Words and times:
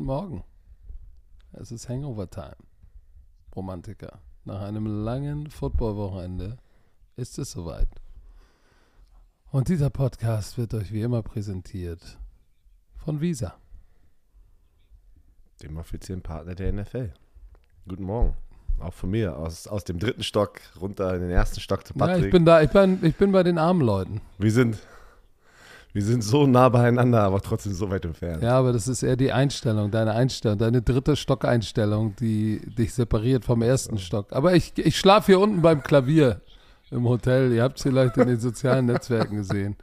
Guten 0.00 0.12
Morgen. 0.12 0.44
Es 1.52 1.70
ist 1.70 1.90
Hangover-Time. 1.90 2.56
Romantiker. 3.54 4.22
Nach 4.46 4.62
einem 4.62 4.86
langen 5.04 5.50
Football-Wochenende 5.50 6.56
ist 7.16 7.38
es 7.38 7.50
soweit. 7.50 7.86
Und 9.50 9.68
dieser 9.68 9.90
Podcast 9.90 10.56
wird 10.56 10.72
euch 10.72 10.90
wie 10.90 11.02
immer 11.02 11.22
präsentiert 11.22 12.18
von 12.96 13.20
Visa. 13.20 13.56
Dem 15.62 15.76
offiziellen 15.76 16.22
Partner 16.22 16.54
der 16.54 16.72
NFL. 16.72 17.12
Guten 17.86 18.04
Morgen. 18.04 18.34
Auch 18.78 18.94
von 18.94 19.10
mir, 19.10 19.36
aus, 19.36 19.66
aus 19.66 19.84
dem 19.84 19.98
dritten 19.98 20.22
Stock 20.22 20.62
runter 20.80 21.14
in 21.14 21.20
den 21.20 21.30
ersten 21.30 21.60
Stock 21.60 21.86
zu 21.86 21.92
Patrick. 21.92 22.20
Ja, 22.20 22.24
ich 22.24 22.32
bin 22.32 22.46
da, 22.46 22.62
ich 22.62 22.70
bin, 22.70 23.04
ich 23.04 23.16
bin 23.16 23.32
bei 23.32 23.42
den 23.42 23.58
armen 23.58 23.82
Leuten. 23.82 24.22
wir, 24.38 24.50
sind, 24.50 24.78
wir 25.92 26.02
sind 26.02 26.22
so 26.22 26.46
nah 26.46 26.68
beieinander, 26.68 27.22
aber 27.22 27.40
trotzdem 27.40 27.72
so 27.72 27.90
weit 27.90 28.04
entfernt. 28.04 28.42
Ja, 28.42 28.58
aber 28.58 28.72
das 28.72 28.86
ist 28.88 29.02
eher 29.02 29.16
die 29.16 29.32
Einstellung, 29.32 29.90
deine 29.90 30.12
Einstellung, 30.12 30.58
deine 30.58 30.82
dritte 30.82 31.16
Stockeinstellung, 31.16 32.14
die 32.16 32.60
dich 32.66 32.94
separiert 32.94 33.44
vom 33.44 33.62
ersten 33.62 33.98
Stock. 33.98 34.32
Aber 34.32 34.54
ich, 34.54 34.72
ich 34.76 34.96
schlafe 34.96 35.26
hier 35.32 35.40
unten 35.40 35.62
beim 35.62 35.82
Klavier 35.82 36.40
im 36.90 37.08
Hotel. 37.08 37.52
Ihr 37.52 37.62
habt 37.62 37.78
es 37.78 37.82
vielleicht 37.82 38.16
in 38.16 38.28
den 38.28 38.38
sozialen 38.40 38.86
Netzwerken 38.86 39.36
gesehen. 39.36 39.76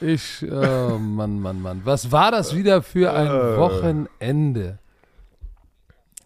Ich, 0.00 0.42
oh 0.50 0.98
Mann, 0.98 1.38
Mann, 1.40 1.60
Mann. 1.60 1.82
Was 1.84 2.10
war 2.10 2.30
das 2.30 2.56
wieder 2.56 2.82
für 2.82 3.12
ein 3.12 3.26
Äh. 3.26 3.56
Wochenende? 3.58 4.78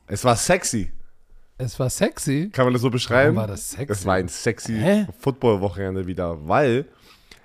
Es 0.06 0.24
war 0.24 0.36
sexy. 0.36 0.92
Es 1.58 1.78
war 1.80 1.90
sexy. 1.90 2.50
Kann 2.52 2.66
man 2.66 2.72
das 2.72 2.82
so 2.82 2.90
beschreiben? 2.90 3.36
Warum 3.36 3.48
war 3.48 3.54
das 3.54 3.70
sexy? 3.72 3.92
Es 3.92 4.06
war 4.06 4.14
ein 4.14 4.28
sexy? 4.28 5.06
Football-Wochenende 5.18 6.06
wieder, 6.06 6.46
weil 6.46 6.86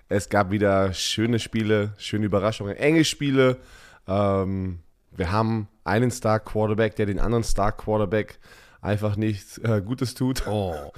es 0.10 0.30
gab 0.30 0.52
wieder 0.52 0.92
schöne 0.94 1.40
Spiele, 1.40 1.94
schöne 1.98 2.26
Überraschungen, 2.26 2.76
enge 2.76 3.06
Spiele. 3.06 3.58
Ähm, 4.08 4.80
wir 5.16 5.32
haben 5.32 5.68
einen 5.84 6.12
Star-Quarterback, 6.12 6.96
der 6.96 7.06
den 7.06 7.20
anderen 7.20 7.44
Star-Quarterback 7.44 8.40
einfach 8.82 9.16
nichts 9.16 9.60
äh, 9.60 9.82
Gutes 9.86 10.16
tut. 10.16 10.46
Oh. 10.48 10.74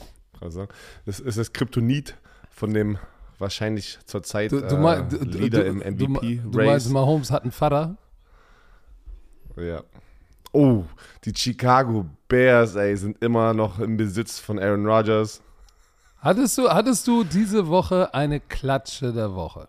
Also, 0.44 0.68
das 1.06 1.20
ist 1.20 1.38
das 1.38 1.54
Kryptonit 1.54 2.18
von 2.50 2.74
dem 2.74 2.98
wahrscheinlich 3.38 4.00
zurzeit 4.06 4.52
Du, 4.52 4.60
du, 4.62 4.76
äh, 4.88 5.04
du, 5.08 5.18
Leader 5.18 5.66
im 5.68 5.82
du, 5.82 6.08
du 6.08 6.08
MVP-Race. 6.08 6.66
meinst, 6.66 6.90
Mahomes 6.90 7.30
hat 7.30 7.44
einen 7.44 7.52
Vater? 7.52 7.96
Ja. 9.56 9.84
Oh, 10.52 10.86
die 11.26 11.34
Chicago 11.36 12.08
Bears, 12.28 12.74
ey, 12.74 12.98
sind 12.98 13.24
immer 13.24 13.54
noch 13.54 13.78
im 13.78 13.98
Besitz 13.98 14.40
von 14.40 14.58
Aaron 14.58 14.88
Rodgers. 14.88 15.44
Hattest 16.22 16.58
du, 16.58 16.70
hattest 16.70 17.08
du 17.08 17.24
diese 17.24 17.68
Woche 17.68 18.14
eine 18.14 18.40
Klatsche 18.40 19.12
der 19.12 19.34
Woche? 19.36 19.68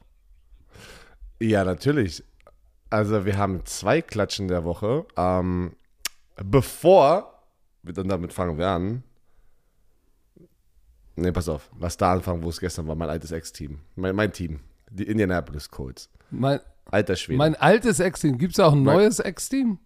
Ja, 1.41 1.65
natürlich. 1.65 2.23
Also 2.91 3.25
wir 3.25 3.39
haben 3.39 3.65
zwei 3.65 4.03
Klatschen 4.03 4.49
der 4.49 4.65
Woche. 4.65 5.07
Ähm, 5.17 5.75
bevor 6.37 7.43
wir 7.83 7.95
dann 7.95 8.09
damit 8.09 8.33
fangen 8.35 8.59
wir 8.59 8.69
an. 8.69 9.03
Ne, 11.17 11.33
pass 11.33 11.49
auf. 11.49 11.71
Lass 11.79 11.97
da 11.97 12.13
anfangen, 12.13 12.43
wo 12.43 12.51
es 12.51 12.61
gestern 12.61 12.87
war. 12.87 12.95
Mein 12.97 13.09
altes 13.11 13.33
Ex-Team. 13.33 13.79
Mein, 13.97 14.15
mein 14.15 14.33
Team. 14.33 14.61
Die 14.91 15.05
Indianapolis 15.05 15.71
Colts. 15.71 16.11
Mein, 16.31 16.61
Alter 16.91 17.17
Schwede. 17.17 17.39
mein 17.39 17.55
altes 17.55 17.99
Ex-Team. 17.99 18.37
Gibt 18.39 18.53
es 18.55 18.61
auch 18.61 18.73
ein 18.73 18.83
Mein- 18.83 18.97
neues 18.97 19.21
Ex-Team? 19.21 19.79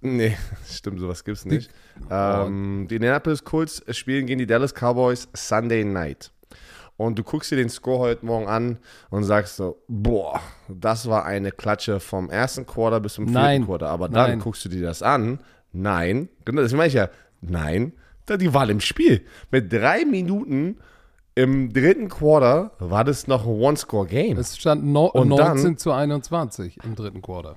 Nee, 0.00 0.36
stimmt, 0.68 1.00
sowas 1.00 1.24
gibt's 1.24 1.44
nicht. 1.44 1.70
ähm, 2.10 2.86
die 2.88 2.96
Indianapolis 2.96 3.44
Colts 3.44 3.82
spielen 3.90 4.26
gegen 4.26 4.38
die 4.38 4.46
Dallas 4.46 4.72
Cowboys 4.74 5.28
Sunday 5.34 5.84
Night. 5.84 6.30
Und 6.96 7.18
du 7.18 7.22
guckst 7.22 7.50
dir 7.50 7.56
den 7.56 7.70
Score 7.70 7.98
heute 7.98 8.26
Morgen 8.26 8.46
an 8.46 8.78
und 9.08 9.24
sagst 9.24 9.56
so, 9.56 9.82
boah, 9.88 10.38
das 10.68 11.08
war 11.08 11.24
eine 11.24 11.50
Klatsche 11.50 11.98
vom 11.98 12.28
ersten 12.28 12.66
Quarter 12.66 13.00
bis 13.00 13.14
zum 13.14 13.24
vierten 13.24 13.40
Nein. 13.40 13.64
Quarter. 13.64 13.88
Aber 13.88 14.10
dann 14.10 14.28
Nein. 14.30 14.38
guckst 14.40 14.62
du 14.66 14.68
dir 14.68 14.82
das 14.82 15.02
an. 15.02 15.40
Nein. 15.72 16.28
Genau, 16.44 16.60
das 16.60 16.72
meine 16.74 16.88
ich 16.88 16.94
ja. 16.94 17.08
Nein. 17.40 17.94
Da 18.26 18.36
die 18.36 18.52
Wahl 18.52 18.68
im 18.68 18.80
Spiel. 18.80 19.24
Mit 19.50 19.72
drei 19.72 20.04
Minuten 20.04 20.76
im 21.34 21.72
dritten 21.72 22.10
Quarter 22.10 22.72
war 22.80 23.02
das 23.04 23.26
noch 23.26 23.46
ein 23.46 23.50
One-Score-Game. 23.52 24.36
Es 24.36 24.58
stand 24.58 24.84
no 24.84 25.06
Und 25.06 25.28
19 25.28 25.62
dann- 25.64 25.78
zu 25.78 25.92
21 25.92 26.76
im 26.84 26.96
dritten 26.96 27.22
Quarter. 27.22 27.56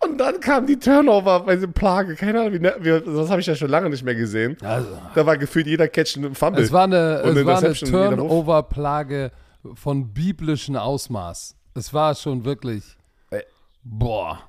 Und 0.00 0.18
dann 0.18 0.40
kam 0.40 0.66
die 0.66 0.78
Turnover 0.78 1.44
dieser 1.54 1.66
Plage. 1.68 2.14
Keine 2.16 2.40
Ahnung, 2.40 2.54
wie, 2.54 2.58
ne- 2.60 2.74
wie, 2.80 3.00
das 3.00 3.30
habe 3.30 3.40
ich 3.40 3.46
ja 3.46 3.54
schon 3.54 3.68
lange 3.70 3.90
nicht 3.90 4.04
mehr 4.04 4.14
gesehen. 4.14 4.56
Also, 4.62 4.88
Da 5.14 5.26
war 5.26 5.36
gefühlt 5.36 5.66
jeder 5.66 5.88
Catch 5.88 6.16
ein 6.16 6.34
Fumble. 6.34 6.62
es 6.62 6.72
war 6.72 6.84
eine, 6.84 7.22
Und 7.24 7.36
es 7.36 7.44
war 7.46 7.58
eine. 7.58 7.72
Turnover-Plage 7.74 9.30
von 9.74 10.12
biblischem 10.12 10.76
Ausmaß. 10.76 11.56
Es 11.74 11.92
war 11.94 12.14
schon 12.14 12.44
wirklich. 12.44 12.96
Ey. 13.30 13.42
Boah. 13.82 14.40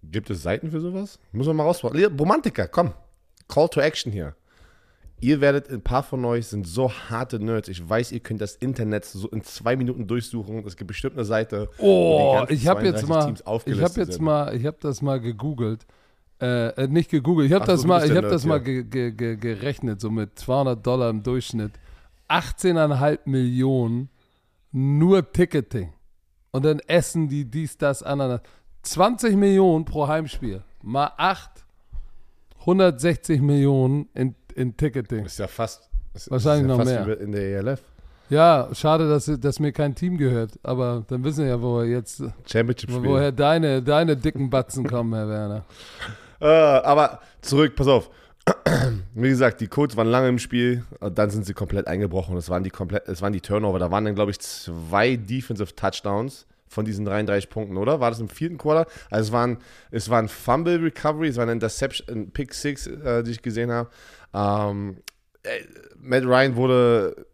Gibt 0.03 0.31
es 0.31 0.43
Seiten 0.43 0.71
für 0.71 0.81
sowas? 0.81 1.19
Muss 1.33 1.47
man 1.47 1.57
mal 1.57 1.65
rausfinden. 1.65 2.19
Romantiker, 2.19 2.69
komm. 2.69 2.93
Call 3.49 3.69
to 3.69 3.81
Action 3.81 4.13
hier. 4.13 4.35
Ihr 5.21 5.41
werdet, 5.41 5.71
ein 5.71 5.83
paar 5.83 6.03
von 6.03 6.25
euch 6.25 6.49
sind 6.49 6.67
so 6.67 6.91
harte 6.91 7.39
Nerds. 7.39 7.69
Ich 7.69 7.89
weiß, 7.89 8.11
ihr 8.11 8.19
könnt 8.19 8.41
das 8.41 8.57
Internet 8.57 9.05
so 9.05 9.29
in 9.29 9.43
zwei 9.45 9.77
Minuten 9.77 10.09
durchsuchen. 10.09 10.67
Es 10.67 10.77
gibt 10.77 10.89
bestimmt 10.89 11.15
eine 11.15 11.25
Seite. 11.25 11.71
Oh, 11.79 12.45
ich 12.49 12.67
habe 12.67 12.85
jetzt 12.85 13.07
32 13.07 13.09
mal, 13.09 13.27
Teams 13.27 13.43
ich 13.67 13.83
habe 13.83 14.01
jetzt 14.01 14.13
sind. 14.15 14.25
mal, 14.25 14.57
ich 14.57 14.67
habe 14.67 14.79
das 14.81 15.01
mal 15.01 15.21
gegoogelt. 15.21 15.87
Äh, 16.41 16.71
äh, 16.71 16.89
nicht 16.89 17.09
gegoogelt, 17.09 17.47
ich 17.47 17.55
habe 17.55 17.65
so, 17.67 17.71
das 17.71 17.83
du 17.83 17.87
mal, 17.87 18.05
ich 18.05 18.17
habe 18.17 18.29
das 18.29 18.45
mal 18.45 18.61
Nerd, 18.61 18.91
ge, 18.91 19.13
ge, 19.13 19.13
ge, 19.13 19.37
gerechnet, 19.37 20.01
so 20.01 20.11
mit 20.11 20.37
200 20.37 20.85
Dollar 20.85 21.09
im 21.09 21.23
Durchschnitt. 21.23 21.71
18,5 22.29 23.21
Millionen 23.27 24.09
nur 24.73 25.31
Ticketing. 25.31 25.93
Und 26.51 26.65
dann 26.65 26.81
essen 26.81 27.29
die 27.29 27.45
dies, 27.45 27.79
das, 27.79 28.03
Ananas. 28.03 28.41
20 28.83 29.37
Millionen 29.37 29.85
pro 29.85 30.09
Heimspiel. 30.09 30.63
Mal 30.83 31.13
8, 31.17 31.51
160 32.61 33.41
Millionen 33.41 34.09
in, 34.15 34.35
in 34.55 34.77
Ticketing. 34.77 35.25
Ist 35.25 35.39
ja 35.39 35.47
fast. 35.47 35.89
Ist, 36.15 36.31
Wahrscheinlich 36.31 36.65
ist 36.65 36.71
ja 36.71 36.77
noch 36.77 36.85
fast 36.85 37.07
mehr. 37.07 37.21
in 37.21 37.33
der 37.33 37.43
ELF. 37.43 37.83
Ja, 38.29 38.69
schade, 38.73 39.09
dass, 39.09 39.27
dass 39.41 39.61
mir 39.61 39.73
kein 39.73 39.95
Team 39.95 40.17
gehört. 40.17 40.53
Aber 40.63 41.05
dann 41.07 41.23
wissen 41.23 41.45
wir 41.45 41.51
ja, 41.51 41.63
wo 41.63 41.79
wir 41.79 41.87
jetzt, 41.87 42.23
Championship-Spiel. 42.47 43.05
woher 43.05 43.31
deine, 43.31 43.83
deine 43.83 44.17
dicken 44.17 44.49
Batzen 44.51 44.87
kommen, 44.87 45.15
Herr 45.15 45.29
Werner. 45.29 45.65
Äh, 46.41 46.47
aber 46.47 47.21
zurück, 47.41 47.77
pass 47.77 47.87
auf. 47.87 48.11
Wie 49.15 49.29
gesagt, 49.29 49.61
die 49.61 49.69
Colts 49.69 49.97
waren 49.97 50.09
lange 50.09 50.29
im 50.29 50.41
Spiel, 50.41 50.85
und 50.99 51.17
dann 51.17 51.31
sind 51.31 51.47
sie 51.47 51.55
komplett 51.55 51.87
eingebrochen. 51.87 52.37
Es 52.37 52.51
waren 52.51 52.65
die 52.65 52.71
komplett, 52.71 53.07
es 53.07 53.23
waren 53.23 53.33
die 53.33 53.41
Turnover. 53.41 53.79
Da 53.79 53.93
waren 53.93 54.05
dann, 54.05 54.17
glaube 54.17 54.33
ich, 54.33 54.41
zwei 54.41 55.15
Defensive 55.15 55.77
Touchdowns 55.77 56.47
von 56.73 56.85
diesen 56.85 57.05
33 57.05 57.51
Punkten, 57.51 57.77
oder? 57.77 58.01
War 58.01 58.11
das 58.11 58.21
im 58.21 58.29
vierten 58.29 58.57
Quarter? 58.57 58.91
Also 59.11 59.29
es 59.29 59.33
waren, 59.33 59.59
es 59.91 60.09
waren 60.09 60.29
Fumble 60.29 60.83
Recovery, 60.83 61.29
es 61.29 61.37
war 61.37 61.43
eine 61.43 61.53
Interception, 61.53 62.09
ein 62.09 62.31
Pick 62.31 62.55
Six, 62.55 62.87
äh, 62.87 63.23
die 63.23 63.33
ich 63.33 63.43
gesehen 63.43 63.71
habe. 63.71 63.91
Ähm, 64.33 64.97
äh, 65.43 65.61
Matt 66.01 66.25
Ryan 66.25 66.57
wurde 66.57 67.27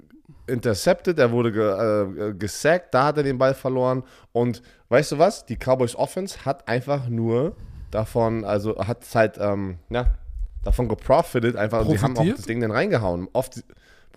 intercepted, 0.49 1.19
er 1.19 1.31
wurde 1.31 1.53
ge, 1.53 2.31
äh, 2.31 2.35
gesackt, 2.35 2.95
da 2.95 3.05
hat 3.05 3.19
er 3.19 3.23
den 3.23 3.39
Ball 3.39 3.55
verloren. 3.55 4.03
Und 4.33 4.63
weißt 4.89 5.13
du 5.13 5.19
was? 5.19 5.47
Die 5.47 5.57
Cowboys 5.57 5.95
Offense 5.95 6.45
hat 6.45 6.67
einfach 6.67 7.09
nur 7.09 7.55
davon, 7.91 8.45
also 8.45 8.77
hat 8.79 9.05
halt, 9.15 9.39
ähm, 9.39 9.79
ja, 9.89 10.15
davon 10.65 10.89
geprofitet, 10.89 11.55
einfach, 11.55 11.87
und 11.87 11.93
die 11.93 12.01
haben 12.01 12.19
auch 12.19 12.25
das 12.25 12.43
Ding 12.43 12.61
dann 12.61 12.73
reingehauen, 12.73 13.29
oft 13.33 13.63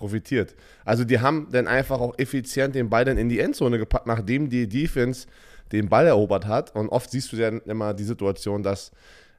profitiert. 0.02 0.56
Also 0.84 1.04
die 1.04 1.20
haben 1.20 1.48
dann 1.52 1.68
einfach 1.68 2.00
auch 2.00 2.18
effizient 2.18 2.74
den 2.74 2.90
Ball 2.90 3.06
dann 3.06 3.18
in 3.18 3.30
die 3.30 3.40
Endzone 3.40 3.78
gepackt, 3.78 4.08
nachdem 4.08 4.50
die 4.50 4.68
Defense 4.68 5.28
den 5.72 5.90
Ball 5.90 6.08
erobert 6.08 6.48
hat. 6.48 6.76
Und 6.76 6.90
oft 6.90 7.12
siehst 7.12 7.32
du 7.32 7.38
dann 7.38 7.62
immer 7.62 7.94
die 7.94 8.04
Situation, 8.04 8.64
dass 8.64 8.92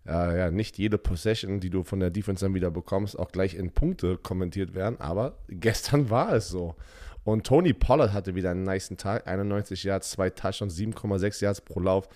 äh, 0.07 0.39
ja, 0.39 0.51
nicht 0.53 0.79
jede 0.79 0.99
Possession, 0.99 1.59
die 1.59 1.69
du 1.69 1.83
von 1.83 1.99
der 1.99 2.11
Defense 2.11 2.45
dann 2.45 2.55
wieder 2.55 2.71
bekommst, 2.71 3.19
auch 3.19 3.33
gleich 3.33 3.57
in 3.57 3.73
Punkte 3.73 4.17
kommentiert 4.17 4.75
werden. 4.75 5.01
Aber 5.01 5.37
gestern 5.49 6.11
war 6.11 6.33
es 6.33 6.49
so. 6.49 6.77
Und 7.25 7.45
Tony 7.45 7.73
Pollard 7.73 8.13
hatte 8.13 8.37
wieder 8.37 8.51
einen 8.51 8.63
niceen 8.63 8.97
Tag. 8.97 9.27
91 9.27 9.83
Yards, 9.83 10.11
zwei 10.11 10.31
Touchdowns, 10.31 10.77
7,6 10.77 11.43
Yards 11.43 11.61
pro 11.61 11.81
Lauf. 11.81 12.09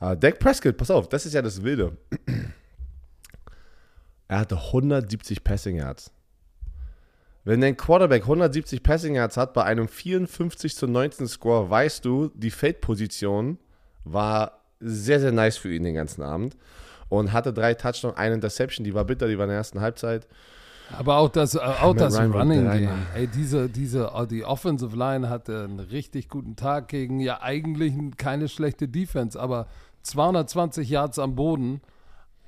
Äh, 0.00 0.14
Dak 0.16 0.38
Prescott, 0.38 0.76
pass 0.76 0.90
auf, 0.90 1.08
das 1.08 1.24
ist 1.24 1.32
ja 1.32 1.42
das 1.42 1.62
Wilde. 1.62 1.96
Er 4.26 4.38
hatte 4.40 4.56
170 4.56 5.44
Passing 5.44 5.76
Yards. 5.76 6.10
Wenn 7.44 7.60
dein 7.60 7.76
Quarterback 7.76 8.22
170 8.22 8.82
Passing 8.82 9.16
Yards 9.16 9.36
hat 9.36 9.52
bei 9.52 9.64
einem 9.64 9.86
54 9.86 10.74
zu 10.74 10.86
19 10.86 11.28
Score, 11.28 11.68
weißt 11.68 12.04
du, 12.04 12.30
die 12.34 12.50
Feldposition 12.50 13.58
war 14.04 14.60
sehr, 14.80 15.20
sehr 15.20 15.32
nice 15.32 15.58
für 15.58 15.72
ihn 15.72 15.84
den 15.84 15.94
ganzen 15.94 16.22
Abend. 16.22 16.56
Und 17.10 17.32
hatte 17.32 17.52
drei 17.52 17.74
Touchdowns, 17.74 18.16
eine 18.16 18.34
Interception, 18.34 18.82
die 18.82 18.94
war 18.94 19.04
bitter, 19.04 19.28
die 19.28 19.36
war 19.36 19.44
in 19.44 19.50
der 19.50 19.58
ersten 19.58 19.80
Halbzeit. 19.80 20.26
Aber 20.98 21.18
auch 21.18 21.28
das, 21.28 21.54
äh, 21.54 21.58
auch 21.58 21.94
das 21.94 22.18
Ryan 22.18 22.32
Running 22.32 22.70
Game. 22.70 23.06
Ey, 23.14 23.26
diese, 23.26 23.68
diese, 23.68 24.10
äh, 24.14 24.26
die 24.26 24.44
Offensive 24.44 24.96
Line 24.96 25.28
hatte 25.28 25.64
einen 25.64 25.80
richtig 25.80 26.28
guten 26.28 26.56
Tag 26.56 26.88
gegen 26.88 27.20
ja 27.20 27.42
eigentlich 27.42 27.94
keine 28.16 28.48
schlechte 28.48 28.88
Defense, 28.88 29.38
aber 29.40 29.66
220 30.02 30.88
Yards 30.88 31.18
am 31.18 31.34
Boden. 31.34 31.80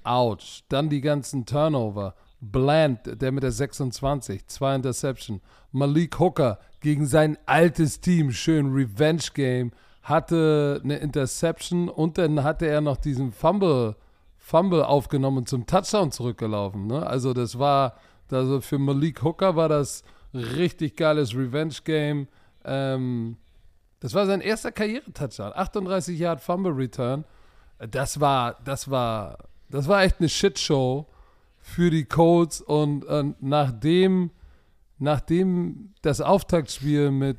Ouch. 0.05 0.63
Dann 0.69 0.89
die 0.89 1.01
ganzen 1.01 1.47
Turnover. 1.47 2.15
Bland, 2.53 3.21
der 3.21 3.33
mit 3.33 3.43
der 3.43 3.53
26, 3.53 4.47
zwei 4.47 4.75
Interception. 4.75 5.41
Malik 5.73 6.19
Hooker 6.19 6.59
gegen 6.81 7.07
sein 7.07 7.39
altes 7.47 8.01
Team, 8.01 8.33
schön 8.33 8.73
Revenge 8.73 9.25
Game, 9.35 9.73
hatte 10.03 10.81
eine 10.85 10.99
Interception 10.99 11.89
und 11.89 12.19
dann 12.19 12.45
hatte 12.45 12.67
er 12.67 12.81
noch 12.81 12.97
diesen 12.97 13.33
Fumble, 13.33 13.97
Fumble 14.37 14.87
aufgenommen 14.87 15.39
und 15.39 15.49
zum 15.49 15.67
Touchdown 15.67 16.13
zurückgelaufen. 16.13 16.87
Ne? 16.87 17.05
Also 17.05 17.33
das 17.33 17.59
war, 17.59 17.95
also 18.31 18.61
für 18.61 18.79
Malik 18.79 19.23
Hooker 19.23 19.57
war 19.57 19.69
das 19.69 20.05
richtig 20.33 20.97
geiles 20.97 21.35
Revenge 21.35 21.75
Game. 21.85 22.29
Ähm, 22.65 23.37
das 24.01 24.15
war 24.15 24.27
sein 24.27 24.41
erster 24.41 24.71
Karriere-Touchdown. 24.71 25.53
38 25.55 26.19
Yard 26.19 26.41
Fumble 26.41 26.73
Return. 26.73 27.25
Das 27.79 28.21
war, 28.21 28.57
das 28.65 28.91
war, 28.91 29.39
das 29.69 29.89
war 29.89 30.03
echt 30.03 30.21
eine 30.21 30.29
Shitshow 30.29 31.07
für 31.67 31.91
die 31.91 32.05
Colts 32.05 32.61
und 32.61 33.05
äh, 33.07 33.25
nachdem, 33.41 34.31
nachdem 34.99 35.93
das 36.01 36.21
Auftaktspiel 36.21 37.11
mit, 37.11 37.39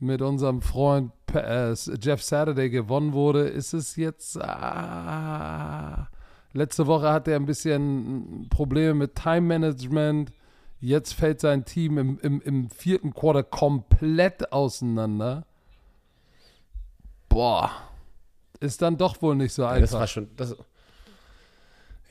mit 0.00 0.22
unserem 0.22 0.62
Freund 0.62 1.12
äh, 1.34 1.74
Jeff 2.00 2.22
Saturday 2.22 2.70
gewonnen 2.70 3.12
wurde, 3.12 3.42
ist 3.42 3.74
es 3.74 3.94
jetzt. 3.96 4.40
Ah, 4.40 6.08
letzte 6.54 6.86
Woche 6.86 7.12
hatte 7.12 7.32
er 7.32 7.36
ein 7.36 7.44
bisschen 7.44 8.48
Probleme 8.48 8.94
mit 8.94 9.14
Time 9.14 9.42
Management. 9.42 10.32
Jetzt 10.80 11.12
fällt 11.12 11.40
sein 11.40 11.66
Team 11.66 11.98
im, 11.98 12.18
im, 12.20 12.40
im 12.40 12.70
vierten 12.70 13.12
Quarter 13.12 13.42
komplett 13.42 14.50
auseinander. 14.50 15.44
Boah. 17.28 17.70
Ist 18.60 18.80
dann 18.80 18.96
doch 18.96 19.20
wohl 19.20 19.36
nicht 19.36 19.52
so 19.52 19.62
Ja, 19.62 19.68
einfach. 19.72 19.82
das 19.82 19.92
war 19.92 20.06
schon. 20.06 20.30
Das, 20.36 20.56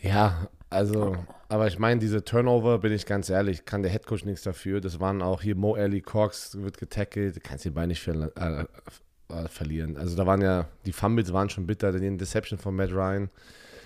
ja, 0.02 0.48
also, 0.70 1.16
aber 1.48 1.68
ich 1.68 1.80
meine, 1.80 2.00
diese 2.00 2.24
Turnover, 2.24 2.80
bin 2.80 2.92
ich 2.92 3.06
ganz 3.06 3.30
ehrlich, 3.30 3.66
kann 3.66 3.84
der 3.84 3.92
Headcoach 3.92 4.26
nichts 4.26 4.44
dafür. 4.44 4.82
Das 4.82 5.00
waren 5.00 5.22
auch 5.22 5.42
hier 5.42 5.56
Mo 5.56 5.76
Alley 5.76 6.02
Cox, 6.02 6.58
wird 6.60 6.78
getackelt, 6.78 7.36
du 7.38 7.40
kannst 7.40 7.66
den 7.66 7.74
Bein 7.74 7.90
nicht 7.90 8.02
ver 8.02 8.32
äh, 8.36 8.66
äh, 9.34 9.48
verlieren. 9.48 9.98
Also 9.98 10.16
da 10.16 10.26
waren 10.26 10.42
ja, 10.42 10.68
die 10.86 10.92
Fumbles 10.92 11.32
waren 11.34 11.50
schon 11.50 11.66
bitter, 11.66 11.92
die 11.92 12.06
Interception 12.06 12.60
von 12.60 12.76
Matt 12.76 12.92
Ryan. 12.92 13.30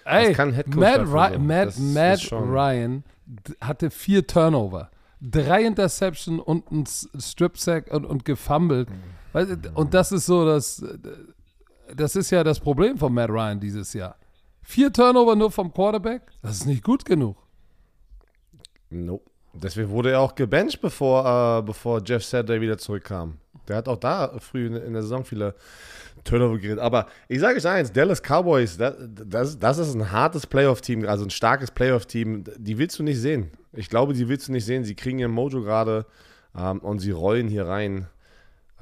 Ey, 0.06 0.36
Matt, 0.68 1.00
Ry 1.02 1.34
so. 1.34 1.40
Matt, 1.40 1.80
Matt 1.80 2.32
Ryan 2.32 3.04
hatte 3.62 3.92
vier 3.92 4.26
Turnover, 4.26 4.90
drei 5.22 5.64
Interception 5.64 6.40
und 6.40 6.72
ein 6.72 6.86
Strip-Sack 6.86 7.92
und, 7.94 8.06
und 8.06 8.26
gefummelt. 8.26 8.90
Weißt 9.34 9.52
du, 9.52 9.72
Und 9.76 9.94
das 9.94 10.12
ist 10.12 10.26
so, 10.26 10.46
das, 10.46 10.84
das 11.96 12.16
ist 12.16 12.32
ja 12.32 12.44
das 12.44 12.60
Problem 12.60 12.98
von 12.98 13.14
Matt 13.14 13.30
Ryan 13.30 13.60
dieses 13.60 13.94
Jahr. 13.94 14.16
Vier 14.62 14.94
Turnover 14.94 15.36
nur 15.36 15.52
vom 15.52 15.74
Quarterback, 15.74 16.22
das 16.42 16.58
ist 16.58 16.66
nicht 16.66 16.84
gut 16.84 17.06
genug. 17.06 17.38
Nope. 18.90 19.30
Deswegen 19.54 19.90
wurde 19.90 20.12
er 20.12 20.20
auch 20.22 20.36
gebencht, 20.36 20.80
bevor, 20.82 21.60
äh, 21.60 21.62
bevor 21.64 22.02
Jeff 22.06 22.24
Saturday 22.24 22.62
wieder 22.62 22.78
zurückkam. 22.78 23.38
Der 23.68 23.78
hat 23.78 23.88
auch 23.88 23.98
da 23.98 24.38
früh 24.40 24.68
in, 24.68 24.94
der 24.94 25.02
Saison 25.02 25.26
viele 25.26 25.56
Turnover 26.24 26.58
geredet. 26.58 26.80
Aber 26.80 27.08
ich 27.28 27.40
sage 27.40 27.58
euch 27.58 27.68
eins, 27.68 27.92
Dallas 27.92 28.22
Cowboys, 28.22 28.78
das, 28.78 28.96
das, 29.00 29.60
das 29.60 29.78
ist 29.78 29.96
ein 29.96 30.12
hartes 30.12 30.46
Playoff-Team, 30.48 31.08
also 31.08 31.26
ein 31.26 31.30
starkes 31.30 31.72
Playoff-Team. 31.72 32.44
Die 32.58 32.78
willst 32.78 33.00
du 33.00 33.04
nicht 33.04 33.20
sehen. 33.20 33.52
Ich 33.74 33.90
glaube, 33.90 34.14
die 34.14 34.28
willst 34.28 34.48
du 34.48 34.52
nicht 34.52 34.66
sehen. 34.66 34.84
Sie 34.84 34.96
kriegen 34.96 35.20
ihr 35.20 35.28
Mojo 35.28 35.62
gerade 35.62 36.06
ähm, 36.58 36.80
und 36.80 37.00
sie 37.00 37.12
rollen 37.12 37.48
hier 37.48 37.68
rein 37.68 38.08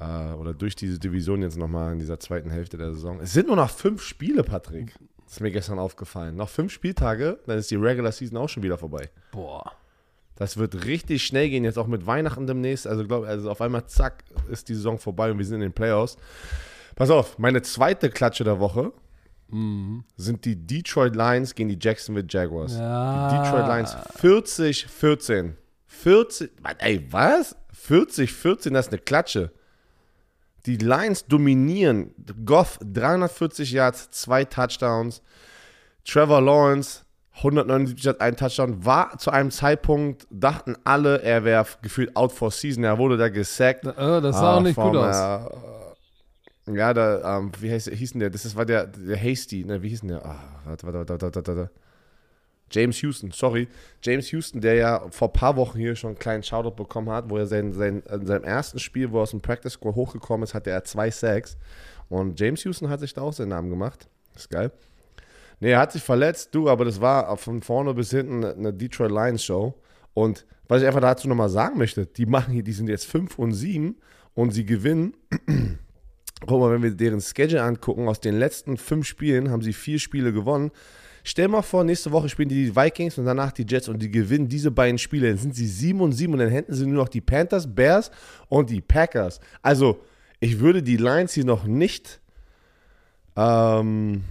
äh, 0.00 0.32
oder 0.32 0.54
durch 0.54 0.74
diese 0.74 0.98
Division 0.98 1.42
jetzt 1.42 1.58
nochmal 1.58 1.92
in 1.92 1.98
dieser 1.98 2.20
zweiten 2.20 2.50
Hälfte 2.50 2.78
der 2.78 2.92
Saison. 2.92 3.20
Es 3.20 3.32
sind 3.32 3.48
nur 3.48 3.56
noch 3.56 3.70
fünf 3.70 4.02
Spiele, 4.02 4.42
Patrick. 4.42 4.94
Das 5.28 5.34
ist 5.34 5.40
mir 5.40 5.50
gestern 5.50 5.78
aufgefallen. 5.78 6.36
Noch 6.36 6.48
fünf 6.48 6.72
Spieltage, 6.72 7.38
dann 7.46 7.58
ist 7.58 7.70
die 7.70 7.76
Regular 7.76 8.12
Season 8.12 8.38
auch 8.38 8.48
schon 8.48 8.62
wieder 8.62 8.78
vorbei. 8.78 9.10
Boah. 9.30 9.72
Das 10.36 10.56
wird 10.56 10.86
richtig 10.86 11.22
schnell 11.22 11.50
gehen, 11.50 11.64
jetzt 11.64 11.78
auch 11.78 11.86
mit 11.86 12.06
Weihnachten 12.06 12.46
demnächst. 12.46 12.86
Also, 12.86 13.06
glaub, 13.06 13.26
also 13.26 13.50
auf 13.50 13.60
einmal, 13.60 13.86
zack, 13.88 14.24
ist 14.50 14.70
die 14.70 14.74
Saison 14.74 14.98
vorbei 14.98 15.30
und 15.30 15.36
wir 15.36 15.44
sind 15.44 15.56
in 15.56 15.60
den 15.60 15.72
Playoffs. 15.74 16.16
Pass 16.96 17.10
auf, 17.10 17.38
meine 17.38 17.60
zweite 17.60 18.08
Klatsche 18.08 18.42
der 18.42 18.58
Woche 18.58 18.90
sind 20.16 20.44
die 20.46 20.56
Detroit 20.56 21.14
Lions 21.14 21.54
gegen 21.54 21.68
die 21.68 21.78
Jacksonville 21.78 22.26
Jaguars. 22.28 22.72
Ja. 22.78 23.28
Die 23.30 23.36
Detroit 23.36 23.66
Lions 23.66 23.96
40, 24.16 24.86
14. 24.86 25.56
40, 25.86 26.50
ey, 26.78 27.06
was? 27.10 27.54
40, 27.72 28.32
14, 28.32 28.72
das 28.72 28.86
ist 28.86 28.92
eine 28.92 29.02
Klatsche. 29.02 29.52
Die 30.68 30.76
Lions 30.76 31.24
dominieren. 31.24 32.14
Goff 32.44 32.78
340 32.84 33.72
Yards, 33.72 34.10
zwei 34.10 34.44
Touchdowns. 34.44 35.22
Trevor 36.04 36.42
Lawrence 36.42 37.06
179 37.36 38.04
Yards, 38.04 38.20
ein 38.20 38.36
Touchdown. 38.36 38.84
War 38.84 39.16
zu 39.16 39.30
einem 39.30 39.50
Zeitpunkt, 39.50 40.26
dachten 40.30 40.76
alle, 40.84 41.22
er 41.22 41.44
wäre 41.44 41.64
gefühlt 41.80 42.14
out 42.14 42.32
for 42.32 42.50
season. 42.50 42.84
Er 42.84 42.98
wurde 42.98 43.16
da 43.16 43.30
gesackt. 43.30 43.86
Äh, 43.86 44.20
das 44.20 44.36
sah 44.36 44.58
auch 44.58 44.60
nicht 44.60 44.74
vom, 44.74 44.92
gut 44.92 45.00
aus. 45.00 45.50
Äh, 46.66 46.76
ja, 46.76 46.92
da, 46.92 47.38
ähm, 47.38 47.50
wie 47.60 47.72
heißt, 47.72 47.88
hieß 47.88 48.12
denn 48.12 48.20
der? 48.20 48.28
Das 48.28 48.44
ist, 48.44 48.54
war 48.54 48.66
der, 48.66 48.86
der 48.88 49.16
Hasty, 49.16 49.64
ne, 49.64 49.82
wie 49.82 49.88
hieß 49.88 50.00
denn 50.00 50.10
der? 50.10 50.26
Ah, 50.26 50.36
warte, 50.66 50.86
warte, 50.86 50.98
warte, 50.98 51.12
warte, 51.12 51.34
warte, 51.34 51.56
warte. 51.56 51.70
James 52.70 53.00
Houston, 53.02 53.30
sorry. 53.30 53.68
James 54.02 54.30
Houston, 54.32 54.60
der 54.60 54.74
ja 54.74 55.06
vor 55.10 55.28
ein 55.28 55.32
paar 55.32 55.56
Wochen 55.56 55.78
hier 55.78 55.96
schon 55.96 56.10
einen 56.10 56.18
kleinen 56.18 56.42
Shoutout 56.42 56.76
bekommen 56.76 57.10
hat, 57.10 57.30
wo 57.30 57.36
er 57.36 57.46
sein, 57.46 57.72
sein, 57.72 58.02
in 58.02 58.26
seinem 58.26 58.44
ersten 58.44 58.78
Spiel, 58.78 59.10
wo 59.10 59.18
er 59.18 59.22
aus 59.22 59.30
dem 59.30 59.40
Practice 59.40 59.74
Score 59.74 59.94
hochgekommen 59.94 60.44
ist, 60.44 60.54
hatte 60.54 60.70
er 60.70 60.84
zwei 60.84 61.10
Sacks. 61.10 61.56
Und 62.08 62.38
James 62.38 62.64
Houston 62.64 62.88
hat 62.88 63.00
sich 63.00 63.14
da 63.14 63.22
auch 63.22 63.32
seinen 63.32 63.48
Namen 63.48 63.70
gemacht. 63.70 64.08
ist 64.34 64.50
geil. 64.50 64.70
Nee, 65.60 65.72
er 65.72 65.80
hat 65.80 65.92
sich 65.92 66.02
verletzt, 66.02 66.54
du, 66.54 66.68
aber 66.68 66.84
das 66.84 67.00
war 67.00 67.36
von 67.36 67.62
vorne 67.62 67.92
bis 67.94 68.10
hinten 68.10 68.44
eine 68.44 68.72
Detroit 68.72 69.10
Lions 69.10 69.44
Show. 69.44 69.74
Und 70.14 70.46
was 70.68 70.82
ich 70.82 70.86
einfach 70.86 71.00
dazu 71.00 71.28
nochmal 71.28 71.48
sagen 71.48 71.78
möchte, 71.78 72.06
die 72.06 72.26
machen 72.26 72.52
hier, 72.52 72.62
die 72.62 72.72
sind 72.72 72.88
jetzt 72.88 73.06
5 73.06 73.38
und 73.38 73.52
7 73.52 73.96
und 74.34 74.52
sie 74.52 74.64
gewinnen. 74.64 75.14
Guck 76.46 76.60
mal, 76.60 76.70
wenn 76.70 76.82
wir 76.82 76.92
deren 76.92 77.20
Schedule 77.20 77.62
angucken, 77.62 78.08
aus 78.08 78.20
den 78.20 78.38
letzten 78.38 78.76
fünf 78.76 79.06
Spielen 79.06 79.50
haben 79.50 79.62
sie 79.62 79.72
vier 79.72 79.98
Spiele 79.98 80.32
gewonnen. 80.32 80.70
Stell 81.28 81.48
mal 81.48 81.60
vor, 81.60 81.84
nächste 81.84 82.10
Woche 82.10 82.30
spielen 82.30 82.48
die 82.48 82.74
Vikings 82.74 83.18
und 83.18 83.26
danach 83.26 83.52
die 83.52 83.66
Jets 83.68 83.86
und 83.90 83.98
die 83.98 84.10
gewinnen 84.10 84.48
diese 84.48 84.70
beiden 84.70 84.96
Spiele. 84.96 85.28
Dann 85.28 85.36
sind 85.36 85.54
sie 85.54 85.66
7 85.66 86.00
und 86.00 86.12
7 86.12 86.32
und 86.32 86.38
dann 86.38 86.48
hätten 86.48 86.72
sie 86.72 86.86
nur 86.86 87.02
noch 87.02 87.10
die 87.10 87.20
Panthers, 87.20 87.66
Bears 87.66 88.10
und 88.48 88.70
die 88.70 88.80
Packers. 88.80 89.38
Also, 89.60 90.02
ich 90.40 90.58
würde 90.58 90.82
die 90.82 90.96
Lions 90.96 91.34
hier 91.34 91.44
noch 91.44 91.64
nicht 91.64 92.18
ähm, 93.36 94.24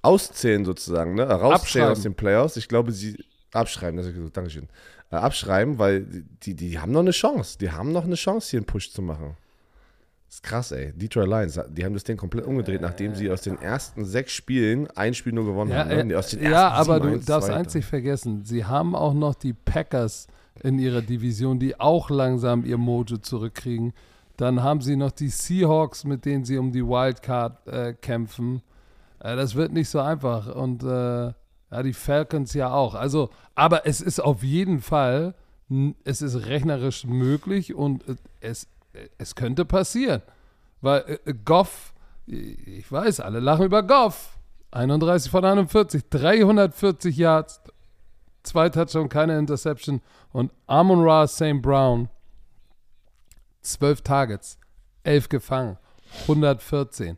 auszählen 0.00 0.64
sozusagen, 0.64 1.14
ne? 1.14 1.24
rauszählen 1.28 1.90
aus 1.90 2.00
den 2.00 2.14
Playoffs. 2.14 2.56
Ich 2.56 2.68
glaube, 2.68 2.90
sie 2.92 3.22
abschreiben, 3.52 3.98
das 3.98 4.06
ist 4.06 4.16
gut, 4.16 4.34
Dankeschön. 4.34 4.66
Äh, 5.10 5.16
abschreiben, 5.16 5.78
weil 5.78 6.06
die, 6.42 6.54
die 6.54 6.78
haben 6.78 6.92
noch 6.92 7.00
eine 7.00 7.10
Chance. 7.10 7.58
Die 7.58 7.70
haben 7.70 7.92
noch 7.92 8.04
eine 8.04 8.14
Chance, 8.14 8.48
hier 8.48 8.60
einen 8.60 8.66
Push 8.66 8.92
zu 8.92 9.02
machen. 9.02 9.36
Das 10.28 10.36
ist 10.36 10.42
krass, 10.42 10.72
ey. 10.72 10.92
Detroit 10.92 11.26
Lions, 11.26 11.58
die 11.70 11.84
haben 11.84 11.94
das 11.94 12.04
Ding 12.04 12.18
komplett 12.18 12.44
umgedreht, 12.44 12.82
nachdem 12.82 13.14
sie 13.14 13.30
aus 13.30 13.40
den 13.40 13.58
ersten 13.60 14.04
sechs 14.04 14.32
Spielen 14.32 14.86
ein 14.90 15.14
Spiel 15.14 15.32
nur 15.32 15.46
gewonnen 15.46 15.70
Ja, 15.70 15.86
haben. 15.86 16.08
Ne? 16.08 16.12
äh, 16.12 16.16
aus 16.16 16.28
den 16.28 16.42
ja 16.42 16.68
ersten 16.68 16.90
aber 16.90 16.94
sieben, 16.96 17.08
du 17.08 17.16
eins, 17.16 17.24
darfst 17.24 17.48
zwei, 17.48 17.56
eins 17.56 17.74
nicht 17.74 17.86
vergessen. 17.86 18.44
Sie 18.44 18.64
haben 18.66 18.94
auch 18.94 19.14
noch 19.14 19.34
die 19.34 19.54
Packers 19.54 20.26
in 20.62 20.78
ihrer 20.78 21.00
Division, 21.00 21.58
die 21.58 21.80
auch 21.80 22.10
langsam 22.10 22.64
ihr 22.66 22.76
Mojo 22.76 23.16
zurückkriegen. 23.16 23.94
Dann 24.36 24.62
haben 24.62 24.82
sie 24.82 24.96
noch 24.96 25.12
die 25.12 25.30
Seahawks, 25.30 26.04
mit 26.04 26.24
denen 26.26 26.44
sie 26.44 26.58
um 26.58 26.72
die 26.72 26.84
Wildcard 26.84 27.66
äh, 27.66 27.94
kämpfen. 27.94 28.62
Äh, 29.20 29.34
das 29.34 29.54
wird 29.54 29.72
nicht 29.72 29.88
so 29.88 29.98
einfach. 30.00 30.54
Und 30.54 30.82
äh, 30.82 31.32
ja, 31.70 31.82
die 31.82 31.92
Falcons 31.94 32.52
ja 32.54 32.70
auch. 32.70 32.94
Also, 32.94 33.30
aber 33.54 33.86
es 33.86 34.00
ist 34.00 34.20
auf 34.20 34.42
jeden 34.42 34.80
Fall, 34.80 35.34
es 36.04 36.22
ist 36.22 36.46
rechnerisch 36.46 37.04
möglich 37.06 37.74
und 37.74 38.08
äh, 38.08 38.14
es, 38.40 38.64
äh, 38.64 38.66
es 39.18 39.34
könnte 39.34 39.64
passieren. 39.64 40.22
Weil 40.80 41.18
äh, 41.24 41.34
Goff, 41.44 41.94
ich 42.26 42.90
weiß, 42.90 43.20
alle 43.20 43.40
lachen 43.40 43.66
über 43.66 43.82
Goff. 43.82 44.38
31 44.70 45.30
von 45.30 45.44
41, 45.44 46.10
340 46.10 47.16
Yards, 47.16 47.62
zwei 48.42 48.68
Touchdowns, 48.68 49.10
keine 49.10 49.38
Interception. 49.38 50.02
Und 50.30 50.52
Amon 50.66 51.02
Ra 51.02 51.26
St. 51.26 51.62
Brown, 51.62 52.10
12 53.62 54.02
Targets, 54.02 54.58
11 55.04 55.28
gefangen, 55.30 55.78
114, 56.22 57.16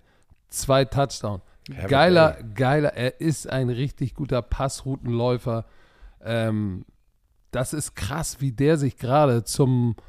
zwei 0.48 0.84
Touchdowns. 0.84 1.42
Geiler, 1.88 2.38
geiler, 2.54 2.94
er 2.94 3.20
ist 3.20 3.48
ein 3.48 3.68
richtig 3.68 4.14
guter 4.14 4.42
Passroutenläufer. 4.42 5.66
Ähm, 6.22 6.84
das 7.50 7.72
ist 7.72 7.94
krass, 7.94 8.40
wie 8.40 8.52
der 8.52 8.76
sich 8.76 8.96
gerade 8.96 9.44
zum 9.44 9.96
äh, 9.98 10.02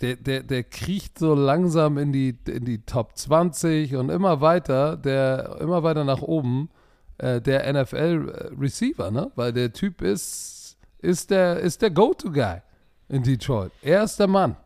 der, 0.00 0.16
der, 0.16 0.42
der 0.42 0.64
kriecht 0.64 1.18
so 1.18 1.34
langsam 1.34 1.98
in 1.98 2.12
die, 2.12 2.38
in 2.46 2.64
die 2.64 2.82
Top 2.82 3.16
20 3.16 3.96
und 3.96 4.10
immer 4.10 4.40
weiter, 4.40 4.96
der 4.96 5.58
immer 5.60 5.82
weiter 5.82 6.04
nach 6.04 6.22
oben, 6.22 6.70
äh, 7.18 7.40
der 7.40 7.72
NFL-Receiver, 7.72 9.10
ne? 9.10 9.30
Weil 9.34 9.52
der 9.52 9.72
Typ 9.72 10.02
ist, 10.02 10.76
ist 10.98 11.30
der, 11.30 11.60
ist 11.60 11.82
der 11.82 11.90
Go-To-Guy 11.90 12.62
in 13.08 13.22
Detroit. 13.22 13.72
Er 13.82 14.04
ist 14.04 14.18
der 14.18 14.26
Mann. 14.26 14.56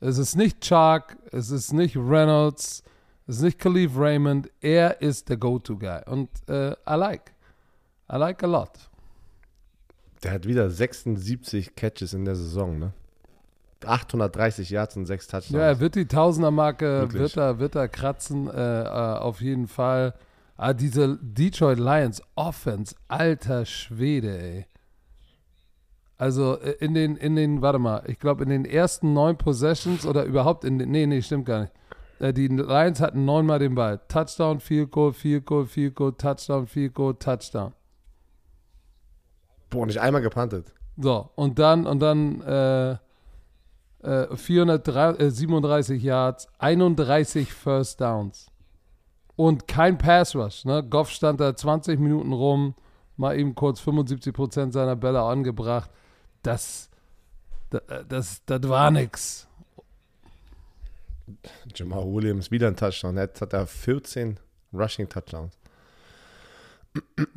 Es 0.00 0.18
ist 0.18 0.36
nicht 0.36 0.60
Chark, 0.60 1.16
es 1.32 1.50
ist 1.50 1.72
nicht 1.72 1.96
Reynolds, 1.96 2.84
es 3.26 3.36
ist 3.36 3.42
nicht 3.42 3.58
Khalif 3.58 3.92
Raymond. 3.96 4.50
Er 4.60 5.02
ist 5.02 5.28
der 5.28 5.36
Go-To-Guy. 5.36 6.02
Und 6.06 6.30
äh, 6.48 6.72
I 6.88 6.94
like. 6.94 7.32
I 8.10 8.16
like 8.16 8.42
a 8.42 8.46
lot. 8.46 8.70
Der 10.22 10.32
hat 10.32 10.46
wieder 10.46 10.70
76 10.70 11.74
Catches 11.76 12.14
in 12.14 12.24
der 12.24 12.36
Saison, 12.36 12.78
ne? 12.78 12.92
830 13.84 14.70
Yards 14.70 14.96
und 14.96 15.06
6 15.06 15.26
Touchdowns. 15.28 15.50
Ja, 15.50 15.60
er 15.60 15.80
wird 15.80 15.94
die 15.94 16.06
Tausender-Marke, 16.06 17.12
wird 17.12 17.36
er, 17.36 17.58
wird 17.58 17.74
er 17.74 17.88
kratzen, 17.88 18.48
äh, 18.48 18.82
äh, 18.82 19.18
auf 19.18 19.40
jeden 19.40 19.68
Fall. 19.68 20.14
Ah, 20.56 20.72
diese 20.72 21.18
Detroit 21.22 21.78
Lions 21.78 22.20
Offense, 22.34 22.94
alter 23.06 23.64
Schwede, 23.64 24.38
ey. 24.38 24.66
Also 26.16 26.58
äh, 26.58 26.72
in 26.80 26.94
den, 26.94 27.16
in 27.16 27.36
den, 27.36 27.62
warte 27.62 27.78
mal, 27.78 28.02
ich 28.06 28.18
glaube 28.18 28.42
in 28.42 28.50
den 28.50 28.64
ersten 28.64 29.12
neun 29.12 29.38
Possessions 29.38 30.04
oder 30.04 30.24
überhaupt 30.24 30.64
in 30.64 30.78
den, 30.78 30.90
nee, 30.90 31.06
nee, 31.06 31.22
stimmt 31.22 31.46
gar 31.46 31.60
nicht. 31.60 31.72
Äh, 32.18 32.32
die 32.32 32.48
Lions 32.48 33.00
hatten 33.00 33.24
neunmal 33.24 33.60
den 33.60 33.76
Ball. 33.76 34.00
Touchdown, 34.08 34.58
Field 34.58 34.90
Goal, 34.90 35.12
Field 35.12 35.46
Goal, 35.46 35.66
Field 35.66 35.94
Goal, 35.94 36.12
Touchdown, 36.14 36.66
Field 36.66 36.94
Goal, 36.94 37.14
Touchdown. 37.14 37.72
Boah, 39.70 39.86
nicht 39.86 40.00
einmal 40.00 40.22
gepantet. 40.22 40.72
So, 40.96 41.30
und 41.36 41.58
dann, 41.60 41.86
und 41.86 42.00
dann 42.00 42.40
äh, 42.40 42.96
äh, 44.02 44.34
437 44.36 46.02
Yards, 46.02 46.48
31 46.58 47.52
First 47.52 48.00
Downs. 48.00 48.46
Und 49.36 49.68
kein 49.68 49.98
Pass 49.98 50.34
Rush. 50.34 50.64
Ne? 50.64 50.82
Goff 50.82 51.10
stand 51.10 51.40
da 51.40 51.54
20 51.54 51.98
Minuten 52.00 52.32
rum, 52.32 52.74
mal 53.16 53.38
eben 53.38 53.54
kurz 53.54 53.80
75% 53.80 54.72
seiner 54.72 54.96
Bälle 54.96 55.22
angebracht. 55.22 55.90
Das, 56.42 56.88
das, 57.70 57.82
das, 58.08 58.42
das 58.46 58.68
war 58.68 58.90
nix. 58.90 59.46
Jamal 61.74 62.04
Williams 62.06 62.50
wieder 62.50 62.68
ein 62.68 62.76
Touchdown. 62.76 63.16
Jetzt 63.16 63.40
hat 63.40 63.52
er 63.52 63.66
14 63.66 64.38
Rushing 64.72 65.08
Touchdowns. 65.08 65.58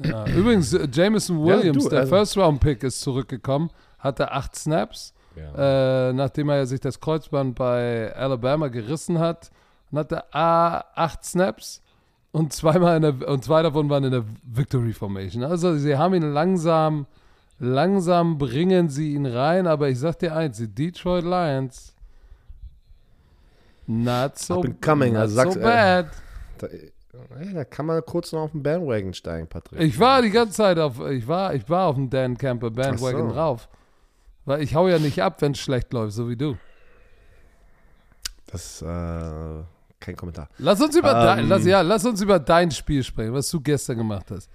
Ja. 0.04 0.26
Übrigens, 0.28 0.74
äh, 0.74 0.88
Jameson 0.92 1.46
Ja, 1.46 1.58
Williams, 1.58 1.84
du, 1.84 1.90
der 1.90 2.00
also- 2.02 2.16
First-Round-Pick, 2.16 2.84
ist 2.84 3.02
zurückgekommen, 3.02 3.70
hatte 4.00 4.32
acht 4.32 4.56
Snaps. 4.56 5.14
Äh, 5.36 6.14
nachdem 6.14 6.50
er 6.50 6.66
sich 6.66 6.80
das 6.80 7.00
Kreuzband 7.00 7.56
bei 7.56 8.14
Alabama 8.16 8.68
gerissen 8.68 9.20
hat, 9.20 9.52
und 9.92 10.00
hatte 10.00 10.34
A, 10.34 10.86
acht 10.96 11.26
Snaps 11.26 11.82
und 12.32 12.54
zweimal 12.54 12.98
in 12.98 13.02
der, 13.02 13.28
und 13.28 13.44
zwei 13.44 13.62
davon 13.62 13.90
waren 13.90 14.06
in 14.06 14.12
der 14.12 14.24
Victory 14.44 14.94
Formation. 14.94 15.44
Also 15.44 15.76
sie 15.78 15.98
haben 15.98 16.14
ihn 16.14 16.34
langsam, 16.34 17.06
langsam 17.60 18.38
bringen 18.38 18.90
sie 18.90 19.14
ihn 19.14 19.26
rein, 19.26 19.68
aber 19.68 19.90
ich 19.90 20.00
sag 20.00 20.20
dir 20.20 20.36
eins, 20.36 20.58
die 20.58 20.68
Detroit 20.68 21.24
Lions 21.24 21.94
not 23.88 24.38
so, 24.38 24.64
coming, 24.80 25.14
not 25.14 25.24
also 25.24 25.52
so 25.52 25.60
äh, 25.60 25.64
bad. 25.64 26.08
Da, 26.58 26.68
ja, 27.44 27.54
da 27.54 27.66
kann 27.66 27.86
man 27.86 28.02
kurz 28.06 28.32
noch 28.32 28.42
auf 28.42 28.52
den 28.52 28.64
Bandwagon 28.64 29.14
steigen, 29.14 29.48
Patrick. 29.48 29.82
Ich 29.82 30.00
war 30.00 30.22
die 30.22 30.30
ganze 30.30 30.54
Zeit 30.54 30.80
auf, 30.80 31.02
ich 31.10 31.28
war, 31.28 31.54
ich 31.54 31.70
war 31.70 31.88
auf 31.88 31.96
dem 31.96 32.10
Dan 32.10 32.38
Camper 32.38 32.72
Bandwagon 32.72 33.30
so. 33.30 33.36
drauf. 33.36 33.70
Weil 34.46 34.62
ich 34.64 34.76
hau 34.76 34.88
ja 34.88 34.98
nicht 35.00 35.22
ab, 35.22 35.42
wenn 35.42 35.52
es 35.52 35.60
schlecht 35.60 35.94
läuft, 35.94 36.14
so 36.14 36.28
wie 36.30 36.36
du. 36.36 36.58
Das, 38.48 38.82
äh, 38.82 38.86
kein 40.00 40.16
Kommentar. 40.16 40.50
Lass 40.58 40.82
uns 40.82 40.96
über 40.96 41.12
Ähm. 41.12 41.26
dein, 41.26 41.48
lass, 41.48 41.66
ja, 41.66 41.82
lass 41.82 42.06
uns 42.06 42.22
über 42.22 42.40
dein 42.40 42.72
Spiel 42.72 43.04
sprechen, 43.04 43.34
was 43.34 43.50
du 43.50 43.62
gestern 43.62 43.98
gemacht 43.98 44.30
hast. 44.32 44.50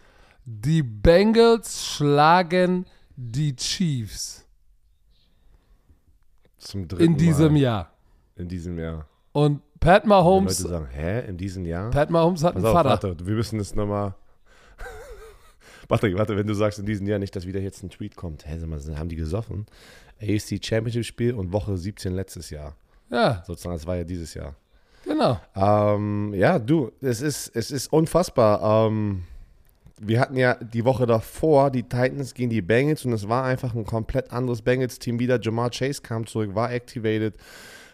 Die 0.44 0.82
Bengals 0.82 1.86
schlagen 1.86 2.86
die 3.16 3.56
Chiefs 3.56 4.46
Zum 6.58 6.86
dritten 6.86 7.02
in 7.04 7.16
diesem 7.16 7.52
Mal 7.54 7.60
Jahr. 7.60 7.90
In 8.36 8.48
diesem 8.48 8.78
Jahr. 8.78 9.06
Und 9.32 9.62
Pat 9.80 10.06
Mahomes, 10.06 10.60
Leute 10.60 10.70
sagen, 10.70 10.86
hä, 10.90 11.26
in 11.28 11.36
diesem 11.36 11.64
Jahr? 11.64 11.90
Pat 11.90 12.10
Mahomes 12.10 12.42
hat 12.44 12.54
Pass 12.54 12.64
einen 12.64 12.66
auf, 12.66 12.82
Vater. 12.82 13.08
warte, 13.08 13.26
wir 13.26 13.34
müssen 13.34 13.58
das 13.58 13.74
nochmal. 13.74 14.14
Patrick, 15.88 16.16
warte, 16.16 16.36
wenn 16.36 16.46
du 16.46 16.54
sagst 16.54 16.78
in 16.78 16.86
diesem 16.86 17.06
Jahr 17.06 17.18
nicht, 17.18 17.34
dass 17.36 17.46
wieder 17.46 17.60
jetzt 17.60 17.82
ein 17.82 17.90
Tweet 17.90 18.16
kommt. 18.16 18.46
Hä, 18.46 18.58
sag 18.58 18.68
mal, 18.68 18.80
haben 18.98 19.08
die 19.08 19.16
gesoffen? 19.16 19.66
AFC 20.20 20.64
Championship 20.64 21.04
Spiel 21.04 21.34
und 21.34 21.52
Woche 21.52 21.76
17 21.76 22.12
letztes 22.12 22.50
Jahr. 22.50 22.76
Ja, 23.10 23.42
Sozusagen, 23.46 23.76
das 23.76 23.86
war 23.86 23.96
ja 23.96 24.04
dieses 24.04 24.34
Jahr. 24.34 24.56
genau. 25.04 25.38
Ähm, 25.54 26.34
ja, 26.34 26.58
du, 26.58 26.90
es 27.00 27.20
ist, 27.20 27.54
es 27.54 27.70
ist 27.70 27.92
unfassbar. 27.92 28.86
Ähm, 28.88 29.22
wir 29.98 30.20
hatten 30.20 30.36
ja 30.36 30.54
die 30.54 30.84
Woche 30.84 31.06
davor 31.06 31.70
die 31.70 31.84
Titans 31.84 32.34
gegen 32.34 32.50
die 32.50 32.62
Bengals 32.62 33.04
und 33.04 33.12
es 33.12 33.28
war 33.28 33.44
einfach 33.44 33.74
ein 33.74 33.86
komplett 33.86 34.32
anderes 34.32 34.62
Bengals-Team 34.62 35.18
wieder. 35.18 35.40
Jamar 35.40 35.70
Chase 35.70 36.02
kam 36.02 36.26
zurück, 36.26 36.54
war 36.54 36.72
activated 36.72 37.34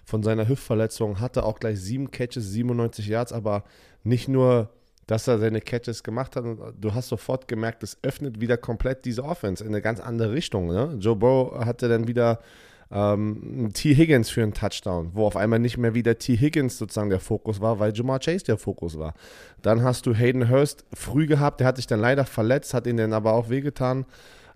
von 0.05 0.23
seiner 0.23 0.49
Hüftverletzung, 0.49 1.21
hatte 1.21 1.45
auch 1.45 1.61
gleich 1.61 1.81
sieben 1.81 2.11
Catches, 2.11 2.51
97 2.51 3.07
Yards, 3.07 3.33
aber 3.33 3.65
nicht 4.03 4.29
nur, 4.29 4.71
dass 5.07 5.29
er 5.29 5.39
seine 5.39 5.61
Catches 5.61 6.03
gemacht 6.03 6.37
hat, 6.37 6.45
du 6.81 6.95
hast 6.95 7.09
sofort 7.09 7.49
gemerkt, 7.49 7.83
es 7.83 7.99
öffnet 8.03 8.41
wieder 8.41 8.57
komplett 8.57 9.05
diese 9.05 9.25
Offense 9.25 9.63
in 9.63 9.71
eine 9.71 9.83
ganz 9.83 10.01
andere 10.01 10.33
Richtung. 10.33 10.69
Ne? 10.69 10.97
Joe 10.99 11.17
Burrow 11.17 11.65
hatte 11.65 11.89
dann 11.89 12.07
wieder 12.07 12.41
ähm, 12.93 13.71
T. 13.73 13.95
Higgins 13.95 14.31
für 14.31 14.43
einen 14.43 14.53
Touchdown, 14.53 15.11
wo 15.15 15.27
auf 15.27 15.37
einmal 15.37 15.59
nicht 15.59 15.79
mehr 15.79 15.95
wieder 15.95 16.19
T. 16.19 16.37
Higgins 16.37 16.79
sozusagen 16.79 17.11
der 17.11 17.21
Fokus 17.21 17.61
war, 17.61 17.79
weil 17.79 17.93
Jamar 17.95 18.21
Chase 18.21 18.45
der 18.45 18.59
Fokus 18.59 18.99
war. 18.99 19.15
Dann 19.63 19.83
hast 19.83 20.07
du 20.07 20.15
Hayden 20.15 20.51
Hurst 20.51 20.85
früh 20.93 21.27
gehabt, 21.27 21.61
der 21.61 21.67
hat 21.67 21.77
sich 21.77 21.87
dann 21.87 22.01
leider 22.01 22.25
verletzt, 22.25 22.75
hat 22.75 22.87
ihn 22.87 22.99
dann 22.99 23.13
aber 23.13 23.33
auch 23.33 23.49
wehgetan, 23.49 24.05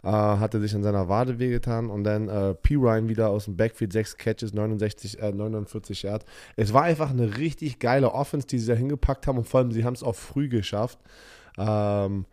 äh, 0.06 0.08
hatte 0.08 0.60
sich 0.60 0.72
an 0.75 0.84
seiner 0.84 1.08
Wade 1.08 1.40
wehgetan 1.40 1.90
und 1.90 2.04
dann 2.04 2.28
äh, 2.28 2.54
P. 2.54 2.76
Ryan 2.76 3.08
wieder 3.08 3.28
aus 3.28 3.46
dem 3.46 3.56
Backfield, 3.56 3.92
sechs 3.92 4.16
Catches, 4.16 4.54
69, 4.54 5.20
äh, 5.20 5.32
49 5.32 6.04
Yards. 6.04 6.25
Es 6.54 6.72
war 6.72 6.84
einfach 6.84 7.10
eine 7.10 7.38
richtig 7.38 7.80
geile 7.80 8.12
Offense, 8.12 8.46
die 8.46 8.60
sie 8.60 8.68
da 8.68 8.75
hingepackt 8.75 9.26
haben 9.26 9.38
und 9.38 9.48
vor 9.48 9.58
allem, 9.58 9.72
sie 9.72 9.84
haben 9.84 9.94
es 9.94 10.04
auch 10.04 10.14
früh 10.14 10.48
geschafft, 10.48 10.98
ähm, 11.58 12.25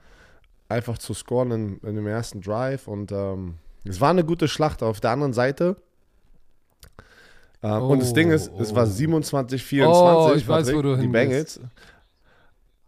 einfach 0.70 1.00
zu 1.00 1.16
scoren 1.16 1.52
in, 1.52 1.78
in 1.80 1.96
dem 1.96 2.06
ersten 2.06 2.42
Drive 2.42 2.88
und 2.88 3.12
ähm, 3.12 3.56
es 3.86 4.00
war 4.00 4.12
eine 4.12 4.24
gute 4.24 4.48
Schlacht. 4.48 4.84
Auf 4.84 5.00
der 5.02 5.10
anderen 5.12 5.34
Seite 5.34 5.76
ähm, 7.64 7.82
und 7.82 8.02
das 8.02 8.14
Ding 8.14 8.30
ist, 8.30 8.52
es 8.60 8.76
war 8.76 8.84
Oh. 8.84 8.88
27, 8.88 9.64
24, 9.64 10.32
Oh, 10.32 10.36
ich 10.36 10.48
weiß, 10.48 10.68
Patrick, 10.68 10.84
du 10.84 10.98
die 10.98 11.08
Bengals. 11.08 11.60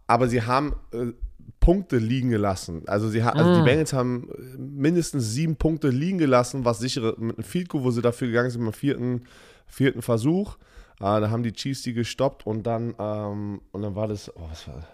Aber 0.06 0.28
sie 0.28 0.42
haben 0.42 0.76
äh, 0.92 1.12
Punkte 1.60 1.98
liegen 1.98 2.30
gelassen. 2.30 2.82
Also, 2.86 3.08
sie 3.08 3.22
also 3.22 3.54
die 3.54 3.60
Mm. 3.60 3.64
Bengals 3.64 3.92
haben 3.92 4.28
mindestens 4.56 5.32
sieben 5.32 5.56
Punkte 5.56 5.88
liegen 5.88 6.18
gelassen, 6.18 6.64
was 6.64 6.78
sichere, 6.78 7.16
mit 7.18 7.38
einem 7.38 7.44
Field 7.44 7.68
Goal, 7.68 7.84
wo 7.84 7.90
sie 7.90 8.02
dafür 8.02 8.28
gegangen 8.28 8.50
sind, 8.50 8.62
beim 8.62 8.72
vierten, 8.72 9.22
vierten 9.66 10.02
Versuch. 10.02 10.56
Äh, 11.00 11.20
da 11.20 11.30
haben 11.30 11.42
die 11.42 11.52
Chiefs 11.52 11.82
die 11.82 11.92
gestoppt 11.92 12.46
und 12.46 12.66
dann, 12.66 12.94
ähm, 12.98 13.60
und 13.72 13.82
dann 13.82 13.94
war 13.94 14.08
das, 14.08 14.34
oh, 14.36 14.42
was 14.48 14.66
war 14.68 14.86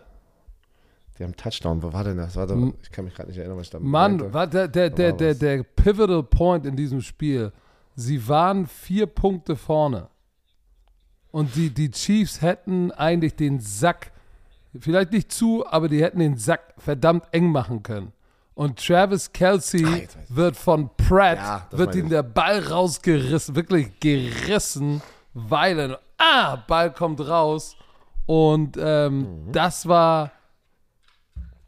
Die 1.18 1.24
haben 1.24 1.36
Touchdown, 1.36 1.82
wo 1.82 1.92
war 1.92 2.04
denn 2.04 2.16
das? 2.16 2.36
Warte, 2.36 2.72
ich 2.82 2.90
kann 2.90 3.04
mich 3.04 3.14
gerade 3.14 3.28
nicht 3.28 3.38
erinnern, 3.38 3.56
was 3.56 3.66
ich 3.66 3.70
da 3.70 3.78
Mann, 3.78 4.16
meinte. 4.16 4.34
war 4.34 4.46
der, 4.46 4.68
der, 4.68 4.90
der, 4.90 5.12
der, 5.12 5.34
der 5.34 5.62
Pivotal 5.62 6.22
Point 6.22 6.66
in 6.66 6.74
diesem 6.74 7.00
Spiel. 7.00 7.52
Sie 7.94 8.26
waren 8.28 8.66
vier 8.66 9.06
Punkte 9.06 9.56
vorne. 9.56 10.08
Und 11.30 11.54
die, 11.56 11.70
die 11.70 11.90
Chiefs 11.90 12.42
hätten 12.42 12.90
eigentlich 12.92 13.34
den 13.34 13.58
Sack, 13.60 14.11
vielleicht 14.78 15.12
nicht 15.12 15.30
zu, 15.32 15.66
aber 15.66 15.88
die 15.88 16.02
hätten 16.02 16.18
den 16.18 16.36
Sack 16.36 16.74
verdammt 16.78 17.24
eng 17.32 17.50
machen 17.50 17.82
können. 17.82 18.12
Und 18.54 18.84
Travis 18.84 19.32
Kelsey 19.32 20.04
ich. 20.04 20.08
wird 20.28 20.56
von 20.56 20.90
Pratt, 20.96 21.38
Ja, 21.38 21.66
wird 21.70 21.94
ihm 21.94 22.08
der 22.10 22.22
Ball 22.22 22.58
rausgerissen, 22.60 23.56
wirklich 23.56 23.98
gerissen, 24.00 25.00
weil 25.32 25.78
er, 25.78 26.00
ah, 26.18 26.56
Ball 26.66 26.92
kommt 26.92 27.20
raus. 27.26 27.76
Und 28.26 28.76
ähm, 28.78 29.46
Mhm. 29.46 29.52
das 29.52 29.88
war, 29.88 30.30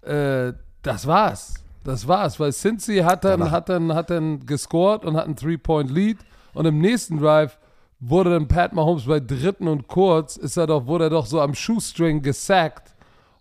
äh, 0.03 0.53
das 0.83 1.07
war's. 1.07 1.55
Das 1.83 2.09
war's, 2.09 2.41
weil 2.41 2.53
Cincy 2.53 2.99
hat 2.99 3.25
dann, 3.25 3.51
hat 3.51 3.69
dann, 3.69 3.95
hat 3.95 4.09
dann 4.11 4.45
gescored 4.47 5.05
und 5.05 5.17
hat 5.17 5.27
einen 5.27 5.37
Three-Point-Lead. 5.37 6.19
Und 6.55 6.65
im 6.67 6.79
nächsten 6.79 7.19
Drive 7.19 7.59
wurde 8.01 8.31
dann 8.31 8.49
Pat 8.49 8.73
Mahomes 8.73 9.05
bei 9.07 9.21
dritten 9.21 9.69
und 9.69 9.87
kurz, 9.89 10.37
ist 10.37 10.57
er 10.57 10.67
doch, 10.67 10.87
wurde 10.87 11.05
er 11.05 11.11
doch 11.11 11.27
so 11.27 11.41
am 11.43 11.55
Shoestring 11.55 12.23
gesackt. 12.23 12.94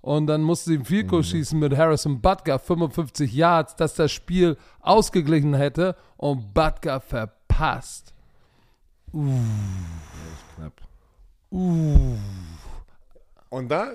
Und 0.03 0.27
dann 0.27 0.41
musste 0.41 0.71
sie 0.71 0.75
im 0.75 0.83
Field 0.83 1.09
Mhm. 1.09 1.23
Schießen 1.23 1.57
mit 1.57 1.77
Harrison 1.77 2.19
Butker, 2.19 2.59
55 2.59 3.33
Yards, 3.33 3.77
dass 3.77 3.93
das 3.93 4.11
Spiel 4.11 4.57
ausgeglichen 4.81 5.53
hätte. 5.53 5.95
Und 6.17 6.53
Butker 6.53 6.99
verpasst. 6.99 8.13
Knapp. 9.11 10.81
Uh. 11.49 12.17
Und 13.47 13.69
da, 13.69 13.91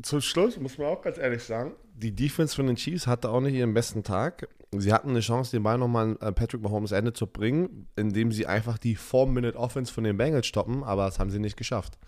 zum 0.00 0.22
Schluss, 0.22 0.58
muss 0.58 0.78
man 0.78 0.86
auch 0.86 1.02
ganz 1.02 1.18
ehrlich 1.18 1.42
sagen, 1.42 1.72
die 1.94 2.12
Defense 2.12 2.56
von 2.56 2.66
den 2.66 2.76
Chiefs 2.76 3.06
hatte 3.06 3.28
auch 3.28 3.42
nicht 3.42 3.54
ihren 3.54 3.74
besten 3.74 4.02
Tag. 4.02 4.48
sie 4.72 4.94
hatten 4.94 5.10
eine 5.10 5.20
Chance, 5.20 5.50
den 5.50 5.62
Ball 5.62 5.76
nochmal 5.76 6.16
an 6.20 6.34
Patrick 6.34 6.62
Mahomes 6.62 6.92
Ende 6.92 7.12
zu 7.12 7.26
bringen, 7.26 7.86
indem 7.96 8.32
sie 8.32 8.46
einfach 8.46 8.78
die 8.78 8.96
4-Minute-Offense 8.96 9.92
von 9.92 10.04
den 10.04 10.16
Bengals 10.16 10.46
stoppen, 10.46 10.82
aber 10.84 11.04
das 11.04 11.18
haben 11.18 11.30
sie 11.30 11.38
nicht 11.38 11.58
geschafft. 11.58 11.98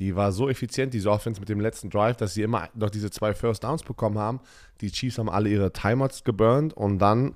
Die 0.00 0.16
war 0.16 0.32
so 0.32 0.48
effizient, 0.48 0.94
diese 0.94 1.10
Offense 1.10 1.38
mit 1.40 1.50
dem 1.50 1.60
letzten 1.60 1.90
Drive, 1.90 2.16
dass 2.16 2.34
sie 2.34 2.42
immer 2.42 2.70
noch 2.74 2.88
diese 2.88 3.10
zwei 3.10 3.34
First 3.34 3.62
Downs 3.62 3.82
bekommen 3.82 4.18
haben. 4.18 4.40
Die 4.80 4.90
Chiefs 4.90 5.18
haben 5.18 5.28
alle 5.28 5.50
ihre 5.50 5.72
Timeouts 5.72 6.24
geburnt 6.24 6.72
und 6.72 6.98
dann 6.98 7.34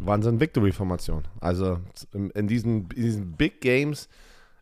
waren 0.00 0.22
sie 0.22 0.28
in 0.28 0.38
Victory-Formation. 0.38 1.24
Also 1.40 1.78
in, 2.12 2.46
diesen, 2.46 2.90
in 2.90 3.02
diesen 3.02 3.32
Big 3.32 3.62
Games, 3.62 4.10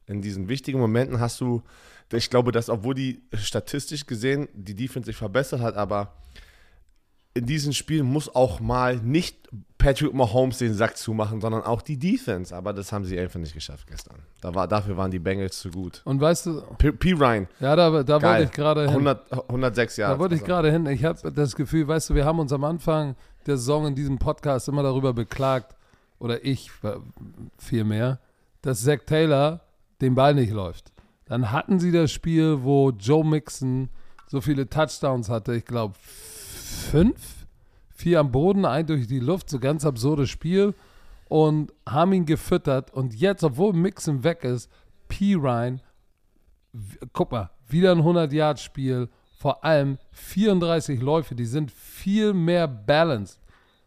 in 0.06 0.22
diesen 0.22 0.49
wichtigen 0.49 0.78
Momenten 0.78 1.18
hast 1.18 1.40
du, 1.40 1.62
ich 2.12 2.30
glaube, 2.30 2.52
dass 2.52 2.70
obwohl 2.70 2.94
die 2.94 3.22
statistisch 3.34 4.06
gesehen 4.06 4.49
die 4.54 4.75
Defense 4.75 5.06
sich 5.06 5.16
verbessert 5.16 5.61
hat, 5.61 5.76
aber 5.76 6.14
in 7.35 7.47
diesem 7.47 7.73
Spiel 7.73 8.03
muss 8.03 8.35
auch 8.35 8.61
mal 8.61 8.97
nicht 8.97 9.49
Patrick 9.79 10.15
Mahomes 10.15 10.59
den 10.59 10.75
Sack 10.75 10.97
zumachen, 10.97 11.41
sondern 11.41 11.62
auch 11.62 11.83
die 11.83 11.99
Defense. 11.99 12.55
Aber 12.55 12.73
das 12.73 12.93
haben 12.93 13.05
sie 13.05 13.19
einfach 13.19 13.41
nicht 13.41 13.55
geschafft 13.55 13.87
gestern. 13.89 14.17
Da 14.41 14.55
war, 14.55 14.69
dafür 14.69 14.97
waren 14.97 15.11
die 15.11 15.19
Bengals 15.19 15.59
zu 15.59 15.71
gut. 15.71 16.03
Und 16.05 16.21
weißt 16.21 16.47
du. 16.47 16.61
P. 16.79 16.93
P. 16.93 17.12
Ryan. 17.12 17.49
Ja, 17.59 17.75
da, 17.75 18.03
da 18.03 18.23
wollte 18.23 18.45
ich 18.45 18.51
gerade 18.53 18.83
hin. 18.83 18.91
100, 18.91 19.33
106 19.49 19.97
Jahre. 19.97 20.15
Da 20.15 20.19
wollte 20.21 20.35
ich 20.35 20.45
gerade 20.45 20.71
hin. 20.71 20.87
Ich 20.87 21.05
habe 21.05 21.33
das 21.33 21.57
Gefühl, 21.57 21.89
weißt 21.89 22.11
du, 22.11 22.15
wir 22.15 22.25
haben 22.25 22.39
uns 22.39 22.53
am 22.53 22.65
Anfang 22.65 23.17
der 23.47 23.57
Saison 23.57 23.87
in 23.87 23.95
diesem 23.95 24.19
Podcast 24.19 24.69
immer 24.69 24.83
darüber 24.83 25.12
beklagt, 25.12 25.75
oder 26.21 26.45
ich 26.45 26.71
vielmehr, 27.59 28.21
dass 28.61 28.83
Zach 28.83 29.01
Taylor 29.05 29.62
den 30.01 30.15
Ball 30.15 30.35
nicht 30.35 30.53
läuft. 30.53 30.93
Dann 31.27 31.51
hatten 31.51 31.81
sie 31.81 31.91
das 31.91 32.12
Spiel, 32.12 32.62
wo 32.62 32.91
Joe 32.91 33.25
Mixon 33.25 33.89
so 34.29 34.41
viele 34.41 34.69
Touchdowns 34.69 35.29
hatte. 35.29 35.57
Ich 35.57 35.65
glaube, 35.65 35.95
fünf, 36.73 37.47
vier 37.95 38.21
am 38.21 38.33
Boden, 38.33 38.64
ein 38.64 38.87
durch 38.87 39.07
die 39.07 39.21
Luft, 39.21 39.50
so 39.50 39.59
ganz 39.59 39.85
absurdes 39.85 40.31
Spiel 40.31 40.75
und 41.29 41.73
haben 41.88 42.12
ihn 42.12 42.26
gefüttert 42.26 42.93
und 42.93 43.14
jetzt, 43.14 43.45
obwohl 43.45 43.73
Mixon 43.73 44.25
weg 44.25 44.45
ist, 44.45 44.71
P. 45.09 45.35
Ryan, 45.35 45.81
guck 47.12 47.33
mal, 47.33 47.50
wieder 47.69 47.93
ein 47.93 48.02
100-Yard-Spiel, 48.02 49.09
vor 49.38 49.64
allem 49.64 49.99
34 50.12 51.00
Läufe, 51.00 51.35
die 51.35 51.47
sind 51.47 51.71
viel 51.71 52.33
mehr 52.33 52.69
balanced. 52.69 53.41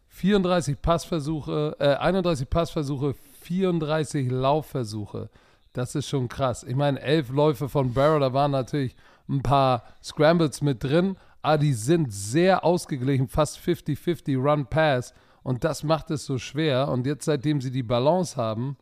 34 0.08 0.80
Passversuche, 0.80 1.76
äh, 1.78 1.94
31 1.94 2.48
Passversuche, 2.48 3.14
34 3.42 4.30
Laufversuche. 4.30 5.30
Das 5.72 5.94
ist 5.94 6.08
schon 6.08 6.28
krass. 6.28 6.64
Ich 6.64 6.74
meine, 6.74 7.00
elf 7.00 7.30
Läufe 7.30 7.68
von 7.68 7.92
Barrow, 7.92 8.18
da 8.18 8.32
waren 8.32 8.50
natürlich 8.50 8.96
ein 9.28 9.42
paar 9.42 9.82
Scrambles 10.02 10.62
mit 10.62 10.82
drin, 10.82 11.16
aber 11.46 11.58
die 11.58 11.74
sind 11.74 12.12
sehr 12.12 12.64
ausgeglichen, 12.64 13.28
fast 13.28 13.60
50-50 13.60 14.36
Run-Pass. 14.36 15.14
Und 15.44 15.62
das 15.62 15.84
macht 15.84 16.10
es 16.10 16.26
so 16.26 16.38
schwer. 16.38 16.88
Und 16.88 17.06
jetzt, 17.06 17.24
seitdem 17.24 17.60
sie 17.60 17.70
die 17.70 17.84
Balance 17.84 18.36
haben, 18.36 18.76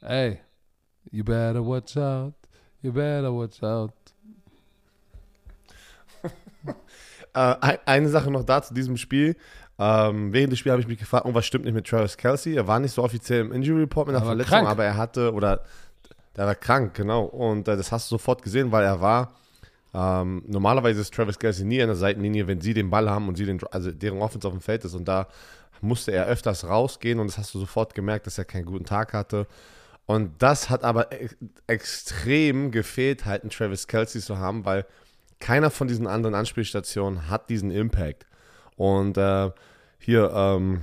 ey, 0.00 0.38
you 1.10 1.24
better 1.24 1.66
watch 1.66 1.96
out, 1.96 2.34
you 2.82 2.92
better 2.92 3.34
watch 3.34 3.60
out. 3.64 3.92
äh, 7.34 7.78
eine 7.84 8.08
Sache 8.08 8.30
noch 8.30 8.44
da 8.44 8.62
zu 8.62 8.74
diesem 8.74 8.96
Spiel. 8.96 9.34
Ähm, 9.76 10.32
während 10.32 10.52
des 10.52 10.60
Spiels 10.60 10.74
habe 10.74 10.82
ich 10.82 10.86
mich 10.88 11.00
gefragt, 11.00 11.26
oh, 11.26 11.34
was 11.34 11.46
stimmt 11.46 11.64
nicht 11.64 11.74
mit 11.74 11.88
Travis 11.88 12.16
Kelsey? 12.16 12.54
Er 12.54 12.68
war 12.68 12.78
nicht 12.78 12.92
so 12.94 13.02
offiziell 13.02 13.40
im 13.40 13.50
Injury 13.50 13.80
Report 13.80 14.06
mit 14.06 14.14
einer 14.14 14.24
Verletzung, 14.24 14.50
krank. 14.50 14.68
aber 14.68 14.84
er 14.84 14.96
hatte, 14.96 15.32
oder 15.32 15.64
der 16.36 16.46
war 16.46 16.54
krank, 16.54 16.94
genau. 16.94 17.24
Und 17.24 17.66
äh, 17.66 17.76
das 17.76 17.90
hast 17.90 18.08
du 18.08 18.14
sofort 18.14 18.42
gesehen, 18.42 18.70
weil 18.70 18.84
er 18.84 19.00
war 19.00 19.32
ähm, 19.94 20.42
normalerweise 20.46 21.00
ist 21.00 21.14
Travis 21.14 21.38
Kelsey 21.38 21.64
nie 21.64 21.80
an 21.80 21.88
der 21.88 21.96
Seitenlinie, 21.96 22.46
wenn 22.46 22.60
sie 22.60 22.74
den 22.74 22.90
Ball 22.90 23.08
haben 23.08 23.28
und 23.28 23.36
sie 23.36 23.46
den, 23.46 23.60
also 23.70 23.90
deren 23.90 24.20
Offense 24.20 24.46
auf 24.46 24.54
dem 24.54 24.60
Feld 24.60 24.84
ist. 24.84 24.94
Und 24.94 25.06
da 25.06 25.28
musste 25.80 26.12
er 26.12 26.26
öfters 26.26 26.68
rausgehen 26.68 27.20
und 27.20 27.28
das 27.28 27.38
hast 27.38 27.54
du 27.54 27.58
sofort 27.58 27.94
gemerkt, 27.94 28.26
dass 28.26 28.38
er 28.38 28.44
keinen 28.44 28.66
guten 28.66 28.84
Tag 28.84 29.12
hatte. 29.12 29.46
Und 30.06 30.32
das 30.42 30.70
hat 30.70 30.84
aber 30.84 31.12
e 31.12 31.28
extrem 31.66 32.70
gefehlt, 32.70 33.26
halt 33.26 33.42
einen 33.42 33.50
Travis 33.50 33.86
Kelsey 33.86 34.20
zu 34.20 34.38
haben, 34.38 34.64
weil 34.64 34.86
keiner 35.38 35.70
von 35.70 35.88
diesen 35.88 36.06
anderen 36.06 36.34
Anspielstationen 36.34 37.28
hat 37.28 37.50
diesen 37.50 37.70
Impact. 37.70 38.26
Und 38.76 39.16
äh, 39.16 39.50
hier, 39.98 40.30
ähm, 40.34 40.82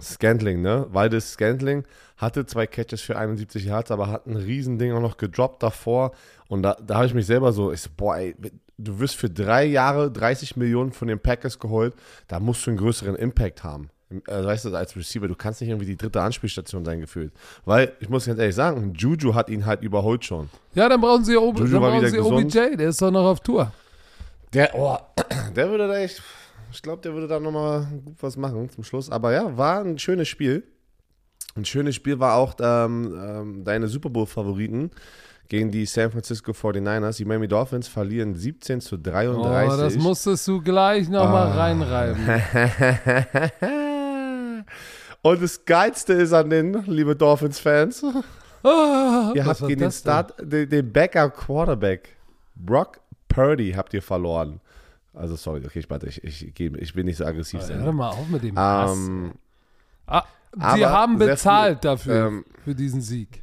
Scantling, 0.00 0.60
ne? 0.60 0.86
Waldes 0.90 1.32
Scantling 1.32 1.84
hatte 2.22 2.46
zwei 2.46 2.66
Catches 2.66 3.02
für 3.02 3.18
71 3.18 3.64
Yards, 3.64 3.90
aber 3.90 4.08
hat 4.08 4.26
ein 4.26 4.36
Riesending 4.36 4.92
auch 4.92 5.00
noch 5.00 5.16
gedroppt 5.16 5.62
davor. 5.62 6.12
Und 6.48 6.62
da, 6.62 6.74
da 6.74 6.96
habe 6.96 7.06
ich 7.06 7.14
mich 7.14 7.26
selber 7.26 7.52
so, 7.52 7.72
ich 7.72 7.80
so, 7.80 7.90
boah, 7.96 8.16
ey, 8.16 8.34
du 8.78 8.98
wirst 9.00 9.16
für 9.16 9.28
drei 9.28 9.64
Jahre 9.64 10.10
30 10.10 10.56
Millionen 10.56 10.92
von 10.92 11.08
den 11.08 11.18
Packers 11.18 11.58
geholt, 11.58 11.94
da 12.28 12.40
musst 12.40 12.64
du 12.64 12.70
einen 12.70 12.78
größeren 12.78 13.16
Impact 13.16 13.64
haben. 13.64 13.90
Also, 14.28 14.48
weißt 14.48 14.64
du, 14.66 14.74
als 14.74 14.94
Receiver, 14.94 15.26
du 15.26 15.34
kannst 15.34 15.62
nicht 15.62 15.70
irgendwie 15.70 15.86
die 15.86 15.96
dritte 15.96 16.20
Anspielstation 16.20 16.84
sein, 16.84 17.00
gefühlt. 17.00 17.32
Weil, 17.64 17.92
ich 17.98 18.08
muss 18.08 18.26
ganz 18.26 18.38
ehrlich 18.38 18.54
sagen, 18.54 18.92
Juju 18.94 19.34
hat 19.34 19.48
ihn 19.48 19.66
halt 19.66 19.82
überholt 19.82 20.24
schon. 20.24 20.48
Ja, 20.74 20.88
dann 20.88 21.00
brauchen 21.00 21.24
sie, 21.24 21.36
Ob 21.36 21.56
dann 21.56 21.70
brauchen 21.70 22.06
sie 22.06 22.20
OBJ, 22.20 22.76
der 22.76 22.88
ist 22.90 23.00
doch 23.00 23.10
noch 23.10 23.24
auf 23.24 23.40
Tour. 23.40 23.72
Der, 24.52 24.74
oh, 24.74 24.98
der 25.56 25.70
würde 25.70 25.88
da 25.88 25.96
echt, 25.98 26.22
ich 26.70 26.82
glaube, 26.82 27.02
der 27.02 27.14
würde 27.14 27.26
da 27.26 27.40
nochmal 27.40 27.86
gut 28.04 28.16
was 28.20 28.36
machen 28.36 28.68
zum 28.70 28.84
Schluss. 28.84 29.10
Aber 29.10 29.32
ja, 29.32 29.56
war 29.56 29.80
ein 29.80 29.98
schönes 29.98 30.28
Spiel. 30.28 30.62
Ein 31.54 31.64
schönes 31.64 31.94
Spiel 31.94 32.18
war 32.18 32.34
auch 32.36 32.54
ähm, 32.60 33.14
ähm, 33.14 33.64
deine 33.64 33.86
Super 33.88 34.10
Bowl-Favoriten 34.10 34.90
gegen 35.48 35.70
die 35.70 35.84
San 35.84 36.10
Francisco 36.10 36.52
49ers. 36.52 37.18
Die 37.18 37.26
Miami 37.26 37.46
Dolphins 37.46 37.88
verlieren 37.88 38.34
17 38.34 38.80
zu 38.80 38.96
33. 38.96 39.70
Oh, 39.70 39.76
das 39.76 39.96
musstest 39.96 40.48
du 40.48 40.62
gleich 40.62 41.10
nochmal 41.10 41.48
oh. 41.48 41.58
reinreiben. 41.58 42.24
Und 45.22 45.42
das 45.42 45.64
Geilste 45.64 46.14
ist 46.14 46.32
an 46.32 46.50
den, 46.50 46.84
liebe 46.86 47.14
Dolphins-Fans, 47.14 48.04
oh, 48.62 48.62
ihr 49.34 49.44
habt 49.44 49.60
gegen 49.66 49.80
den, 49.80 49.92
Start, 49.92 50.34
den, 50.40 50.68
den 50.68 50.92
Backup-Quarterback, 50.92 52.08
Brock 52.56 53.00
Purdy, 53.28 53.72
habt 53.72 53.94
ihr 53.94 54.02
verloren. 54.02 54.60
Also 55.14 55.36
sorry, 55.36 55.62
okay, 55.64 55.78
ich, 55.80 55.90
warte, 55.90 56.08
ich, 56.08 56.24
ich, 56.24 56.58
ich 56.58 56.96
will 56.96 57.04
nicht 57.04 57.18
so 57.18 57.24
aggressiv. 57.24 57.60
Hör 57.68 57.92
mal 57.92 58.08
auf 58.08 58.28
mit 58.28 58.42
dem 58.42 58.56
ähm, 58.56 59.32
ah, 60.06 60.24
Sie 60.54 60.86
haben 60.86 61.18
bezahlt 61.18 61.80
viel, 61.80 61.90
dafür, 61.90 62.26
ähm, 62.26 62.44
für 62.64 62.74
diesen 62.74 63.00
Sieg. 63.00 63.42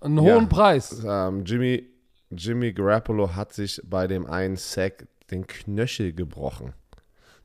Einen 0.00 0.22
ja, 0.22 0.34
hohen 0.34 0.48
Preis. 0.48 1.02
Ähm, 1.04 1.44
Jimmy, 1.44 1.86
Jimmy 2.30 2.72
Garoppolo 2.72 3.34
hat 3.34 3.52
sich 3.52 3.80
bei 3.84 4.06
dem 4.06 4.26
einen 4.26 4.56
Sack 4.56 5.06
den 5.30 5.46
Knöchel 5.46 6.12
gebrochen. 6.12 6.72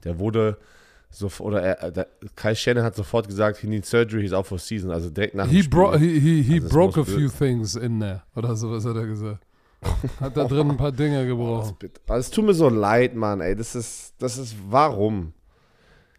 Der 0.03 0.19
wurde 0.19 0.57
so, 1.09 1.29
oder 1.39 1.61
er, 1.61 1.91
der, 1.91 2.07
Kai 2.35 2.53
Shannon 2.53 2.83
hat 2.83 2.95
sofort 2.95 3.27
gesagt, 3.27 3.57
he 3.57 3.67
needs 3.67 3.89
surgery, 3.89 4.21
he's 4.21 4.33
out 4.33 4.45
for 4.45 4.59
season, 4.59 4.91
also 4.91 5.09
direkt 5.09 5.33
nach 5.33 5.47
he 5.47 5.61
dem 5.61 5.69
bro 5.69 5.93
Spiel. 5.93 6.09
He, 6.09 6.19
he, 6.19 6.41
he 6.43 6.55
also 6.55 6.69
broke 6.69 6.99
a 6.99 7.05
few 7.05 7.29
things 7.29 7.75
in 7.75 7.99
there, 7.99 8.23
oder 8.35 8.55
sowas 8.55 8.85
hat 8.85 8.97
er 8.97 9.05
gesagt. 9.05 9.45
Hat 10.19 10.35
da 10.35 10.43
drin 10.43 10.71
ein 10.71 10.77
paar 10.77 10.91
Dinge 10.91 11.25
gebrochen. 11.27 11.77
Also, 12.07 12.19
es 12.19 12.31
tut 12.31 12.45
mir 12.45 12.53
so 12.53 12.69
leid, 12.69 13.15
Mann, 13.15 13.39
ey, 13.39 13.55
das 13.55 13.75
ist, 13.75 14.13
das 14.19 14.37
ist, 14.37 14.55
warum? 14.69 15.33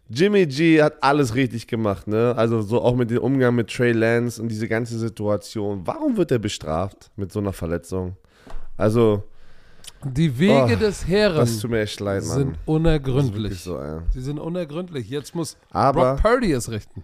Jimmy 0.09 0.45
G 0.45 0.81
hat 0.81 1.01
alles 1.01 1.35
richtig 1.35 1.67
gemacht, 1.67 2.07
ne? 2.07 2.33
Also 2.37 2.61
so 2.61 2.81
auch 2.81 2.95
mit 2.95 3.09
dem 3.11 3.19
Umgang 3.19 3.55
mit 3.55 3.69
Trey 3.69 3.91
Lance 3.91 4.41
und 4.41 4.47
diese 4.49 4.67
ganze 4.67 4.97
Situation. 4.97 5.81
Warum 5.85 6.17
wird 6.17 6.31
er 6.31 6.39
bestraft 6.39 7.11
mit 7.15 7.31
so 7.31 7.39
einer 7.39 7.53
Verletzung? 7.53 8.15
Also 8.77 9.23
die 10.03 10.37
Wege 10.37 10.73
oh, 10.73 10.79
des 10.79 11.07
Herren 11.07 11.73
echt 11.73 11.99
leid, 11.99 12.23
sind 12.23 12.55
unergründlich. 12.65 13.59
So, 13.59 13.77
ja. 13.79 14.03
Sie 14.13 14.21
sind 14.21 14.39
unergründlich. 14.39 15.09
Jetzt 15.09 15.35
muss 15.35 15.57
Aber, 15.71 16.15
Brock 16.15 16.21
Purdy 16.21 16.51
es 16.51 16.69
richten. 16.69 17.03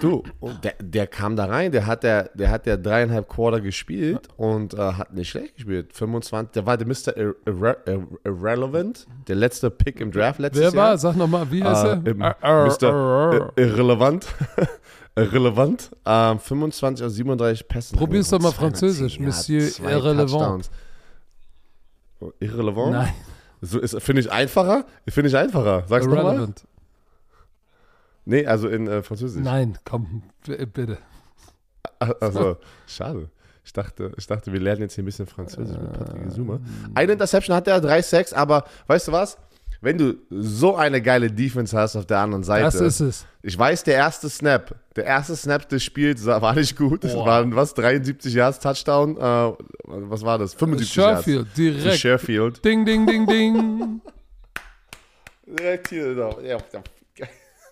Du, 0.00 0.22
der, 0.62 0.74
der 0.80 1.06
kam 1.06 1.36
da 1.36 1.44
rein, 1.44 1.70
der 1.70 1.86
hat 1.86 2.02
der, 2.02 2.30
der 2.34 2.50
hat 2.50 2.64
der 2.64 2.78
dreieinhalb 2.78 3.28
Quarter 3.28 3.60
gespielt 3.60 4.28
und 4.38 4.72
äh, 4.72 4.78
hat 4.78 5.12
nicht 5.12 5.28
schlecht 5.28 5.56
gespielt. 5.56 5.92
25, 5.92 6.52
der 6.52 6.64
war 6.64 6.78
der 6.78 6.86
Mr. 6.86 7.14
Irre 7.14 7.36
Irre 7.44 8.06
Irrelevant, 8.24 9.06
der 9.28 9.36
letzte 9.36 9.70
Pick 9.70 10.00
im 10.00 10.10
Draft 10.10 10.40
letztes 10.40 10.62
Jahr. 10.62 10.72
Wer 10.72 10.80
war? 10.80 10.98
Sag 10.98 11.16
nochmal, 11.16 11.50
wie 11.50 11.62
heißt 11.62 11.84
äh, 11.84 12.14
er? 12.40 12.66
Mr. 12.66 13.52
Irrelevant. 13.56 14.26
Irrelevant. 15.14 15.90
Ähm, 16.06 16.38
25 16.38 17.04
aus 17.04 17.12
37 17.12 17.68
Pässen. 17.68 17.98
Probier's 17.98 18.30
doch 18.30 18.40
mal 18.40 18.52
Französisch, 18.52 19.20
Monsieur 19.20 19.68
Irrelevant. 19.84 20.70
Oh, 22.20 22.30
irrelevant? 22.40 22.92
Nein. 22.92 23.12
So 23.60 23.80
finde 24.00 24.22
ich 24.22 24.32
einfacher. 24.32 24.86
Finde 25.08 25.28
ich 25.28 25.36
einfacher. 25.36 25.84
Sag's 25.86 26.06
nochmal. 26.06 26.48
Nee, 28.24 28.46
also 28.46 28.68
in 28.68 28.86
äh, 28.86 29.02
Französisch. 29.02 29.42
Nein, 29.42 29.78
komm, 29.84 30.22
bitte. 30.44 30.98
Also, 32.20 32.56
schade. 32.86 33.30
Ich 33.64 33.72
dachte, 33.72 34.12
ich 34.16 34.26
dachte, 34.26 34.52
wir 34.52 34.60
lernen 34.60 34.82
jetzt 34.82 34.94
hier 34.94 35.02
ein 35.02 35.06
bisschen 35.06 35.26
Französisch 35.26 35.78
mit 35.78 35.92
Patrick 35.92 36.32
Zuma. 36.32 36.60
Eine 36.94 37.12
Interception 37.12 37.54
hat 37.54 37.68
er, 37.68 37.80
drei 37.80 38.02
Sacks, 38.02 38.32
aber 38.32 38.64
weißt 38.88 39.08
du 39.08 39.12
was? 39.12 39.38
Wenn 39.80 39.98
du 39.98 40.14
so 40.30 40.76
eine 40.76 41.02
geile 41.02 41.28
Defense 41.28 41.76
hast 41.76 41.96
auf 41.96 42.06
der 42.06 42.18
anderen 42.18 42.44
Seite. 42.44 42.64
Das 42.64 42.80
ist 42.80 43.00
es. 43.00 43.26
Ich 43.42 43.58
weiß, 43.58 43.82
der 43.82 43.94
erste 43.94 44.28
Snap, 44.28 44.76
der 44.94 45.04
erste 45.04 45.34
Snap 45.34 45.68
des 45.68 45.82
Spiels 45.82 46.24
war 46.24 46.54
nicht 46.54 46.76
gut. 46.76 47.04
Es 47.04 47.16
waren 47.16 47.54
was, 47.56 47.74
73 47.74 48.32
Yards 48.32 48.60
Touchdown. 48.60 49.16
Äh, 49.16 49.52
was 49.84 50.22
war 50.22 50.38
das? 50.38 50.54
75 50.54 50.92
Sherfield, 50.92 51.36
Yards. 51.36 51.54
direkt. 51.54 51.98
Sherfield. 51.98 52.64
Ding, 52.64 52.84
ding, 52.84 53.06
ding, 53.06 53.26
ding. 53.26 54.00
direkt 55.46 55.88
hier. 55.88 56.14
Ja, 56.44 56.58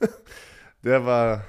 der 0.84 1.04
war, 1.04 1.44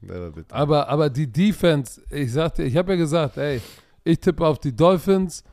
der 0.00 0.20
war 0.22 0.30
bitter. 0.30 0.54
Aber, 0.54 0.88
aber 0.88 1.10
die 1.10 1.26
Defense, 1.26 2.02
ich 2.10 2.32
sagte, 2.32 2.62
ich 2.62 2.76
habe 2.76 2.92
ja 2.92 2.98
gesagt, 2.98 3.36
ey, 3.36 3.60
ich 4.04 4.20
tippe 4.20 4.46
auf 4.46 4.58
die 4.58 4.74
Dolphins, 4.74 5.44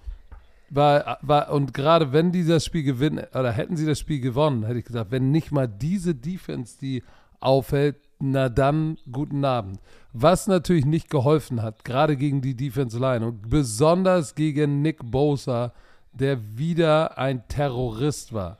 weil, 0.70 1.04
weil, 1.22 1.50
und 1.50 1.74
gerade 1.74 2.12
wenn 2.12 2.32
die 2.32 2.46
das 2.46 2.66
Spiel 2.66 2.84
gewinnen, 2.84 3.26
oder 3.34 3.52
hätten 3.52 3.76
sie 3.76 3.86
das 3.86 4.00
Spiel 4.00 4.20
gewonnen, 4.20 4.66
hätte 4.66 4.80
ich 4.80 4.86
gesagt, 4.86 5.12
wenn 5.12 5.32
nicht 5.32 5.52
mal 5.52 5.68
diese 5.68 6.14
Defense 6.14 6.78
die 6.80 7.04
aufhält, 7.40 7.98
na 8.20 8.50
dann 8.50 8.98
guten 9.12 9.46
Abend. 9.46 9.80
Was 10.12 10.48
natürlich 10.48 10.86
nicht 10.86 11.10
geholfen 11.10 11.62
hat, 11.62 11.86
gerade 11.86 12.18
gegen 12.18 12.42
die 12.42 12.56
Defense 12.56 13.00
Line 13.00 13.26
und 13.26 13.50
besonders 13.50 14.36
gegen 14.36 14.82
Nick 14.82 15.00
Bosa, 15.10 15.74
der 16.12 16.58
wieder 16.58 17.18
ein 17.18 17.48
Terrorist 17.48 18.34
war. 18.34 18.58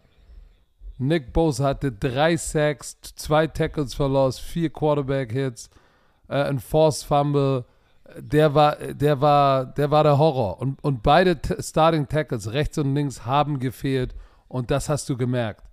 Nick 1.00 1.34
Bosa 1.34 1.64
hatte 1.64 1.92
drei 1.92 2.38
Sacks, 2.38 2.98
zwei 3.16 3.48
Tackles 3.48 3.94
verloren, 3.94 4.34
vier 4.34 4.70
Quarterback-Hits, 4.70 5.70
äh, 6.28 6.44
ein 6.44 6.60
Forced 6.60 7.06
Fumble. 7.06 7.66
Der 8.18 8.54
war, 8.54 8.76
der 8.76 9.22
war, 9.22 9.66
der 9.66 9.92
war 9.92 10.04
der 10.04 10.18
Horror. 10.18 10.60
Und, 10.60 10.84
und 10.84 11.02
beide 11.02 11.40
Starting 11.60 12.08
Tackles, 12.08 12.52
rechts 12.52 12.78
und 12.78 12.94
links, 12.94 13.26
haben 13.26 13.60
gefehlt. 13.60 14.14
Und 14.48 14.72
das 14.72 14.90
hast 14.90 15.08
du 15.10 15.16
gemerkt. 15.16 15.64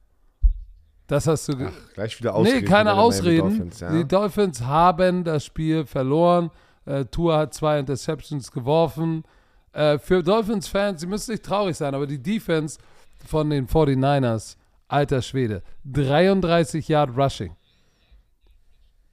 Das 1.07 1.27
hast 1.27 1.49
du. 1.49 1.55
Ach, 1.67 1.95
gleich 1.95 2.19
wieder 2.19 2.35
Ausreden. 2.35 2.61
Nee, 2.61 2.65
keine 2.65 2.95
Ausreden. 2.95 3.49
Dolphins, 3.49 3.81
ja? 3.81 3.93
Die 3.93 4.07
Dolphins 4.07 4.61
haben 4.63 5.25
das 5.25 5.45
Spiel 5.45 5.87
verloren. 5.87 6.51
Äh, 6.85 7.05
Tour 7.07 7.37
hat 7.37 7.55
zwei 7.55 7.79
Interceptions 7.79 8.51
geworfen. 8.51 9.25
Äh, 9.73 9.99
für 9.99 10.23
Dolphins-Fans, 10.23 11.01
sie 11.01 11.07
müssen 11.07 11.33
nicht 11.33 11.45
traurig 11.45 11.77
sein, 11.77 11.95
aber 11.95 12.07
die 12.07 12.23
Defense 12.23 12.79
von 13.27 13.51
den 13.51 13.67
49ers, 13.67 14.57
alter 14.89 15.23
Schwede, 15.23 15.63
33 15.85 16.89
Yard 16.89 17.17
Rushing. 17.17 17.57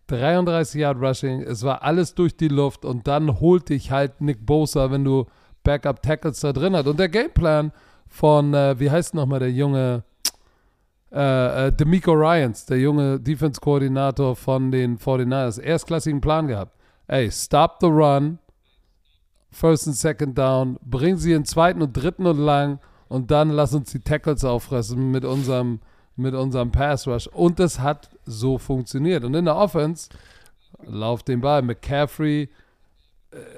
33 0.07 0.81
Yard 0.81 1.01
Rushing, 1.01 1.41
es 1.41 1.63
war 1.63 1.81
alles 1.81 2.13
durch 2.13 2.35
die 2.35 2.49
Luft 2.49 2.85
und 2.85 3.07
dann 3.07 3.39
holt 3.39 3.69
dich 3.69 3.91
halt 3.91 4.21
Nick 4.21 4.45
Bosa, 4.45 4.91
wenn 4.91 5.03
du 5.03 5.25
Backup 5.63 6.01
Tackles 6.01 6.41
da 6.41 6.51
drin 6.51 6.75
hast. 6.75 6.87
Und 6.87 6.99
der 6.99 7.09
Gameplan 7.09 7.71
von, 8.07 8.53
äh, 8.53 8.79
wie 8.79 8.91
heißt 8.91 9.13
nochmal 9.13 9.39
der 9.39 9.51
junge? 9.51 10.03
Äh, 11.11 11.67
äh, 11.67 11.71
D'Amico 11.71 12.11
Ryans, 12.11 12.65
der 12.65 12.79
junge 12.79 13.19
Defense-Koordinator 13.19 14.35
von 14.35 14.71
den 14.71 14.97
49ers, 14.97 15.59
erstklassigen 15.59 16.21
Plan 16.21 16.47
gehabt. 16.47 16.75
Ey, 17.05 17.31
stop 17.31 17.77
the 17.81 17.87
run, 17.87 18.39
first 19.51 19.87
and 19.87 19.95
second 19.95 20.35
down, 20.35 20.79
bring 20.81 21.17
sie 21.17 21.33
in 21.33 21.45
zweiten 21.45 21.83
und 21.83 21.93
dritten 21.93 22.25
und 22.25 22.39
lang 22.39 22.79
und 23.13 23.29
dann 23.29 23.51
lass 23.51 23.75
uns 23.75 23.91
die 23.91 23.99
Tackles 23.99 24.43
auffressen 24.43 25.11
mit 25.11 25.23
unserem, 25.23 25.81
mit 26.15 26.33
unserem 26.33 26.71
Pass 26.71 27.05
Rush. 27.05 27.27
Und 27.27 27.59
das 27.59 27.77
hat 27.77 28.09
so 28.25 28.57
funktioniert. 28.57 29.23
Und 29.23 29.35
in 29.35 29.45
der 29.45 29.55
Offense, 29.55 30.09
lauf 30.83 31.21
den 31.21 31.39
Ball, 31.39 31.61
McCaffrey, 31.61 32.49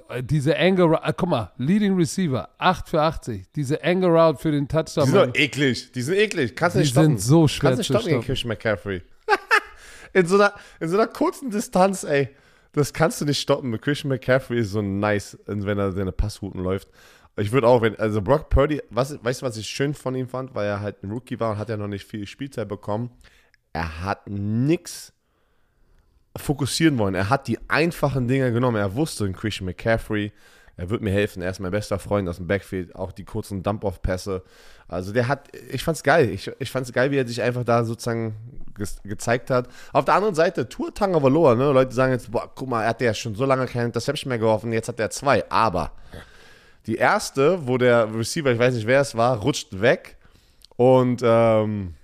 äh, 0.10 0.22
diese 0.22 0.58
Anger, 0.58 1.00
äh, 1.02 1.14
guck 1.16 1.30
mal, 1.30 1.54
Leading 1.58 1.96
Receiver, 1.96 2.50
8 2.58 2.90
für 2.90 3.02
80, 3.02 3.46
diese 3.56 3.82
Anger 3.82 4.10
Route 4.10 4.40
für 4.40 4.52
den 4.52 4.68
Touchdown. 4.68 5.06
Die 5.06 5.12
sind 5.12 5.30
doch 5.30 5.36
eklig, 5.36 5.92
die 5.94 6.02
sind 6.02 6.16
eklig, 6.16 6.54
kannst 6.54 6.76
du 6.76 6.80
nicht 6.82 6.90
stoppen. 6.90 7.16
Die 7.16 7.22
sind 7.22 7.26
so 7.26 7.48
schwer 7.48 7.70
kannst 7.70 7.86
zu 7.86 7.94
stoppen. 7.94 8.12
Kannst 8.12 8.28
Christian 8.28 8.50
McCaffrey. 8.50 9.04
in, 10.14 10.26
so 10.26 10.36
einer, 10.36 10.54
in 10.82 10.90
so 10.90 10.98
einer 10.98 11.08
kurzen 11.08 11.50
Distanz, 11.50 12.04
ey, 12.04 12.28
das 12.74 12.92
kannst 12.92 13.22
du 13.22 13.26
nicht 13.26 13.40
stoppen. 13.40 13.80
Christian 13.80 14.10
McCaffrey 14.10 14.60
ist 14.60 14.72
so 14.72 14.82
nice, 14.82 15.38
wenn 15.46 15.80
er 15.80 15.94
seine 15.94 16.12
Passrouten 16.12 16.62
läuft. 16.62 16.90
Ich 17.38 17.52
würde 17.52 17.68
auch, 17.68 17.82
wenn, 17.82 17.98
also 17.98 18.22
Brock 18.22 18.50
Purdy, 18.50 18.82
was, 18.90 19.24
weißt 19.24 19.42
du, 19.42 19.46
was 19.46 19.58
ich 19.58 19.68
schön 19.68 19.94
von 19.94 20.16
ihm 20.16 20.28
fand, 20.28 20.56
weil 20.56 20.68
er 20.68 20.80
halt 20.80 21.04
ein 21.04 21.12
Rookie 21.12 21.40
war 21.40 21.52
und 21.52 21.58
hat 21.58 21.70
ja 21.70 21.78
noch 21.78 21.88
nicht 21.88 22.06
viel 22.06 22.26
Spielzeit 22.26 22.68
bekommen. 22.68 23.12
Er 23.74 24.04
hat 24.04 24.28
nichts 24.30 25.12
fokussieren 26.38 26.98
wollen. 26.98 27.16
Er 27.16 27.30
hat 27.30 27.48
die 27.48 27.60
einfachen 27.70 28.28
Dinge 28.28 28.52
genommen. 28.54 28.78
Er 28.78 28.96
wusste, 28.96 29.30
Christian 29.34 29.66
McCaffrey, 29.66 30.32
er 30.78 30.90
wird 30.90 31.02
mir 31.02 31.12
helfen. 31.12 31.42
Er 31.42 31.52
ist 31.52 31.60
mein 31.60 31.72
bester 31.72 32.00
Freund 32.00 32.28
aus 32.30 32.38
dem 32.38 32.48
Backfield. 32.48 32.96
Auch 32.96 33.12
die 33.12 33.24
kurzen 33.24 33.64
Dump-Off-Pässe. 33.64 34.44
Also 34.88 35.12
der 35.14 35.28
hat, 35.28 35.50
ich 35.70 35.84
fand's 35.84 36.04
geil. 36.04 36.30
Ich, 36.30 36.52
ich 36.60 36.72
fand's 36.72 36.92
geil, 36.92 37.12
wie 37.12 37.18
er 37.18 37.28
sich 37.28 37.42
einfach 37.42 37.64
da 37.64 37.84
sozusagen 37.84 38.36
ge 38.76 38.86
gezeigt 39.04 39.50
hat. 39.50 39.68
Auf 39.94 40.06
der 40.06 40.16
anderen 40.16 40.36
Seite, 40.36 40.68
Tour 40.68 40.94
Tagovailoa, 40.94 41.56
ne? 41.56 41.72
Leute 41.72 41.94
sagen 41.94 42.12
jetzt, 42.12 42.32
boah, 42.32 42.52
guck 42.54 42.70
mal, 42.70 42.84
er 42.84 42.90
hat 42.90 43.02
ja 43.02 43.14
schon 43.14 43.36
so 43.36 43.46
lange 43.46 43.66
keine 43.68 43.86
Interception 43.86 44.30
mehr 44.30 44.40
geworfen, 44.40 44.74
jetzt 44.74 44.90
hat 44.90 45.00
er 45.00 45.10
zwei. 45.10 45.50
Aber 45.50 45.92
die 46.88 46.96
erste, 46.96 47.68
wo 47.68 47.78
der 47.78 48.14
Receiver, 48.14 48.52
ich 48.52 48.60
weiß 48.60 48.76
nicht, 48.76 48.88
wer 48.88 49.02
es 49.02 49.16
war, 49.16 49.38
rutscht 49.40 49.82
weg 49.82 50.18
und 50.78 51.22
ähm, 51.24 51.96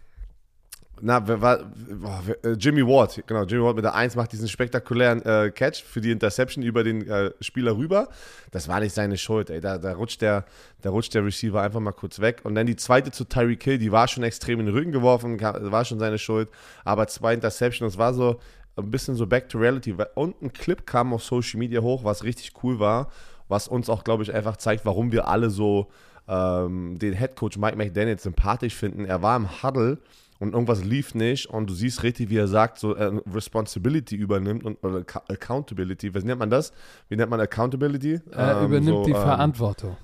na, 1.03 1.27
wer 1.27 1.41
war, 1.41 1.59
oh, 2.03 2.49
Jimmy 2.57 2.85
Ward, 2.85 3.23
genau, 3.25 3.43
Jimmy 3.43 3.63
Ward 3.63 3.75
mit 3.75 3.85
der 3.85 3.95
1 3.95 4.15
macht 4.15 4.31
diesen 4.31 4.47
spektakulären 4.47 5.21
äh, 5.23 5.51
Catch 5.51 5.83
für 5.83 5.99
die 5.99 6.11
Interception 6.11 6.63
über 6.63 6.83
den 6.83 7.07
äh, 7.07 7.31
Spieler 7.41 7.75
rüber. 7.75 8.09
Das 8.51 8.67
war 8.67 8.79
nicht 8.79 8.93
seine 8.93 9.17
Schuld, 9.17 9.49
ey. 9.49 9.59
Da, 9.61 9.79
da, 9.79 9.93
rutscht 9.93 10.21
der, 10.21 10.45
da 10.81 10.91
rutscht 10.91 11.13
der 11.15 11.25
Receiver 11.25 11.59
einfach 11.59 11.79
mal 11.79 11.91
kurz 11.91 12.19
weg. 12.19 12.41
Und 12.43 12.53
dann 12.53 12.67
die 12.67 12.75
zweite 12.75 13.11
zu 13.11 13.25
Tyreek 13.25 13.63
Hill, 13.63 13.77
die 13.79 13.91
war 13.91 14.07
schon 14.07 14.23
extrem 14.23 14.59
in 14.59 14.67
den 14.67 14.75
Rücken 14.75 14.91
geworfen, 14.91 15.41
war 15.41 15.85
schon 15.85 15.97
seine 15.97 16.19
Schuld. 16.19 16.49
Aber 16.85 17.07
zwei 17.07 17.33
Interception, 17.33 17.87
das 17.87 17.97
war 17.97 18.13
so 18.13 18.39
ein 18.77 18.91
bisschen 18.91 19.15
so 19.15 19.25
back 19.25 19.49
to 19.49 19.57
reality. 19.57 19.95
Und 20.13 20.41
ein 20.41 20.53
Clip 20.53 20.85
kam 20.85 21.13
auf 21.13 21.23
Social 21.23 21.57
Media 21.59 21.81
hoch, 21.81 22.03
was 22.03 22.23
richtig 22.23 22.53
cool 22.63 22.79
war, 22.79 23.09
was 23.51 23.67
uns 23.67 23.89
auch, 23.89 24.03
glaube 24.03 24.23
ich, 24.23 24.33
einfach 24.33 24.57
zeigt, 24.57 24.85
warum 24.85 25.11
wir 25.11 25.27
alle 25.27 25.49
so 25.49 25.89
ähm, 26.27 26.97
den 26.97 27.13
Head 27.13 27.35
Coach 27.35 27.57
Mike 27.57 27.77
McDaniel 27.77 28.17
sympathisch 28.17 28.73
finden. 28.73 29.05
Er 29.05 29.21
war 29.21 29.35
im 29.35 29.61
Huddle 29.61 29.99
und 30.39 30.53
irgendwas 30.53 30.83
lief 30.83 31.13
nicht 31.13 31.47
und 31.47 31.69
du 31.69 31.73
siehst 31.73 32.01
richtig, 32.01 32.29
wie 32.29 32.37
er 32.37 32.47
sagt, 32.47 32.79
so 32.79 32.95
äh, 32.95 33.11
Responsibility 33.31 34.15
übernimmt 34.15 34.63
und 34.63 34.83
oder 34.83 35.03
Accountability. 35.27 36.15
Was 36.15 36.23
nennt 36.23 36.39
man 36.39 36.49
das? 36.49 36.71
Wie 37.09 37.15
nennt 37.15 37.29
man 37.29 37.39
Accountability? 37.39 38.21
Er 38.31 38.57
ähm, 38.57 38.65
übernimmt 38.65 38.87
so, 38.87 39.03
die 39.03 39.11
ähm, 39.11 39.17
Verantwortung. 39.17 39.97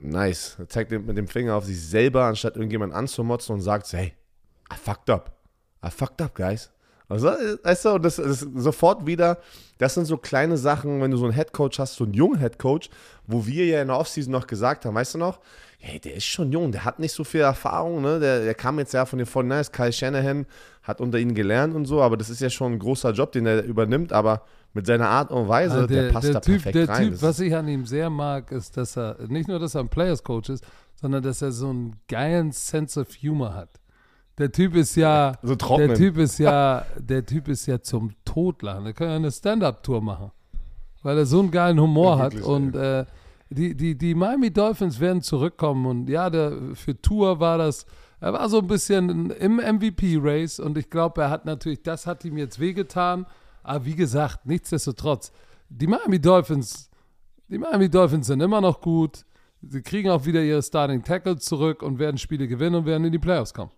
Nice. 0.00 0.56
Er 0.58 0.68
zeigt 0.68 0.90
mit 0.90 1.16
dem 1.16 1.28
Finger 1.28 1.54
auf 1.54 1.64
sich 1.64 1.80
selber, 1.80 2.24
anstatt 2.24 2.56
irgendjemand 2.56 2.92
anzumotzen 2.92 3.54
und 3.54 3.60
sagt, 3.60 3.92
hey, 3.92 4.14
I 4.72 4.76
fucked 4.76 5.10
up. 5.10 5.32
I 5.84 5.90
fucked 5.90 6.20
up, 6.20 6.34
guys. 6.34 6.70
Also, 7.08 7.28
weißt 7.28 7.84
du, 7.84 7.98
das 7.98 8.18
ist 8.18 8.48
sofort 8.56 9.06
wieder, 9.06 9.38
das 9.78 9.94
sind 9.94 10.06
so 10.06 10.16
kleine 10.16 10.56
Sachen, 10.56 11.00
wenn 11.00 11.10
du 11.10 11.16
so 11.16 11.24
einen 11.24 11.34
Headcoach 11.34 11.78
hast, 11.78 11.94
so 11.94 12.04
einen 12.04 12.14
jungen 12.14 12.38
Headcoach, 12.38 12.90
wo 13.26 13.46
wir 13.46 13.64
ja 13.66 13.80
in 13.80 13.88
der 13.88 13.98
Offseason 13.98 14.32
noch 14.32 14.46
gesagt 14.46 14.84
haben, 14.84 14.94
weißt 14.94 15.14
du 15.14 15.18
noch, 15.18 15.38
hey, 15.78 16.00
der 16.00 16.14
ist 16.14 16.24
schon 16.24 16.50
jung, 16.50 16.72
der 16.72 16.84
hat 16.84 16.98
nicht 16.98 17.12
so 17.12 17.22
viel 17.22 17.42
Erfahrung, 17.42 18.02
ne? 18.02 18.18
Der, 18.18 18.42
der 18.42 18.54
kam 18.54 18.78
jetzt 18.78 18.92
ja 18.92 19.04
von 19.06 19.18
den 19.18 19.28
49ers, 19.28 19.70
Kyle 19.70 19.92
Shanahan 19.92 20.46
hat 20.82 21.00
unter 21.00 21.18
ihnen 21.18 21.34
gelernt 21.34 21.74
und 21.74 21.84
so, 21.84 22.02
aber 22.02 22.16
das 22.16 22.28
ist 22.28 22.40
ja 22.40 22.50
schon 22.50 22.72
ein 22.72 22.78
großer 22.78 23.12
Job, 23.12 23.30
den 23.32 23.46
er 23.46 23.62
übernimmt, 23.62 24.12
aber 24.12 24.42
mit 24.72 24.86
seiner 24.86 25.08
Art 25.08 25.30
und 25.30 25.48
Weise, 25.48 25.74
also 25.74 25.86
der, 25.86 26.04
der, 26.04 26.12
passt 26.12 26.26
der 26.26 26.34
da 26.34 26.40
typ, 26.40 26.62
perfekt 26.62 26.74
der 26.74 26.88
rein. 26.88 27.10
Typ, 27.10 27.22
was 27.22 27.38
ich 27.38 27.54
an 27.54 27.68
ihm 27.68 27.86
sehr 27.86 28.10
mag, 28.10 28.50
ist, 28.50 28.76
dass 28.76 28.96
er, 28.96 29.16
nicht 29.28 29.48
nur, 29.48 29.58
dass 29.58 29.74
er 29.74 29.82
ein 29.82 29.88
Players 29.88 30.22
Coach 30.22 30.50
ist, 30.50 30.64
sondern 30.94 31.22
dass 31.22 31.40
er 31.40 31.52
so 31.52 31.70
einen 31.70 31.96
geilen 32.08 32.52
Sense 32.52 33.00
of 33.00 33.08
Humor 33.22 33.54
hat. 33.54 33.70
Der 34.38 34.52
Typ 34.52 34.74
ist 34.74 34.96
ja, 34.96 35.38
so 35.42 35.56
trocken. 35.56 35.88
der 35.88 35.96
Typ 35.96 36.18
ist 36.18 36.38
ja, 36.38 36.84
der 36.98 37.24
Typ 37.24 37.48
ist 37.48 37.66
ja 37.66 37.80
zum 37.80 38.12
Totlachen. 38.24 38.84
Der 38.84 38.92
kann 38.92 39.08
ja 39.08 39.16
eine 39.16 39.30
Stand-Up-Tour 39.30 40.02
machen, 40.02 40.30
weil 41.02 41.16
er 41.16 41.26
so 41.26 41.40
einen 41.40 41.50
geilen 41.50 41.80
Humor 41.80 42.18
ja, 42.18 42.22
hat 42.24 42.34
und 42.34 42.76
äh, 42.76 43.06
die, 43.48 43.74
die, 43.74 43.96
die 43.96 44.14
Miami 44.14 44.52
Dolphins 44.52 45.00
werden 45.00 45.22
zurückkommen 45.22 45.86
und 45.86 46.08
ja, 46.08 46.30
der, 46.30 46.52
für 46.74 47.00
Tour 47.00 47.38
war 47.40 47.58
das, 47.58 47.86
er 48.20 48.32
war 48.32 48.48
so 48.48 48.58
ein 48.58 48.66
bisschen 48.66 49.30
im 49.30 49.56
MVP-Race 49.56 50.58
und 50.58 50.76
ich 50.76 50.90
glaube, 50.90 51.22
er 51.22 51.30
hat 51.30 51.44
natürlich, 51.44 51.82
das 51.82 52.06
hat 52.06 52.24
ihm 52.24 52.36
jetzt 52.36 52.58
wehgetan, 52.58 53.24
aber 53.62 53.84
wie 53.84 53.94
gesagt, 53.94 54.46
nichtsdestotrotz, 54.46 55.32
die 55.68 55.86
Miami 55.86 56.20
Dolphins, 56.20 56.90
die 57.48 57.58
Miami 57.58 57.88
Dolphins 57.88 58.26
sind 58.26 58.40
immer 58.40 58.60
noch 58.60 58.80
gut, 58.80 59.24
sie 59.62 59.82
kriegen 59.82 60.10
auch 60.10 60.26
wieder 60.26 60.42
ihre 60.42 60.62
Starting 60.62 61.04
Tackle 61.04 61.38
zurück 61.38 61.82
und 61.82 61.98
werden 61.98 62.18
Spiele 62.18 62.48
gewinnen 62.48 62.74
und 62.74 62.86
werden 62.86 63.04
in 63.04 63.12
die 63.12 63.18
Playoffs 63.18 63.54
kommen. 63.54 63.70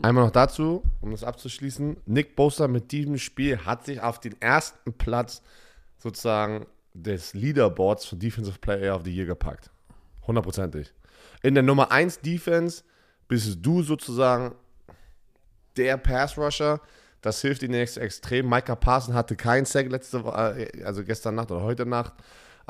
Einmal 0.00 0.24
noch 0.24 0.30
dazu, 0.30 0.82
um 1.00 1.10
das 1.10 1.24
abzuschließen. 1.24 1.96
Nick 2.06 2.36
Bosa 2.36 2.68
mit 2.68 2.92
diesem 2.92 3.18
Spiel 3.18 3.58
hat 3.58 3.84
sich 3.84 4.00
auf 4.00 4.20
den 4.20 4.40
ersten 4.40 4.92
Platz 4.92 5.42
sozusagen 5.98 6.66
des 6.94 7.34
Leaderboards 7.34 8.06
für 8.06 8.16
Defensive 8.16 8.58
Player 8.58 8.94
of 8.94 9.02
the 9.04 9.14
Year 9.14 9.26
gepackt. 9.26 9.70
Hundertprozentig. 10.26 10.92
In 11.42 11.54
der 11.54 11.62
Nummer 11.62 11.90
1 11.90 12.20
Defense 12.20 12.84
bist 13.26 13.58
du 13.60 13.82
sozusagen 13.82 14.54
der 15.76 15.96
Pass-Rusher. 15.96 16.80
Das 17.20 17.40
hilft 17.40 17.62
ihnen 17.62 17.74
extrem. 17.74 18.48
Micah 18.48 18.76
Parson 18.76 19.14
hatte 19.14 19.34
keinen 19.34 19.64
Sack 19.64 19.90
letzte 19.90 20.18
äh, 20.18 20.84
also 20.84 21.02
gestern 21.02 21.34
Nacht 21.34 21.50
oder 21.50 21.62
heute 21.62 21.86
Nacht. 21.86 22.14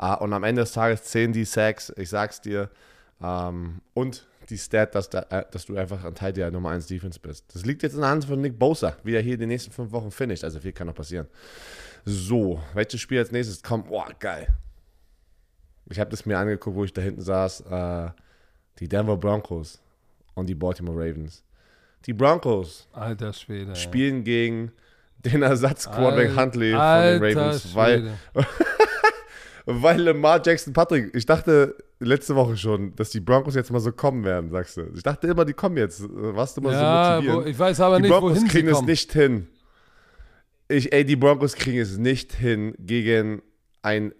Uh, 0.01 0.15
und 0.23 0.31
am 0.31 0.45
Ende 0.45 0.61
des 0.61 0.71
Tages 0.71 1.03
10 1.03 1.33
die 1.33 1.43
Sacks, 1.43 1.91
ich 1.97 2.09
sag's 2.09 2.39
dir. 2.39 2.69
Ähm, 3.21 3.81
und 3.93 4.25
die 4.49 4.57
Stat, 4.57 4.95
dass, 4.95 5.09
da, 5.09 5.25
äh, 5.29 5.45
dass 5.51 5.65
du 5.65 5.77
einfach 5.77 6.03
ein 6.03 6.15
Teil 6.15 6.33
der 6.33 6.51
Nummer 6.51 6.69
1 6.69 6.87
Defense 6.87 7.19
bist. 7.19 7.45
Das 7.53 7.65
liegt 7.65 7.83
jetzt 7.83 7.93
in 7.93 8.01
der 8.01 8.09
Hand 8.09 8.25
von 8.25 8.41
Nick 8.41 8.57
Bosa, 8.57 8.95
wie 9.03 9.15
er 9.15 9.21
hier 9.21 9.37
die 9.37 9.45
nächsten 9.45 9.71
fünf 9.71 9.91
Wochen 9.91 10.11
finisht. 10.11 10.43
Also 10.43 10.59
viel 10.59 10.71
kann 10.71 10.87
noch 10.87 10.95
passieren. 10.95 11.27
So, 12.05 12.61
welches 12.73 13.01
Spiel 13.01 13.19
als 13.19 13.31
nächstes 13.31 13.61
kommt? 13.61 13.87
Boah, 13.87 14.07
geil. 14.19 14.47
Ich 15.89 15.99
habe 15.99 16.09
das 16.09 16.25
mir 16.25 16.37
angeguckt, 16.37 16.75
wo 16.75 16.83
ich 16.83 16.93
da 16.93 17.01
hinten 17.01 17.21
saß. 17.21 17.61
Äh, 17.61 18.09
die 18.79 18.87
Denver 18.87 19.17
Broncos 19.17 19.81
und 20.35 20.47
die 20.47 20.55
Baltimore 20.55 20.97
Ravens. 20.97 21.43
Die 22.05 22.13
Broncos 22.13 22.87
Schwede. 23.33 23.71
ey. 23.71 23.75
spielen 23.75 24.23
gegen 24.23 24.71
den 25.17 25.41
Ersatz-Quarterback 25.41 26.35
Huntley 26.35 26.71
von 26.71 26.79
den 26.79 27.23
Ravens, 27.23 27.75
weil, 27.75 28.13
weil 29.65 30.01
Lamar 30.01 30.41
Jackson, 30.43 30.71
Patrick, 30.71 31.13
ich 31.13 31.25
dachte 31.25 31.75
letzte 31.99 32.35
Woche 32.35 32.55
schon, 32.57 32.95
dass 32.95 33.09
die 33.09 33.19
Broncos 33.19 33.55
jetzt 33.55 33.71
mal 33.71 33.79
so 33.79 33.91
kommen 33.91 34.23
werden, 34.23 34.49
sagst 34.51 34.77
du. 34.77 34.87
Ich 34.95 35.03
dachte 35.03 35.27
immer, 35.27 35.45
die 35.45 35.53
kommen 35.53 35.77
jetzt. 35.77 36.01
Warst 36.09 36.55
du 36.57 36.61
mal 36.61 36.73
Ja, 36.73 37.15
so 37.15 37.21
motivieren? 37.21 37.45
wo, 37.45 37.49
ich 37.49 37.59
weiß 37.59 37.79
aber 37.81 37.97
die 37.97 38.03
nicht, 38.03 38.11
Broncos 38.11 38.31
wohin 38.31 38.41
sie 38.41 38.47
kriegen 38.47 38.67
es 38.69 38.73
kommen. 38.75 38.87
nicht 38.87 39.11
hin. 39.13 39.47
Ich, 40.67 40.93
ey, 40.93 41.03
die 41.03 41.15
Broncos 41.15 41.55
kriegen 41.55 41.79
es 41.79 41.97
nicht 41.97 42.33
hin, 42.33 42.73
gegen 42.79 43.41
ein 43.81 44.13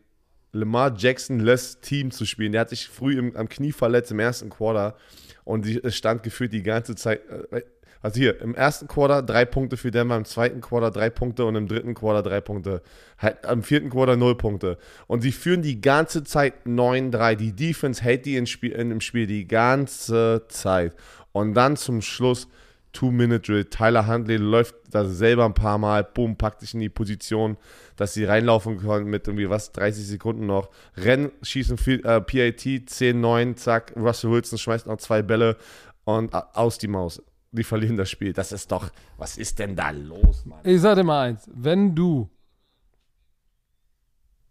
Lamar 0.52 0.96
Jackson-less 0.98 1.80
Team 1.80 2.10
zu 2.12 2.26
spielen. 2.26 2.52
Der 2.54 2.62
hat 2.62 2.70
sich 2.70 2.88
früh 2.88 3.18
im, 3.20 3.36
am 3.36 3.48
Knie 3.48 3.72
verletzt 3.72 4.12
im 4.12 4.20
ersten 4.20 4.50
Quarter 4.50 4.96
und 5.44 5.66
die, 5.66 5.84
es 5.84 5.96
stand 5.96 6.24
gefühlt 6.24 6.52
die 6.54 6.64
ganze 6.64 6.96
Zeit. 6.96 7.22
äh, 7.52 7.62
Also 8.02 8.20
hier, 8.20 8.42
im 8.42 8.56
ersten 8.56 8.88
Quarter 8.88 9.22
drei 9.22 9.46
Punkte 9.46 9.76
für 9.76 9.92
Denver, 9.92 10.16
im 10.16 10.26
zweiten 10.26 10.62
Quarter 10.62 10.92
drei 10.92 11.10
Punkte 11.10 11.46
und 11.46 11.56
im 11.56 11.68
dritten 11.68 11.94
Quarter 11.94 12.24
drei 12.28 12.42
Punkte. 12.42 12.82
Halt, 13.18 13.46
am 13.46 13.62
vierten 13.62 13.90
Quarter 13.90 14.16
null 14.16 14.36
Punkte. 14.36 14.78
Und 15.08 15.22
sie 15.22 15.32
führen 15.32 15.62
die 15.62 15.82
ganze 15.82 16.24
Zeit 16.24 16.66
9-3. 16.66 17.36
Die 17.36 17.54
Defense 17.54 18.02
hält 18.02 18.26
die 18.26 18.38
in, 18.38 18.48
Spiel, 18.48 18.72
in 18.72 18.90
dem 18.90 19.02
Spiel 19.02 19.28
die 19.28 19.48
ganze 19.48 20.46
Zeit. 20.48 20.96
Und 21.34 21.54
dann 21.54 21.76
zum 21.76 22.02
Schluss 22.02 22.48
Two-Minute-Drill. 22.94 23.66
Tyler 23.66 24.08
Huntley 24.08 24.38
läuft 24.38 24.76
da 24.90 25.06
selber 25.06 25.46
ein 25.46 25.54
paar 25.54 25.78
Mal, 25.78 26.04
boom, 26.04 26.38
packt 26.38 26.62
sich 26.62 26.74
in 26.74 26.80
die 26.80 26.90
Position, 26.90 27.58
dass 27.98 28.14
sie 28.14 28.26
reinlaufen 28.26 28.80
können 28.80 29.10
mit 29.10 29.28
irgendwie 29.28 29.50
was, 29.50 29.72
30 29.74 30.08
Sekunden 30.08 30.46
noch. 30.48 30.70
Rennen, 30.98 31.32
schießen 31.44 31.78
viel, 31.78 32.00
äh, 32.06 32.20
PAT, 32.22 32.88
10-9, 32.88 33.56
zack, 33.56 33.94
Russell 33.96 34.32
Wilson 34.32 34.58
schmeißt 34.58 34.88
noch 34.88 34.98
zwei 34.98 35.22
Bälle 35.22 35.58
und 36.06 36.34
äh, 36.34 36.42
aus 36.54 36.78
die 36.80 36.88
Maus. 36.88 37.22
Die 37.52 37.64
verlieren 37.64 37.98
das 37.98 38.10
Spiel. 38.10 38.34
Das 38.34 38.52
ist 38.52 38.72
doch, 38.72 38.92
was 39.18 39.38
ist 39.38 39.60
denn 39.60 39.76
da 39.76 39.90
los, 39.90 40.46
Mann? 40.46 40.60
Ich 40.64 40.82
sag 40.82 40.96
dir 40.96 41.04
mal 41.04 41.30
eins, 41.30 41.50
wenn 41.54 41.96
du, 41.96 42.30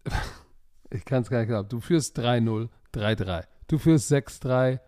ich 0.90 1.04
kann 1.04 1.22
es 1.22 1.30
gar 1.30 1.38
nicht 1.38 1.48
glauben, 1.48 1.68
du 1.68 1.80
führst 1.80 2.18
3-0, 2.18 2.68
3-3, 2.94 3.44
du 3.68 3.78
führst 3.78 4.12
6-3, 4.12 4.80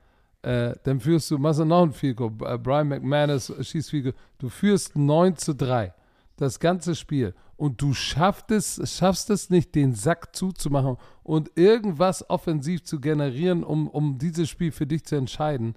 äh, 0.42 0.74
dann 0.82 1.00
führst 1.00 1.30
du, 1.30 1.38
machst 1.38 1.60
du 1.60 1.64
noch 1.64 1.82
ein 1.82 2.16
Goal, 2.16 2.32
äh, 2.44 2.58
Brian 2.58 2.88
McManus 2.88 3.52
schießt 3.60 3.92
Goal, 3.92 4.14
du 4.38 4.48
führst 4.48 4.96
9 4.96 5.36
zu 5.36 5.54
3, 5.54 5.94
das 6.36 6.58
ganze 6.58 6.96
Spiel 6.96 7.34
und 7.56 7.82
du 7.82 7.92
schaffst 7.92 8.50
es, 8.50 8.80
schaffst 8.96 9.28
es 9.28 9.50
nicht, 9.50 9.74
den 9.74 9.94
Sack 9.94 10.34
zuzumachen 10.34 10.96
und 11.22 11.50
irgendwas 11.56 12.28
offensiv 12.30 12.82
zu 12.84 13.00
generieren, 13.00 13.62
um, 13.62 13.86
um 13.86 14.16
dieses 14.16 14.48
Spiel 14.48 14.72
für 14.72 14.86
dich 14.86 15.04
zu 15.04 15.16
entscheiden, 15.16 15.74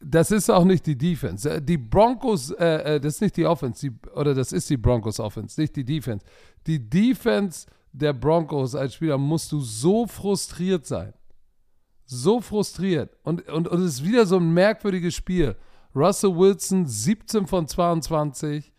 das 0.00 0.30
ist 0.30 0.50
auch 0.50 0.64
nicht 0.64 0.86
die 0.86 0.96
Defense. 0.96 1.48
Äh, 1.48 1.62
Die 1.62 1.78
Broncos, 1.78 2.50
äh, 2.50 2.96
äh, 2.96 3.00
das 3.00 3.14
ist 3.14 3.20
nicht 3.22 3.36
die 3.36 3.46
Offense, 3.46 3.88
die, 3.88 4.10
oder 4.10 4.34
das 4.34 4.52
ist 4.52 4.68
die 4.68 4.76
Broncos 4.76 5.20
Offense, 5.20 5.60
nicht 5.60 5.74
die 5.76 5.84
Defense. 5.84 6.24
Die 6.66 6.78
Defense 6.78 7.66
der 7.92 8.12
Broncos 8.12 8.74
als 8.74 8.94
Spieler 8.94 9.18
musst 9.18 9.50
du 9.52 9.60
so 9.60 10.06
frustriert 10.06 10.86
sein. 10.86 11.14
So 12.04 12.40
frustriert. 12.40 13.16
Und, 13.22 13.48
und, 13.48 13.68
und 13.68 13.80
es 13.80 13.94
ist 13.94 14.04
wieder 14.04 14.26
so 14.26 14.36
ein 14.36 14.52
merkwürdiges 14.52 15.14
Spiel. 15.14 15.56
Russell 15.94 16.36
Wilson, 16.36 16.86
17 16.86 17.46
von 17.46 17.66
22, 17.66 18.72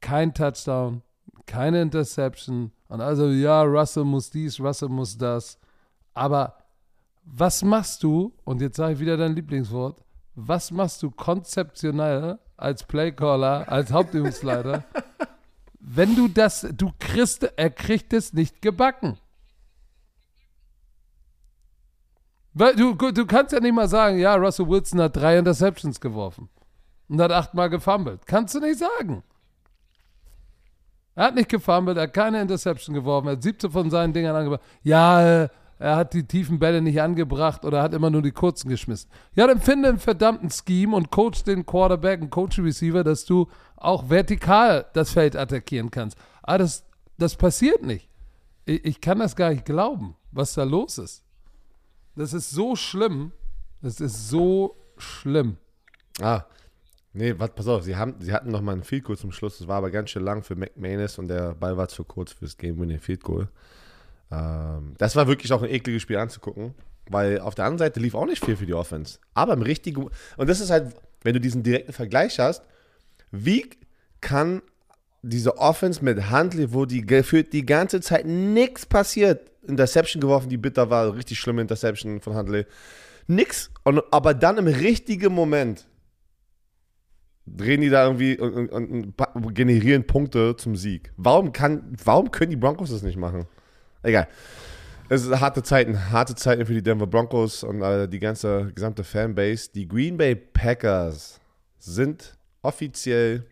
kein 0.00 0.32
Touchdown, 0.32 1.02
keine 1.44 1.82
Interception. 1.82 2.72
Und 2.88 3.00
also, 3.00 3.28
ja, 3.28 3.62
Russell 3.62 4.04
muss 4.04 4.30
dies, 4.30 4.58
Russell 4.58 4.88
muss 4.88 5.16
das. 5.16 5.58
Aber 6.14 6.56
was 7.22 7.62
machst 7.62 8.02
du, 8.02 8.32
und 8.44 8.62
jetzt 8.62 8.76
sage 8.76 8.94
ich 8.94 9.00
wieder 9.00 9.16
dein 9.16 9.34
Lieblingswort, 9.34 10.02
was 10.36 10.70
machst 10.70 11.02
du 11.02 11.10
konzeptionell 11.10 12.38
als 12.56 12.84
Playcaller, 12.84 13.70
als 13.70 13.90
Hauptübungsleiter, 13.90 14.84
wenn 15.80 16.14
du 16.14 16.28
das, 16.28 16.66
du 16.72 16.92
kriegst, 16.98 17.42
er 17.56 17.70
kriegt 17.70 18.12
es 18.12 18.32
nicht 18.32 18.60
gebacken. 18.60 19.18
Du, 22.54 22.94
du 22.94 23.26
kannst 23.26 23.52
ja 23.52 23.60
nicht 23.60 23.74
mal 23.74 23.88
sagen, 23.88 24.18
ja, 24.18 24.34
Russell 24.34 24.68
Wilson 24.68 25.00
hat 25.00 25.16
drei 25.16 25.38
Interceptions 25.38 26.00
geworfen 26.00 26.48
und 27.08 27.20
hat 27.20 27.30
achtmal 27.30 27.68
gefummelt. 27.68 28.26
Kannst 28.26 28.54
du 28.54 28.60
nicht 28.60 28.78
sagen. 28.78 29.22
Er 31.14 31.24
hat 31.24 31.34
nicht 31.34 31.50
gefummelt, 31.50 31.96
er 31.96 32.04
hat 32.04 32.14
keine 32.14 32.40
Interception 32.40 32.94
geworfen, 32.94 33.28
er 33.28 33.32
hat 33.32 33.42
17 33.42 33.70
von 33.70 33.90
seinen 33.90 34.12
Dingern 34.12 34.36
angebracht. 34.36 34.62
Ja, 34.82 35.44
äh, 35.44 35.48
er 35.78 35.96
hat 35.96 36.14
die 36.14 36.26
tiefen 36.26 36.58
Bälle 36.58 36.80
nicht 36.80 37.00
angebracht 37.00 37.64
oder 37.64 37.82
hat 37.82 37.92
immer 37.92 38.10
nur 38.10 38.22
die 38.22 38.32
kurzen 38.32 38.68
geschmissen. 38.68 39.10
Ja, 39.34 39.46
dann 39.46 39.60
finde 39.60 39.90
einen 39.90 39.98
verdammten 39.98 40.50
Scheme 40.50 40.96
und 40.96 41.10
coach 41.10 41.44
den 41.44 41.66
Quarterback 41.66 42.22
und 42.22 42.30
coach 42.30 42.56
den 42.56 42.64
Receiver, 42.64 43.04
dass 43.04 43.24
du 43.26 43.48
auch 43.76 44.08
vertikal 44.08 44.86
das 44.94 45.10
Feld 45.10 45.36
attackieren 45.36 45.90
kannst. 45.90 46.16
Aber 46.42 46.58
das, 46.58 46.86
das 47.18 47.36
passiert 47.36 47.82
nicht. 47.82 48.08
Ich, 48.64 48.84
ich 48.84 49.00
kann 49.00 49.18
das 49.18 49.36
gar 49.36 49.50
nicht 49.50 49.66
glauben, 49.66 50.16
was 50.32 50.54
da 50.54 50.64
los 50.64 50.96
ist. 50.96 51.22
Das 52.14 52.32
ist 52.32 52.50
so 52.50 52.74
schlimm. 52.74 53.32
Das 53.82 54.00
ist 54.00 54.30
so 54.30 54.76
schlimm. 54.96 55.58
Ah, 56.20 56.44
nee, 57.12 57.34
warte, 57.38 57.54
pass 57.54 57.68
auf, 57.68 57.82
sie, 57.82 57.96
haben, 57.96 58.14
sie 58.20 58.32
hatten 58.32 58.50
noch 58.50 58.62
mal 58.62 58.72
einen 58.72 58.84
Field 58.84 59.04
Goal 59.04 59.18
zum 59.18 59.32
Schluss, 59.32 59.58
das 59.58 59.68
war 59.68 59.76
aber 59.76 59.90
ganz 59.90 60.10
schön 60.10 60.24
lang 60.24 60.42
für 60.42 60.56
McManus 60.56 61.18
und 61.18 61.28
der 61.28 61.54
Ball 61.54 61.76
war 61.76 61.88
zu 61.88 62.04
kurz 62.04 62.32
fürs 62.32 62.56
Game-Winning 62.56 62.98
Field 62.98 63.22
Goal. 63.22 63.48
Das 64.28 65.16
war 65.16 65.28
wirklich 65.28 65.52
auch 65.52 65.62
ein 65.62 65.70
ekliges 65.70 66.02
Spiel 66.02 66.16
anzugucken, 66.16 66.74
weil 67.08 67.38
auf 67.40 67.54
der 67.54 67.64
anderen 67.64 67.78
Seite 67.78 68.00
lief 68.00 68.14
auch 68.14 68.26
nicht 68.26 68.44
viel 68.44 68.56
für 68.56 68.66
die 68.66 68.74
Offense. 68.74 69.18
Aber 69.34 69.52
im 69.52 69.62
richtigen, 69.62 70.10
und 70.36 70.48
das 70.48 70.60
ist 70.60 70.70
halt, 70.70 70.94
wenn 71.22 71.34
du 71.34 71.40
diesen 71.40 71.62
direkten 71.62 71.92
Vergleich 71.92 72.38
hast, 72.38 72.62
wie 73.30 73.70
kann 74.20 74.62
diese 75.22 75.58
Offense 75.58 76.04
mit 76.04 76.30
Huntley, 76.30 76.72
wo 76.72 76.84
die 76.84 77.04
gefühlt 77.04 77.52
die 77.52 77.66
ganze 77.66 78.00
Zeit 78.00 78.26
nichts 78.26 78.86
passiert, 78.86 79.50
Interception 79.66 80.20
geworfen, 80.20 80.48
die 80.48 80.56
bitter 80.56 80.90
war, 80.90 81.14
richtig 81.14 81.38
schlimme 81.38 81.62
Interception 81.62 82.20
von 82.20 82.34
Huntley, 82.34 82.66
nix, 83.26 83.70
und, 83.84 84.02
aber 84.12 84.34
dann 84.34 84.58
im 84.58 84.66
richtigen 84.66 85.32
Moment 85.32 85.86
drehen 87.46 87.80
die 87.80 87.90
da 87.90 88.04
irgendwie 88.04 88.38
und, 88.38 88.68
und, 88.68 89.14
und 89.20 89.54
generieren 89.54 90.06
Punkte 90.06 90.56
zum 90.56 90.74
Sieg. 90.76 91.12
Warum, 91.16 91.52
kann, 91.52 91.96
warum 92.04 92.30
können 92.30 92.50
die 92.50 92.56
Broncos 92.56 92.90
das 92.90 93.02
nicht 93.02 93.16
machen? 93.16 93.46
Egal. 94.06 94.28
Es 95.08 95.24
ist 95.24 95.40
harte 95.40 95.64
Zeiten, 95.64 96.12
harte 96.12 96.36
Zeiten 96.36 96.64
für 96.64 96.74
die 96.74 96.82
Denver 96.82 97.08
Broncos 97.08 97.64
und 97.64 97.82
äh, 97.82 98.06
die 98.08 98.20
ganze 98.20 98.72
gesamte 98.72 99.02
Fanbase. 99.02 99.70
Die 99.74 99.88
Green 99.88 100.16
Bay 100.16 100.36
Packers 100.36 101.40
sind 101.76 102.38
offiziell 102.62 103.44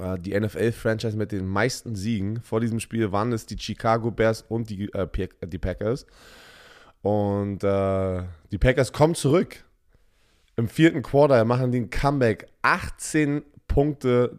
äh, 0.00 0.18
die 0.18 0.38
NFL-Franchise 0.38 1.18
mit 1.18 1.30
den 1.30 1.46
meisten 1.46 1.94
Siegen. 1.94 2.40
Vor 2.40 2.60
diesem 2.60 2.80
Spiel 2.80 3.12
waren 3.12 3.32
es 3.32 3.44
die 3.44 3.58
Chicago 3.58 4.10
Bears 4.10 4.46
und 4.48 4.70
die, 4.70 4.90
äh, 4.94 5.06
die 5.46 5.58
Packers. 5.58 6.06
Und 7.02 7.62
äh, 7.62 8.22
die 8.50 8.58
Packers 8.58 8.94
kommen 8.94 9.14
zurück. 9.14 9.62
Im 10.56 10.68
vierten 10.68 11.02
Quarter 11.02 11.44
machen 11.44 11.70
den 11.70 11.90
Comeback. 11.90 12.46
18 12.62 13.42
Punkte 13.68 14.38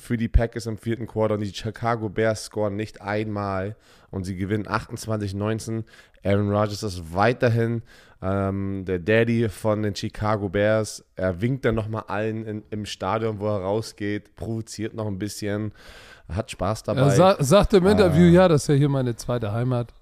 für 0.00 0.16
die 0.16 0.28
Packers 0.28 0.66
im 0.66 0.78
vierten 0.78 1.06
Quarter 1.06 1.34
und 1.34 1.40
die 1.40 1.52
Chicago 1.54 2.08
Bears 2.08 2.44
scoren 2.46 2.74
nicht 2.76 3.00
einmal 3.00 3.76
und 4.10 4.24
sie 4.24 4.36
gewinnen 4.36 4.66
28-19. 4.66 5.84
Aaron 6.24 6.50
Rodgers 6.50 6.82
ist 6.82 7.14
weiterhin 7.14 7.82
ähm, 8.22 8.84
der 8.86 8.98
Daddy 8.98 9.48
von 9.48 9.82
den 9.82 9.94
Chicago 9.94 10.48
Bears. 10.48 11.04
Er 11.16 11.40
winkt 11.40 11.64
dann 11.64 11.74
nochmal 11.74 12.04
allen 12.08 12.44
in, 12.46 12.62
im 12.70 12.84
Stadion, 12.86 13.38
wo 13.40 13.46
er 13.48 13.60
rausgeht, 13.62 14.34
provoziert 14.36 14.94
noch 14.94 15.06
ein 15.06 15.18
bisschen, 15.18 15.72
hat 16.28 16.50
Spaß 16.50 16.82
dabei. 16.82 17.00
Er 17.02 17.10
sa 17.10 17.36
sagt 17.42 17.72
im 17.74 17.86
Interview, 17.86 18.26
Ah. 18.26 18.30
ja, 18.42 18.48
das 18.48 18.62
ist 18.62 18.68
ja 18.68 18.74
hier 18.74 18.88
meine 18.88 19.16
zweite 19.16 19.52
Heimat. 19.52 19.94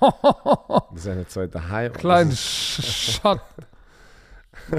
das 0.00 0.10
ist 0.96 1.02
seine 1.02 1.26
zweite 1.26 1.68
Heim. 1.68 1.92
Kleinen 1.92 2.32
Shot. 2.32 3.40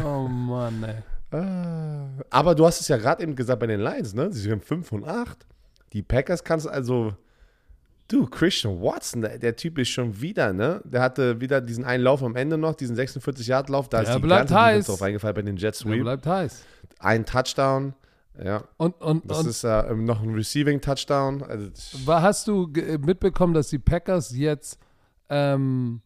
Oh 0.06 0.28
Mann, 0.28 0.84
ey. 0.84 0.96
Ah. 1.32 2.08
Aber 2.30 2.56
du 2.56 2.66
hast 2.66 2.82
es 2.82 2.88
ja 2.88 2.98
gerade 2.98 3.24
eben 3.24 3.36
gesagt 3.36 3.60
bei 3.60 3.68
den 3.68 3.80
Lions, 3.80 4.14
ne? 4.14 4.32
Sie 4.32 4.42
sind 4.42 4.64
5 4.64 4.92
und 4.92 5.06
8. 5.08 5.46
Die 5.94 6.02
Packers 6.04 6.44
kannst 6.44 6.68
also. 6.68 7.14
Du, 8.08 8.26
Christian 8.28 8.82
Watson, 8.82 9.22
der, 9.22 9.40
der 9.40 9.56
Typ 9.56 9.78
ist 9.78 9.88
schon 9.88 10.20
wieder, 10.20 10.52
ne? 10.52 10.82
Der 10.84 11.02
hatte 11.02 11.40
wieder 11.40 11.62
diesen 11.62 11.86
einen 11.86 12.04
Lauf 12.04 12.22
am 12.22 12.36
Ende 12.36 12.58
noch, 12.58 12.76
diesen 12.76 12.98
46-Yard-Lauf. 12.98 13.88
Da 13.88 14.02
Der 14.02 14.10
ist 14.10 14.16
die 14.18 14.22
bleibt 14.22 14.50
ganze 14.50 14.62
heiß. 14.62 14.86
drauf 14.88 15.02
eingefallen 15.02 15.36
bei 15.36 15.42
den 15.44 15.56
Jet 15.56 15.64
Der 15.64 15.74
Sweep. 15.74 16.02
bleibt 16.02 16.26
heiß. 16.28 16.62
Ein 17.00 17.26
Touchdown. 17.26 17.94
Ja, 18.44 18.64
Und, 18.78 19.00
und, 19.02 19.30
das 19.32 19.40
und 19.40 19.48
ist 19.48 19.64
äh, 19.64 19.94
noch 19.94 20.22
ein 20.22 20.34
Receiving-Touchdown. 20.34 21.44
Also, 21.44 21.70
hast 22.08 22.48
du 22.50 22.68
ge- 22.68 22.98
mitbekommen, 22.98 23.54
dass 23.54 23.70
die 23.70 23.80
Packers 23.80 24.36
jetzt 24.36 24.78
ähm, 25.30 26.02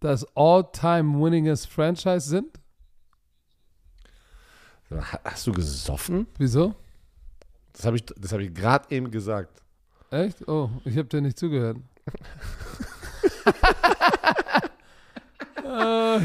das 0.00 0.26
all-time 0.34 1.20
winningest 1.22 1.68
Franchise 1.68 2.28
sind? 2.28 2.59
Hast 5.24 5.46
du 5.46 5.52
gesoffen? 5.52 6.26
Wieso? 6.38 6.74
Das 7.72 7.86
habe 7.86 7.96
ich, 7.96 8.04
das 8.06 8.32
hab 8.32 8.40
ich 8.40 8.52
gerade 8.52 8.86
eben 8.94 9.10
gesagt. 9.10 9.62
Echt? 10.10 10.46
Oh, 10.48 10.70
ich 10.84 10.96
habe 10.96 11.08
dir 11.08 11.20
nicht 11.20 11.38
zugehört. 11.38 11.76
Ah. 15.72 16.18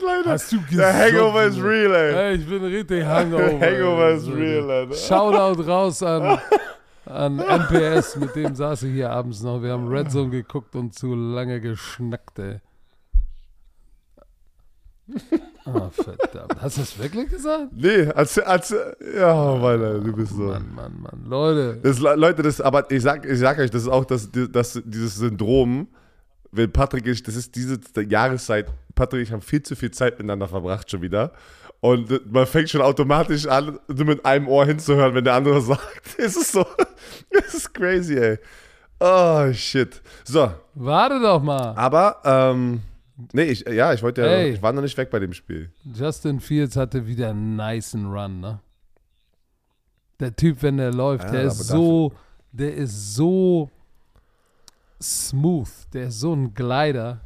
Leute, 0.00 0.30
Hast 0.30 0.52
du 0.52 0.58
der 0.70 0.92
Hangover 0.94 1.44
gesoffen, 1.46 1.64
ist 1.64 1.64
real, 1.64 1.94
ey. 1.94 2.14
Ey, 2.14 2.34
ich 2.36 2.48
bin 2.48 2.64
richtig 2.64 3.04
Hangover. 3.04 3.48
Der 3.48 3.60
Hangover 3.60 4.08
ey. 4.10 4.16
ist 4.16 4.28
real, 4.28 4.70
Alter. 4.70 4.94
Shoutout 4.94 5.62
raus 5.62 6.02
an, 6.02 6.38
an 7.06 7.36
MPS, 7.36 8.16
mit 8.16 8.36
dem 8.36 8.54
saß 8.54 8.84
ich 8.84 8.92
hier 8.92 9.10
abends 9.10 9.42
noch. 9.42 9.60
Wir 9.60 9.72
haben 9.72 9.88
Red 9.88 10.12
Zone 10.12 10.30
geguckt 10.30 10.76
und 10.76 10.94
zu 10.94 11.14
lange 11.14 11.60
geschnackt, 11.60 12.38
ey. 12.38 12.60
Ah, 15.66 15.88
verdammt. 15.88 16.60
Hast 16.60 16.76
du 16.76 16.80
das 16.82 16.98
wirklich 16.98 17.30
gesagt? 17.30 17.68
Nee, 17.72 18.06
als, 18.08 18.38
als, 18.38 18.74
ja, 19.16 19.34
Alter, 19.34 19.98
du 19.98 20.12
bist 20.12 20.32
so. 20.36 20.42
Mann, 20.42 20.74
Mann, 20.74 21.00
Mann. 21.00 21.24
Leute. 21.26 21.78
Das, 21.82 21.98
Leute, 22.00 22.42
das, 22.42 22.60
aber 22.60 22.90
ich 22.90 23.02
sag, 23.02 23.24
ich 23.24 23.38
sag 23.38 23.58
euch, 23.58 23.70
das 23.70 23.82
ist 23.84 23.88
auch 23.88 24.04
das, 24.04 24.28
das, 24.30 24.82
dieses 24.84 25.16
Syndrom, 25.16 25.88
wenn 26.52 26.70
Patrick 26.70 27.06
ist, 27.06 27.26
das 27.26 27.36
ist 27.36 27.54
diese 27.56 27.78
Jahreszeit, 28.06 28.66
Patrick 28.94 29.20
und 29.20 29.22
ich 29.22 29.32
haben 29.32 29.40
viel 29.40 29.62
zu 29.62 29.74
viel 29.74 29.90
Zeit 29.90 30.18
miteinander 30.18 30.48
verbracht 30.48 30.90
schon 30.90 31.00
wieder. 31.00 31.32
Und 31.80 32.30
man 32.30 32.46
fängt 32.46 32.68
schon 32.68 32.82
automatisch 32.82 33.46
an, 33.46 33.78
so 33.88 34.04
mit 34.04 34.22
einem 34.26 34.48
Ohr 34.48 34.66
hinzuhören, 34.66 35.14
wenn 35.14 35.24
der 35.24 35.32
andere 35.34 35.60
sagt. 35.62 36.02
Es 36.18 36.36
ist 36.36 36.52
so, 36.52 36.66
es 37.30 37.54
ist 37.54 37.72
crazy, 37.72 38.18
ey. 38.18 38.38
Oh, 39.00 39.50
shit. 39.54 40.02
So, 40.24 40.52
Warte 40.74 41.20
doch 41.20 41.42
mal. 41.42 41.74
aber, 41.74 42.18
ähm, 42.24 42.82
nee, 43.32 43.44
ich, 43.44 43.60
ja, 43.68 43.92
ich 43.92 44.02
wollte 44.02 44.22
ja, 44.22 44.42
ich 44.42 44.62
war 44.62 44.72
noch 44.72 44.82
nicht 44.82 44.96
weg 44.96 45.10
bei 45.10 45.18
dem 45.18 45.32
Spiel. 45.32 45.70
Justin 45.84 46.40
Fields 46.40 46.76
hatte 46.76 47.06
wieder 47.06 47.30
einen 47.30 47.56
nicen 47.56 48.06
Run, 48.06 48.40
ne? 48.40 48.60
Der 50.20 50.34
Typ, 50.34 50.62
wenn 50.62 50.76
der 50.76 50.92
läuft, 50.92 51.24
Ja, 51.24 51.32
der 51.32 51.42
ist 51.44 51.66
so, 51.66 52.12
der 52.52 52.74
ist 52.74 53.14
so 53.14 53.70
smooth, 55.02 55.68
der 55.92 56.08
ist 56.08 56.20
so 56.20 56.32
ein 56.34 56.54
Glider 56.54 57.20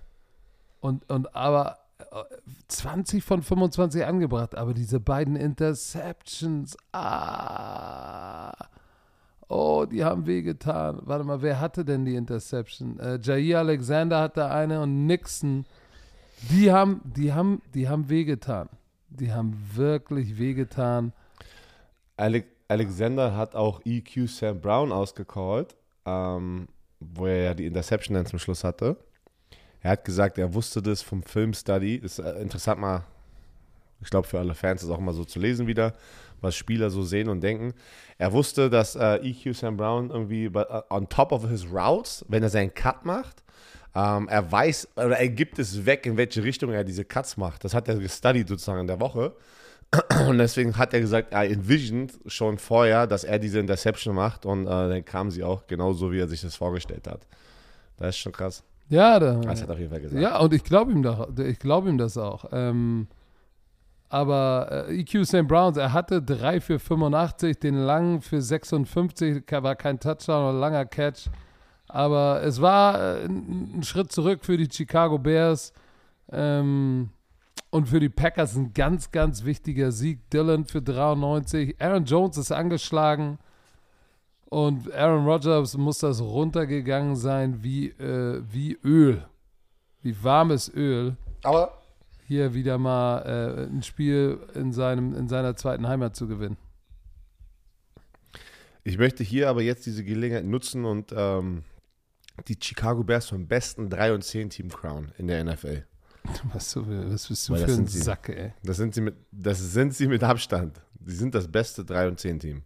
und, 0.80 1.08
und 1.10 1.34
aber 1.34 1.78
äh, 1.98 2.22
20 2.68 3.22
von 3.22 3.42
25 3.42 4.04
angebracht, 4.04 4.56
aber 4.56 4.74
diese 4.74 5.00
beiden 5.00 5.36
Interceptions, 5.36 6.76
ah, 6.92 8.52
oh, 9.48 9.86
die 9.90 10.04
haben 10.04 10.26
wehgetan. 10.26 11.00
Warte 11.02 11.24
mal, 11.24 11.42
wer 11.42 11.60
hatte 11.60 11.84
denn 11.84 12.04
die 12.04 12.14
Interception? 12.14 12.98
Äh, 13.00 13.18
Jair 13.22 13.58
Alexander 13.60 14.20
hatte 14.20 14.50
eine 14.50 14.80
und 14.80 15.06
Nixon. 15.06 15.66
Die 16.50 16.70
haben, 16.70 17.00
die 17.04 17.32
haben, 17.32 17.62
die 17.74 17.88
haben 17.88 18.08
wehgetan. 18.08 18.68
Die 19.08 19.32
haben 19.32 19.58
wirklich 19.74 20.38
wehgetan. 20.38 21.12
Ale 22.16 22.44
Alexander 22.68 23.34
hat 23.34 23.54
auch 23.54 23.80
EQ 23.86 24.28
Sam 24.28 24.60
Brown 24.60 24.92
ausgecallt, 24.92 25.74
ähm, 26.04 26.68
wo 27.00 27.26
er 27.26 27.42
ja 27.42 27.54
die 27.54 27.64
Interception 27.64 28.14
dann 28.14 28.26
zum 28.26 28.38
Schluss 28.38 28.62
hatte. 28.62 28.96
Er 29.80 29.92
hat 29.92 30.04
gesagt, 30.04 30.36
er 30.36 30.52
wusste 30.52 30.82
das 30.82 31.00
vom 31.00 31.22
Filmstudy. 31.22 31.96
Ist 31.96 32.18
äh, 32.18 32.40
interessant 32.42 32.80
mal, 32.80 33.04
ich 34.02 34.10
glaube 34.10 34.26
für 34.26 34.38
alle 34.38 34.54
Fans 34.54 34.82
ist 34.82 34.90
auch 34.90 35.00
mal 35.00 35.14
so 35.14 35.24
zu 35.24 35.38
lesen 35.38 35.66
wieder, 35.66 35.94
was 36.42 36.56
Spieler 36.56 36.90
so 36.90 37.02
sehen 37.02 37.30
und 37.30 37.40
denken. 37.40 37.72
Er 38.18 38.32
wusste, 38.32 38.68
dass 38.68 38.96
äh, 38.96 39.16
EQ 39.16 39.54
Sam 39.56 39.78
Brown 39.78 40.10
irgendwie 40.10 40.44
äh, 40.46 40.82
on 40.90 41.08
top 41.08 41.32
of 41.32 41.48
his 41.48 41.64
routes, 41.72 42.24
wenn 42.28 42.42
er 42.42 42.50
seinen 42.50 42.74
Cut 42.74 43.06
macht, 43.06 43.42
ähm, 43.98 44.28
er 44.28 44.52
weiß 44.52 44.88
oder 44.96 45.18
er 45.18 45.28
gibt 45.28 45.58
es 45.58 45.84
weg, 45.86 46.06
in 46.06 46.16
welche 46.16 46.42
Richtung 46.44 46.70
er 46.70 46.84
diese 46.84 47.04
Cuts 47.04 47.36
macht. 47.36 47.64
Das 47.64 47.74
hat 47.74 47.88
er 47.88 47.96
gestudied 47.96 48.46
sozusagen 48.48 48.80
in 48.80 48.86
der 48.86 49.00
Woche. 49.00 49.32
Und 50.28 50.36
deswegen 50.38 50.76
hat 50.76 50.92
er 50.92 51.00
gesagt, 51.00 51.32
er 51.32 51.44
envisioned 51.50 52.12
schon 52.26 52.58
vorher, 52.58 53.06
dass 53.06 53.24
er 53.24 53.38
diese 53.38 53.58
Interception 53.58 54.14
macht 54.14 54.44
und 54.44 54.66
äh, 54.66 54.70
dann 54.70 55.04
kam 55.04 55.30
sie 55.30 55.42
auch 55.42 55.66
genauso, 55.66 56.12
wie 56.12 56.18
er 56.20 56.28
sich 56.28 56.42
das 56.42 56.54
vorgestellt 56.54 57.06
hat. 57.08 57.26
Das 57.96 58.10
ist 58.10 58.18
schon 58.18 58.32
krass. 58.32 58.62
Ja, 58.90 59.18
da, 59.18 59.34
Das 59.36 59.62
hat 59.62 59.68
er 59.70 59.72
auf 59.72 59.78
jeden 59.78 59.90
Fall 59.90 60.00
gesagt. 60.02 60.20
ja 60.22 60.38
und 60.38 60.52
ich 60.52 60.62
glaube 60.62 60.92
ihm, 60.92 61.02
ich 61.46 61.58
glaube 61.58 61.88
ihm 61.88 61.96
das 61.96 62.18
auch. 62.18 62.44
Ähm, 62.52 63.06
aber 64.10 64.86
äh, 64.88 65.00
EQ 65.00 65.24
St. 65.26 65.46
Browns, 65.46 65.76
er 65.76 65.92
hatte 65.92 66.22
3 66.22 66.60
für 66.60 66.78
85, 66.78 67.58
den 67.58 67.74
langen 67.74 68.20
für 68.22 68.40
56, 68.40 69.44
ke- 69.46 69.62
war 69.62 69.76
kein 69.76 70.00
Touchdown 70.00 70.50
oder 70.50 70.58
langer 70.58 70.84
Catch. 70.86 71.28
Aber 71.88 72.42
es 72.42 72.60
war 72.60 73.00
äh, 73.00 73.24
ein, 73.24 73.78
ein 73.78 73.82
Schritt 73.82 74.12
zurück 74.12 74.44
für 74.44 74.56
die 74.56 74.68
Chicago 74.70 75.18
Bears. 75.18 75.72
Ähm, 76.30 77.10
und 77.70 77.88
für 77.88 78.00
die 78.00 78.08
Packers 78.08 78.56
ein 78.56 78.72
ganz, 78.72 79.10
ganz 79.10 79.44
wichtiger 79.44 79.92
Sieg. 79.92 80.30
Dylan 80.30 80.64
für 80.64 80.80
93. 80.80 81.76
Aaron 81.80 82.04
Jones 82.04 82.36
ist 82.38 82.52
angeschlagen. 82.52 83.38
Und 84.46 84.92
Aaron 84.94 85.26
Rodgers 85.26 85.76
muss 85.76 85.98
das 85.98 86.22
runtergegangen 86.22 87.16
sein 87.16 87.62
wie, 87.62 87.88
äh, 87.88 88.42
wie 88.50 88.78
Öl. 88.82 89.26
Wie 90.02 90.22
warmes 90.22 90.72
Öl. 90.74 91.16
Aber 91.42 91.78
Hier 92.26 92.54
wieder 92.54 92.78
mal 92.78 93.18
äh, 93.20 93.64
ein 93.64 93.82
Spiel 93.82 94.38
in, 94.54 94.72
seinem, 94.72 95.14
in 95.14 95.28
seiner 95.28 95.54
zweiten 95.56 95.86
Heimat 95.86 96.16
zu 96.16 96.28
gewinnen. 96.28 96.56
ich 98.84 98.96
möchte 98.96 99.22
hier 99.22 99.50
aber 99.50 99.60
jetzt 99.60 99.84
diese 99.84 100.02
Gelegenheit 100.02 100.46
nutzen 100.46 100.86
und 100.86 101.12
ähm, 101.14 101.62
die 102.46 102.56
Chicago 102.60 103.02
Bears 103.02 103.26
vom 103.28 103.46
besten 103.46 103.90
3 103.90 104.12
und 104.14 104.22
10 104.22 104.50
Team 104.50 104.68
crown 104.68 105.12
in 105.18 105.26
der 105.26 105.42
NFL. 105.44 105.84
Was, 106.52 106.72
du, 106.72 106.84
was 106.86 107.26
bist 107.26 107.48
du 107.48 107.54
Weil 107.54 107.64
für 107.66 107.72
ein. 107.72 107.86
Sack, 107.86 108.28
ey? 108.28 108.52
Das 108.62 108.76
sind 108.76 108.94
sie 108.94 109.00
mit, 109.00 109.14
das 109.32 109.58
sind 109.58 109.94
sie 109.94 110.06
mit 110.06 110.22
Abstand. 110.22 110.80
Sie 111.04 111.14
sind 111.16 111.34
das 111.34 111.48
beste 111.50 111.84
3 111.84 112.08
und 112.08 112.20
10 112.20 112.38
Team. 112.40 112.62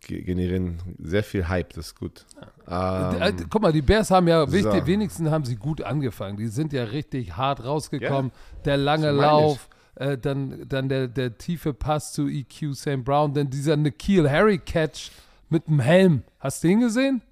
Ge- 0.00 0.22
Generieren 0.22 0.78
sehr 0.98 1.24
viel 1.24 1.48
Hype, 1.48 1.72
das 1.72 1.86
ist 1.88 1.94
gut. 1.98 2.26
Äh, 2.68 3.28
Ähm, 3.30 3.36
Guck 3.48 3.62
mal, 3.62 3.72
die 3.72 3.82
Bears 3.82 4.10
haben 4.10 4.28
ja, 4.28 4.46
so. 4.46 4.86
wenigstens 4.86 5.30
haben 5.30 5.44
sie 5.44 5.56
gut 5.56 5.82
angefangen. 5.82 6.36
Die 6.36 6.48
sind 6.48 6.72
ja 6.72 6.84
richtig 6.84 7.36
hart 7.36 7.64
rausgekommen. 7.64 8.30
Der 8.64 8.76
lange 8.76 9.10
Lauf, 9.10 9.68
äh, 9.94 10.18
dann, 10.18 10.68
dann 10.68 10.88
der, 10.88 11.08
der 11.08 11.38
tiefe 11.38 11.72
Pass 11.72 12.12
zu 12.12 12.28
EQ 12.28 12.74
St. 12.74 13.02
Brown, 13.04 13.32
dann 13.32 13.48
dieser 13.48 13.76
Nikhil 13.76 14.28
Harry 14.30 14.58
Catch 14.58 15.10
mit 15.48 15.66
dem 15.68 15.80
Helm. 15.80 16.22
Hast 16.38 16.62
du 16.62 16.68
ihn 16.68 16.80
gesehen? 16.80 17.22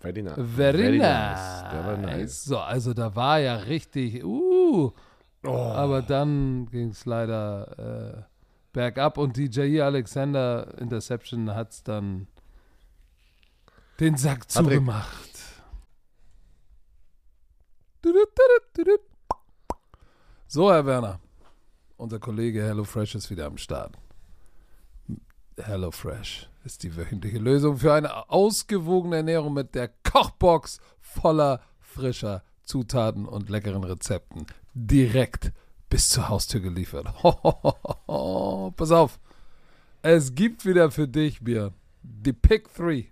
Very, 0.00 0.22
ni- 0.22 0.30
Very, 0.36 0.98
nice. 0.98 1.62
Der 1.70 1.84
war 1.86 1.96
nice. 1.96 2.16
nice. 2.16 2.44
So, 2.44 2.58
also 2.58 2.94
da 2.94 3.14
war 3.14 3.38
ja 3.40 3.56
richtig, 3.56 4.24
uh. 4.24 4.92
Oh. 5.44 5.50
Aber 5.50 6.02
dann 6.02 6.66
ging 6.70 6.88
es 6.90 7.04
leider 7.04 8.18
äh, 8.18 8.22
bergab 8.72 9.16
und 9.18 9.36
die 9.36 9.48
Jair 9.50 9.84
Alexander 9.86 10.76
Interception 10.78 11.54
hat 11.54 11.72
es 11.72 11.82
dann 11.82 12.26
den 14.00 14.16
Sack 14.16 14.40
Patrick. 14.48 14.50
zugemacht. 14.70 15.30
So, 20.46 20.70
Herr 20.72 20.86
Werner, 20.86 21.20
unser 21.96 22.18
Kollege 22.18 22.62
HelloFresh 22.62 23.14
ist 23.16 23.30
wieder 23.30 23.46
am 23.46 23.58
Start. 23.58 23.96
HelloFresh 25.58 26.48
ist 26.66 26.82
die 26.82 26.96
wöchentliche 26.96 27.38
Lösung 27.38 27.78
für 27.78 27.94
eine 27.94 28.28
ausgewogene 28.28 29.16
Ernährung 29.16 29.54
mit 29.54 29.76
der 29.76 29.88
Kochbox 30.02 30.80
voller 31.00 31.60
frischer 31.78 32.42
Zutaten 32.64 33.24
und 33.24 33.48
leckeren 33.48 33.84
Rezepten. 33.84 34.46
Direkt 34.74 35.52
bis 35.88 36.08
zur 36.08 36.28
Haustür 36.28 36.60
geliefert. 36.60 37.06
Pass 38.76 38.90
auf. 38.90 39.20
Es 40.02 40.34
gibt 40.34 40.66
wieder 40.66 40.90
für 40.90 41.06
dich, 41.06 41.40
Björn, 41.40 41.72
die 42.02 42.32
Pick 42.32 42.74
3. 42.74 43.10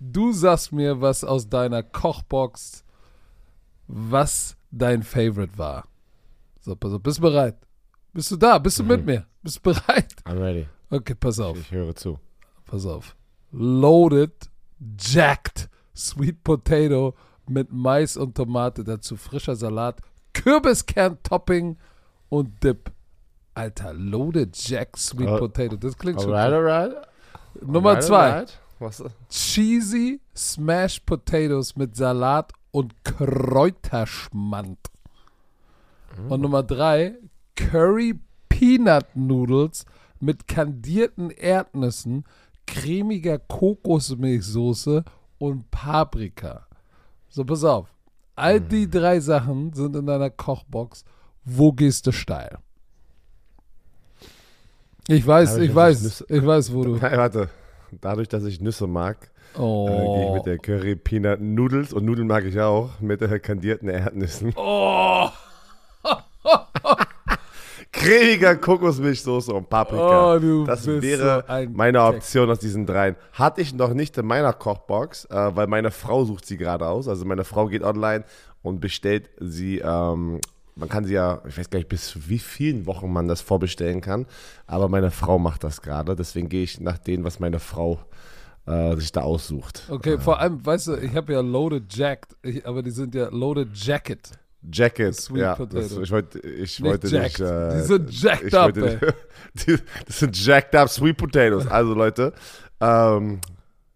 Du 0.00 0.32
sagst 0.32 0.72
mir, 0.72 1.00
was 1.00 1.22
aus 1.22 1.48
deiner 1.48 1.84
Kochbox, 1.84 2.84
was 3.86 4.56
dein 4.72 5.04
Favorite 5.04 5.56
war. 5.56 5.86
So, 6.60 6.74
pass 6.74 6.92
auf, 6.92 7.02
bist 7.02 7.18
du 7.18 7.22
bereit? 7.22 7.56
Bist 8.12 8.30
du 8.32 8.36
da? 8.36 8.58
Bist 8.58 8.78
du 8.80 8.84
mit 8.84 9.06
mir? 9.06 9.26
Bist 9.42 9.58
du 9.58 9.72
bereit? 9.72 10.14
I'm 10.24 10.40
ready. 10.40 10.66
Okay, 10.90 11.14
pass 11.14 11.38
auf. 11.38 11.56
Ich 11.58 11.70
höre 11.70 11.94
zu. 11.94 12.18
Pass 12.68 12.86
auf. 12.86 13.16
Loaded, 13.50 14.30
jacked, 15.00 15.68
Sweet 15.96 16.44
Potato 16.44 17.14
mit 17.48 17.72
Mais 17.72 18.16
und 18.16 18.36
Tomate, 18.36 18.84
dazu 18.84 19.16
frischer 19.16 19.56
Salat, 19.56 20.00
Kürbiskern-Topping 20.34 21.76
und 22.28 22.62
Dip. 22.62 22.92
Alter, 23.54 23.92
Loaded 23.94 24.54
Jack 24.56 24.96
Sweet 24.96 25.28
Oh. 25.28 25.38
Potato. 25.38 25.76
Das 25.76 25.98
klingt 25.98 26.20
schon. 26.22 26.32
Alright, 26.32 26.52
alright. 26.92 27.08
Nummer 27.60 27.90
Alright, 27.90 28.04
zwei. 28.04 28.30
alright. 28.32 28.58
Was? 28.78 29.02
Cheesy 29.28 30.20
Smashed 30.36 31.04
Potatoes 31.06 31.74
mit 31.74 31.96
Salat 31.96 32.52
und 32.70 32.94
Kräuterschmand. 33.04 34.78
Und 36.28 36.40
Nummer 36.40 36.62
drei, 36.62 37.16
Curry 37.56 38.20
Peanut 38.48 39.06
Noodles 39.14 39.84
mit 40.20 40.46
kandierten 40.48 41.30
Erdnüssen, 41.30 42.24
cremiger 42.68 43.38
Kokosmilchsoße 43.38 45.04
und 45.38 45.70
Paprika. 45.70 46.66
So, 47.28 47.44
pass 47.44 47.64
auf. 47.64 47.92
All 48.36 48.60
die 48.60 48.88
drei 48.88 49.18
Sachen 49.20 49.72
sind 49.72 49.96
in 49.96 50.06
deiner 50.06 50.30
Kochbox. 50.30 51.04
Wo 51.44 51.72
gehst 51.72 52.06
du 52.06 52.12
steil? 52.12 52.58
Ich 55.08 55.26
weiß, 55.26 55.54
Hab 55.54 55.60
ich 55.60 55.74
weiß, 55.74 56.02
nicht- 56.02 56.24
ich 56.30 56.46
weiß, 56.46 56.72
wo 56.72 56.84
du. 56.84 57.00
Warte. 57.02 57.48
dadurch, 58.00 58.28
dass 58.28 58.44
ich 58.44 58.60
Nüsse 58.60 58.86
mag, 58.86 59.30
Oh. 59.56 59.88
äh, 59.88 59.96
gehe 60.18 60.26
ich 60.28 60.34
mit 60.34 60.46
der 60.46 60.58
Curry 60.58 60.94
Peanut 60.94 61.40
Noodles 61.40 61.92
und 61.94 62.04
Nudeln 62.04 62.28
mag 62.28 62.44
ich 62.44 62.60
auch, 62.60 63.00
mit 63.00 63.20
der 63.22 63.40
kandierten 63.40 63.88
Erdnüssen. 63.88 64.52
oh. 64.56 65.28
Cremiger 67.92 68.56
Kokosmilchsoße 68.56 69.52
und 69.52 69.68
Paprika. 69.68 70.34
Oh, 70.34 70.38
du 70.38 70.64
das 70.64 70.84
bist 70.84 71.02
wäre 71.02 71.44
so 71.46 71.52
ein 71.52 71.72
meine. 71.72 72.02
Option 72.02 72.50
aus 72.50 72.58
diesen 72.58 72.86
dreien. 72.86 73.16
Hatte 73.32 73.60
ich 73.60 73.74
noch 73.74 73.94
nicht 73.94 74.16
in 74.18 74.26
meiner 74.26 74.52
Kochbox, 74.52 75.24
äh, 75.26 75.56
weil 75.56 75.66
meine 75.66 75.90
Frau 75.90 76.24
sucht 76.24 76.46
sie 76.46 76.56
gerade 76.56 76.86
aus. 76.86 77.08
Also 77.08 77.24
meine 77.24 77.44
Frau 77.44 77.66
geht 77.66 77.82
online 77.82 78.24
und 78.62 78.80
bestellt 78.80 79.30
sie. 79.40 79.78
Ähm, 79.78 80.40
man 80.74 80.88
kann 80.88 81.04
sie 81.04 81.14
ja, 81.14 81.40
ich 81.48 81.58
weiß 81.58 81.70
gar 81.70 81.78
nicht, 81.78 81.88
bis 81.88 82.28
wie 82.28 82.38
vielen 82.38 82.86
Wochen 82.86 83.12
man 83.12 83.26
das 83.26 83.40
vorbestellen 83.40 84.00
kann. 84.00 84.26
Aber 84.66 84.88
meine 84.88 85.10
Frau 85.10 85.38
macht 85.38 85.64
das 85.64 85.82
gerade. 85.82 86.14
Deswegen 86.14 86.48
gehe 86.48 86.62
ich 86.62 86.80
nach 86.80 86.98
dem, 86.98 87.24
was 87.24 87.40
meine 87.40 87.58
Frau 87.58 87.98
äh, 88.66 88.94
sich 88.96 89.10
da 89.10 89.22
aussucht. 89.22 89.82
Okay, 89.88 90.18
vor 90.18 90.38
allem, 90.38 90.64
weißt 90.64 90.88
du, 90.88 90.96
ich 90.96 91.16
habe 91.16 91.32
ja 91.32 91.40
Loaded 91.40 91.92
Jacked, 91.94 92.36
ich, 92.42 92.64
aber 92.66 92.82
die 92.82 92.90
sind 92.90 93.14
ja 93.14 93.28
Loaded 93.30 93.70
Jacket. 93.74 94.30
Jacket, 94.62 95.14
Sweet 95.14 95.40
ja. 95.40 95.54
Das, 95.66 95.92
ich 95.92 96.10
wollte, 96.10 96.40
ich 96.40 96.80
Nicht 96.80 96.82
wollte 96.82 97.08
jacked. 97.08 97.38
nicht. 97.38 97.48
Äh, 97.48 97.74
Die 97.76 97.82
sind 97.86 98.22
jacked 98.22 98.54
up, 98.54 98.76
wollte- 98.76 99.14
die, 99.54 99.76
das 100.06 100.18
sind 100.18 100.44
jacked 100.44 100.74
up 100.74 100.88
Sweet 100.88 101.16
Potatoes. 101.16 101.66
Also 101.68 101.94
Leute, 101.94 102.32
ähm, 102.80 103.40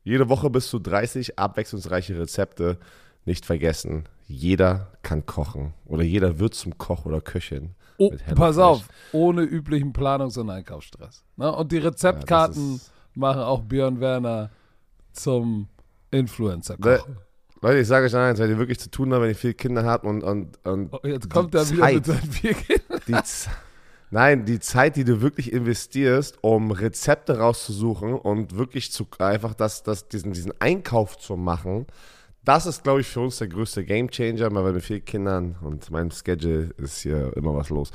jede 0.05 0.29
Woche 0.29 0.51
bis 0.51 0.69
zu 0.69 0.79
30 0.79 1.39
abwechslungsreiche 1.39 2.19
Rezepte. 2.19 2.79
Nicht 3.25 3.47
vergessen, 3.47 4.09
jeder 4.27 4.89
kann 5.03 5.27
kochen 5.27 5.75
oder 5.87 6.03
jeder 6.03 6.41
wird 6.41 6.55
zum 6.55 6.77
Koch 6.77 7.07
oder 7.07 7.21
Köchin. 7.21 7.77
Oh, 7.99 8.11
pass 8.35 8.57
Fresh. 8.57 8.65
auf, 8.65 8.89
ohne 9.13 9.43
üblichen 9.43 9.93
Planungs- 9.93 10.39
und 10.41 10.51
Einkaufsstress. 10.51 11.23
Ne? 11.37 11.53
Und 11.55 11.71
die 11.71 11.79
Rezeptkarten 11.79 12.75
Ja, 12.75 12.81
machen 13.15 13.43
auch 13.43 13.61
Björn 13.63 14.01
Werner 14.01 14.51
zum 15.13 15.69
Influencer. 16.11 16.77
Leute, 17.63 17.79
ich 17.79 17.87
sage 17.87 18.07
euch 18.07 18.15
eins, 18.17 18.41
wenn 18.41 18.51
ihr 18.51 18.59
wirklich 18.59 18.81
zu 18.81 18.91
tun 18.91 19.13
habt, 19.13 19.23
wenn 19.23 19.31
ihr 19.31 19.37
viele 19.37 19.55
Kinder 19.55 19.85
habt 19.85 20.05
und, 20.05 20.25
und, 20.25 20.59
und 20.67 20.93
Oh, 20.93 20.99
jetzt 21.05 21.31
kommt 21.31 21.55
er 21.55 21.71
wieder 21.71 21.93
mit 21.93 22.07
seinen 22.07 22.31
vier 22.31 22.55
Kindern. 22.55 23.01
die 23.07 23.15
Nein, 24.11 24.45
die 24.45 24.61
Zeit, 24.61 24.97
die 24.97 25.05
du 25.05 25.23
wirklich 25.23 25.53
investierst, 25.53 26.37
um 26.43 26.71
Rezepte 26.73 27.39
rauszusuchen 27.39 28.13
und 28.15 28.59
wirklich 28.59 28.93
zu 28.93 29.07
einfach 29.19 29.55
das, 29.55 29.85
das, 29.85 30.09
diesen, 30.09 30.33
diesen 30.33 30.53
Einkauf 30.61 31.17
zu 31.17 31.37
machen, 31.37 31.87
das 32.45 32.67
ist, 32.67 32.83
glaube 32.83 33.01
ich, 33.01 33.07
für 33.07 33.21
uns 33.21 33.39
der 33.39 33.47
größte 33.47 33.85
Gamechanger, 33.85 34.53
weil 34.53 34.73
mit 34.73 34.83
vielen 34.83 35.05
Kindern 35.05 35.57
und 35.63 35.91
meinem 35.91 36.11
Schedule 36.11 36.71
ist 36.77 36.99
hier 36.99 37.35
immer 37.37 37.55
was 37.55 37.71
los. 37.71 37.91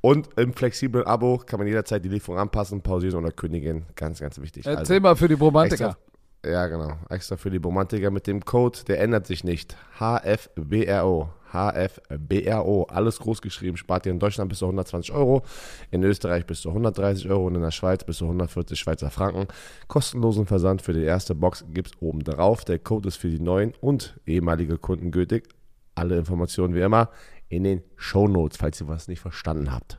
Und 0.00 0.28
im 0.36 0.52
flexiblen 0.52 1.06
Abo 1.06 1.38
kann 1.38 1.60
man 1.60 1.68
jederzeit 1.68 2.04
die 2.04 2.08
Lieferung 2.08 2.38
anpassen, 2.40 2.82
pausieren 2.82 3.14
oder 3.14 3.30
kündigen. 3.30 3.86
Ganz, 3.94 4.18
ganz 4.18 4.40
wichtig. 4.40 4.66
Also, 4.66 4.80
Erzähl 4.80 5.00
mal 5.00 5.14
für 5.14 5.28
die 5.28 5.34
Romantiker. 5.34 5.96
Ja, 6.44 6.66
genau. 6.66 6.96
Extra 7.08 7.36
für 7.36 7.50
die 7.50 7.58
Romantiker 7.58 8.10
mit 8.10 8.26
dem 8.26 8.44
Code, 8.44 8.80
der 8.88 9.00
ändert 9.00 9.26
sich 9.26 9.44
nicht. 9.44 9.76
HFBRO. 9.98 11.30
HFBRO. 11.52 12.84
Alles 12.84 13.18
groß 13.18 13.42
geschrieben. 13.42 13.76
Spart 13.76 14.06
ihr 14.06 14.12
in 14.12 14.18
Deutschland 14.18 14.48
bis 14.48 14.58
zu 14.58 14.64
120 14.64 15.14
Euro, 15.14 15.42
in 15.90 16.02
Österreich 16.02 16.46
bis 16.46 16.62
zu 16.62 16.70
130 16.70 17.28
Euro 17.30 17.46
und 17.46 17.54
in 17.54 17.62
der 17.62 17.70
Schweiz 17.70 18.04
bis 18.04 18.18
zu 18.18 18.24
140 18.24 18.78
Schweizer 18.78 19.10
Franken. 19.10 19.46
Kostenlosen 19.86 20.46
Versand 20.46 20.82
für 20.82 20.92
die 20.92 21.04
erste 21.04 21.34
Box 21.34 21.64
gibt 21.68 21.88
es 21.88 22.02
oben 22.02 22.24
drauf. 22.24 22.64
Der 22.64 22.78
Code 22.78 23.08
ist 23.08 23.16
für 23.16 23.28
die 23.28 23.40
neuen 23.40 23.74
und 23.80 24.18
ehemalige 24.26 24.78
Kunden 24.78 25.10
gültig. 25.10 25.48
Alle 25.94 26.16
Informationen 26.16 26.74
wie 26.74 26.80
immer 26.80 27.10
in 27.48 27.64
den 27.64 27.82
Shownotes, 27.96 28.56
falls 28.56 28.80
ihr 28.80 28.88
was 28.88 29.08
nicht 29.08 29.20
verstanden 29.20 29.70
habt. 29.70 29.98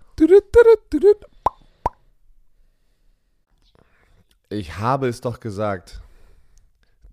Ich 4.50 4.78
habe 4.80 5.08
es 5.08 5.22
doch 5.22 5.40
gesagt. 5.40 6.02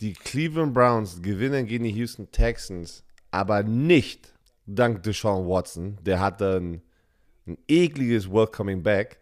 Die 0.01 0.15
Cleveland 0.15 0.73
Browns 0.73 1.21
gewinnen 1.21 1.67
gegen 1.67 1.85
die 1.85 1.91
Houston 1.91 2.31
Texans, 2.33 3.05
aber 3.31 3.63
nicht 3.63 4.33
dank 4.67 5.03
Deshaun 5.03 5.47
Watson. 5.47 5.99
Der 6.03 6.21
hatte 6.21 6.57
ein, 6.57 6.83
ein 7.47 7.59
ekliges 7.69 8.31
Welcoming 8.31 8.83
Back. 8.83 9.21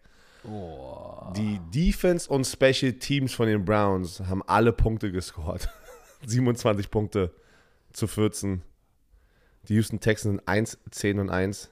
Die 1.35 1.59
Defense 1.73 2.29
und 2.29 2.45
Special 2.45 2.93
Teams 2.93 3.33
von 3.33 3.47
den 3.47 3.65
Browns 3.65 4.21
haben 4.21 4.41
alle 4.47 4.71
Punkte 4.71 5.11
gescored. 5.11 5.67
27 6.25 6.89
Punkte 6.89 7.33
zu 7.91 8.07
14. 8.07 8.61
Die 9.67 9.75
Houston 9.75 9.99
Texans 9.99 10.37
sind 10.37 10.47
1, 10.47 10.77
10 10.91 11.19
und 11.19 11.29
1. 11.29 11.69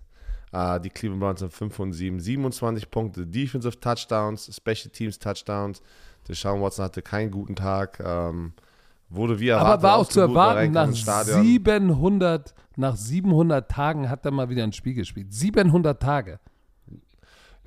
Äh, 0.51 0.81
die 0.81 0.89
Cleveland 0.89 1.21
Browns 1.21 1.39
sind 1.39 1.53
5 1.53 1.79
und 1.79 1.93
7. 1.93 2.19
27 2.19 2.91
Punkte. 2.91 3.25
Defensive 3.25 3.79
Touchdowns, 3.79 4.53
Special 4.53 4.91
Teams 4.91 5.17
Touchdowns. 5.17 5.81
Deshaun 6.27 6.61
Watson 6.61 6.83
hatte 6.83 7.01
keinen 7.01 7.31
guten 7.31 7.55
Tag. 7.55 8.01
Ähm, 8.03 8.51
wurde 9.09 9.39
wie 9.39 9.49
erwartet 9.49 9.73
Aber 9.73 9.83
war 9.83 9.95
auch 9.97 10.07
zu 10.07 10.19
erwarten, 10.19 10.71
nach 10.71 10.87
ins 10.87 10.99
Stadion. 10.99 11.43
700, 11.43 12.53
nach 12.75 12.95
700 12.95 13.69
Tagen 13.69 14.09
hat 14.09 14.25
er 14.25 14.31
mal 14.31 14.49
wieder 14.49 14.63
ein 14.63 14.73
Spiel 14.73 14.93
gespielt. 14.93 15.33
700 15.33 16.01
Tage. 16.01 16.39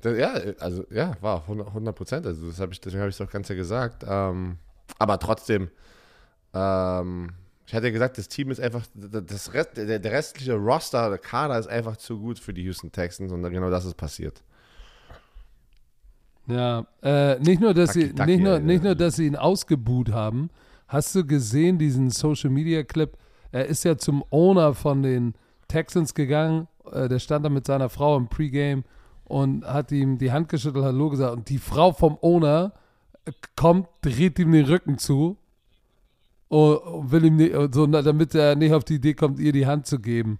Ja, 0.03 0.33
also 0.59 0.85
ja, 0.89 1.15
war 1.21 1.43
100 1.47 1.95
Prozent. 1.95 2.25
Also 2.25 2.47
das 2.47 2.59
hab 2.59 2.71
ich, 2.71 2.81
deswegen 2.81 3.01
habe 3.01 3.09
ich 3.09 3.15
es 3.15 3.19
doch 3.19 3.31
ganz 3.31 3.47
ja 3.49 3.55
gesagt. 3.55 4.03
Ähm, 4.07 4.57
aber 4.97 5.19
trotzdem, 5.19 5.69
ähm, 6.53 7.29
ich 7.65 7.73
hatte 7.73 7.87
ja 7.87 7.91
gesagt, 7.93 8.17
das 8.17 8.27
Team 8.27 8.51
ist 8.51 8.59
einfach, 8.59 8.85
das 8.95 9.53
Rest, 9.53 9.77
der, 9.77 9.99
der 9.99 10.11
restliche 10.11 10.55
Roster, 10.55 11.09
der 11.09 11.19
Kader 11.19 11.57
ist 11.57 11.67
einfach 11.67 11.97
zu 11.97 12.19
gut 12.19 12.39
für 12.39 12.53
die 12.53 12.63
Houston 12.63 12.91
Texans 12.91 13.31
und 13.31 13.43
genau 13.43 13.69
das 13.69 13.85
ist 13.85 13.95
passiert. 13.95 14.43
Ja, 16.47 16.85
äh, 17.01 17.39
nicht 17.39 17.61
nur, 17.61 17.73
dass 17.73 17.93
sie, 17.93 18.07
Taki-Taki, 18.07 18.31
nicht 18.31 18.43
nur, 18.43 18.53
ja. 18.53 18.59
nicht 18.59 18.83
nur, 18.83 18.95
dass 18.95 19.15
sie 19.15 19.27
ihn 19.27 19.35
ausgebuht 19.35 20.11
haben. 20.11 20.49
Hast 20.91 21.15
du 21.15 21.25
gesehen 21.25 21.77
diesen 21.77 22.09
Social 22.09 22.49
Media 22.49 22.83
Clip? 22.83 23.17
Er 23.53 23.65
ist 23.65 23.85
ja 23.85 23.97
zum 23.97 24.25
Owner 24.29 24.73
von 24.73 25.01
den 25.01 25.35
Texans 25.69 26.13
gegangen. 26.13 26.67
Äh, 26.91 27.07
der 27.07 27.19
stand 27.19 27.45
da 27.45 27.49
mit 27.49 27.65
seiner 27.65 27.87
Frau 27.87 28.17
im 28.17 28.27
Pregame 28.27 28.83
und 29.23 29.63
hat 29.63 29.93
ihm 29.93 30.17
die 30.17 30.33
Hand 30.33 30.49
geschüttelt, 30.49 30.83
Hallo 30.83 31.09
gesagt. 31.09 31.31
Und 31.31 31.47
die 31.47 31.59
Frau 31.59 31.93
vom 31.93 32.17
Owner 32.19 32.73
äh, 33.23 33.31
kommt, 33.55 33.87
dreht 34.01 34.37
ihm 34.37 34.51
den 34.51 34.65
Rücken 34.65 34.97
zu 34.97 35.37
und 36.49 36.77
und 36.79 37.09
will 37.09 37.23
ihm 37.23 37.37
nicht, 37.37 37.55
so, 37.73 37.87
damit 37.87 38.35
er 38.35 38.57
nicht 38.57 38.73
auf 38.73 38.83
die 38.83 38.95
Idee 38.95 39.13
kommt, 39.13 39.39
ihr 39.39 39.53
die 39.53 39.65
Hand 39.65 39.85
zu 39.85 39.97
geben. 39.97 40.39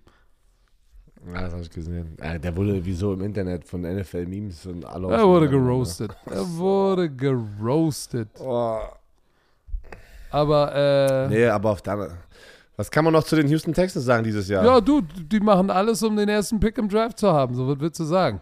Ja, 1.27 1.43
das 1.43 1.53
habe 1.53 1.61
ich 1.61 1.69
gesehen. 1.69 2.17
Der 2.19 2.57
wurde 2.57 2.83
wie 2.83 2.93
so 2.93 3.13
im 3.13 3.21
Internet 3.21 3.63
von 3.63 3.83
NFL-Memes 3.83 4.65
und 4.65 4.83
alle. 4.83 5.13
Er 5.13 5.25
wurde 5.25 5.47
geroastet. 5.47 6.13
Er 6.25 6.45
wurde 6.57 7.09
geroastet. 7.09 8.27
Oh. 8.41 8.81
Aber 10.32 10.73
äh, 10.75 11.27
Nee, 11.29 11.45
aber 11.47 11.71
auf 11.71 11.82
der. 11.82 12.17
Was 12.77 12.89
kann 12.89 13.03
man 13.03 13.13
noch 13.13 13.23
zu 13.23 13.36
den 13.36 13.47
Houston 13.49 13.73
Texans 13.73 14.05
sagen 14.05 14.23
dieses 14.23 14.47
Jahr? 14.47 14.63
Ja, 14.65 14.82
du, 14.82 15.01
die 15.01 15.39
machen 15.39 15.69
alles, 15.69 16.01
um 16.01 16.15
den 16.15 16.29
ersten 16.29 16.59
Pick 16.59 16.77
im 16.77 16.89
Draft 16.89 17.19
zu 17.19 17.32
haben. 17.32 17.53
So, 17.53 17.67
was 17.67 17.79
willst 17.79 17.99
du 17.99 18.05
sagen? 18.05 18.41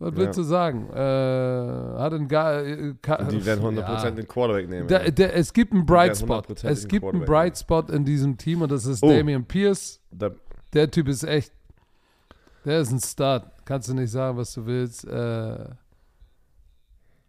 Was 0.00 0.16
willst 0.16 0.36
Ja. 0.36 0.42
du 0.42 0.48
sagen? 0.48 0.90
Äh, 0.90 2.00
hat 2.00 2.12
ein 2.12 2.26
Ga 2.26 2.60
äh, 2.62 2.94
die 3.30 3.46
werden 3.46 3.62
100% 3.64 3.78
Ja. 4.04 4.10
den 4.10 4.26
Quarterback 4.26 4.68
nehmen. 4.68 4.88
Der, 4.88 5.10
der, 5.10 5.36
es 5.36 5.52
gibt 5.52 5.72
einen 5.72 5.86
Bright 5.86 6.16
Spot. 6.16 6.38
100% 6.40 6.66
Es 6.68 6.88
gibt 6.88 7.04
einen 7.06 7.24
Bright 7.24 7.56
Spot 7.58 7.84
in 7.92 8.04
diesem 8.04 8.36
Team 8.36 8.62
und 8.62 8.72
das 8.72 8.86
ist 8.86 9.02
Oh. 9.04 9.08
Damian 9.10 9.44
Pierce. 9.44 10.00
Da, 10.10 10.30
Der 10.72 10.90
Typ 10.90 11.06
ist 11.08 11.22
echt. 11.22 11.52
Der 12.64 12.80
ist 12.80 12.90
ein 12.90 12.98
Start. 13.00 13.44
Kannst 13.64 13.88
du 13.88 13.94
nicht 13.94 14.10
sagen, 14.10 14.36
was 14.36 14.52
du 14.54 14.66
willst. 14.66 15.04
Äh, 15.06 15.64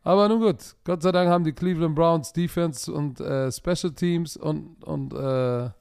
aber 0.05 0.29
nun 0.29 0.39
gut. 0.39 0.75
Gott 0.83 1.01
sei 1.01 1.11
Dank 1.11 1.31
haben 1.31 1.43
die 1.43 1.51
Cleveland 1.51 1.95
Browns 1.95 2.31
Defense 2.31 2.93
und 2.93 3.19
äh, 3.19 3.51
Special 3.51 3.91
Teams 3.91 4.37
und, 4.37 4.83
und, 4.83 5.13
äh, 5.13 5.71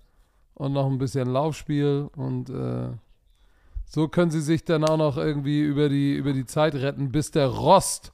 und 0.54 0.72
noch 0.72 0.86
ein 0.86 0.96
bisschen 0.96 1.28
Laufspiel. 1.28 2.08
Und 2.16 2.48
äh, 2.48 2.88
so 3.84 4.08
können 4.08 4.30
sie 4.30 4.40
sich 4.40 4.64
dann 4.64 4.82
auch 4.82 4.96
noch 4.96 5.18
irgendwie 5.18 5.60
über 5.60 5.90
die, 5.90 6.14
über 6.14 6.32
die 6.32 6.46
Zeit 6.46 6.74
retten, 6.74 7.12
bis 7.12 7.32
der 7.32 7.48
Rost, 7.48 8.12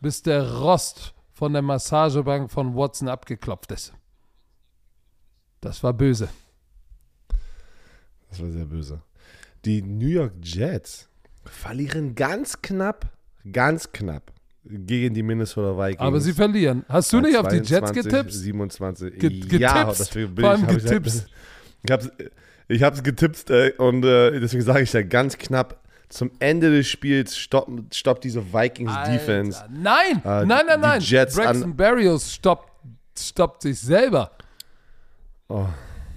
bis 0.00 0.22
der 0.22 0.60
Rost 0.60 1.12
von 1.34 1.52
der 1.52 1.60
Massagebank 1.60 2.50
von 2.50 2.74
Watson 2.74 3.08
abgeklopft 3.08 3.72
ist. 3.72 3.92
Das 5.60 5.82
war 5.84 5.92
böse. 5.92 6.30
Das 8.30 8.40
war 8.40 8.50
sehr 8.50 8.64
böse. 8.64 9.02
Die 9.66 9.82
New 9.82 10.08
York 10.08 10.32
Jets 10.42 11.10
verlieren 11.44 12.14
ganz 12.14 12.62
knapp, 12.62 13.12
ganz 13.52 13.92
knapp 13.92 14.32
gegen 14.64 15.14
die 15.14 15.22
Minnesota 15.22 15.76
Vikings. 15.76 16.00
Aber 16.00 16.20
sie 16.20 16.32
verlieren. 16.32 16.84
Hast 16.88 17.12
du 17.12 17.20
nicht 17.20 17.36
auf 17.36 17.48
die 17.48 17.56
Jets 17.56 17.68
22, 17.68 18.02
getippt? 18.04 18.32
27. 18.32 19.18
Ge- 19.18 19.58
Ja, 19.58 19.72
getippt. 19.84 20.00
das 20.00 20.08
bin 20.10 20.36
Vor 20.36 20.50
allem 20.50 20.64
ich, 20.68 20.76
ich, 20.76 20.82
getippt. 20.84 21.06
ich 21.84 21.90
hab's, 21.90 22.10
ich 22.68 22.82
hab's 22.82 23.02
getippt 23.02 23.50
äh, 23.50 23.72
und 23.78 24.04
äh, 24.04 24.38
deswegen 24.40 24.62
sage 24.62 24.82
ich 24.82 24.92
ja 24.92 25.02
ganz 25.02 25.36
knapp. 25.38 25.78
Zum 26.08 26.30
Ende 26.40 26.70
des 26.70 26.86
Spiels 26.88 27.36
stoppt 27.38 27.94
stoppt 27.94 28.24
diese 28.24 28.42
Vikings 28.52 28.92
Defense. 29.06 29.62
Alter, 29.62 29.72
Nein, 29.74 30.16
Äh, 30.24 30.44
nein, 30.46 30.66
nein, 30.66 30.80
nein. 30.80 31.00
Jets 31.00 31.34
Braxton 31.36 31.74
Berrios 31.74 32.32
stoppt, 32.34 32.70
stoppt 33.18 33.62
sich 33.62 33.80
selber. 33.80 34.30
Oh. 35.48 35.64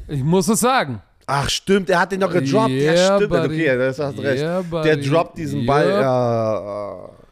Ich 0.08 0.22
muss 0.22 0.48
es 0.50 0.60
sagen. 0.60 1.02
Ach 1.28 1.50
stimmt, 1.50 1.90
er 1.90 2.02
hat 2.02 2.12
den 2.12 2.20
noch 2.20 2.32
gedroppt. 2.32 2.70
Yeah, 2.70 2.94
ja, 2.94 3.16
stimmt. 3.16 3.32
buddy. 3.32 3.46
Okay, 3.68 3.78
das 3.78 3.98
hast 3.98 4.20
recht. 4.20 4.42
Yeah, 4.44 4.62
Der 4.84 4.98
droppt 4.98 5.38
diesen 5.40 5.66
Ball. 5.66 5.88
Yep. 5.88 7.25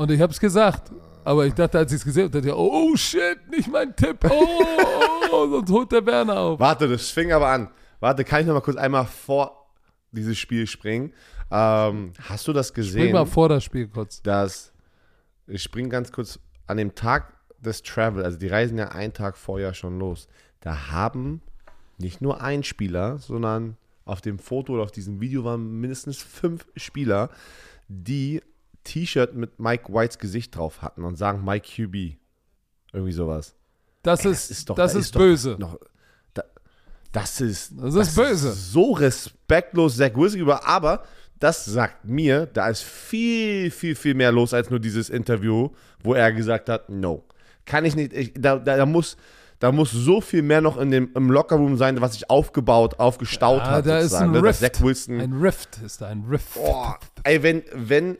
Und 0.00 0.10
ich 0.10 0.18
hab's 0.18 0.40
gesagt. 0.40 0.90
Aber 1.24 1.44
ich 1.44 1.52
dachte, 1.52 1.76
als 1.76 1.92
ich 1.92 1.98
es 1.98 2.04
gesehen 2.06 2.22
habe, 2.22 2.32
dachte 2.32 2.48
ich, 2.48 2.54
oh 2.54 2.96
shit, 2.96 3.38
nicht 3.50 3.70
mein 3.70 3.94
Tipp. 3.94 4.16
Oh, 4.30 5.46
sonst 5.50 5.70
holt 5.70 5.92
der 5.92 6.06
Werner 6.06 6.38
auf. 6.38 6.58
Warte, 6.58 6.88
das 6.88 7.10
fing 7.10 7.30
aber 7.32 7.48
an. 7.48 7.68
Warte, 8.00 8.24
kann 8.24 8.40
ich 8.40 8.46
noch 8.46 8.54
mal 8.54 8.62
kurz 8.62 8.78
einmal 8.78 9.04
vor 9.04 9.70
dieses 10.10 10.38
Spiel 10.38 10.66
springen? 10.66 11.12
Ähm, 11.50 12.14
hast 12.22 12.48
du 12.48 12.54
das 12.54 12.72
gesehen? 12.72 13.02
Spring 13.02 13.12
mal 13.12 13.26
vor 13.26 13.50
das 13.50 13.62
Spiel 13.62 13.88
kurz. 13.88 14.22
dass 14.22 14.72
ich 15.46 15.62
springe 15.62 15.90
ganz 15.90 16.10
kurz 16.10 16.38
an 16.66 16.78
dem 16.78 16.94
Tag 16.94 17.34
des 17.58 17.82
Travel, 17.82 18.24
also 18.24 18.38
die 18.38 18.48
reisen 18.48 18.78
ja 18.78 18.88
einen 18.88 19.12
Tag 19.12 19.36
vorher 19.36 19.74
schon 19.74 19.98
los. 19.98 20.28
Da 20.60 20.90
haben 20.90 21.42
nicht 21.98 22.22
nur 22.22 22.40
ein 22.40 22.62
Spieler, 22.62 23.18
sondern 23.18 23.76
auf 24.06 24.22
dem 24.22 24.38
Foto 24.38 24.72
oder 24.72 24.82
auf 24.82 24.92
diesem 24.92 25.20
Video 25.20 25.44
waren 25.44 25.78
mindestens 25.78 26.22
fünf 26.22 26.66
Spieler, 26.74 27.28
die 27.86 28.40
T-Shirt 28.84 29.34
mit 29.34 29.58
Mike 29.60 29.92
Whites 29.92 30.18
Gesicht 30.18 30.56
drauf 30.56 30.82
hatten 30.82 31.04
und 31.04 31.16
sagen 31.16 31.44
Mike 31.44 31.66
QB. 31.66 32.16
Irgendwie 32.92 33.12
sowas. 33.12 33.54
Das 34.02 34.24
Ey, 34.24 34.32
ist, 34.32 34.68
das 34.76 34.94
ist, 34.94 35.12
böse. 35.14 35.56
Noch, 35.58 35.78
da, 36.34 36.42
das 37.12 37.40
ist, 37.40 37.72
Das 37.76 37.94
ist 37.94 38.16
böse. 38.16 38.52
so 38.52 38.92
respektlos 38.92 39.96
Zach 39.96 40.12
Wilson 40.14 40.40
über, 40.40 40.66
aber 40.66 41.04
das 41.38 41.64
sagt 41.64 42.04
mir, 42.04 42.46
da 42.46 42.68
ist 42.68 42.82
viel, 42.82 43.70
viel, 43.70 43.94
viel 43.94 44.14
mehr 44.14 44.32
los 44.32 44.52
als 44.54 44.70
nur 44.70 44.80
dieses 44.80 45.08
Interview, 45.10 45.70
wo 46.02 46.14
er 46.14 46.32
gesagt 46.32 46.68
hat, 46.68 46.88
no. 46.88 47.24
Kann 47.66 47.84
ich 47.84 47.94
nicht, 47.94 48.12
ich, 48.12 48.32
da, 48.34 48.58
da, 48.58 48.76
da 48.78 48.86
muss, 48.86 49.16
da 49.58 49.70
muss 49.70 49.90
so 49.90 50.20
viel 50.20 50.42
mehr 50.42 50.60
noch 50.62 50.78
in 50.78 50.90
dem, 50.90 51.10
im 51.14 51.30
Lockerroom 51.30 51.76
sein, 51.76 52.00
was 52.00 52.14
sich 52.14 52.28
aufgebaut, 52.30 52.98
aufgestaut 52.98 53.60
Ah, 53.62 53.70
hat. 53.72 53.86
da 53.86 53.98
ist 53.98 54.10
sozusagen, 54.10 54.34
ein 54.34 54.42
ne, 54.42 54.48
Rift. 54.48 54.60
Zach 54.60 54.80
Wilson, 54.82 55.20
Ein 55.20 55.32
Rift 55.34 55.78
ist 55.84 56.00
da, 56.00 56.08
ein 56.08 56.24
Rift. 56.28 56.54
Boah, 56.54 56.98
ey, 57.24 57.42
wenn, 57.42 57.62
wenn 57.74 58.18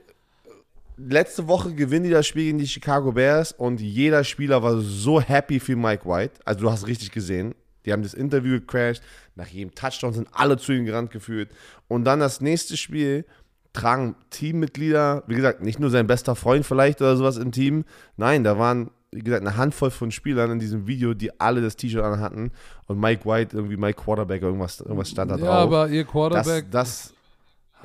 letzte 0.97 1.47
Woche 1.47 1.73
gewinnen 1.73 2.05
die 2.05 2.09
das 2.11 2.27
Spiel 2.27 2.45
gegen 2.45 2.57
die 2.57 2.67
Chicago 2.67 3.11
Bears 3.11 3.51
und 3.51 3.81
jeder 3.81 4.23
Spieler 4.23 4.61
war 4.63 4.79
so 4.79 5.19
happy 5.21 5.59
für 5.59 5.75
Mike 5.75 6.05
White. 6.05 6.39
Also 6.45 6.61
du 6.61 6.71
hast 6.71 6.87
richtig 6.87 7.11
gesehen. 7.11 7.55
Die 7.85 7.91
haben 7.91 8.03
das 8.03 8.13
Interview 8.13 8.59
gecrashed. 8.59 9.01
Nach 9.35 9.47
jedem 9.47 9.73
Touchdown 9.73 10.13
sind 10.13 10.27
alle 10.31 10.57
zu 10.57 10.71
ihm 10.71 10.85
gerannt 10.85 11.11
geführt. 11.11 11.49
Und 11.87 12.03
dann 12.05 12.19
das 12.19 12.39
nächste 12.41 12.77
Spiel 12.77 13.25
tragen 13.73 14.15
Teammitglieder, 14.29 15.23
wie 15.27 15.35
gesagt, 15.35 15.61
nicht 15.63 15.79
nur 15.79 15.89
sein 15.89 16.05
bester 16.05 16.35
Freund 16.35 16.65
vielleicht 16.65 17.01
oder 17.01 17.15
sowas 17.15 17.37
im 17.37 17.51
Team. 17.51 17.85
Nein, 18.17 18.43
da 18.43 18.59
waren, 18.59 18.91
wie 19.11 19.21
gesagt, 19.21 19.41
eine 19.41 19.57
Handvoll 19.57 19.89
von 19.91 20.11
Spielern 20.11 20.51
in 20.51 20.59
diesem 20.59 20.87
Video, 20.87 21.13
die 21.13 21.39
alle 21.39 21.61
das 21.61 21.75
T-Shirt 21.77 22.03
anhatten. 22.03 22.51
Und 22.87 22.99
Mike 22.99 23.25
White, 23.25 23.55
irgendwie 23.55 23.77
Mike 23.77 24.01
Quarterback, 24.03 24.41
irgendwas, 24.41 24.81
irgendwas 24.81 25.09
stand 25.09 25.31
da 25.31 25.37
Ja, 25.37 25.45
drauf. 25.45 25.55
aber 25.55 25.89
ihr 25.89 26.03
das, 26.03 26.11
Quarterback 26.11 26.69
das 26.69 27.13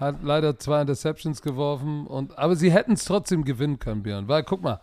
hat 0.01 0.17
leider 0.23 0.59
zwei 0.59 0.81
Interceptions 0.83 1.43
geworfen. 1.43 2.07
Und, 2.07 2.39
aber 2.39 2.57
sie 2.57 2.71
hätten 2.73 2.93
es 2.93 3.05
trotzdem 3.05 3.45
gewinnen 3.45 3.79
können, 3.79 4.03
Björn. 4.03 4.29
Weil, 4.29 4.43
guck 4.43 4.63
mal, 4.63 4.81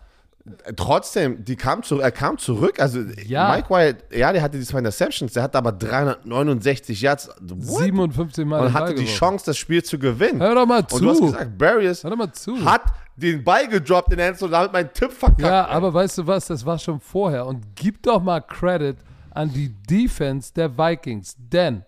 Trotzdem, 0.76 1.45
die 1.45 1.55
kam 1.55 1.84
zu, 1.84 2.01
er 2.01 2.11
kam 2.11 2.38
zurück. 2.38 2.78
Also 2.82 2.99
Ja. 3.26 3.55
Mike 3.55 3.70
White, 3.70 4.03
ja, 4.18 4.34
der 4.34 4.41
hatte 4.41 4.57
die 4.59 4.66
zwei 4.66 4.80
Interceptions, 4.80 5.32
der 5.32 5.43
hatte 5.43 5.57
aber 5.57 5.72
369 5.72 6.99
Yards 7.01 7.30
what? 7.39 7.84
57 7.84 8.45
Mal 8.45 8.66
und 8.66 8.74
hatte 8.74 8.93
die. 8.93 9.05
Chance, 9.05 9.45
das 9.45 9.57
Spiel 9.57 9.82
zu 9.84 9.97
gewinnen. 9.97 10.41
Hör 10.41 10.53
doch 10.53 10.66
mal 10.66 10.80
und 10.91 11.01
du 11.01 11.09
hast 11.09 11.18
zu. 11.20 11.26
gesagt, 11.28 11.57
Barriers 11.57 12.03
Hör 12.03 12.09
doch 12.11 12.18
mal 12.18 12.34
zu. 12.34 12.64
hat 12.66 12.82
den 13.16 13.41
Ball 13.41 13.70
gedroppt 13.70 14.11
in 14.11 14.18
der 14.18 14.28
Endzone 14.30 14.47
und 14.47 14.51
damit 14.51 14.74
meinen 14.74 14.91
Tipp 14.93 15.14
verkackt. 15.14 15.41
Ja, 15.41 15.66
aber 15.68 15.93
weißt 15.93 16.18
du 16.18 16.28
was, 16.28 16.47
das 16.47 16.66
war 16.66 16.78
schon 16.78 16.99
vorher. 16.99 17.45
Und 17.45 17.64
gib 17.76 18.03
doch 18.03 18.22
mal 18.22 18.41
Credit 18.41 18.97
an 19.32 19.49
die 19.53 19.70
Defense 19.89 20.53
der 20.53 20.78
Vikings. 20.78 21.36
Denn, 21.38 21.86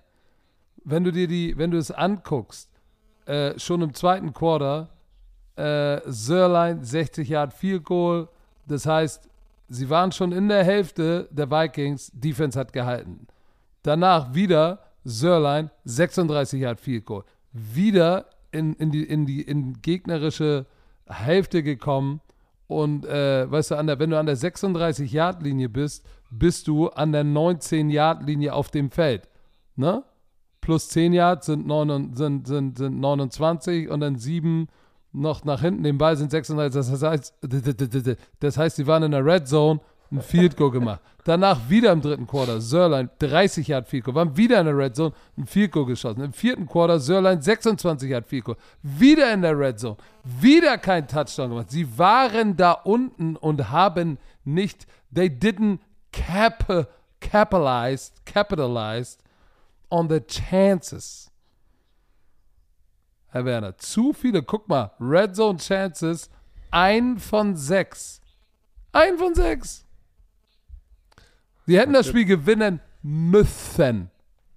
wenn 0.86 1.04
du 1.04 1.12
dir 1.12 1.28
die, 1.28 1.58
wenn 1.58 1.72
du 1.72 1.78
es 1.78 1.92
anguckst, 1.92 2.70
äh, 3.26 3.58
schon 3.60 3.82
im 3.82 3.94
zweiten 3.94 4.34
Quarter, 4.34 4.90
äh, 5.56 6.02
Sörlein 6.06 6.84
60 6.84 7.28
Yard 7.30 7.54
Field 7.54 7.84
Goal. 7.84 8.28
Das 8.68 8.86
heißt, 8.86 9.30
sie 9.70 9.90
waren 9.90 10.12
schon 10.12 10.32
in 10.32 10.48
der 10.48 10.64
Hälfte 10.64 11.28
der 11.32 11.50
Vikings, 11.50 12.12
Defense 12.14 12.60
hat 12.60 12.74
gehalten. 12.74 13.28
Danach 13.84 14.34
wieder 14.34 14.80
Sörlein 15.04 15.70
36 15.86 16.62
Yard 16.62 16.80
Field 16.80 17.06
Goal. 17.06 17.24
Wieder 17.52 18.26
in, 18.52 18.74
in, 18.76 18.92
die, 18.92 19.04
in 19.04 19.26
die 19.26 19.42
in 19.42 19.82
gegnerische 19.82 20.66
Hälfte 21.08 21.62
gekommen 21.62 22.22
und 22.68 23.06
äh, 23.06 23.50
weißt 23.50 23.72
du, 23.72 23.76
an 23.76 23.88
der, 23.88 24.00
wenn 24.00 24.10
du 24.10 24.20
an 24.20 24.26
der 24.26 24.36
36 24.36 25.12
Yard 25.12 25.44
Linie 25.44 25.70
bist, 25.70 26.04
bist 26.32 26.68
du 26.68 26.90
an 26.90 27.12
der 27.12 27.24
19 27.24 27.90
Yard 27.90 28.24
Linie 28.24 28.54
auf 28.54 28.72
dem 28.72 28.90
Feld. 28.90 29.30
Ne? 29.76 30.04
Plus 30.66 30.90
10 30.90 31.14
Yards 31.14 31.46
sind, 31.46 31.68
9, 31.68 32.16
sind, 32.16 32.48
sind, 32.48 32.76
sind 32.80 33.00
29 33.00 33.88
und 33.88 34.00
dann 34.00 34.16
7 34.16 34.68
noch 35.12 35.46
nach 35.46 35.62
hinten. 35.62 35.84
Den 35.84 36.00
Ball 36.00 36.18
sind 36.18 36.32
36. 36.32 36.92
Das 36.92 37.04
heißt, 37.04 37.34
das 38.40 38.58
heißt, 38.58 38.76
sie 38.76 38.88
waren 38.88 39.04
in 39.04 39.12
der 39.12 39.24
Red 39.24 39.48
Zone, 39.48 39.80
ein 40.12 40.22
Field 40.22 40.58
Goal 40.58 40.72
gemacht. 40.72 41.02
Danach 41.24 41.70
wieder 41.70 41.92
im 41.92 42.02
dritten 42.02 42.26
Quarter, 42.26 42.62
Sörlein 42.62 43.12
30 43.20 43.68
Yard 43.68 43.88
Field 43.88 44.06
Goal, 44.06 44.16
waren 44.16 44.36
wieder 44.36 44.60
in 44.60 44.66
der 44.66 44.76
Red 44.76 44.96
Zone, 44.96 45.14
ein 45.38 45.46
Field 45.46 45.72
Goal 45.72 45.86
geschossen. 45.86 46.24
Im 46.24 46.34
vierten 46.34 46.66
Quarter, 46.66 47.00
Sörlein 47.00 47.44
26 47.44 48.10
Yard 48.10 48.26
Field 48.26 48.46
Goal, 48.46 48.58
wieder 48.82 49.32
in 49.32 49.44
der 49.44 49.56
Red 49.60 49.80
Zone, 49.80 49.98
wieder 50.24 50.80
kein 50.80 51.08
Touchdown 51.08 51.50
gemacht. 51.50 51.70
Sie 51.70 51.96
waren 51.96 52.58
da 52.58 52.72
unten 52.72 53.36
und 53.36 53.70
haben 53.70 54.18
nicht, 54.44 54.88
they 55.14 55.28
didn't 55.28 55.78
cap, 56.12 56.88
capitalized, 57.20 58.26
capitalized 58.26 59.20
on 59.96 60.10
the 60.10 60.20
chances. 60.20 61.32
Herr 63.30 63.46
Werner, 63.46 63.78
zu 63.78 64.14
viele, 64.14 64.44
guck 64.44 64.68
mal, 64.68 64.92
Red 65.00 65.36
Zone 65.36 65.58
Chances, 65.60 66.30
ein 66.72 67.18
von 67.20 67.56
sechs. 67.56 68.20
Ein 68.92 69.18
von 69.18 69.34
sechs. 69.36 69.86
Sie 71.66 71.80
hätten 71.80 71.94
das 71.94 72.08
Spiel 72.08 72.26
gewinnen 72.26 72.80
müssen. 73.02 74.10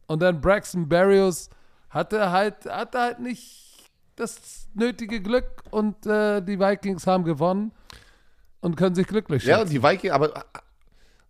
Und 0.06 0.20
dann 0.20 0.40
Braxton 0.40 0.88
Berrios 0.88 1.50
hatte 1.90 2.30
halt, 2.30 2.66
hatte 2.66 2.98
halt 2.98 3.20
nicht 3.20 3.90
das 4.16 4.68
nötige 4.74 5.20
Glück 5.20 5.62
und 5.70 6.04
äh, 6.06 6.40
die 6.42 6.58
Vikings 6.58 7.06
haben 7.06 7.24
gewonnen 7.24 7.72
und 8.60 8.76
können 8.76 8.94
sich 8.94 9.06
glücklich 9.06 9.44
Ja, 9.44 9.58
schätzen. 9.58 9.70
die 9.70 9.82
Vikings, 9.82 10.12
aber 10.12 10.44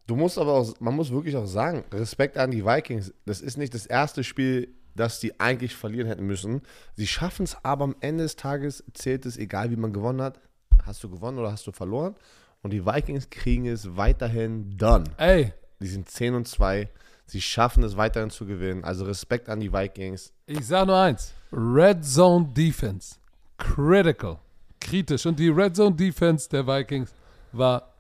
du 0.09 0.17
musst 0.17 0.39
aber 0.39 0.55
auch, 0.55 0.75
man 0.81 0.97
muss 0.97 1.13
wirklich 1.13 1.37
auch 1.37 1.47
sagen, 1.47 1.85
Respekt 1.93 2.37
an 2.37 2.51
die 2.51 2.65
Vikings. 2.65 3.15
Das 3.25 3.41
ist 3.41 3.57
nicht 3.57 3.75
das 3.75 3.87
erste 3.87 4.25
Spiel, 4.25 4.75
das 4.97 5.21
die 5.21 5.39
eigentlich 5.39 5.77
verlieren 5.77 6.09
hätten 6.09 6.27
müssen. 6.27 6.63
Sie 6.97 7.07
schaffen 7.07 7.45
es 7.45 7.57
aber 7.63 7.85
am 7.85 7.95
Ende 8.01 8.25
des 8.25 8.35
Tages, 8.35 8.83
zählt 8.95 9.27
es, 9.27 9.37
egal 9.37 9.71
wie 9.71 9.77
man 9.77 9.93
gewonnen 9.93 10.21
hat. 10.21 10.41
Hast 10.85 11.05
du 11.05 11.09
gewonnen 11.09 11.39
oder 11.39 11.53
hast 11.53 11.67
du 11.67 11.73
verloren? 11.73 12.17
Und 12.63 12.73
die 12.73 12.85
Vikings 12.85 13.31
kriegen 13.31 13.67
es 13.67 13.97
weiterhin 13.97 14.77
done. 14.77 15.05
Ey, 15.19 15.53
Die 15.81 15.87
sind 15.87 16.11
10 16.11 16.35
und 16.35 16.49
2. 16.49 16.89
Sie 17.27 17.41
schaffen 17.41 17.85
es 17.85 17.97
weiterhin 17.97 18.31
zu 18.31 18.47
gewinnen. 18.47 18.83
Also 18.83 19.05
Respekt 19.05 19.49
an 19.49 19.61
die 19.61 19.73
Vikings. 19.73 20.33
Ich 20.47 20.67
sage 20.67 20.87
nur 20.87 20.97
eins: 20.97 21.35
Red 21.53 22.05
Zone 22.05 22.49
Defense. 22.57 23.17
Critical. 23.59 24.39
Kritisch. 24.81 25.27
Und 25.27 25.39
die 25.39 25.51
Red 25.51 25.77
Zone 25.77 25.95
Defense 25.95 26.49
der 26.49 26.67
Vikings 26.67 27.13
war. 27.53 27.95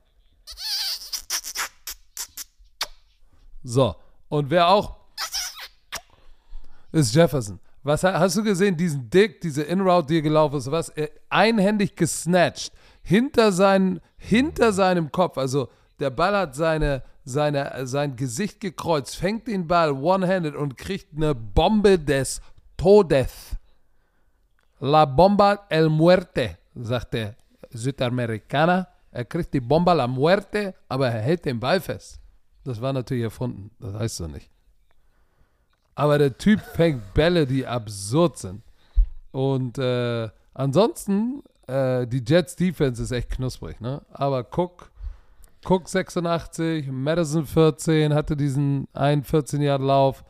So. 3.62 3.94
Und 4.28 4.50
wer 4.50 4.68
auch. 4.68 4.96
Ist 6.92 7.14
Jefferson. 7.14 7.60
Was 7.82 8.02
ha- 8.04 8.18
hast 8.18 8.36
du 8.36 8.42
gesehen, 8.42 8.76
diesen 8.76 9.08
Dick, 9.08 9.40
diese 9.40 9.62
In-Route, 9.62 10.08
die 10.08 10.16
er 10.18 10.22
gelaufen 10.22 10.56
ist, 10.58 10.70
was 10.70 10.92
einhändig 11.28 11.94
gesnatcht, 11.96 12.72
hinter, 13.02 13.52
seinen, 13.52 14.00
hinter 14.16 14.72
seinem 14.72 15.10
Kopf, 15.12 15.38
also 15.38 15.68
der 16.00 16.10
Ball 16.10 16.36
hat 16.36 16.54
seine, 16.54 17.02
seine, 17.24 17.86
sein 17.86 18.16
Gesicht 18.16 18.60
gekreuzt, 18.60 19.16
fängt 19.16 19.46
den 19.46 19.66
Ball 19.66 19.92
one-handed 19.92 20.54
und 20.54 20.76
kriegt 20.76 21.14
eine 21.16 21.34
Bombe 21.34 21.98
des 21.98 22.40
Todes. 22.76 23.32
La 24.80 25.04
bomba 25.04 25.66
el 25.68 25.88
muerte, 25.88 26.56
sagt 26.74 27.14
der 27.14 27.34
Südamerikaner. 27.70 28.86
Er 29.10 29.24
kriegt 29.24 29.52
die 29.52 29.60
Bomba 29.60 29.92
la 29.92 30.06
muerte, 30.06 30.74
aber 30.88 31.08
er 31.08 31.20
hält 31.20 31.44
den 31.44 31.58
Ball 31.58 31.80
fest. 31.80 32.20
Das 32.64 32.80
war 32.80 32.92
natürlich 32.92 33.24
erfunden, 33.24 33.70
das 33.78 33.94
heißt 33.94 34.16
so 34.16 34.26
nicht. 34.26 34.50
Aber 35.94 36.18
der 36.18 36.36
Typ 36.38 36.60
fängt 36.60 37.14
Bälle, 37.14 37.46
die 37.46 37.66
absurd 37.66 38.38
sind. 38.38 38.62
Und 39.32 39.78
äh, 39.78 40.28
ansonsten, 40.54 41.42
äh, 41.66 42.06
die 42.06 42.22
Jets 42.24 42.56
Defense 42.56 43.02
ist 43.02 43.10
echt 43.10 43.30
knusprig, 43.30 43.80
ne? 43.80 44.02
Aber 44.12 44.40
Cook, 44.40 44.90
Cook 45.64 45.88
86, 45.88 46.86
Madison 46.90 47.46
14, 47.46 48.14
hatte 48.14 48.36
diesen 48.36 48.86
einen 48.92 49.24
14 49.24 49.60
Yard 49.60 49.82
Lauf. 49.82 50.24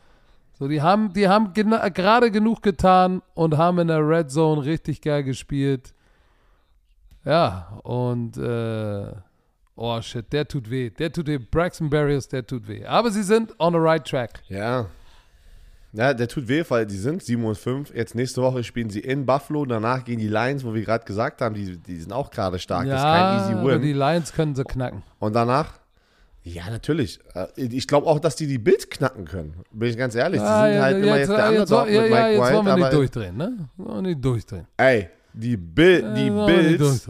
So, 0.58 0.68
die 0.68 0.82
haben, 0.82 1.12
die 1.12 1.28
haben 1.28 1.52
gerade 1.52 2.30
genug 2.30 2.62
getan 2.62 3.22
und 3.34 3.56
haben 3.56 3.78
in 3.78 3.88
der 3.88 4.08
Red 4.08 4.30
Zone 4.30 4.64
richtig 4.64 5.00
geil 5.02 5.22
gespielt. 5.22 5.94
Ja, 7.24 7.78
und 7.82 8.38
äh, 8.38 9.12
oh 9.78 10.00
shit, 10.02 10.30
der 10.32 10.46
tut 10.46 10.68
weh. 10.70 10.90
Der 10.90 11.10
tut 11.12 11.26
weh. 11.26 11.38
Braxton 11.38 11.88
Barriers, 11.88 12.28
der 12.28 12.46
tut 12.46 12.66
weh. 12.68 12.84
Aber 12.84 13.10
sie 13.10 13.22
sind 13.22 13.54
on 13.58 13.72
the 13.72 13.78
right 13.78 14.04
track. 14.04 14.42
Ja. 14.48 14.86
Ja, 15.94 16.12
der 16.12 16.28
tut 16.28 16.46
weh, 16.48 16.62
weil 16.68 16.84
die 16.84 16.96
sind 16.98 17.22
7 17.22 17.42
und 17.42 17.56
5. 17.56 17.94
Jetzt 17.94 18.14
nächste 18.14 18.42
Woche 18.42 18.62
spielen 18.62 18.90
sie 18.90 19.00
in 19.00 19.24
Buffalo. 19.24 19.64
Danach 19.64 20.04
gehen 20.04 20.18
die 20.18 20.28
Lions, 20.28 20.62
wo 20.62 20.74
wir 20.74 20.82
gerade 20.82 21.04
gesagt 21.06 21.40
haben, 21.40 21.54
die, 21.54 21.78
die 21.78 21.96
sind 21.96 22.12
auch 22.12 22.30
gerade 22.30 22.58
stark. 22.58 22.84
das 22.86 22.98
ist 23.00 23.04
kein 23.04 23.38
easy 23.40 23.52
aber 23.54 23.72
win. 23.76 23.82
die 23.82 23.94
Lions 23.94 24.32
können 24.34 24.54
sie 24.54 24.64
knacken. 24.64 25.02
Und 25.18 25.34
danach, 25.34 25.72
ja, 26.42 26.68
natürlich. 26.68 27.20
Äh, 27.34 27.46
Ich 27.56 27.88
glaube 27.88 28.06
auch, 28.06 28.20
dass 28.20 28.36
die 28.36 28.46
die 28.46 28.58
Bills 28.58 28.90
knacken 28.90 29.24
können. 29.24 29.54
Bin 29.72 29.88
ich 29.88 29.96
ganz 29.96 30.14
ehrlich. 30.14 30.40
Die 30.40 30.46
Ah, 30.46 30.66
sind 30.66 30.74
ja, 30.76 30.82
halt 30.82 30.96
immer 31.02 31.16
jetzt 31.18 31.28
der 31.30 31.38
jetzt, 31.52 31.72
Underdog 31.72 31.88
ja, 31.88 32.00
mit 32.02 32.10
ja, 32.10 32.16
Mike 32.16 32.30
jetzt 32.32 32.42
White. 32.42 32.54
wollen 32.54 32.66
wir 32.66 32.72
aber 32.72 32.80
nicht 32.82 32.92
durchdrehen, 32.92 33.36
ne? 33.38 33.68
Wollen 33.78 33.94
wir 33.94 34.02
nicht 34.02 34.24
durchdrehen. 34.24 34.66
ey, 34.76 35.08
die, 35.32 35.56
Bill, 35.56 36.02
die 36.14 36.26
Äh, 36.26 36.62
nicht 36.70 36.78
Bills. 36.78 37.08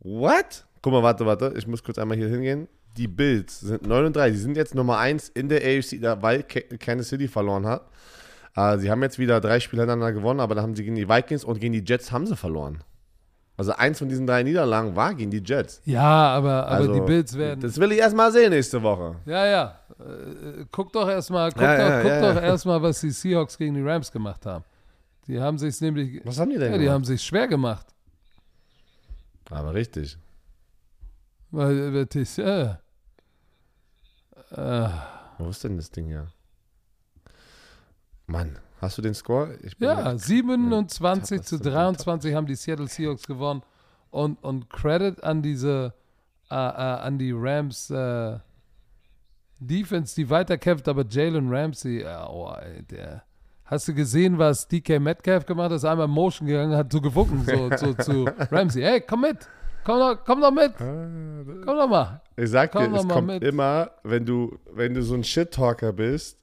What? 0.00 0.64
Guck 0.82 0.92
mal, 0.92 1.02
warte, 1.02 1.24
warte. 1.24 1.54
Ich 1.56 1.66
muss 1.66 1.82
kurz 1.82 1.98
einmal 1.98 2.16
hier 2.16 2.28
hingehen. 2.28 2.68
Die 2.96 3.08
Bills 3.08 3.60
sind 3.60 3.86
9 3.86 4.06
und 4.06 4.16
3. 4.16 4.30
Die 4.30 4.36
sind 4.36 4.56
jetzt 4.56 4.74
Nummer 4.74 4.98
1 4.98 5.30
in 5.30 5.48
der 5.48 5.60
AFC, 5.62 6.02
weil 6.20 6.42
Ka- 6.42 6.60
Kansas 6.78 7.08
City 7.08 7.28
verloren 7.28 7.64
hat. 7.66 7.88
Äh, 8.54 8.78
sie 8.78 8.90
haben 8.90 9.02
jetzt 9.02 9.18
wieder 9.18 9.40
drei 9.40 9.60
Spiele 9.60 9.82
hintereinander 9.82 10.12
gewonnen, 10.12 10.40
aber 10.40 10.54
da 10.54 10.62
haben 10.62 10.74
sie 10.76 10.82
gegen 10.84 10.96
die 10.96 11.08
Vikings 11.08 11.44
und 11.44 11.58
gegen 11.60 11.72
die 11.72 11.82
Jets 11.86 12.12
haben 12.12 12.26
sie 12.26 12.36
verloren. 12.36 12.82
Also 13.56 13.72
eins 13.72 13.98
von 13.98 14.08
diesen 14.08 14.26
drei 14.26 14.42
Niederlagen 14.42 14.96
war 14.96 15.14
gegen 15.14 15.30
die 15.30 15.42
Jets. 15.44 15.80
Ja, 15.84 16.02
aber, 16.02 16.66
aber 16.66 16.70
Also, 16.70 16.94
die 16.94 17.00
Bills 17.00 17.36
werden. 17.38 17.60
Das 17.60 17.78
will 17.78 17.92
ich 17.92 17.98
erst 17.98 18.16
mal 18.16 18.32
sehen 18.32 18.50
nächste 18.50 18.82
Woche. 18.82 19.16
ja, 19.24 19.46
ja. 19.46 19.78
Äh, 20.00 20.64
guck 20.70 20.92
doch 20.92 21.08
erstmal, 21.08 21.50
guck 21.52 21.62
Ja, 21.62 21.76
doch, 21.76 21.82
ja, 21.90 22.00
guck 22.02 22.10
ja, 22.10 22.34
doch 22.34 22.42
erstmal, 22.42 22.82
was 22.82 23.00
die 23.00 23.10
Seahawks 23.10 23.56
gegen 23.56 23.74
die 23.74 23.82
Rams 23.82 24.10
gemacht 24.10 24.44
haben. 24.46 24.64
Die 25.28 25.38
haben 25.40 25.56
sich 25.58 25.80
nämlich. 25.80 26.20
Was 26.24 26.38
haben 26.40 26.50
die 26.50 26.58
denn 26.58 26.72
Ja, 26.72 26.78
die 26.78 26.84
gemacht? 26.84 26.94
haben 26.94 27.04
sich 27.04 27.22
schwer 27.22 27.46
gemacht. 27.46 27.86
Aber 29.50 29.74
richtig. 29.74 30.16
Weil, 31.52 31.92
weil 31.92 32.06
das, 32.06 32.38
äh, 32.38 32.74
äh, 34.50 34.88
Wo 35.38 35.50
ist 35.50 35.62
denn 35.62 35.76
das 35.76 35.90
Ding 35.90 36.06
hier? 36.06 36.26
Mann, 38.26 38.58
hast 38.80 38.96
du 38.96 39.02
den 39.02 39.12
Score? 39.12 39.58
Ja, 39.78 40.16
27 40.16 41.36
Ja, 41.36 41.42
zu 41.42 41.58
das 41.58 41.66
ist 41.66 41.72
23 41.72 42.34
haben 42.34 42.46
die 42.46 42.54
Seattle 42.54 42.88
Seahawks 42.88 43.26
gewonnen. 43.26 43.62
Und, 44.10 44.42
und 44.42 44.70
Credit 44.70 45.22
an 45.22 45.42
diese, 45.42 45.92
äh, 46.50 46.54
äh, 46.54 46.56
an 46.56 47.18
die 47.18 47.32
Rams 47.32 47.90
äh, 47.90 48.38
Defense, 49.60 50.14
die 50.14 50.28
weiterkämpft, 50.28 50.88
aber 50.88 51.04
Jalen 51.06 51.48
Ramsey, 51.52 52.00
äh, 52.00 52.24
oh, 52.28 52.50
ey, 52.60 52.82
der. 52.82 53.24
Hast 53.64 53.88
du 53.88 53.94
gesehen, 53.94 54.38
was 54.38 54.68
DK 54.68 55.00
Metcalf 55.00 55.46
gemacht 55.46 55.70
hat? 55.70 55.76
Ist 55.76 55.84
einmal 55.84 56.06
in 56.06 56.12
Motion 56.12 56.48
gegangen, 56.48 56.76
hat 56.76 56.92
so 56.92 57.00
gewunken 57.00 57.44
so, 57.44 57.70
so, 57.76 57.94
zu 57.94 58.24
Ramsey. 58.50 58.82
Hey, 58.82 59.00
komm 59.02 59.22
mit! 59.22 59.48
Komm 59.84 59.98
doch, 59.98 60.24
komm 60.24 60.40
doch 60.40 60.52
mit! 60.52 60.72
Komm 60.76 61.64
doch 61.66 61.88
mal! 61.88 62.20
Ich 62.36 62.50
sag 62.50 62.72
dir, 62.72 62.78
Komm 62.84 62.94
es 62.94 63.02
doch 63.02 63.08
mal 63.08 63.14
kommt 63.14 63.26
mit. 63.28 63.42
immer, 63.44 63.90
wenn 64.04 64.24
du, 64.24 64.56
wenn 64.72 64.94
du 64.94 65.02
so 65.02 65.14
ein 65.14 65.24
Shit-Talker 65.24 65.92
bist, 65.92 66.38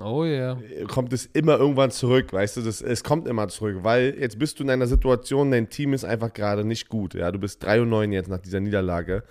Oh 0.00 0.22
yeah. 0.24 0.56
kommt 0.86 1.12
es 1.12 1.26
immer 1.26 1.58
irgendwann 1.58 1.90
zurück, 1.90 2.32
weißt 2.32 2.58
du, 2.58 2.60
das, 2.62 2.80
es 2.82 3.02
kommt 3.02 3.26
immer 3.26 3.48
zurück, 3.48 3.78
weil 3.82 4.14
jetzt 4.18 4.38
bist 4.38 4.58
du 4.58 4.62
in 4.62 4.70
einer 4.70 4.86
Situation, 4.86 5.50
dein 5.50 5.70
Team 5.70 5.92
ist 5.92 6.04
einfach 6.04 6.32
gerade 6.32 6.64
nicht 6.64 6.88
gut, 6.88 7.14
ja, 7.14 7.32
du 7.32 7.38
bist 7.40 7.64
3 7.64 7.82
und 7.82 7.88
9 7.88 8.12
jetzt 8.12 8.28
nach 8.28 8.38
dieser 8.38 8.60
Niederlage 8.60 9.24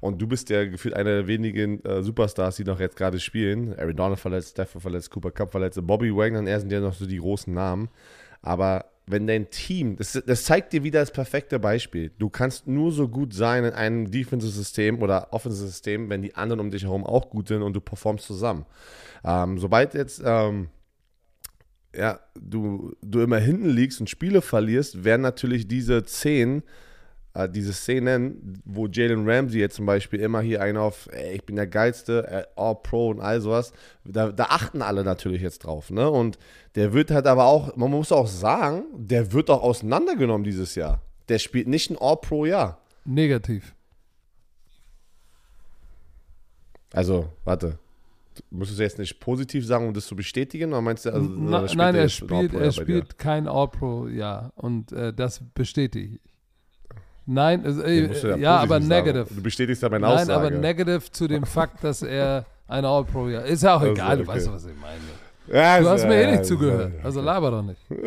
und 0.00 0.20
du 0.20 0.26
bist 0.26 0.50
ja 0.50 0.64
gefühlt 0.64 0.94
einer 0.94 1.10
der 1.10 1.26
wenigen 1.28 1.84
äh, 1.84 2.02
Superstars, 2.02 2.56
die 2.56 2.64
noch 2.64 2.80
jetzt 2.80 2.96
gerade 2.96 3.20
spielen, 3.20 3.78
Aaron 3.78 3.94
Donald 3.94 4.18
verletzt, 4.18 4.50
Stafford 4.50 4.82
verletzt, 4.82 5.10
Cooper 5.12 5.30
Cup 5.30 5.52
verletzt, 5.52 5.78
Bobby 5.86 6.12
Wagner, 6.12 6.44
er 6.44 6.58
sind 6.58 6.72
ja 6.72 6.80
noch 6.80 6.94
so 6.94 7.06
die 7.06 7.18
großen 7.18 7.54
Namen, 7.54 7.88
aber 8.42 8.86
wenn 9.10 9.26
dein 9.26 9.50
Team, 9.50 9.96
das, 9.96 10.20
das 10.26 10.44
zeigt 10.44 10.72
dir 10.72 10.84
wieder 10.84 11.00
das 11.00 11.12
perfekte 11.12 11.58
Beispiel. 11.58 12.10
Du 12.18 12.28
kannst 12.28 12.66
nur 12.66 12.92
so 12.92 13.08
gut 13.08 13.34
sein 13.34 13.64
in 13.64 13.72
einem 13.72 14.10
Defensive-System 14.10 15.02
oder 15.02 15.32
Offensive-System, 15.32 16.08
wenn 16.10 16.22
die 16.22 16.34
anderen 16.34 16.60
um 16.60 16.70
dich 16.70 16.84
herum 16.84 17.04
auch 17.04 17.30
gut 17.30 17.48
sind 17.48 17.62
und 17.62 17.74
du 17.74 17.80
performst 17.80 18.26
zusammen. 18.26 18.66
Ähm, 19.24 19.58
sobald 19.58 19.94
jetzt 19.94 20.22
ähm, 20.24 20.68
ja, 21.94 22.20
du, 22.38 22.94
du 23.02 23.20
immer 23.20 23.38
hinten 23.38 23.68
liegst 23.68 24.00
und 24.00 24.08
Spiele 24.08 24.42
verlierst, 24.42 25.04
werden 25.04 25.22
natürlich 25.22 25.66
diese 25.66 25.98
äh, 25.98 26.62
diese 27.52 27.72
Szenen, 27.72 28.60
wo 28.64 28.88
Jalen 28.88 29.28
Ramsey 29.28 29.60
jetzt 29.60 29.76
zum 29.76 29.86
Beispiel 29.86 30.20
immer 30.20 30.40
hier 30.40 30.60
einen 30.62 30.78
auf, 30.78 31.08
ey, 31.12 31.34
ich 31.34 31.44
bin 31.44 31.56
der 31.56 31.68
Geilste, 31.68 32.26
äh, 32.26 32.44
All-Pro 32.56 33.10
und 33.10 33.20
all 33.20 33.40
sowas, 33.40 33.72
da, 34.04 34.32
da 34.32 34.46
achten 34.46 34.82
alle 34.82 35.04
natürlich 35.04 35.40
jetzt 35.40 35.60
drauf, 35.60 35.90
ne? 35.90 36.10
Und 36.10 36.38
der 36.74 36.92
wird 36.92 37.10
halt 37.10 37.26
aber 37.26 37.44
auch, 37.44 37.76
man 37.76 37.90
muss 37.90 38.10
auch 38.10 38.26
sagen, 38.26 38.84
der 38.94 39.32
wird 39.32 39.48
auch 39.48 39.62
auseinandergenommen 39.62 40.44
dieses 40.44 40.74
Jahr. 40.74 41.02
Der 41.28 41.38
spielt 41.38 41.68
nicht 41.68 41.90
ein 41.90 41.98
All-Pro-Jahr. 42.00 42.80
Negativ. 43.04 43.74
Also, 46.92 47.28
warte. 47.44 47.78
Musst 48.50 48.70
du 48.70 48.74
es 48.74 48.80
jetzt 48.80 48.98
nicht 48.98 49.20
positiv 49.20 49.66
sagen, 49.66 49.86
um 49.86 49.94
das 49.94 50.06
zu 50.06 50.16
bestätigen? 50.16 50.72
Oder 50.72 50.80
meinst 50.80 51.04
du, 51.04 51.10
also, 51.12 51.28
Na, 51.28 51.66
nein, 51.74 51.94
er 51.94 52.08
spielt, 52.08 52.54
er 52.54 52.72
spielt 52.72 53.18
kein 53.18 53.46
All-Pro, 53.46 54.08
ja. 54.08 54.50
Und 54.56 54.90
äh, 54.92 55.12
das 55.12 55.40
bestätige 55.54 56.16
ich. 56.16 56.29
Nein, 57.26 57.64
also, 57.64 57.82
du 57.82 57.88
ja, 57.88 58.08
positiv 58.08 58.46
aber 58.46 58.66
sagen. 58.68 58.88
negative. 58.88 59.26
Du 59.34 59.42
bestätigst 59.42 59.82
ja 59.82 59.88
meine 59.88 60.06
Nein, 60.06 60.14
Aussage. 60.18 60.34
aber 60.34 60.50
negative 60.50 61.02
zu 61.12 61.28
dem 61.28 61.44
Fakt, 61.44 61.84
dass 61.84 62.02
er 62.02 62.44
ein 62.68 62.84
All-Pro, 62.84 63.28
ja. 63.28 63.40
Ist 63.40 63.62
ja 63.62 63.76
auch 63.76 63.80
Also, 63.80 63.92
egal, 63.92 64.16
du 64.16 64.22
okay. 64.24 64.32
weißt 64.32 64.46
doch, 64.48 64.54
was 64.54 64.64
ich 64.64 64.72
meine. 64.80 65.00
Ja, 65.52 65.80
Du 65.80 65.88
hast 65.88 66.02
ja, 66.02 66.08
mir 66.08 66.14
eh 66.16 66.22
ja, 66.24 66.30
nicht 66.32 66.44
zugehört. 66.44 66.92
ja. 66.98 67.04
Also 67.04 67.20
laber 67.20 67.50
doch 67.50 67.62
nicht. 67.62 67.80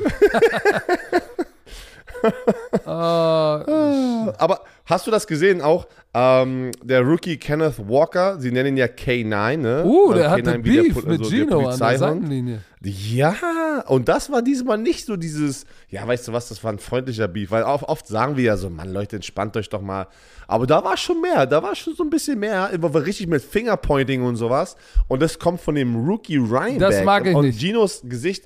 äh, 2.85 2.87
Aber 2.87 4.61
hast 4.85 5.07
du 5.07 5.11
das 5.11 5.27
gesehen 5.27 5.61
auch? 5.61 5.87
Ähm, 6.13 6.71
der 6.83 7.01
Rookie 7.01 7.37
Kenneth 7.37 7.79
Walker, 7.87 8.39
sie 8.39 8.51
nennen 8.51 8.69
ihn 8.69 8.77
ja 8.77 8.85
K9, 8.85 9.57
ne? 9.57 9.83
uh, 9.85 10.13
der 10.13 10.29
hatte 10.29 10.51
K9 10.51 10.63
wie 10.63 10.75
der 10.75 10.81
Beef 10.83 10.93
Pol- 10.93 11.03
mit 11.03 11.19
also 11.19 11.31
der 11.31 11.39
Gino 11.39 11.57
an 11.67 11.79
der. 11.79 11.97
Seitenlinie. 11.97 12.61
Ja, 12.81 13.83
und 13.87 14.09
das 14.09 14.29
war 14.29 14.41
diesmal 14.41 14.77
nicht 14.77 15.05
so 15.05 15.15
dieses, 15.15 15.65
ja, 15.89 16.05
weißt 16.05 16.27
du 16.27 16.33
was, 16.33 16.49
das 16.49 16.63
war 16.63 16.71
ein 16.71 16.79
freundlicher 16.79 17.27
Beef, 17.27 17.49
weil 17.51 17.63
oft, 17.63 18.07
sagen 18.07 18.35
wir 18.35 18.43
ja 18.43 18.57
so, 18.57 18.69
Mann, 18.69 18.91
Leute, 18.91 19.15
entspannt 19.15 19.55
euch 19.55 19.69
doch 19.69 19.81
mal. 19.81 20.07
Aber 20.47 20.67
da 20.67 20.83
war 20.83 20.97
schon 20.97 21.21
mehr, 21.21 21.45
da 21.45 21.63
war 21.63 21.75
schon 21.75 21.95
so 21.95 22.03
ein 22.03 22.09
bisschen 22.09 22.39
mehr, 22.39 22.69
war 22.77 23.05
richtig 23.05 23.27
mit 23.27 23.41
Fingerpointing 23.41 24.21
und 24.21 24.35
sowas. 24.35 24.75
Und 25.07 25.21
das 25.21 25.39
kommt 25.39 25.61
von 25.61 25.75
dem 25.75 26.05
Rookie 26.05 26.37
Ryan. 26.37 26.77
Das 26.77 27.03
mag 27.03 27.25
ich 27.25 27.35
und 27.35 27.45
nicht. 27.45 27.59
Ginos 27.59 28.01
Gesicht. 28.03 28.45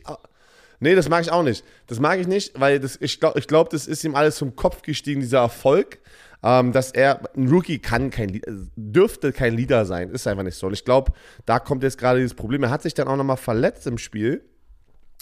Nee, 0.79 0.93
das 0.93 1.09
mag 1.09 1.23
ich 1.23 1.31
auch 1.31 1.41
nicht. 1.43 1.63
Das 1.87 1.99
mag 1.99 2.19
ich 2.19 2.27
nicht, 2.27 2.59
weil 2.59 2.79
das, 2.79 2.97
ich 3.01 3.19
glaube, 3.19 3.39
ich 3.39 3.47
glaub, 3.47 3.71
das 3.71 3.87
ist 3.87 4.03
ihm 4.03 4.13
alles 4.15 4.35
zum 4.35 4.55
Kopf 4.55 4.83
gestiegen, 4.83 5.21
dieser 5.21 5.39
Erfolg. 5.39 5.97
Ähm, 6.43 6.71
dass 6.71 6.91
er, 6.91 7.21
ein 7.35 7.47
Rookie 7.49 7.79
kann 7.79 8.11
kein, 8.11 8.39
dürfte 8.75 9.31
kein 9.33 9.55
Leader 9.55 9.85
sein, 9.85 10.09
ist 10.11 10.27
einfach 10.27 10.43
nicht 10.43 10.55
so. 10.57 10.67
Und 10.67 10.73
ich 10.73 10.85
glaube, 10.85 11.11
da 11.45 11.59
kommt 11.59 11.81
jetzt 11.83 11.97
gerade 11.97 12.19
dieses 12.19 12.35
Problem. 12.35 12.63
Er 12.63 12.69
hat 12.69 12.83
sich 12.83 12.93
dann 12.93 13.07
auch 13.07 13.15
nochmal 13.15 13.37
verletzt 13.37 13.87
im 13.87 13.97
Spiel. 13.97 14.43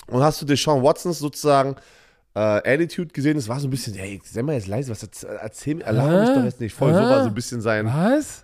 Und 0.08 0.22
hast 0.22 0.42
du 0.42 0.46
Deshaun 0.46 0.84
Watsons 0.84 1.20
sozusagen 1.20 1.78
äh, 2.36 2.40
Attitude 2.40 3.14
gesehen? 3.14 3.38
Das 3.38 3.48
war 3.48 3.60
so 3.62 3.68
ein 3.68 3.72
bisschen, 3.72 3.94
hey, 3.94 4.22
sei 4.26 4.44
mal 4.44 4.54
jetzt 4.56 4.68
leise, 4.68 4.92
was 4.92 5.04
erz- 5.04 5.26
erzähl 5.26 5.76
mir, 5.76 5.90
laber 5.92 6.20
mich 6.22 6.30
doch 6.32 6.44
jetzt 6.44 6.60
nicht 6.60 6.74
voll. 6.74 6.94
So 6.94 7.00
Hä? 7.00 7.04
war 7.06 7.22
so 7.24 7.30
ein 7.30 7.34
bisschen 7.34 7.62
sein, 7.62 7.86
Was? 7.88 8.44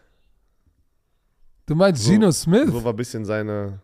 Du 1.65 1.75
meinst 1.75 2.05
Gino 2.05 2.31
Smith? 2.31 2.67
so 2.71 2.83
war 2.83 2.93
ein 2.93 2.95
bisschen 2.97 3.25
seine, 3.25 3.79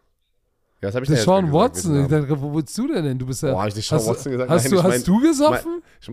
ja, 0.79 0.89
das 0.89 0.95
habe 0.95 1.05
ich 1.05 1.09
denn 1.09 1.17
gesagt, 1.17 1.51
Watson. 1.53 2.01
Ich 2.03 2.07
dachte, 2.07 2.39
wo 2.41 2.53
willst 2.53 2.77
du 2.77 2.87
denn 2.87 3.03
hin? 3.03 3.17
Du 3.17 3.25
bist 3.25 3.41
ja. 3.41 3.51
Boah, 3.51 3.61
hab 3.61 3.67
ich 3.69 3.73
Deshaun 3.73 3.97
hast, 3.99 4.07
Watson 4.07 4.31
gesagt? 4.33 4.49
Hast, 4.51 4.63
Nein, 4.63 4.71
du, 4.71 4.83
hast 4.83 4.89
mein- 4.89 5.03
du 5.03 5.19
gesoffen? 5.21 5.81
Ich- 6.01 6.11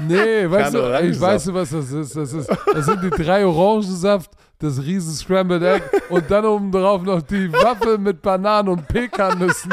nee, 0.06 0.50
weißt 0.50 0.74
du, 0.74 1.00
ich 1.02 1.20
weiß, 1.20 1.54
was 1.54 1.70
das 1.70 1.90
ist. 1.92 2.14
Das, 2.16 2.32
ist. 2.32 2.50
das 2.74 2.84
sind 2.86 3.02
die 3.04 3.10
drei 3.10 3.46
Orangensaft, 3.46 4.30
das 4.58 4.78
riesen 4.82 5.14
Scrambled 5.14 5.62
Egg 5.62 5.82
und 6.10 6.30
dann 6.30 6.44
oben 6.44 6.70
drauf 6.72 7.02
noch 7.02 7.22
die 7.22 7.50
Waffel 7.52 7.98
mit 7.98 8.20
Bananen 8.20 8.68
und 8.68 8.86
Pekannüssen. 8.88 9.72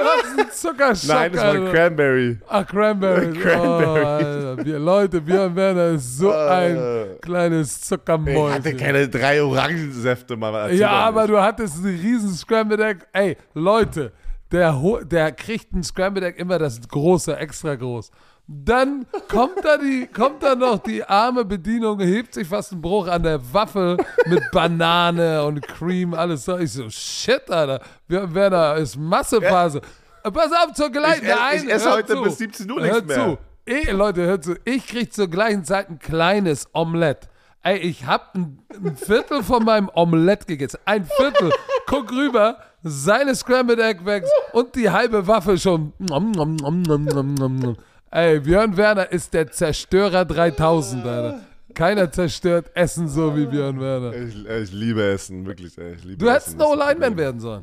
Du 0.00 0.06
hast 0.06 0.38
einen 0.38 0.50
Zuckerschock, 0.50 1.08
Nein, 1.08 1.32
das 1.32 1.42
war 1.42 1.50
Alter. 1.50 1.72
Cranberry. 1.72 2.38
Ach, 2.48 2.66
Cranberry. 2.66 3.32
Cranberry. 3.40 4.60
Oh. 4.60 4.64
Wir, 4.64 4.78
Leute, 4.78 5.20
Björn 5.20 5.54
Werner 5.56 5.86
ist 5.90 6.18
so 6.18 6.32
ein 6.32 6.76
Äh, 6.76 7.04
kleines 7.20 7.76
Ich 7.76 7.82
Zuckermäuschen. 7.84 8.52
hatte 8.52 8.74
keine 8.76 9.08
drei 9.08 9.42
Orangensäfte 9.42 10.36
mal. 10.36 10.54
erzähl 10.54 10.78
Ja, 10.78 10.90
aber 10.90 11.22
nicht. 11.22 11.30
du 11.32 11.40
hattest 11.40 11.76
einen 11.84 11.98
riesen 11.98 12.30
Scrambled 12.34 12.80
Egg. 12.80 13.04
Ey, 13.12 13.36
Leute, 13.54 14.12
der, 14.52 14.76
der 15.04 15.32
kriegt 15.32 15.72
ein 15.72 15.82
Scrambled 15.84 16.24
Egg 16.24 16.38
immer 16.40 16.58
das 16.58 16.80
große, 16.88 17.36
extra 17.36 17.74
groß. 17.74 18.10
Dann 18.52 19.06
kommt 19.28 19.64
da, 19.64 19.76
die, 19.76 20.08
kommt 20.08 20.42
da 20.42 20.56
noch 20.56 20.78
die 20.78 21.04
arme 21.04 21.44
Bedienung, 21.44 22.00
hebt 22.00 22.34
sich 22.34 22.48
fast 22.48 22.72
einen 22.72 22.82
Bruch 22.82 23.06
an 23.06 23.22
der 23.22 23.40
Waffel 23.54 23.96
mit 24.26 24.42
Banane 24.50 25.44
und 25.44 25.62
Cream, 25.62 26.14
alles 26.14 26.46
so. 26.46 26.58
Ich 26.58 26.72
so, 26.72 26.90
shit, 26.90 27.48
Alter. 27.48 27.80
Wir, 28.08 28.34
Werner, 28.34 28.74
ist 28.74 28.96
Massephase. 28.96 29.80
Pass 30.24 30.50
auf, 30.50 30.72
zur 30.74 30.90
gleichen 30.90 31.26
Ich 31.54 31.62
ich 31.62 31.70
esse 31.70 31.92
heute 31.92 32.14
zu. 32.14 32.22
bis 32.22 32.38
17 32.38 32.68
Uhr 32.72 32.80
nichts 32.80 33.04
mehr. 33.04 33.16
Zu. 33.16 33.38
Ich, 33.66 33.92
Leute, 33.92 34.22
hört 34.22 34.42
zu. 34.42 34.56
Ich 34.64 34.84
krieg 34.84 35.12
zur 35.12 35.28
gleichen 35.28 35.64
Zeit 35.64 35.88
ein 35.88 36.00
kleines 36.00 36.66
Omelett. 36.72 37.28
Ey, 37.62 37.78
ich 37.78 38.04
hab 38.04 38.34
ein, 38.34 38.58
ein 38.84 38.96
Viertel 38.96 39.44
von 39.44 39.64
meinem 39.64 39.88
Omelett 39.94 40.48
gegessen. 40.48 40.80
Ein 40.86 41.04
Viertel. 41.04 41.52
Guck 41.86 42.10
rüber, 42.10 42.58
seine 42.82 43.36
Scrambled 43.36 43.78
Egg 43.78 44.04
weg 44.04 44.24
und 44.52 44.74
die 44.74 44.90
halbe 44.90 45.28
Waffe 45.28 45.56
schon. 45.56 45.92
Nom, 45.98 46.32
nom, 46.32 46.56
nom, 46.56 47.76
Ey, 48.12 48.40
Björn 48.40 48.76
Werner 48.76 49.12
ist 49.12 49.32
der 49.32 49.52
Zerstörer 49.52 50.24
3000, 50.24 51.06
Alter. 51.06 51.40
keiner 51.74 52.10
zerstört 52.10 52.70
Essen 52.74 53.06
so 53.06 53.36
wie 53.36 53.46
Björn 53.46 53.78
Werner. 53.78 54.12
Ich, 54.12 54.34
ich 54.44 54.72
liebe 54.72 55.00
Essen, 55.04 55.46
wirklich. 55.46 55.78
Ey. 55.78 55.94
Ich 55.94 56.02
liebe 56.02 56.16
Du 56.16 56.28
hättest 56.28 56.56
ein 56.56 56.60
O-Lineman 56.60 57.16
werden 57.16 57.40
sollen. 57.40 57.62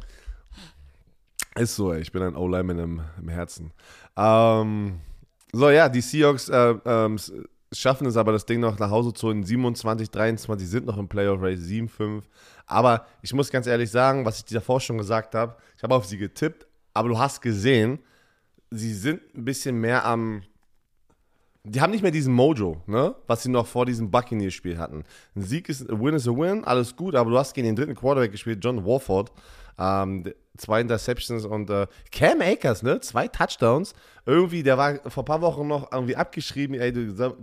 Ist 1.55 1.75
so, 1.75 1.91
ey. 1.91 1.99
ich 1.99 2.13
bin 2.13 2.21
ein 2.21 2.35
O-Lineman 2.37 2.79
im, 2.79 3.01
im 3.19 3.27
Herzen. 3.27 3.73
Ähm, 4.15 5.01
so, 5.51 5.69
ja, 5.69 5.89
die 5.89 5.99
Seahawks 5.99 6.47
äh, 6.47 6.75
ähm, 6.85 7.17
schaffen 7.73 8.07
es 8.07 8.15
aber, 8.15 8.31
das 8.31 8.45
Ding 8.45 8.61
noch 8.61 8.79
nach 8.79 8.89
Hause 8.89 9.13
zu 9.13 9.27
holen. 9.27 9.43
27, 9.43 10.09
23 10.09 10.65
sind 10.65 10.85
noch 10.85 10.97
im 10.97 11.09
Playoff-Race, 11.09 11.59
7, 11.59 11.89
5. 11.89 12.25
Aber 12.67 13.05
ich 13.21 13.33
muss 13.33 13.51
ganz 13.51 13.67
ehrlich 13.67 13.91
sagen, 13.91 14.23
was 14.23 14.37
ich 14.37 14.45
dir 14.45 14.55
davor 14.55 14.79
schon 14.79 14.97
gesagt 14.97 15.35
habe, 15.35 15.57
ich 15.75 15.83
habe 15.83 15.93
auf 15.93 16.05
sie 16.05 16.17
getippt, 16.17 16.65
aber 16.93 17.09
du 17.09 17.19
hast 17.19 17.41
gesehen, 17.41 17.99
sie 18.71 18.93
sind 18.93 19.21
ein 19.35 19.45
bisschen 19.45 19.79
mehr 19.79 20.05
am. 20.05 20.43
Die 21.63 21.81
haben 21.81 21.91
nicht 21.91 22.01
mehr 22.01 22.11
diesen 22.11 22.33
Mojo, 22.33 22.81
ne? 22.87 23.15
Was 23.27 23.43
sie 23.43 23.49
noch 23.49 23.67
vor 23.67 23.85
diesem 23.85 24.09
Buccaneers-Spiel 24.09 24.77
hatten. 24.77 25.03
Ein 25.35 25.41
Sieg 25.41 25.67
ist, 25.67 25.89
a 25.89 25.99
win 25.99 26.15
is 26.15 26.27
a 26.27 26.31
win, 26.31 26.63
alles 26.63 26.95
gut, 26.95 27.13
aber 27.13 27.29
du 27.29 27.37
hast 27.37 27.53
gegen 27.53 27.67
den 27.67 27.75
dritten 27.75 27.95
Quarterback 27.95 28.31
gespielt, 28.31 28.63
John 28.63 28.85
Warford. 28.85 29.33
Ähm, 29.77 30.23
zwei 30.57 30.81
Interceptions 30.81 31.45
und 31.45 31.69
äh, 31.69 31.87
Cam 32.11 32.41
Akers, 32.41 32.83
ne? 32.83 33.01
Zwei 33.01 33.27
Touchdowns. 33.27 33.93
Irgendwie, 34.25 34.63
der 34.63 34.77
war 34.77 34.95
vor 35.09 35.23
ein 35.23 35.25
paar 35.25 35.41
Wochen 35.41 35.67
noch 35.67 35.91
irgendwie 35.91 36.15
abgeschrieben, 36.15 36.75
ey, 36.79 36.93
du, 36.93 37.35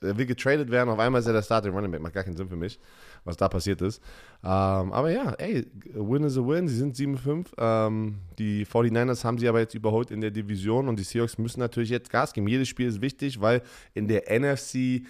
er 0.00 0.18
will 0.18 0.26
getradet 0.26 0.70
werden. 0.70 0.88
Auf 0.88 0.98
einmal 0.98 1.20
ist 1.20 1.26
er 1.26 1.34
der 1.34 1.42
Starting 1.42 1.72
Running 1.72 1.90
Back. 1.90 2.00
Macht 2.00 2.14
gar 2.14 2.24
keinen 2.24 2.36
Sinn 2.36 2.48
für 2.48 2.56
mich, 2.56 2.80
was 3.26 3.36
da 3.36 3.48
passiert 3.48 3.82
ist. 3.82 4.00
Ähm, 4.42 4.92
aber 4.92 5.10
ja, 5.10 5.32
ey, 5.32 5.66
win 5.92 6.22
is 6.24 6.38
a 6.38 6.40
win. 6.40 6.68
Sie 6.68 6.76
sind 6.76 6.96
7-5. 6.96 7.46
Ähm, 7.58 8.18
die 8.38 8.64
49ers 8.64 9.24
haben 9.24 9.38
sie 9.38 9.48
aber 9.48 9.60
jetzt 9.60 9.74
überholt 9.74 10.10
in 10.10 10.20
der 10.20 10.30
Division 10.30 10.88
und 10.88 10.98
die 10.98 11.02
Seahawks 11.04 11.36
müssen 11.38 11.60
natürlich 11.60 11.90
jetzt 11.90 12.10
Gas 12.10 12.32
geben. 12.32 12.48
Jedes 12.48 12.68
Spiel 12.68 12.86
ist 12.86 13.00
wichtig, 13.00 13.40
weil 13.40 13.62
in 13.94 14.08
der 14.08 14.30
NFC 14.30 15.02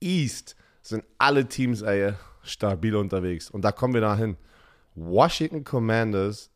East 0.00 0.56
sind 0.82 1.04
alle 1.18 1.46
Teams 1.46 1.82
ey, 1.82 2.12
stabil 2.42 2.94
unterwegs. 2.96 3.50
Und 3.50 3.62
da 3.62 3.72
kommen 3.72 3.94
wir 3.94 4.00
dahin. 4.00 4.36
Washington 4.94 5.64
Commanders 5.64 6.50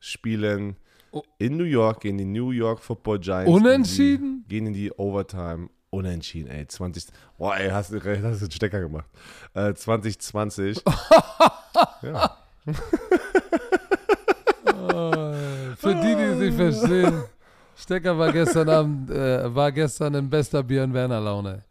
spielen 0.00 0.76
Oh. 1.12 1.22
in 1.38 1.56
New 1.56 1.64
York 1.64 2.00
gegen 2.00 2.18
die 2.18 2.24
New 2.26 2.50
York 2.50 2.80
Football 2.80 3.20
Giants. 3.20 3.50
Unentschieden? 3.50 4.34
Und 4.34 4.42
sie 4.42 4.48
Gehen 4.48 4.66
in 4.66 4.72
die 4.74 4.92
Overtime. 4.92 5.70
Unentschieden, 5.96 6.50
ey. 6.50 6.66
20. 6.66 7.06
Boah, 7.38 7.56
ey, 7.56 7.70
hast 7.70 7.90
du 7.92 7.96
hast 8.00 8.04
du 8.04 8.10
einen 8.10 8.50
Stecker 8.50 8.80
gemacht. 8.80 9.06
Äh, 9.54 9.72
2020. 9.72 10.82
ja. 12.02 12.36
Für 15.76 15.94
die, 15.94 16.14
die 16.14 16.22
es 16.22 16.38
nicht 16.38 16.56
verstehen, 16.56 17.24
Stecker 17.76 18.18
war 18.18 18.32
gestern 18.32 18.68
Abend, 18.68 19.10
äh, 19.10 19.54
war 19.54 19.72
gestern 19.72 20.14
in 20.14 20.28
bester 20.28 20.62
Björn 20.62 20.92
Werner 20.92 21.20
Laune. 21.20 21.62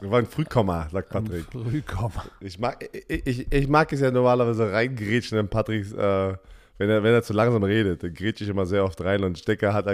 Wir 0.00 0.10
waren 0.10 0.26
Frühkomma, 0.26 0.88
sagt 0.90 1.08
Patrick. 1.08 1.46
Frühkomma. 1.50 2.26
Ich 2.40 2.58
mag, 2.58 2.86
ich, 3.08 3.26
ich, 3.26 3.52
ich 3.52 3.68
mag 3.68 3.90
es 3.92 4.00
ja 4.00 4.10
normalerweise 4.10 4.70
reingrätschen 4.70 5.38
in 5.38 5.48
Patricks, 5.48 5.92
äh, 5.92 6.34
wenn, 6.78 6.90
er, 6.90 7.02
wenn 7.02 7.12
er 7.12 7.22
zu 7.22 7.32
langsam 7.32 7.62
redet, 7.62 8.02
dann 8.02 8.12
grätsche 8.12 8.42
ich 8.44 8.50
immer 8.50 8.66
sehr 8.66 8.84
oft 8.84 9.00
rein 9.00 9.22
und 9.22 9.38
Stecker 9.38 9.72
hat, 9.72 9.86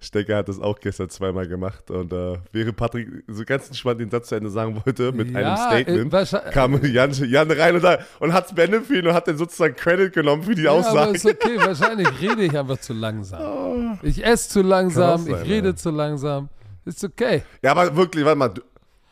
Stecker 0.00 0.36
hat 0.36 0.48
das 0.48 0.58
auch 0.58 0.80
gestern 0.80 1.08
zweimal 1.08 1.46
gemacht 1.46 1.90
und 1.90 2.12
äh, 2.12 2.38
während 2.52 2.76
Patrick 2.76 3.08
so 3.28 3.44
ganz 3.44 3.68
entspannt 3.68 4.00
den 4.00 4.10
Satz 4.10 4.28
zu 4.28 4.34
Ende 4.34 4.50
sagen 4.50 4.80
wollte 4.84 5.12
mit 5.12 5.28
einem 5.28 5.46
Ja, 5.46 5.56
Statement, 5.56 6.08
äh, 6.08 6.12
wahrscheinlich- 6.12 6.52
kam 6.52 6.84
Jan, 6.84 7.12
Jan 7.12 7.50
rein 7.50 7.76
und, 7.76 7.98
und 8.20 8.32
hat 8.32 8.50
es 8.58 8.90
ihn 8.90 9.06
und 9.06 9.14
hat 9.14 9.28
dann 9.28 9.38
sozusagen 9.38 9.76
Credit 9.76 10.12
genommen 10.12 10.42
für 10.42 10.54
die 10.54 10.62
Ja, 10.62 10.72
aber 10.72 10.80
Aussage. 10.80 11.12
ist 11.16 11.26
okay. 11.26 11.56
Wahrscheinlich 11.58 12.08
rede 12.20 12.42
ich 12.44 12.58
einfach 12.58 12.78
zu 12.78 12.92
langsam. 12.94 13.98
Ich 14.02 14.24
esse 14.24 14.48
zu 14.48 14.62
langsam, 14.62 15.22
sein, 15.24 15.34
ich 15.34 15.48
rede 15.48 15.68
ja. 15.68 15.76
zu 15.76 15.90
langsam. 15.90 16.48
Ist 16.84 17.02
okay. 17.04 17.42
Ja, 17.62 17.70
aber 17.70 17.94
wirklich, 17.96 18.24
warte 18.24 18.38
mal, 18.38 18.48
du, 18.48 18.60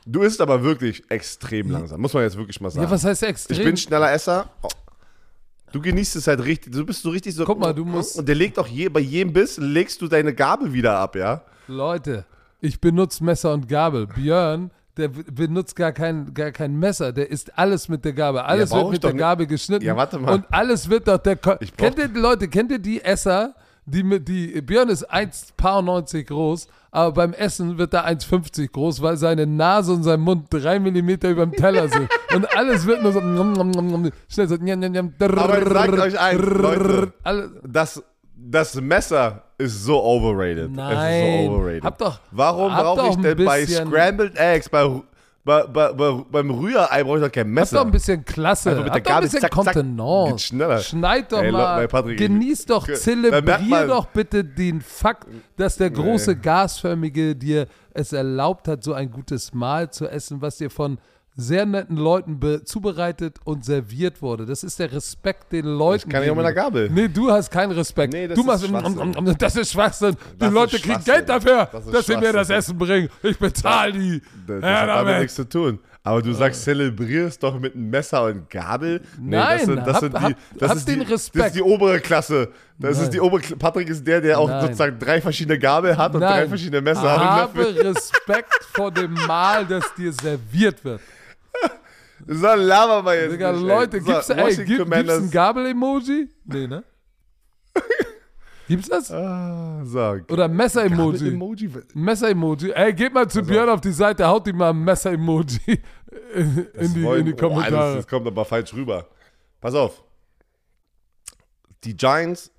du 0.04 0.22
isst 0.22 0.40
aber 0.40 0.62
wirklich 0.62 1.02
extrem 1.08 1.70
langsam, 1.70 2.00
muss 2.00 2.12
man 2.12 2.24
jetzt 2.24 2.36
wirklich 2.36 2.60
mal 2.60 2.70
sagen. 2.70 2.84
Ja, 2.84 2.90
was 2.90 3.04
heißt 3.04 3.22
extrem? 3.22 3.56
Ich 3.58 3.64
bin 3.64 3.76
schneller 3.76 4.12
Esser. 4.12 4.50
Oh. 4.62 4.68
Du 5.72 5.80
genießt 5.80 6.16
es 6.16 6.26
halt 6.26 6.44
richtig. 6.44 6.72
Du 6.72 6.84
bist 6.84 7.02
so 7.02 7.10
richtig 7.10 7.34
so. 7.34 7.44
Guck 7.44 7.58
mal, 7.58 7.72
du 7.74 7.84
musst- 7.84 8.18
Und 8.18 8.28
der 8.28 8.34
legt 8.34 8.58
auch 8.58 8.66
je, 8.66 8.88
bei 8.88 9.00
jedem 9.00 9.32
Biss 9.32 9.56
legst 9.58 10.00
du 10.02 10.08
deine 10.08 10.34
Gabel 10.34 10.72
wieder 10.72 10.98
ab, 10.98 11.16
ja? 11.16 11.42
Leute, 11.66 12.24
ich 12.60 12.80
benutze 12.80 13.24
Messer 13.24 13.52
und 13.52 13.68
Gabel. 13.68 14.06
Björn, 14.06 14.70
der 14.96 15.08
benutzt 15.08 15.74
gar 15.74 15.92
kein, 15.92 16.34
gar 16.34 16.50
kein 16.50 16.78
Messer. 16.78 17.12
Der 17.12 17.30
isst 17.30 17.56
alles 17.58 17.88
mit 17.88 18.04
der 18.04 18.12
Gabel. 18.12 18.40
Alles 18.42 18.70
brauch 18.70 18.92
wird 18.92 19.02
mit 19.02 19.04
der. 19.04 19.14
Gabel 19.14 19.46
geschnitten. 19.46 19.84
Ja, 19.84 19.96
warte 19.96 20.18
mal. 20.18 20.34
Und 20.34 20.44
alles 20.50 20.88
wird 20.90 21.08
doch 21.08 21.18
der. 21.18 21.36
Ko 21.36 21.56
kennt 21.76 21.98
ihr 21.98 22.08
die 22.08 22.20
Leute, 22.20 22.48
kennt 22.48 22.70
ihr 22.70 22.78
die 22.78 23.02
Esser, 23.02 23.54
die 23.86 24.02
mit 24.02 24.28
die. 24.28 24.60
Björn 24.60 24.90
ist 24.90 25.10
1,90 25.10 26.24
groß, 26.24 26.68
aber 26.94 27.12
beim 27.12 27.32
Essen 27.32 27.78
wird 27.78 27.94
er 27.94 28.06
1,50 28.06 28.70
groß, 28.70 29.00
weil 29.02 29.16
seine 29.16 29.46
Nase 29.46 29.92
und 29.94 30.02
sein 30.02 30.20
Mund 30.20 30.46
drei 30.50 30.78
Millimeter 30.78 31.30
über 31.30 31.44
dem 31.46 31.52
Teller 31.54 31.88
sind. 31.88 32.08
und 32.34 32.54
alles 32.56 32.86
wird 32.86 33.02
nur 33.02 33.12
so. 33.12 33.20
Schnell 34.28 34.46
so. 34.48 34.54
Aber 34.54 35.58
ich 35.58 35.68
sag 35.68 35.92
euch 35.98 36.20
eins, 36.20 36.40
Leute. 36.42 37.12
Das, 37.66 38.02
das 38.36 38.74
Messer 38.74 39.42
ist 39.56 39.84
so 39.84 40.02
overrated. 40.02 40.70
Es 40.70 40.76
Nein. 40.76 41.24
ist 41.40 41.46
so 41.46 41.52
overrated. 41.52 41.84
Hab 41.84 41.98
doch- 41.98 42.20
Warum 42.30 42.72
brauche 42.72 43.08
ich 43.08 43.16
denn 43.16 43.44
bei 43.44 43.66
Scrambled 43.66 44.36
Eggs, 44.36 44.68
bei, 44.68 44.84
bei, 45.44 45.66
bei, 45.66 45.92
bei, 45.92 46.24
beim 46.30 46.50
Rührei 46.50 47.02
brauche 47.02 47.18
ich 47.18 47.24
doch 47.24 47.32
kein 47.32 47.46
Hab 47.46 47.52
Messer? 47.54 47.76
doch 47.78 47.84
ein 47.84 47.90
bisschen 47.90 48.24
Klasse. 48.24 48.70
Einfach 48.70 48.84
mit 48.84 48.94
der 48.94 49.00
Hab 49.00 49.04
doch 49.04 49.14
ein 49.16 49.22
bisschen 49.22 49.40
zack, 49.40 49.50
Kontenance. 49.50 50.38
schneller. 50.38 50.78
Schneid 50.78 51.32
doch 51.32 51.42
Ey, 51.42 51.50
mal. 51.50 51.88
Patrick, 51.88 52.18
genieß 52.18 52.66
doch, 52.66 52.86
zelebrier 52.92 53.86
doch 53.88 54.06
bitte 54.06 54.44
den 54.44 54.80
Fakt, 54.80 55.26
dass 55.56 55.76
der 55.76 55.90
große 55.90 56.36
Gasförmige 56.36 57.34
dir 57.34 57.66
es 57.92 58.12
erlaubt 58.12 58.68
hat, 58.68 58.84
so 58.84 58.92
ein 58.94 59.10
gutes 59.10 59.52
Mahl 59.52 59.90
zu 59.90 60.06
essen, 60.08 60.40
was 60.40 60.58
dir 60.58 60.70
von 60.70 60.98
sehr 61.34 61.64
netten 61.64 61.96
Leuten 61.96 62.38
be- 62.38 62.62
zubereitet 62.64 63.36
und 63.44 63.64
serviert 63.64 64.20
wurde. 64.20 64.44
Das 64.44 64.62
ist 64.62 64.78
der 64.78 64.92
Respekt 64.92 65.52
den 65.52 65.64
Leuten. 65.64 66.10
kann 66.10 66.22
ich 66.22 66.30
auch 66.30 66.34
mit 66.36 66.44
einer. 66.44 66.54
Gabel. 66.54 66.90
Nee, 66.90 67.08
du 67.08 67.30
hast 67.30 67.50
keinen 67.50 67.72
Respekt. 67.72 68.12
Nee, 68.12 68.28
das 68.28 68.34
du 68.36 68.42
ist 68.42 68.46
machst 68.46 68.66
Schwachsinn. 68.66 69.36
das 69.38 69.56
ist 69.56 69.72
Schwachsinn. 69.72 70.16
Die 70.34 70.38
Das 70.38 70.48
ist 70.48 70.54
Leute 70.54 70.78
kriegen. 70.78 71.04
Geld 71.04 71.28
dafür, 71.28 71.68
Das 71.72 71.86
ist 71.86 71.94
dass 71.94 72.06
sie 72.06 72.16
mir 72.18 72.32
das. 72.32 72.50
Essen 72.50 72.76
bringen. 72.76 73.08
Ich 73.22 73.38
bezahle 73.38 73.92
die. 73.92 74.20
Das, 74.46 74.60
das 74.60 74.80
hat 74.80 74.88
damit 74.88 75.18
nichts 75.20 75.34
zu 75.36 75.48
tun. 75.48 75.78
Aber 76.04 76.20
du 76.20 76.32
sagst, 76.32 76.64
zelebrierst 76.64 77.40
doch 77.44 77.58
mit 77.60 77.74
einem 77.76 77.88
Messer 77.88 78.24
und 78.24 78.50
Gabel? 78.50 79.00
Nee, 79.20 79.36
Nein, 79.36 79.56
das 79.58 79.66
sind, 79.66 79.76
das 79.76 79.86
hab- 79.94 80.00
sind 80.00 80.12
die, 80.14 80.18
hab- 80.20 80.32
das 80.58 80.70
hab 80.70 80.76
ist 80.76 80.88
den 80.88 81.00
die, 81.00 81.06
Respekt. 81.06 81.40
Das 81.40 81.46
ist 81.46 81.56
die 81.56 81.62
obere 81.62 82.00
Klasse. 82.00 82.48
Das 82.78 82.96
Nein. 82.96 83.04
ist 83.04 83.12
die 83.14 83.20
obere 83.20 83.40
Kla- 83.40 83.56
Patrick 83.56 83.88
ist 83.88 84.04
der, 84.06 84.20
der 84.20 84.38
auch 84.40 84.48
Nein. 84.48 84.62
sozusagen 84.62 84.98
drei 84.98 85.20
verschiedene 85.20 85.58
Gabel 85.60 85.96
hat 85.96 86.12
und 86.14 86.20
drei 86.20 86.40
Nein. 86.40 86.48
verschiedene 86.48 86.82
Messer 86.82 87.02
hat. 87.02 87.54
und 87.54 87.62
Habe. 87.64 87.84
Respekt 87.84 88.64
vor 88.74 88.90
dem 88.90 89.12
Mahl, 89.14 89.64
das 89.64 89.84
dir 89.96 90.12
serviert 90.12 90.84
wird. 90.84 91.00
So, 92.26 92.46
laber 92.54 93.02
mal 93.02 93.16
jetzt. 93.16 93.32
Digga, 93.32 93.52
nicht, 93.52 93.62
ey. 93.62 93.68
Leute, 93.68 94.00
so, 94.00 94.06
gibt's, 94.06 94.28
ey, 94.30 94.56
gibt, 94.64 94.90
gibt's 94.90 95.10
ein 95.12 95.30
Gabel-Emoji? 95.30 96.28
Nee, 96.44 96.66
ne? 96.66 96.84
Gibt's 98.68 98.88
das? 98.88 99.10
Ah, 99.10 99.82
so. 99.84 100.16
Oder 100.30 100.48
Messer-Emoji? 100.48 101.28
Emoji. 101.28 101.70
Messer-Emoji. 101.94 102.70
Ey, 102.70 102.92
geht 102.94 103.12
mal 103.12 103.28
zu 103.28 103.42
Björn 103.42 103.68
auf 103.68 103.80
die 103.80 103.92
Seite, 103.92 104.26
haut 104.26 104.46
ihm 104.46 104.56
mal 104.56 104.70
ein 104.70 104.84
Messer-Emoji 104.84 105.60
in, 106.34 106.66
in, 106.74 106.94
die, 106.94 107.04
in 107.04 107.26
die 107.26 107.32
Oh, 107.34 107.36
Kommentare. 107.36 107.70
das, 107.70 107.96
das 107.96 108.06
kommt 108.06 108.26
aber 108.26 108.44
falsch 108.44 108.72
rüber. 108.72 109.08
Pass 109.60 109.74
auf. 109.74 110.02
Die 111.84 111.96
Giants. 111.96 112.52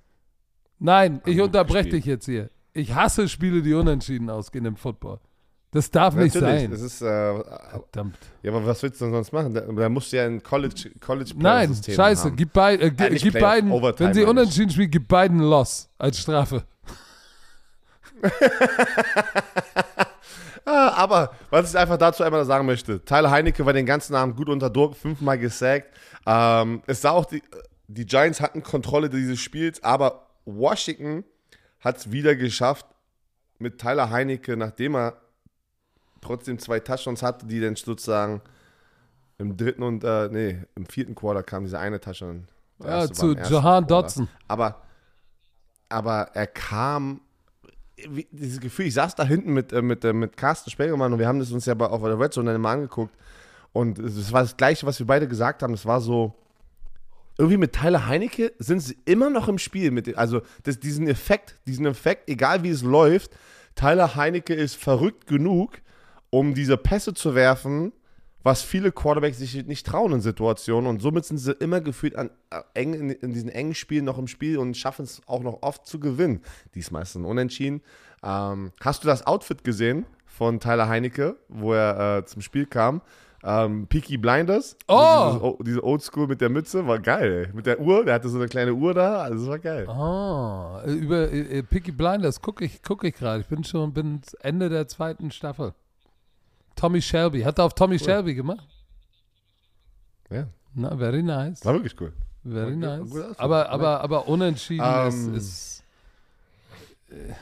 Nein, 0.78 1.22
ich 1.24 1.40
unterbreche 1.40 1.88
dich 1.88 2.04
jetzt 2.04 2.26
hier. 2.26 2.50
Ich 2.74 2.94
hasse 2.94 3.28
Spiele, 3.28 3.62
die 3.62 3.72
unentschieden 3.72 4.28
ausgehen 4.28 4.66
im 4.66 4.76
Football. 4.76 5.18
Das 5.74 5.90
darf 5.90 6.14
nicht 6.14 6.34
Natürlich, 6.36 6.60
sein. 6.62 6.70
das 6.70 6.80
ist. 6.82 7.02
Äh, 7.02 7.34
Verdammt. 7.70 8.16
ja, 8.44 8.52
aber 8.52 8.64
was 8.64 8.80
willst 8.82 9.00
du 9.00 9.06
denn 9.06 9.12
sonst 9.14 9.32
machen? 9.32 9.52
Da, 9.52 9.62
da 9.62 9.88
musst 9.88 10.12
du 10.12 10.16
ja 10.16 10.24
ein 10.24 10.40
College, 10.40 10.92
College 11.00 11.32
Nein, 11.36 11.74
scheiße. 11.74 12.26
haben. 12.28 12.36
Gib, 12.36 12.52
beid, 12.52 12.80
äh, 12.80 12.86
Äh, 12.86 13.10
nicht 13.10 13.24
gib 13.24 13.40
beiden, 13.40 13.72
Overtime 13.72 14.08
wenn 14.08 14.14
sie 14.14 14.22
unentschieden 14.24 14.70
spielen, 14.70 14.90
gib 14.92 15.08
beiden 15.08 15.40
Loss 15.40 15.88
als 15.98 16.18
Strafe. 16.20 16.62
Ah, 20.66 20.94
aber 20.96 21.34
was 21.50 21.74
ich 21.74 21.78
einfach 21.78 21.98
dazu 21.98 22.22
einmal 22.22 22.42
sagen 22.46 22.64
möchte, 22.64 23.04
Tyler 23.04 23.30
Heinecke 23.30 23.66
war 23.66 23.74
den 23.74 23.84
ganzen 23.84 24.14
Abend 24.14 24.34
gut 24.34 24.48
unter 24.48 24.70
Druck, 24.70 24.96
fünfmal 24.96 25.38
gesackt. 25.38 25.94
Ähm, 26.24 26.82
es 26.86 27.02
sah 27.02 27.10
auch, 27.10 27.26
die, 27.26 27.42
die 27.86 28.06
Giants 28.06 28.40
hatten 28.40 28.62
Kontrolle 28.62 29.10
dieses 29.10 29.38
Spiels, 29.40 29.82
aber 29.84 30.26
Washington 30.46 31.22
hat 31.80 31.98
es 31.98 32.10
wieder 32.12 32.34
geschafft, 32.34 32.86
mit 33.58 33.78
Tyler 33.78 34.08
Heinecke, 34.08 34.56
nachdem 34.56 34.96
er 34.96 35.18
trotzdem 36.24 36.58
zwei 36.58 36.80
Touchdowns 36.80 37.22
hatte, 37.22 37.46
die 37.46 37.60
dann 37.60 37.76
sozusagen 37.76 38.40
im 39.38 39.56
dritten 39.56 39.82
und, 39.82 40.04
äh, 40.04 40.28
nee, 40.30 40.58
im 40.74 40.86
vierten 40.86 41.14
Quarter 41.14 41.42
kam 41.42 41.64
dieser 41.64 41.80
eine 41.80 42.00
Touchdown. 42.00 42.46
Ja, 42.82 43.10
zu 43.10 43.34
Johan 43.34 43.86
Quarter. 43.86 43.86
Dotson. 43.86 44.28
Aber, 44.48 44.82
aber 45.88 46.30
er 46.34 46.46
kam, 46.46 47.20
wie, 48.08 48.26
dieses 48.30 48.60
Gefühl, 48.60 48.86
ich 48.86 48.94
saß 48.94 49.14
da 49.14 49.24
hinten 49.24 49.52
mit, 49.52 49.72
äh, 49.72 49.82
mit, 49.82 50.04
äh, 50.04 50.12
mit 50.12 50.36
Carsten 50.36 50.70
Spiegelmann 50.70 51.12
und 51.12 51.18
wir 51.18 51.28
haben 51.28 51.38
das 51.38 51.52
uns 51.52 51.66
ja 51.66 51.74
bei, 51.74 51.86
auf 51.86 52.02
der 52.02 52.18
Red 52.18 52.32
Zone 52.32 52.52
dann 52.52 52.60
mal 52.60 52.72
angeguckt. 52.72 53.14
Und 53.72 53.98
es 53.98 54.32
war 54.32 54.42
das 54.42 54.56
Gleiche, 54.56 54.86
was 54.86 55.00
wir 55.00 55.06
beide 55.06 55.26
gesagt 55.26 55.62
haben. 55.62 55.74
Es 55.74 55.84
war 55.84 56.00
so, 56.00 56.32
irgendwie 57.38 57.56
mit 57.56 57.72
Tyler 57.72 58.06
Heinecke 58.06 58.52
sind 58.58 58.80
sie 58.80 58.96
immer 59.04 59.30
noch 59.30 59.48
im 59.48 59.58
Spiel. 59.58 59.90
Mit, 59.90 60.16
also 60.16 60.42
das, 60.62 60.78
diesen 60.78 61.08
Effekt, 61.08 61.56
diesen 61.66 61.86
Effekt, 61.86 62.28
egal 62.28 62.62
wie 62.62 62.70
es 62.70 62.82
läuft, 62.82 63.36
Tyler 63.74 64.14
Heinecke 64.14 64.54
ist 64.54 64.76
verrückt 64.76 65.26
genug, 65.26 65.80
um 66.34 66.52
diese 66.52 66.76
Pässe 66.76 67.14
zu 67.14 67.36
werfen, 67.36 67.92
was 68.42 68.60
viele 68.60 68.90
Quarterbacks 68.90 69.38
sich 69.38 69.66
nicht 69.66 69.86
trauen 69.86 70.12
in 70.14 70.20
Situationen. 70.20 70.90
Und 70.90 71.00
somit 71.00 71.24
sind 71.24 71.38
sie 71.38 71.52
immer 71.52 71.80
gefühlt 71.80 72.16
an, 72.16 72.30
äh, 72.50 72.60
eng, 72.74 72.92
in, 72.92 73.10
in, 73.10 73.32
diesen 73.32 73.50
engen 73.50 73.74
Spielen 73.76 74.04
noch 74.04 74.18
im 74.18 74.26
Spiel 74.26 74.58
und 74.58 74.76
schaffen 74.76 75.04
es 75.04 75.22
auch 75.26 75.44
noch 75.44 75.62
oft 75.62 75.86
zu 75.86 76.00
gewinnen. 76.00 76.40
Diesmal 76.74 77.02
ist 77.02 77.10
es 77.10 77.14
ein 77.14 77.24
Unentschieden. 77.24 77.82
Ähm, 78.24 78.72
hast 78.80 79.04
du 79.04 79.06
das 79.06 79.24
Outfit 79.28 79.62
gesehen 79.62 80.06
von 80.26 80.58
Tyler 80.58 80.88
Heinecke, 80.88 81.36
wo 81.48 81.72
er 81.72 82.18
äh, 82.18 82.24
zum 82.24 82.42
Spiel 82.42 82.66
kam? 82.66 83.00
Ähm, 83.44 83.86
Peaky 83.86 84.16
Blinders. 84.16 84.76
Oh! 84.88 84.94
Also 84.94 85.38
dieses, 85.38 85.66
diese 85.66 85.84
Oldschool 85.84 86.26
mit 86.26 86.40
der 86.40 86.48
Mütze 86.48 86.84
war 86.88 86.98
geil. 86.98 87.50
Mit 87.54 87.66
der 87.66 87.78
Uhr, 87.78 88.04
der 88.04 88.14
hatte 88.14 88.28
so 88.28 88.38
eine 88.38 88.48
kleine 88.48 88.74
Uhr 88.74 88.92
da, 88.92 89.22
also 89.22 89.38
das 89.38 89.48
war 89.48 89.58
geil. 89.60 89.88
Ah, 89.88 90.82
über 90.84 91.30
äh, 91.30 91.62
Peaky 91.62 91.92
Blinders 91.92 92.42
gucke 92.42 92.64
ich, 92.64 92.82
guck 92.82 93.04
ich 93.04 93.14
gerade. 93.14 93.42
Ich 93.42 93.46
bin 93.46 93.62
schon 93.62 93.92
bin 93.92 94.20
Ende 94.40 94.68
der 94.68 94.88
zweiten 94.88 95.30
Staffel. 95.30 95.74
Tommy 96.74 97.00
Shelby. 97.00 97.42
Hat 97.42 97.58
er 97.58 97.64
auf 97.64 97.74
Tommy 97.74 97.96
cool. 97.96 98.04
Shelby 98.04 98.34
gemacht? 98.34 98.68
Ja. 100.30 100.48
Na, 100.74 100.96
very 100.96 101.22
nice. 101.22 101.64
War 101.64 101.74
wirklich 101.74 102.00
cool. 102.00 102.12
Very 102.42 102.80
war 102.80 102.98
nice. 102.98 103.38
Aber, 103.38 103.68
aber, 103.70 104.00
aber 104.00 104.28
unentschieden 104.28 104.84
um, 104.84 105.34
ist. 105.34 105.36
ist 105.36 105.84
äh, 107.10 107.34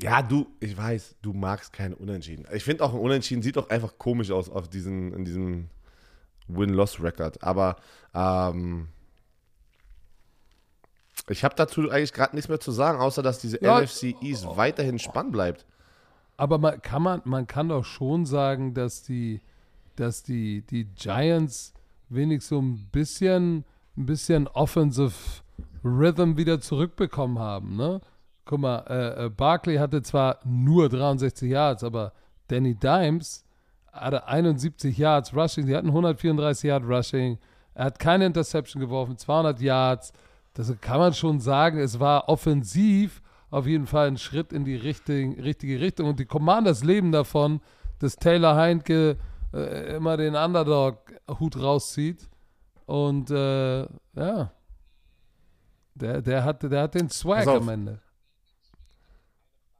ja, 0.00 0.22
du, 0.22 0.46
ich 0.60 0.76
weiß, 0.76 1.16
du 1.22 1.32
magst 1.32 1.72
keinen 1.72 1.94
Unentschieden. 1.94 2.46
Ich 2.52 2.62
finde 2.62 2.84
auch 2.84 2.94
ein 2.94 3.00
Unentschieden 3.00 3.42
sieht 3.42 3.58
auch 3.58 3.68
einfach 3.68 3.98
komisch 3.98 4.30
aus 4.30 4.48
auf 4.48 4.68
diesen, 4.68 5.12
in 5.12 5.24
diesem 5.24 5.70
Win-Loss-Record. 6.46 7.42
Aber 7.42 7.76
ähm, 8.14 8.88
ich 11.28 11.42
habe 11.44 11.54
dazu 11.56 11.90
eigentlich 11.90 12.12
gerade 12.12 12.36
nichts 12.36 12.48
mehr 12.48 12.60
zu 12.60 12.70
sagen, 12.70 13.00
außer 13.00 13.22
dass 13.22 13.40
diese 13.40 13.62
ja, 13.62 13.80
NFC 13.80 14.14
East 14.22 14.46
oh, 14.46 14.56
weiterhin 14.56 14.98
spannend 14.98 15.32
bleibt. 15.32 15.66
Aber 16.38 16.56
man 16.56 16.80
kann, 16.80 17.02
man, 17.02 17.20
man 17.24 17.46
kann 17.46 17.68
doch 17.68 17.84
schon 17.84 18.24
sagen, 18.24 18.72
dass 18.72 19.02
die, 19.02 19.42
dass 19.96 20.22
die, 20.22 20.62
die 20.62 20.86
Giants 20.86 21.74
wenigstens 22.08 22.48
so 22.48 22.62
ein 22.62 22.88
bisschen, 22.90 23.64
ein 23.98 24.06
bisschen 24.06 24.48
Offensive 24.48 25.42
Rhythm 25.84 26.38
wieder 26.38 26.60
zurückbekommen 26.60 27.38
haben, 27.38 27.76
ne? 27.76 28.00
guck 28.48 28.60
mal, 28.60 28.78
äh, 28.88 29.26
äh, 29.26 29.28
Barkley 29.28 29.76
hatte 29.76 30.02
zwar 30.02 30.38
nur 30.44 30.88
63 30.88 31.50
Yards, 31.50 31.84
aber 31.84 32.12
Danny 32.48 32.74
Dimes 32.74 33.44
hatte 33.92 34.26
71 34.26 34.96
Yards 34.96 35.36
Rushing. 35.36 35.66
Sie 35.66 35.76
hatten 35.76 35.88
134 35.88 36.68
Yards 36.68 36.86
Rushing. 36.88 37.38
Er 37.74 37.84
hat 37.84 37.98
keine 37.98 38.24
Interception 38.24 38.80
geworfen, 38.80 39.18
200 39.18 39.60
Yards. 39.60 40.14
Das 40.54 40.72
kann 40.80 40.98
man 40.98 41.12
schon 41.12 41.40
sagen. 41.40 41.78
Es 41.78 42.00
war 42.00 42.28
offensiv 42.28 43.20
auf 43.50 43.66
jeden 43.66 43.86
Fall 43.86 44.08
ein 44.08 44.18
Schritt 44.18 44.52
in 44.52 44.64
die 44.64 44.76
richtige, 44.76 45.42
richtige 45.42 45.80
Richtung. 45.80 46.08
Und 46.08 46.20
die 46.20 46.26
Commanders 46.26 46.84
leben 46.84 47.12
davon, 47.12 47.60
dass 47.98 48.16
Taylor 48.16 48.56
Heinke 48.56 49.16
äh, 49.52 49.96
immer 49.96 50.16
den 50.16 50.34
Underdog-Hut 50.34 51.56
rauszieht. 51.56 52.28
Und 52.86 53.30
äh, 53.30 53.80
ja, 53.82 54.52
der, 55.94 56.22
der, 56.22 56.44
hat, 56.44 56.62
der 56.62 56.82
hat 56.82 56.94
den 56.94 57.10
Swag 57.10 57.46
am 57.46 57.68
Ende 57.68 58.00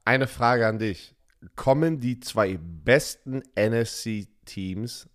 eine 0.09 0.27
Frage 0.27 0.67
an 0.67 0.79
dich. 0.79 1.15
Kommen 1.55 2.01
die 2.01 2.19
zwei 2.19 2.57
besten 2.57 3.43
NFC-Teams 3.57 5.07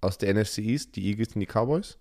aus 0.00 0.18
der 0.18 0.34
NFC 0.34 0.58
East, 0.58 0.94
die 0.94 1.08
Eagles 1.08 1.34
und 1.34 1.40
die 1.40 1.46
Cowboys? 1.46 1.98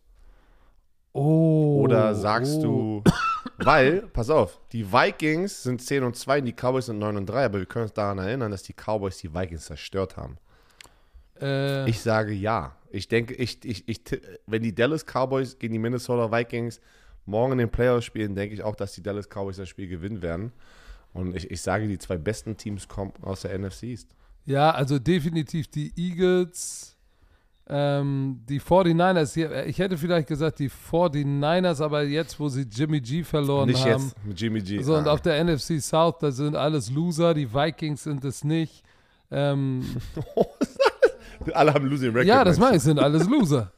Oh. 1.11 1.81
Oder 1.81 2.13
sagst 2.13 2.59
oh. 2.59 3.01
du, 3.03 3.11
weil, 3.65 4.01
pass 4.13 4.29
auf, 4.29 4.59
die 4.71 4.91
Vikings 4.91 5.63
sind 5.63 5.81
10 5.81 6.03
und 6.03 6.15
2 6.15 6.39
und 6.39 6.45
die 6.45 6.53
Cowboys 6.53 6.87
sind 6.87 6.99
9 6.99 7.17
und 7.17 7.25
3, 7.25 7.45
aber 7.45 7.59
wir 7.59 7.65
können 7.65 7.83
uns 7.83 7.93
daran 7.93 8.17
erinnern, 8.17 8.51
dass 8.51 8.63
die 8.63 8.73
Cowboys 8.73 9.17
die 9.17 9.33
Vikings 9.33 9.65
zerstört 9.65 10.17
haben. 10.17 10.37
Äh. 11.41 11.89
Ich 11.89 11.99
sage 12.01 12.33
ja. 12.33 12.75
Ich 12.91 13.07
denke, 13.07 13.35
ich, 13.35 13.63
ich, 13.63 13.87
ich, 13.87 14.01
wenn 14.47 14.63
die 14.63 14.73
Dallas 14.73 15.05
Cowboys 15.05 15.59
gegen 15.59 15.73
die 15.73 15.79
Minnesota 15.79 16.31
Vikings 16.31 16.81
morgen 17.25 17.53
in 17.53 17.57
den 17.59 17.69
Playoffs 17.69 18.05
spielen, 18.05 18.35
denke 18.35 18.55
ich 18.55 18.63
auch, 18.63 18.75
dass 18.75 18.93
die 18.93 19.03
Dallas 19.03 19.27
Cowboys 19.29 19.57
das 19.57 19.69
Spiel 19.69 19.87
gewinnen 19.87 20.21
werden. 20.21 20.51
Und 21.13 21.35
ich, 21.35 21.49
ich 21.49 21.61
sage, 21.61 21.87
die 21.87 21.97
zwei 21.97 22.17
besten 22.17 22.57
Teams 22.57 22.87
kommen 22.87 23.13
aus 23.21 23.41
der 23.41 23.57
NFC 23.57 23.83
East. 23.83 24.15
Ja, 24.45 24.71
also 24.71 24.99
definitiv 24.99 25.67
die 25.67 25.93
Eagles, 25.95 26.97
ähm, 27.69 28.41
die 28.49 28.59
49ers. 28.59 29.65
Ich 29.65 29.77
hätte 29.77 29.97
vielleicht 29.97 30.27
gesagt 30.27 30.59
die 30.59 30.69
49ers, 30.69 31.83
aber 31.83 32.03
jetzt, 32.03 32.39
wo 32.39 32.49
sie 32.49 32.63
Jimmy 32.63 32.99
G 32.99 33.23
verloren 33.23 33.67
nicht 33.67 33.79
haben. 33.85 34.03
Nicht 34.03 34.15
jetzt 34.15 34.25
mit 34.25 34.41
Jimmy 34.41 34.61
G. 34.61 34.81
So, 34.81 34.95
ah. 34.95 34.99
und 34.99 35.07
auf 35.07 35.21
der 35.21 35.43
NFC 35.43 35.79
South, 35.81 36.15
da 36.19 36.31
sind 36.31 36.55
alles 36.55 36.91
Loser. 36.91 37.33
Die 37.33 37.53
Vikings 37.53 38.03
sind 38.03 38.25
es 38.25 38.43
nicht. 38.43 38.83
Ähm, 39.31 39.85
Alle 41.53 41.73
haben 41.73 41.85
Losing 41.87 42.09
Record. 42.09 42.25
Ja, 42.25 42.43
das 42.43 42.57
meine 42.57 42.77
ich, 42.77 42.83
sind 42.83 42.99
alles 42.99 43.27
Loser. 43.27 43.71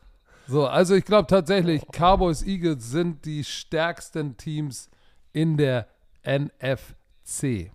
So, 0.47 0.67
also 0.67 0.95
ich 0.95 1.05
glaube 1.05 1.27
tatsächlich, 1.27 1.83
Cowboys, 1.91 2.43
Eagles 2.43 2.89
sind 2.89 3.25
die 3.25 3.43
stärksten 3.43 4.35
Teams 4.37 4.89
in 5.31 5.57
der 5.57 5.87
NFC. 6.25 7.71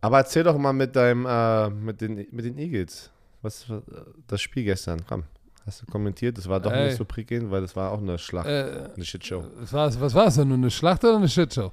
Aber 0.00 0.18
erzähl 0.18 0.44
doch 0.44 0.56
mal 0.58 0.72
mit 0.72 0.94
deinem, 0.94 1.26
äh, 1.26 1.70
mit, 1.70 2.00
den, 2.00 2.26
mit 2.30 2.44
den 2.44 2.58
Eagles. 2.58 3.10
Was 3.46 3.70
war 3.70 3.80
das 4.26 4.40
Spiel 4.40 4.64
gestern? 4.64 5.06
Komm, 5.06 5.22
hast 5.64 5.80
du 5.80 5.86
kommentiert? 5.86 6.36
Das 6.36 6.48
war 6.48 6.58
doch 6.58 6.72
Ey. 6.72 6.86
nicht 6.86 6.96
so 6.96 7.04
prickelnd, 7.04 7.48
weil 7.52 7.60
das 7.60 7.76
war 7.76 7.92
auch 7.92 8.00
eine 8.00 8.18
Schlacht, 8.18 8.48
äh, 8.48 8.90
eine 8.92 9.04
Shitshow. 9.04 9.44
Was 9.60 9.72
war, 9.72 10.00
was 10.00 10.14
war 10.14 10.26
es 10.26 10.34
denn? 10.34 10.50
Eine 10.50 10.68
Schlacht 10.68 11.04
oder 11.04 11.14
eine 11.14 11.28
Shitshow? 11.28 11.70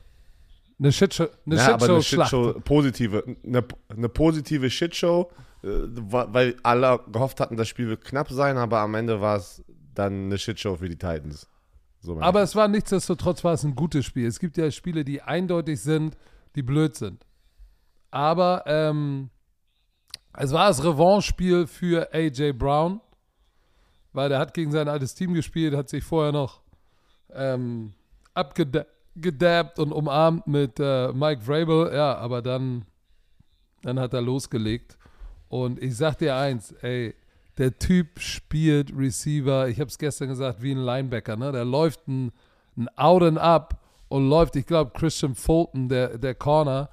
Eine 0.77 0.91
Shitshow, 0.91 1.27
eine 1.47 1.55
ja, 1.55 1.61
Shitshow, 1.61 1.73
aber 1.73 1.93
eine 1.95 2.03
Shitshow, 2.03 2.53
positive, 2.63 3.23
eine, 3.43 3.65
eine 3.89 4.09
positive 4.09 4.69
Shitshow, 4.69 5.31
äh, 5.63 5.67
weil 5.67 6.55
alle 6.61 6.99
gehofft 7.11 7.39
hatten, 7.39 7.57
das 7.57 7.69
Spiel 7.69 7.87
wird 7.87 8.05
knapp 8.05 8.29
sein, 8.29 8.57
aber 8.57 8.77
am 8.81 8.93
Ende 8.93 9.19
war 9.19 9.37
es 9.37 9.63
dann 9.95 10.25
eine 10.25 10.37
Shitshow 10.37 10.75
für 10.75 10.89
die 10.89 10.95
Titans. 10.95 11.47
So 12.01 12.19
Aber 12.21 12.43
es 12.43 12.55
war 12.55 12.67
nichtsdestotrotz 12.67 13.43
war 13.43 13.53
es 13.53 13.63
ein 13.63 13.75
gutes 13.75 14.05
Spiel. 14.05 14.27
Es 14.27 14.37
gibt 14.39 14.57
ja 14.57 14.69
Spiele, 14.69 15.03
die 15.03 15.23
eindeutig 15.23 15.81
sind, 15.81 16.17
die 16.55 16.61
blöd 16.61 16.95
sind. 16.95 17.25
Aber 18.11 18.63
ähm, 18.67 19.31
es 20.37 20.51
war 20.51 20.67
das 20.67 20.83
Revanche-Spiel 20.83 21.67
für 21.67 22.13
AJ 22.13 22.53
Brown, 22.53 23.01
weil 24.13 24.29
der 24.29 24.39
hat 24.39 24.53
gegen 24.53 24.71
sein 24.71 24.87
altes 24.87 25.15
Team 25.15 25.33
gespielt, 25.33 25.75
hat 25.75 25.89
sich 25.89 26.03
vorher 26.03 26.31
noch 26.31 26.61
ähm, 27.33 27.93
abgedabbt 28.33 29.79
und 29.79 29.91
umarmt 29.91 30.47
mit 30.47 30.79
äh, 30.79 31.11
Mike 31.13 31.41
Vrabel. 31.41 31.93
Ja, 31.93 32.15
aber 32.15 32.41
dann, 32.41 32.85
dann 33.81 33.99
hat 33.99 34.13
er 34.13 34.21
losgelegt. 34.21 34.97
Und 35.49 35.81
ich 35.81 35.95
sag 35.95 36.17
dir 36.17 36.35
eins, 36.35 36.71
ey, 36.81 37.13
der 37.57 37.77
Typ 37.77 38.19
spielt 38.19 38.95
Receiver, 38.97 39.67
ich 39.67 39.79
habe 39.79 39.89
es 39.89 39.97
gestern 39.97 40.29
gesagt, 40.29 40.61
wie 40.63 40.71
ein 40.71 40.79
Linebacker. 40.79 41.35
Ne? 41.35 41.51
Der 41.51 41.65
läuft 41.65 42.07
ein, 42.07 42.31
ein 42.75 42.87
Out 42.97 43.21
and 43.21 43.37
Up 43.37 43.79
und 44.07 44.27
läuft, 44.27 44.55
ich 44.55 44.65
glaube, 44.65 44.91
Christian 44.95 45.35
Fulton, 45.35 45.89
der, 45.89 46.17
der 46.17 46.33
Corner, 46.33 46.89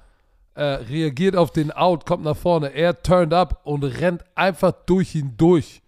äh, 0.53 0.63
reagiert 0.63 1.35
auf 1.35 1.51
den 1.51 1.71
Out, 1.71 2.05
kommt 2.05 2.23
nach 2.23 2.35
vorne, 2.35 2.73
er 2.73 3.01
turned 3.01 3.33
up 3.33 3.61
und 3.63 3.83
rennt 3.83 4.23
einfach 4.35 4.71
durch 4.85 5.15
ihn 5.15 5.35
durch. 5.37 5.81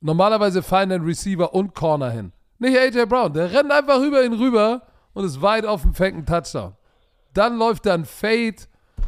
Normalerweise 0.00 0.62
fallen 0.62 0.90
dann 0.90 1.04
Receiver 1.04 1.54
und 1.54 1.74
Corner 1.74 2.10
hin. 2.10 2.32
Nicht 2.58 2.78
AJ 2.78 3.06
Brown, 3.06 3.32
der 3.32 3.52
rennt 3.52 3.70
einfach 3.70 4.00
über 4.00 4.24
ihn 4.24 4.32
rüber 4.32 4.82
und 5.12 5.24
ist 5.24 5.42
weit 5.42 5.64
offen, 5.64 5.94
fängt 5.94 6.16
einen 6.16 6.26
Touchdown. 6.26 6.74
Dann 7.34 7.58
läuft 7.58 7.86
dann 7.86 8.04
Fade 8.04 8.56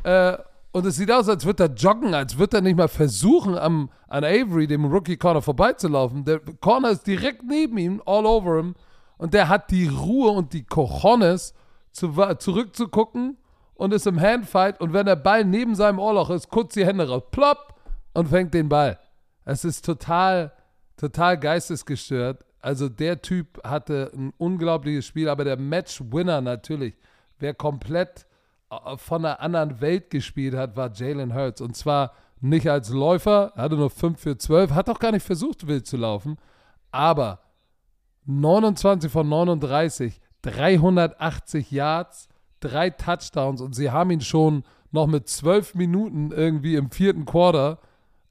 äh, 0.02 0.36
und 0.72 0.86
es 0.86 0.96
sieht 0.96 1.10
aus, 1.10 1.28
als 1.28 1.44
würde 1.44 1.64
er 1.64 1.74
joggen, 1.74 2.14
als 2.14 2.36
würde 2.36 2.58
er 2.58 2.60
nicht 2.60 2.76
mal 2.76 2.88
versuchen, 2.88 3.56
am, 3.56 3.90
an 4.08 4.24
Avery, 4.24 4.66
dem 4.66 4.84
Rookie 4.84 5.16
Corner, 5.16 5.40
vorbeizulaufen. 5.40 6.24
Der 6.24 6.40
Corner 6.60 6.90
ist 6.90 7.06
direkt 7.06 7.44
neben 7.44 7.78
ihm, 7.78 8.02
all 8.04 8.26
over 8.26 8.56
him. 8.56 8.74
Und 9.16 9.34
der 9.34 9.48
hat 9.48 9.70
die 9.70 9.86
Ruhe 9.86 10.30
und 10.30 10.52
die 10.52 10.64
Cojones, 10.64 11.54
zu, 11.92 12.12
zurückzugucken 12.38 13.36
und 13.74 13.92
ist 13.92 14.06
im 14.06 14.20
Handfight. 14.20 14.80
Und 14.80 14.92
wenn 14.92 15.06
der 15.06 15.16
Ball 15.16 15.44
neben 15.44 15.74
seinem 15.74 15.98
Ohrloch 15.98 16.30
ist, 16.30 16.48
kurz 16.48 16.74
die 16.74 16.86
Hände 16.86 17.08
raus, 17.08 17.22
plopp, 17.30 17.74
und 18.14 18.28
fängt 18.28 18.54
den 18.54 18.68
Ball. 18.68 18.98
Es 19.44 19.64
ist 19.64 19.84
total, 19.84 20.52
total 20.96 21.38
geistesgestört. 21.38 22.44
Also 22.60 22.88
der 22.88 23.20
Typ 23.20 23.62
hatte 23.62 24.10
ein 24.14 24.32
unglaubliches 24.38 25.04
Spiel, 25.04 25.28
aber 25.28 25.44
der 25.44 25.58
Match-Winner 25.58 26.40
natürlich, 26.40 26.94
wer 27.38 27.52
komplett 27.52 28.26
äh, 28.70 28.96
von 28.96 29.24
einer 29.24 29.40
anderen 29.40 29.80
Welt 29.80 30.10
gespielt 30.10 30.54
hat, 30.54 30.76
war 30.76 30.92
Jalen 30.92 31.34
Hurts. 31.34 31.60
Und 31.60 31.76
zwar 31.76 32.12
nicht 32.40 32.68
als 32.70 32.88
Läufer, 32.90 33.52
er 33.54 33.64
hatte 33.64 33.76
nur 33.76 33.90
5 33.90 34.18
für 34.18 34.38
12, 34.38 34.70
hat 34.70 34.88
auch 34.88 34.98
gar 34.98 35.12
nicht 35.12 35.26
versucht, 35.26 35.66
wild 35.66 35.86
zu 35.86 35.96
laufen, 35.96 36.36
aber 36.90 37.40
29 38.26 39.10
von 39.10 39.28
39, 39.28 40.20
380 40.42 41.70
Yards, 41.70 42.28
drei 42.64 42.90
Touchdowns 42.90 43.60
und 43.60 43.74
sie 43.74 43.90
haben 43.90 44.10
ihn 44.10 44.20
schon 44.20 44.64
noch 44.90 45.06
mit 45.06 45.28
12 45.28 45.74
Minuten 45.74 46.30
irgendwie 46.32 46.76
im 46.76 46.90
vierten 46.90 47.24
Quarter, 47.24 47.78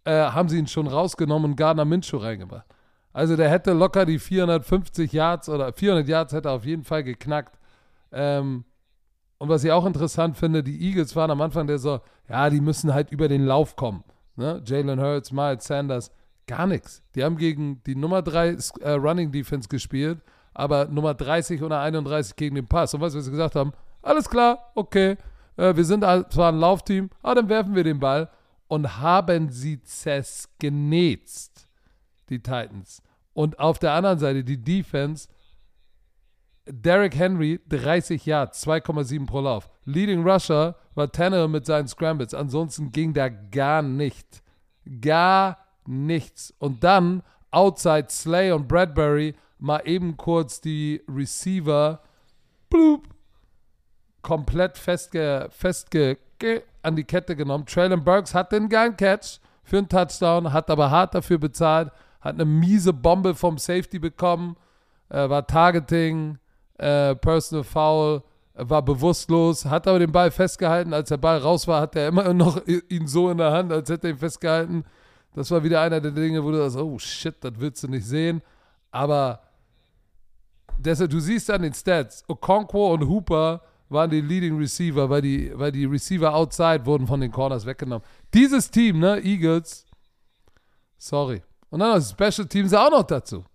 äh, 0.06 0.12
haben 0.12 0.50
sie 0.50 0.58
ihn 0.58 0.68
schon 0.68 0.88
rausgenommen 0.88 1.52
und 1.52 1.58
Gardner 1.58 1.86
Minshew 1.86 2.18
reingebracht. 2.18 2.66
Also 3.14 3.36
der 3.36 3.50
hätte 3.50 3.74
locker 3.74 4.06
die 4.06 4.18
450 4.18 5.12
Yards 5.14 5.48
oder 5.48 5.72
400 5.72 6.08
Yards 6.08 6.34
hätte 6.34 6.50
er 6.50 6.56
auf 6.56 6.66
jeden 6.66 6.84
Fall 6.84 7.04
geknackt. 7.04 7.60
Ähm, 8.12 8.66
und 9.38 9.50
was 9.50 9.64
ich 9.64 9.72
auch 9.72 9.86
interessant 9.86 10.38
finde, 10.38 10.64
die 10.64 10.82
Eagles 10.88 11.16
waren 11.16 11.30
am 11.30 11.42
Anfang 11.42 11.68
der 11.68 11.78
so, 11.78 12.00
ja, 12.30 12.50
die 12.50 12.62
müssen 12.62 12.94
halt 12.94 13.12
über 13.12 13.28
den 13.28 13.46
Lauf 13.46 13.76
kommen. 13.76 14.04
ne? 14.36 14.62
Jalen 14.66 15.00
Hurts, 15.00 15.32
Miles 15.32 15.66
Sanders, 15.66 16.12
gar 16.48 16.66
nichts. 16.66 17.04
Die 17.14 17.24
haben 17.24 17.38
gegen 17.38 17.82
die 17.84 17.96
Nummer 17.96 18.22
3 18.22 18.58
äh, 18.80 18.92
Running 18.92 19.32
Defense 19.32 19.68
gespielt, 19.68 20.20
aber 20.54 20.86
Nummer 20.86 21.14
30 21.14 21.62
oder 21.62 21.82
31 21.82 22.36
gegen 22.36 22.56
den 22.56 22.68
Pass. 22.68 22.94
Und 22.94 23.02
was 23.02 23.14
sie 23.14 23.30
gesagt 23.30 23.56
haben? 23.56 23.74
Alles 24.04 24.30
klar, 24.30 24.72
okay, 24.76 25.18
äh, 25.58 25.76
wir 25.76 25.86
sind 25.86 26.02
zwar 26.04 26.52
ein 26.52 26.60
Laufteam, 26.60 27.10
aber 27.22 27.36
dann 27.36 27.50
werfen 27.50 27.74
wir 27.74 27.84
den 27.84 28.00
Ball 28.00 28.30
und 28.68 29.00
haben 29.00 29.50
sie 29.50 29.82
zersknetzt, 29.82 31.68
die 32.30 32.40
Titans. 32.40 33.02
Und 33.34 33.60
auf 33.60 33.80
der 33.80 33.94
anderen 33.94 34.20
Seite 34.20 34.44
die 34.44 34.62
Defense, 34.62 35.28
Derrick 36.66 37.16
Henry 37.16 37.60
30 37.68 38.26
Yards, 38.26 38.66
2,7 38.66 39.26
pro 39.26 39.42
Lauf. 39.42 39.70
Leading 39.86 40.28
Rusher 40.28 40.76
war 40.96 41.12
Tanner 41.12 41.48
mit 41.48 41.66
seinen 41.66 41.88
Scrambles. 41.88 42.34
Ansonsten 42.34 42.92
ging 42.92 43.14
da 43.14 43.30
gar 43.30 43.82
nicht. 43.82 44.44
Gar 45.02 45.58
nichts. 45.86 46.54
Und 46.60 46.84
dann 46.84 47.24
outside 47.52 48.08
Slay 48.10 48.52
und 48.52 48.68
Bradbury 48.68 49.36
mal 49.60 49.82
eben 49.86 50.16
kurz 50.16 50.62
die 50.62 51.02
Receiver 51.08 52.02
bloop, 52.70 53.13
komplett 54.24 54.78
festge, 54.78 55.48
festge 55.52 56.18
an 56.82 56.96
die 56.96 57.04
Kette 57.04 57.36
genommen. 57.36 57.66
Traylon 57.66 58.04
Burks 58.04 58.34
hat 58.34 58.52
den 58.52 58.68
geilen 58.68 58.98
Catch 58.98 59.40
für 59.64 59.78
einen 59.78 59.88
Touchdown, 59.88 60.52
hat 60.52 60.70
aber 60.70 60.90
hart 60.90 61.14
dafür 61.14 61.38
bezahlt, 61.38 61.92
hat 62.20 62.34
eine 62.34 62.46
miese 62.46 62.92
Bombe 62.92 63.36
vom 63.36 63.58
Safety 63.58 64.00
bekommen, 64.00 64.58
äh, 65.10 65.30
war 65.30 65.46
Targeting, 65.46 66.38
äh, 66.78 67.16
Personal 67.16 67.64
Foul, 67.64 68.24
war 68.56 68.82
bewusstlos, 68.82 69.66
hat 69.66 69.88
aber 69.88 70.00
den 70.00 70.12
Ball 70.12 70.32
festgehalten. 70.32 70.94
Als 70.94 71.10
der 71.10 71.18
Ball 71.18 71.38
raus 71.40 71.68
war, 71.68 71.82
hat 71.82 71.96
er 71.96 72.08
immer 72.08 72.34
noch 72.34 72.62
ihn 72.68 73.08
so 73.08 73.30
in 73.30 73.38
der 73.38 73.52
Hand, 73.52 73.72
als 73.72 73.90
hätte 73.90 74.08
er 74.08 74.14
ihn 74.14 74.20
festgehalten. 74.20 74.84
Das 75.34 75.50
war 75.50 75.64
wieder 75.64 75.82
einer 75.82 76.00
der 76.00 76.12
Dinge, 76.12 76.44
wo 76.44 76.52
du 76.52 76.58
sagst, 76.58 76.78
oh 76.78 77.00
shit, 77.00 77.36
das 77.42 77.54
willst 77.58 77.84
du 77.84 77.88
nicht 77.88 78.06
sehen. 78.06 78.42
Aber 78.92 79.42
deshalb, 80.78 81.10
du 81.10 81.20
siehst 81.20 81.50
an 81.50 81.64
den 81.64 81.74
Stats, 81.74 82.24
Okonkwo 82.28 82.94
und 82.94 83.08
Hooper 83.08 83.62
waren 83.94 84.10
die 84.10 84.22
Leading 84.22 84.58
Receiver, 84.58 85.10
weil 85.10 85.22
die, 85.22 85.52
weil 85.54 85.72
die 85.72 85.86
Receiver 85.86 86.34
outside 86.34 86.86
wurden 86.86 87.08
von 87.08 87.22
den 87.22 87.32
Corners 87.32 87.66
weggenommen. 87.66 88.06
Dieses 88.34 88.70
Team, 88.70 89.00
ne, 89.00 89.24
Eagles, 89.24 89.86
sorry. 90.98 91.42
Und 91.70 91.80
dann 91.80 91.94
das 91.94 92.12
Special 92.12 92.48
Teams 92.48 92.74
auch 92.74 92.92
noch 92.92 93.04
dazu. 93.04 93.46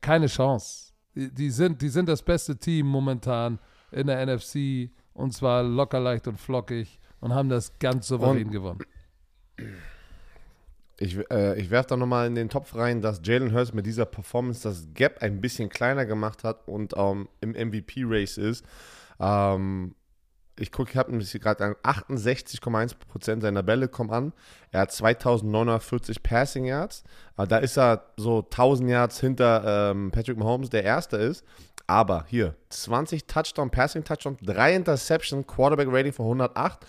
Keine 0.00 0.26
Chance. 0.26 0.92
Die, 1.14 1.32
die, 1.32 1.50
sind, 1.50 1.80
die 1.80 1.88
sind 1.88 2.08
das 2.08 2.22
beste 2.22 2.56
Team 2.56 2.86
momentan 2.86 3.58
in 3.92 4.06
der 4.06 4.24
NFC 4.26 4.90
und 5.12 5.32
zwar 5.32 5.62
locker, 5.62 6.00
leicht 6.00 6.26
und 6.28 6.38
flockig 6.38 6.98
und 7.20 7.34
haben 7.34 7.48
das 7.48 7.78
ganz 7.78 8.08
souverän 8.08 8.46
und 8.46 8.52
gewonnen. 8.52 8.80
Ich, 10.98 11.18
äh, 11.30 11.58
ich 11.58 11.70
werfe 11.70 11.88
da 11.90 11.96
nochmal 11.96 12.26
in 12.26 12.34
den 12.34 12.48
Topf 12.48 12.74
rein, 12.74 13.00
dass 13.00 13.20
Jalen 13.24 13.54
Hurts 13.54 13.72
mit 13.72 13.86
dieser 13.86 14.04
Performance 14.04 14.62
das 14.62 14.86
Gap 14.92 15.22
ein 15.22 15.40
bisschen 15.40 15.70
kleiner 15.70 16.04
gemacht 16.04 16.44
hat 16.44 16.68
und 16.68 16.92
ähm, 16.96 17.28
im 17.40 17.52
MVP-Race 17.52 18.36
ist. 18.36 18.64
Ähm, 19.20 19.94
ich 20.58 20.72
gucke, 20.72 20.90
ich 20.90 20.96
habe 20.96 21.16
gerade 21.16 21.64
an 21.64 21.74
68,1% 21.82 23.40
seiner 23.40 23.62
Bälle 23.62 23.88
kommen 23.88 24.10
an. 24.10 24.32
Er 24.72 24.80
hat 24.80 24.92
2940 24.92 26.22
Passing 26.22 26.66
Yards. 26.66 27.02
Äh, 27.38 27.46
da 27.46 27.58
ist 27.58 27.78
er 27.78 28.04
so 28.16 28.40
1000 28.40 28.90
Yards 28.90 29.20
hinter 29.20 29.90
ähm, 29.90 30.10
Patrick 30.10 30.36
Mahomes, 30.36 30.68
der 30.68 30.84
Erste 30.84 31.16
ist. 31.16 31.44
Aber 31.86 32.24
hier, 32.28 32.54
20 32.68 33.26
Touchdown, 33.26 33.70
Passing 33.70 34.04
Touchdown, 34.04 34.36
3 34.42 34.76
Interception, 34.76 35.46
Quarterback 35.46 35.88
Rating 35.90 36.12
von 36.12 36.26
108, 36.26 36.86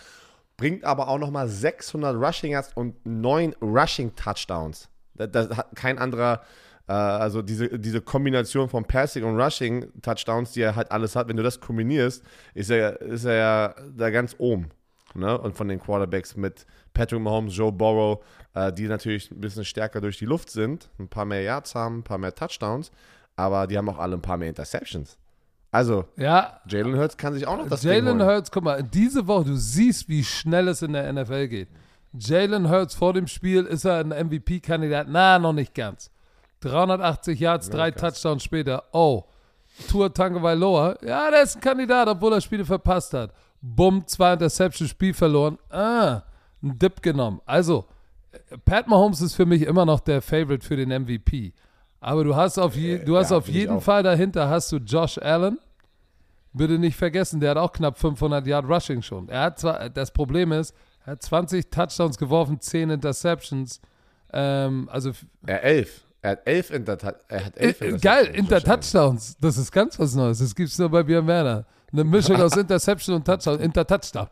bringt 0.58 0.84
aber 0.84 1.08
auch 1.08 1.18
nochmal 1.18 1.48
600 1.48 2.16
Rushing 2.16 2.52
Yards 2.52 2.72
und 2.76 3.04
9 3.06 3.56
Rushing 3.62 4.16
Touchdowns. 4.16 4.90
Das, 5.16 5.32
das 5.32 5.58
hat 5.58 5.76
kein 5.76 5.98
anderer 5.98 6.42
also 6.94 7.42
diese, 7.42 7.80
diese 7.80 8.02
Kombination 8.02 8.68
von 8.68 8.84
Passing 8.84 9.24
und 9.24 9.40
Rushing 9.40 9.86
Touchdowns, 10.02 10.52
die 10.52 10.62
er 10.62 10.76
halt 10.76 10.92
alles 10.92 11.16
hat, 11.16 11.28
wenn 11.28 11.38
du 11.38 11.44
das 11.44 11.60
kombinierst, 11.60 12.24
ist 12.54 12.70
er, 12.70 13.00
ist 13.02 13.26
er 13.26 13.36
ja 13.36 13.76
da 13.96 14.10
ganz 14.10 14.36
oben. 14.38 14.70
Ne? 15.14 15.38
Und 15.38 15.56
von 15.56 15.68
den 15.68 15.80
Quarterbacks 15.80 16.36
mit 16.36 16.66
Patrick 16.94 17.22
Mahomes, 17.22 17.56
Joe 17.56 17.72
Burrow, 17.72 18.24
äh, 18.54 18.74
die 18.74 18.88
natürlich 18.88 19.32
ein 19.32 19.42
bisschen 19.42 19.66
stärker 19.66 20.02
durch 20.02 20.18
die 20.18 20.26
Luft 20.26 20.50
sind, 20.50 20.90
ein 21.00 21.08
paar 21.08 21.26
mehr 21.26 21.42
Yards 21.42 21.76
haben, 21.76 22.00
ein 22.00 22.04
paar 22.04 22.18
mehr 22.18 22.34
Touchdowns, 22.34 22.92
aber 23.36 23.68
die 23.68 23.78
haben 23.78 23.90
auch 23.90 24.00
alle 24.00 24.16
ein 24.16 24.22
paar 24.22 24.38
mehr 24.38 24.50
Interceptions. 24.50 25.18
Also, 25.72 26.06
ja, 26.18 26.60
Jalen 26.68 26.98
Hurts 26.98 27.16
kann 27.16 27.34
sich 27.34 27.48
auch 27.48 27.58
noch 27.58 27.70
das 27.70 27.84
Jalen 27.84 28.22
Hurts, 28.22 28.52
guck 28.52 28.66
mal, 28.66 28.84
diese 28.84 29.26
Woche, 29.28 29.46
du 29.46 29.56
siehst, 29.56 30.10
wie 30.10 30.24
schnell 30.24 30.68
es 30.68 30.82
in 30.82 30.92
der 30.92 31.12
NFL 31.12 31.48
geht. 31.48 31.70
Jalen 32.12 32.70
Hurts 32.70 32.96
vor 32.96 33.14
dem 33.14 33.28
Spiel, 33.28 33.64
ist 33.64 33.86
er 33.86 34.00
ein 34.00 34.10
MVP-Kandidat? 34.10 35.08
Na, 35.10 35.40
noch 35.40 35.54
nicht 35.54 35.74
ganz. 35.74 36.12
380 36.62 37.40
Yards, 37.40 37.68
ja, 37.68 37.74
drei 37.74 37.92
krass. 37.92 38.16
Touchdowns 38.16 38.44
später. 38.44 38.84
Oh, 38.92 39.24
Tour 39.90 40.14
Tagovailoa. 40.14 40.98
Ja, 41.04 41.30
der 41.30 41.44
ist 41.44 41.56
ein 41.58 41.62
Kandidat, 41.62 42.08
obwohl 42.08 42.34
er 42.34 42.42
Spiele 42.42 42.66
verpasst 42.66 43.14
hat. 43.14 43.34
Bumm, 43.62 44.06
zwei 44.08 44.34
Interceptions, 44.34 44.90
Spiel 44.90 45.14
verloren. 45.14 45.58
Ah, 45.70 46.24
ein 46.64 46.78
Dip 46.80 47.02
genommen. 47.02 47.42
Also, 47.46 47.86
Pat 48.66 48.88
Mahomes 48.88 49.22
ist 49.22 49.36
für 49.36 49.46
mich 49.46 49.64
immer 49.64 49.86
noch 49.86 50.00
der 50.00 50.22
Favorite 50.22 50.66
für 50.66 50.76
den 50.76 50.90
MVP. 50.90 51.54
Aber 52.00 52.24
du 52.24 52.36
hast 52.36 52.58
auf, 52.58 52.76
je, 52.76 52.98
du 52.98 53.18
hast 53.18 53.32
ja, 53.32 53.38
auf 53.38 53.48
jeden 53.48 53.80
Fall 53.80 54.02
dahinter 54.04 54.50
hast 54.50 54.72
du 54.72 54.78
Josh 54.78 55.18
Allen. 55.20 55.60
Bitte 56.54 56.78
nicht 56.78 56.98
vergessen, 56.98 57.40
der 57.40 57.52
hat 57.52 57.58
auch 57.58 57.72
knapp 57.72 57.98
500 57.98 58.46
Yard 58.46 58.68
Rushing 58.68 59.02
schon. 59.02 59.30
Er 59.30 59.44
hat 59.44 59.60
zwar, 59.60 59.90
das 59.90 60.12
Problem 60.12 60.52
ist, 60.52 60.76
er 61.06 61.14
hat 61.14 61.22
20 61.22 61.70
Touchdowns 61.70 62.18
geworfen, 62.18 62.60
10 62.60 62.90
Interceptions. 62.90 63.80
Ähm, 64.34 64.90
also. 64.92 65.12
Ja, 65.48 65.56
11. 65.58 66.04
Er 66.22 66.32
hat 66.32 66.42
elf 66.46 66.70
Inter 66.70 66.98
er 67.28 67.46
hat 67.46 67.58
elf 67.58 67.82
äh, 67.82 67.98
Geil, 67.98 68.28
Inter-Touchdowns. 68.28 69.38
Das 69.42 69.58
ist 69.58 69.72
ganz 69.72 69.98
was 69.98 70.14
Neues. 70.14 70.38
Das 70.38 70.54
gibt 70.54 70.70
es 70.70 70.78
nur 70.78 70.90
bei 70.90 71.02
Björn 71.02 71.26
Werner. 71.26 71.66
Eine 71.92 72.04
Mischung 72.04 72.36
aus 72.40 72.56
Interception 72.58 73.16
und 73.16 73.26
Touchdown. 73.26 73.60
Inter-Touchdown. 73.60 74.28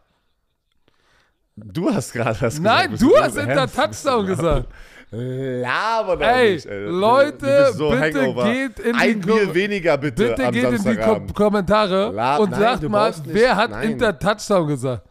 Du 1.55 1.93
hast 1.93 2.13
gerade 2.13 2.37
das 2.39 2.55
gesagt. 2.55 2.61
Nein, 2.61 2.95
du 2.97 3.17
hast 3.17 3.37
Inter-Touchdown 3.37 4.25
gesagt. 4.27 4.67
Laber 5.11 6.17
doch 6.17 6.27
ey, 6.27 6.53
nicht, 6.53 6.65
ey. 6.67 6.85
Leute, 6.85 7.73
so 7.73 7.89
bitte 7.89 8.21
hangover. 8.21 8.53
geht 8.53 8.79
in 8.79 8.95
Ein 8.95 9.21
die 9.21 9.27
Bier 9.27 9.55
weniger 9.55 9.97
bitte 9.97 10.35
Bitte 10.35 10.51
geht 10.51 10.71
in 10.71 10.83
die 10.83 10.97
Ko 10.97 11.21
Kommentare 11.33 12.11
Lab, 12.11 12.39
und 12.41 12.51
nein, 12.51 12.59
sagt 12.59 12.87
mal, 12.87 13.11
wer 13.23 13.55
hat 13.55 13.83
Inter-Touchdown 13.83 14.67
gesagt? 14.67 15.09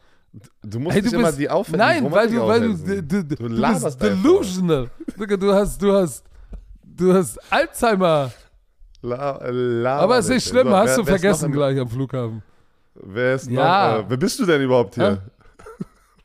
Du 0.62 0.78
musst 0.78 0.94
hey, 0.94 1.02
du 1.02 1.16
immer 1.16 1.32
die 1.32 1.50
aufhören. 1.50 1.78
Nein, 1.78 2.12
weil 2.12 2.30
du, 2.30 2.46
weil 2.46 2.60
du, 2.60 2.74
du, 2.76 3.02
du, 3.02 3.24
du, 3.24 3.48
du 3.48 3.82
bist 3.82 4.00
delusional. 4.00 4.88
Du 5.16 5.52
hast, 5.52 5.82
du 5.82 5.92
hast 5.92 6.24
Du 6.98 7.14
hast 7.14 7.38
Alzheimer. 7.50 8.32
La, 9.02 9.38
la, 9.48 9.98
Aber 9.98 10.18
es 10.18 10.24
ist 10.24 10.32
nicht 10.32 10.48
schlimm, 10.48 10.66
so, 10.66 10.76
hast 10.76 10.90
wer, 10.90 10.96
du 10.96 11.04
vergessen 11.04 11.52
gleich 11.52 11.78
am 11.78 11.88
Flughafen. 11.88 12.42
Wer 12.94 13.34
ist 13.36 13.48
ja. 13.48 13.98
noch, 13.98 14.04
äh, 14.04 14.10
wer 14.10 14.16
bist 14.16 14.40
du 14.40 14.44
denn 14.44 14.60
überhaupt 14.60 14.96
hier? 14.96 15.22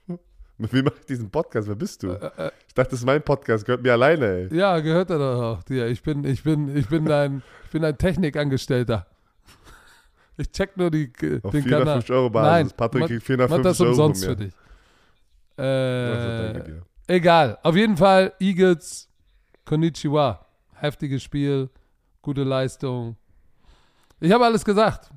Mit 0.58 0.74
wem 0.74 0.86
mache 0.86 0.96
ich 1.00 1.06
diesen 1.06 1.30
Podcast? 1.30 1.68
Wer 1.68 1.76
bist 1.76 2.02
du? 2.02 2.10
Äh, 2.10 2.32
äh, 2.38 2.52
ich 2.68 2.74
dachte, 2.74 2.90
das 2.90 3.00
ist 3.02 3.06
mein 3.06 3.22
Podcast, 3.22 3.66
gehört 3.66 3.84
mir 3.84 3.92
alleine, 3.92 4.26
ey. 4.26 4.58
Ja, 4.58 4.80
gehört 4.80 5.12
er 5.12 5.20
doch 5.20 5.42
auch 5.44 5.64
dir. 5.64 5.86
Ich 5.86 6.02
bin, 6.02 6.24
ich 6.24 6.44
bin, 6.44 6.76
ich 6.76 6.90
bin 6.90 7.10
ein, 7.12 7.44
ich 7.66 7.70
bin 7.70 7.86
ein 7.86 7.98
Technikangestellter. 7.98 9.06
Ich 10.36 10.52
check 10.52 10.76
nur 10.76 10.90
die, 10.90 11.12
Auf 11.44 11.52
den 11.52 11.62
450 11.62 11.70
Kanal. 11.70 12.04
Euro 12.10 12.30
Basis. 12.32 12.52
Nein, 12.52 12.72
Patrick 12.76 13.06
kriegt 13.06 13.24
450 13.24 13.64
das 13.64 13.80
umsonst 13.80 14.26
Euro 14.26 14.36
für 14.36 14.44
dich. 14.44 14.54
Äh, 15.60 17.16
egal. 17.16 17.60
Auf 17.62 17.76
jeden 17.76 17.96
Fall, 17.96 18.34
Eagles, 18.40 19.08
Konnichiwa 19.64 20.44
heftiges 20.84 21.24
Spiel, 21.24 21.70
gute 22.22 22.44
Leistung. 22.44 23.16
Ich 24.20 24.32
habe 24.32 24.46
alles 24.46 24.64
gesagt. 24.64 25.10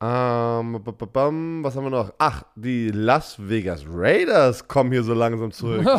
Ähm, 0.00 0.80
was 0.84 1.76
haben 1.76 1.84
wir 1.84 1.90
noch? 1.90 2.12
Ach, 2.18 2.44
die 2.54 2.90
Las 2.90 3.36
Vegas 3.38 3.84
Raiders 3.86 4.66
kommen 4.66 4.92
hier 4.92 5.02
so 5.02 5.14
langsam 5.14 5.52
zurück. 5.52 5.86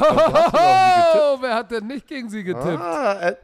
Oh, 1.11 1.37
wer 1.41 1.55
hat 1.55 1.71
denn 1.71 1.87
nicht 1.87 2.07
gegen 2.07 2.29
sie 2.29 2.43
getippt? 2.43 2.81
Ah, 2.81 3.29
äh, 3.29 3.35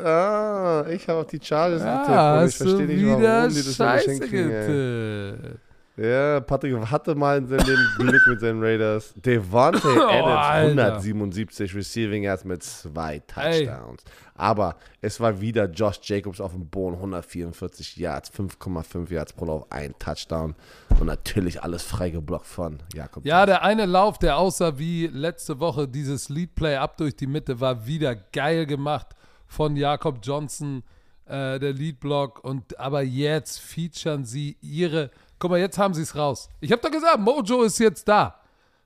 ah 0.00 0.86
ich 0.88 1.08
habe 1.08 1.20
auf 1.20 1.26
die 1.26 1.40
Chargers 1.42 1.82
ja, 1.82 2.44
getippt. 2.44 2.48
ich 2.50 2.56
verstehe 2.56 2.86
nicht, 2.86 3.04
warum 3.04 3.48
die 3.48 3.62
das 3.62 3.74
Scheiße 3.74 4.20
getippt. 4.20 5.60
Ja, 5.98 6.38
Patrick 6.38 6.76
hatte 6.90 7.16
mal 7.16 7.38
in 7.38 7.48
seinem 7.48 7.66
Leben 7.66 7.88
Glück 7.98 8.26
mit 8.28 8.40
seinen 8.40 8.62
Raiders. 8.62 9.12
Devontae 9.16 9.98
oh, 9.98 10.26
Adams, 10.26 11.04
177 11.04 11.74
Receiving 11.74 12.22
Yards 12.22 12.44
mit 12.44 12.62
zwei 12.62 13.18
Touchdowns. 13.20 14.04
Ey. 14.04 14.10
Aber 14.36 14.76
es 15.00 15.18
war 15.18 15.40
wieder 15.40 15.68
Josh 15.68 15.98
Jacobs 16.04 16.40
auf 16.40 16.52
dem 16.52 16.68
Boden, 16.68 16.94
144 16.94 17.96
Yards, 17.96 18.30
5,5 18.30 19.12
Yards 19.12 19.32
pro 19.32 19.46
Lauf, 19.46 19.66
ein 19.70 19.92
Touchdown. 19.98 20.54
Und 21.00 21.06
natürlich 21.08 21.60
alles 21.64 21.82
freigeblockt 21.82 22.46
von 22.46 22.78
Jakob. 22.94 23.26
Ja, 23.26 23.44
der 23.44 23.62
eine 23.62 23.86
Lauf, 23.86 24.18
der 24.18 24.36
aussah 24.36 24.78
wie 24.78 25.08
letzte 25.08 25.58
Woche, 25.58 25.88
dieses 25.88 26.28
Lead 26.28 26.54
Play 26.54 26.76
ab 26.76 26.96
durch 26.96 27.16
die 27.16 27.26
Mitte, 27.26 27.58
war 27.58 27.86
wieder 27.86 28.14
geil 28.14 28.66
gemacht 28.66 29.08
von 29.48 29.74
Jakob 29.74 30.20
Johnson, 30.22 30.84
äh, 31.26 31.58
der 31.58 31.72
Lead 31.72 31.98
Block. 31.98 32.44
Und 32.44 32.78
aber 32.78 33.02
jetzt 33.02 33.58
featuren 33.58 34.24
sie 34.24 34.56
ihre 34.60 35.10
Guck 35.38 35.50
mal, 35.50 35.60
jetzt 35.60 35.78
haben 35.78 35.94
sie 35.94 36.02
es 36.02 36.16
raus. 36.16 36.48
Ich 36.60 36.72
habe 36.72 36.82
doch 36.82 36.90
gesagt, 36.90 37.20
Mojo 37.20 37.62
ist 37.62 37.78
jetzt 37.78 38.08
da. 38.08 38.40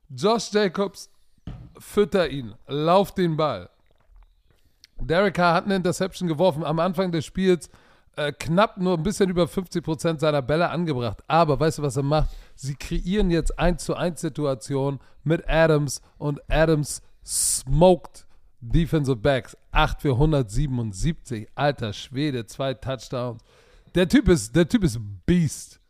Josh 0.09 0.53
Jacobs, 0.53 1.11
fütter 1.78 2.28
ihn, 2.28 2.55
lauf 2.66 3.12
den 3.12 3.36
Ball. 3.36 3.70
Derek 5.00 5.34
Carr 5.34 5.55
hat 5.55 5.64
eine 5.64 5.76
Interception 5.76 6.28
geworfen 6.28 6.64
am 6.64 6.78
Anfang 6.78 7.11
des 7.11 7.24
Spiels, 7.24 7.70
äh, 8.16 8.32
knapp 8.32 8.76
nur 8.76 8.98
ein 8.98 9.03
bisschen 9.03 9.30
über 9.30 9.44
50% 9.44 10.20
seiner 10.20 10.42
Bälle 10.42 10.68
angebracht. 10.68 11.22
Aber 11.26 11.59
weißt 11.59 11.78
du, 11.78 11.82
was 11.82 11.96
er 11.96 12.03
macht? 12.03 12.28
Sie 12.55 12.74
kreieren 12.74 13.30
jetzt 13.30 13.59
1 13.59 13.84
zu 13.84 13.94
1 13.96 14.20
Situationen 14.20 15.00
mit 15.24 15.48
Adams 15.48 16.03
und 16.18 16.40
Adams 16.50 17.03
smoked 17.24 18.26
Defensive 18.61 19.16
Backs. 19.16 19.57
8 19.72 20.03
für 20.03 20.12
177. 20.12 21.48
Alter 21.55 21.92
Schwede, 21.92 22.46
zwei 22.46 22.74
Touchdowns. 22.74 23.42
Der 23.94 24.09
Typ 24.09 24.28
ist, 24.28 24.55
der 24.55 24.68
Typ 24.68 24.84
ist 24.84 25.00
Beast. 25.26 25.80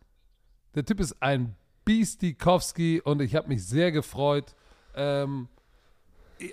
Der 0.75 0.85
Typ 0.85 1.01
ist 1.01 1.23
ein 1.23 1.55
Beastikowski 1.85 3.01
und 3.01 3.21
ich 3.21 3.35
habe 3.35 3.49
mich 3.49 3.67
sehr 3.67 3.93
gefreut. 3.93 4.55
Ähm, 4.95 5.49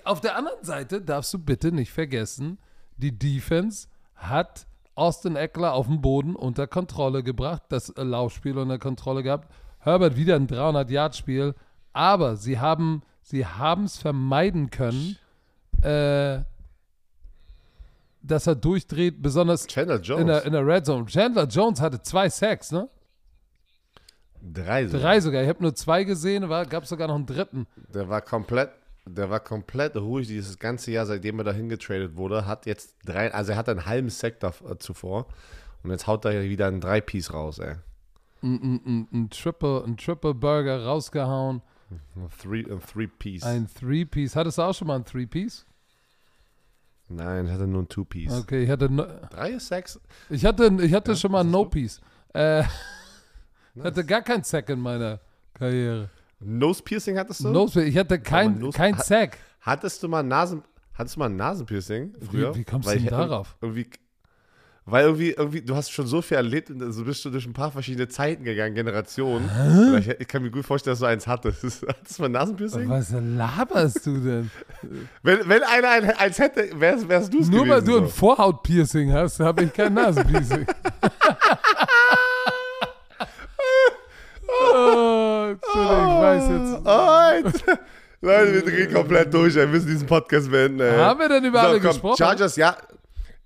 auf 0.04 0.22
der 0.22 0.36
anderen 0.36 0.64
Seite 0.64 1.02
darfst 1.02 1.34
du 1.34 1.40
bitte 1.40 1.72
nicht 1.72 1.92
vergessen, 1.92 2.58
die 2.98 3.18
Defense 3.18 3.88
hat 4.16 4.68
Austin 4.96 5.36
Eckler 5.36 5.74
auf 5.74 5.88
dem 5.88 6.02
Boden 6.02 6.36
unter 6.36 6.68
Kontrolle 6.68 7.24
gebracht, 7.24 7.64
das 7.70 7.94
Laufspiel 7.96 8.58
unter 8.58 8.78
Kontrolle 8.78 9.24
gehabt. 9.24 9.50
Herbert 9.80 10.18
wieder 10.18 10.36
ein 10.36 10.48
300-Yard-Spiel, 10.48 11.56
aber 11.94 12.36
sie 12.36 12.60
haben 12.60 13.02
sie 13.22 13.46
es 13.86 13.98
vermeiden 13.98 14.70
können, 14.70 15.18
äh, 15.82 16.44
dass 18.22 18.48
er 18.48 18.56
durchdreht, 18.56 19.22
besonders 19.22 19.68
Chandler 19.68 20.02
Jones. 20.02 20.22
in 20.22 20.28
der, 20.28 20.46
in 20.46 20.52
der 20.52 20.68
Red 20.68 20.86
Zone. 20.86 21.06
Chandler 21.06 21.46
Jones 21.46 21.80
hatte 21.80 22.02
zwei 22.02 22.30
Sacks, 22.30 22.72
ne? 22.72 22.90
Drei 24.42 24.88
sogar. 24.88 25.02
Drei 25.02 25.20
sogar. 25.20 25.44
Ich 25.44 25.50
habe 25.50 25.62
nur 25.62 25.76
zwei 25.76 26.04
gesehen, 26.04 26.48
gab 26.48 26.84
es 26.84 26.90
sogar 26.90 27.08
noch 27.08 27.16
einen 27.16 27.26
dritten. 27.26 27.68
Der 27.94 28.08
war 28.10 28.22
komplett, 28.22 28.72
der 29.06 29.30
war 29.30 29.40
komplett 29.40 29.96
ruhig 29.96 30.28
dieses 30.28 30.58
ganze 30.58 30.92
Jahr, 30.92 31.06
seitdem 31.06 31.40
er 31.40 31.46
dahin 31.46 31.70
getradet 31.70 32.16
wurde. 32.16 32.46
Hat 32.46 32.66
jetzt 32.66 32.96
drei, 33.06 33.34
also 33.34 33.52
er 33.52 33.58
hat 33.58 33.70
einen 33.70 33.86
halben 33.86 34.10
Sack 34.10 34.40
da, 34.40 34.54
äh, 34.70 34.78
zuvor. 34.78 35.28
Und 35.84 35.92
jetzt 35.92 36.08
haut 36.08 36.26
er 36.26 36.44
wieder 36.44 36.68
einen 36.68 36.82
Drei-Piece 36.82 37.34
raus, 37.34 37.60
ey. 37.60 37.76
Ein, 38.42 38.62
ein, 38.62 38.82
ein, 38.86 39.08
ein, 39.12 39.30
Triple, 39.30 39.84
ein 39.86 39.98
Triple 39.98 40.34
Burger 40.34 40.86
rausgehauen. 40.86 41.62
Ein 41.90 42.30
Three, 42.42 42.66
ein 42.70 42.82
Three-Piece. 42.82 43.44
Ein 43.44 43.68
Three-Piece. 43.68 44.36
Hattest 44.36 44.58
du 44.58 44.62
auch 44.62 44.74
schon 44.74 44.88
mal 44.88 44.96
ein 44.96 45.06
Three-Piece? 45.06 45.66
Nein, 47.10 47.48
ich 47.48 47.52
hatte 47.52 47.68
nur 47.68 47.84
ein 47.84 47.90
Two-Piece. 47.90 48.32
Okay, 48.40 48.64
ich 48.64 48.70
hatte, 48.70 48.90
no, 48.90 49.06
Drei 49.32 49.58
Sacks? 49.58 50.00
ich 50.30 50.46
hatte, 50.46 50.78
ich 50.82 50.94
hatte 50.94 51.16
schon 51.16 51.32
mal 51.32 51.42
ein? 51.42 51.52
No-Piece. 51.52 52.02
Äh, 52.34 52.64
ich 53.80 53.86
hatte 53.86 54.06
gar 54.06 54.22
keinen 54.22 54.44
Sack 54.44 54.70
in 54.70 54.80
meiner 54.80 55.20
Karriere. 55.54 56.10
Nose-Piercing 56.40 57.18
hattest 57.18 57.44
du? 57.44 57.50
Nose, 57.50 57.84
ich 57.84 57.98
hatte 57.98 58.20
kein, 58.20 58.60
Nose- 58.60 58.78
kein 58.78 58.98
Sack. 58.98 59.38
Hattest 59.62 60.02
du 60.04 60.08
mal 60.08 60.24
Nasen, 60.24 60.64
hattest 60.94 61.16
du 61.16 61.20
mal 61.20 61.26
ein 61.28 61.36
Nasenpiercing 61.36 62.14
früher? 62.30 62.56
wie 62.56 62.64
kommst 62.64 62.88
Weil 62.88 62.98
du 62.98 63.04
denn 63.04 63.12
darauf? 63.12 63.58
Irgendwie, 63.62 63.88
weil 64.86 65.04
irgendwie, 65.06 65.32
irgendwie, 65.32 65.62
du 65.62 65.76
hast 65.76 65.92
schon 65.92 66.08
so 66.08 66.22
viel 66.22 66.38
erlebt 66.38 66.72
und 66.72 66.92
so 66.94 67.04
bist 67.04 67.24
du 67.26 67.30
durch 67.30 67.46
ein 67.46 67.52
paar 67.54 67.72
verschiedene 67.72 68.08
Zeiten 68.08 68.44
gegangen, 68.46 68.74
Generationen. 68.74 69.48
Ich, 70.00 70.08
ich 70.08 70.28
kann 70.28 70.42
mir 70.42 70.50
gut 70.50 70.66
vorstellen, 70.66 70.94
dass 70.94 71.00
du 71.00 71.06
eins 71.06 71.28
hattest. 71.28 71.84
Hattest 71.88 72.18
du 72.18 72.22
mal 72.24 72.30
ein 72.30 72.32
Nasenpiercing? 72.32 72.90
Was 72.90 73.12
laberst 73.12 74.06
du 74.08 74.18
denn? 74.20 74.52
Wenn, 75.22 75.40
wenn 75.48 75.62
einer 75.64 75.90
ein, 75.90 76.10
eins 76.12 76.40
hätte, 76.40 76.70
wärst, 76.80 77.08
wärst 77.10 77.34
du 77.34 77.42
es 77.42 77.50
Nur 77.50 77.66
gewesen. 77.66 77.70
weil 77.76 77.84
du 77.84 77.98
ein 77.98 78.06
so. 78.06 78.10
Vorhaut-Piercing 78.12 79.12
hast, 79.12 79.40
habe 79.42 79.66
ich 79.66 79.74
kein 79.74 79.94
Nasenpiercing. 79.94 80.66
Entschuldigung, 85.52 86.16
ich 86.16 86.22
weiß 86.22 86.44
jetzt. 86.50 87.66
Jetzt. 87.70 87.80
Leute, 88.22 88.54
wir 88.54 88.62
drehen 88.64 88.94
komplett 88.94 89.34
durch. 89.34 89.56
Wir 89.56 89.68
müssen 89.68 89.88
diesen 89.88 90.08
Podcast 90.08 90.52
beenden. 90.52 90.82
Ey. 90.82 90.98
Haben 90.98 91.20
wir 91.20 91.30
denn 91.30 91.46
über 91.46 91.62
alle 91.62 91.80
komm, 91.80 91.92
gesprochen? 91.92 92.18
Chargers, 92.18 92.56
ja. 92.58 92.78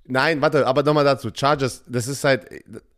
Nein, 0.05 0.41
warte, 0.41 0.65
aber 0.67 0.83
nochmal 0.83 1.05
dazu. 1.05 1.29
Chargers, 1.33 1.83
das 1.87 2.07
ist 2.07 2.23
halt, 2.23 2.45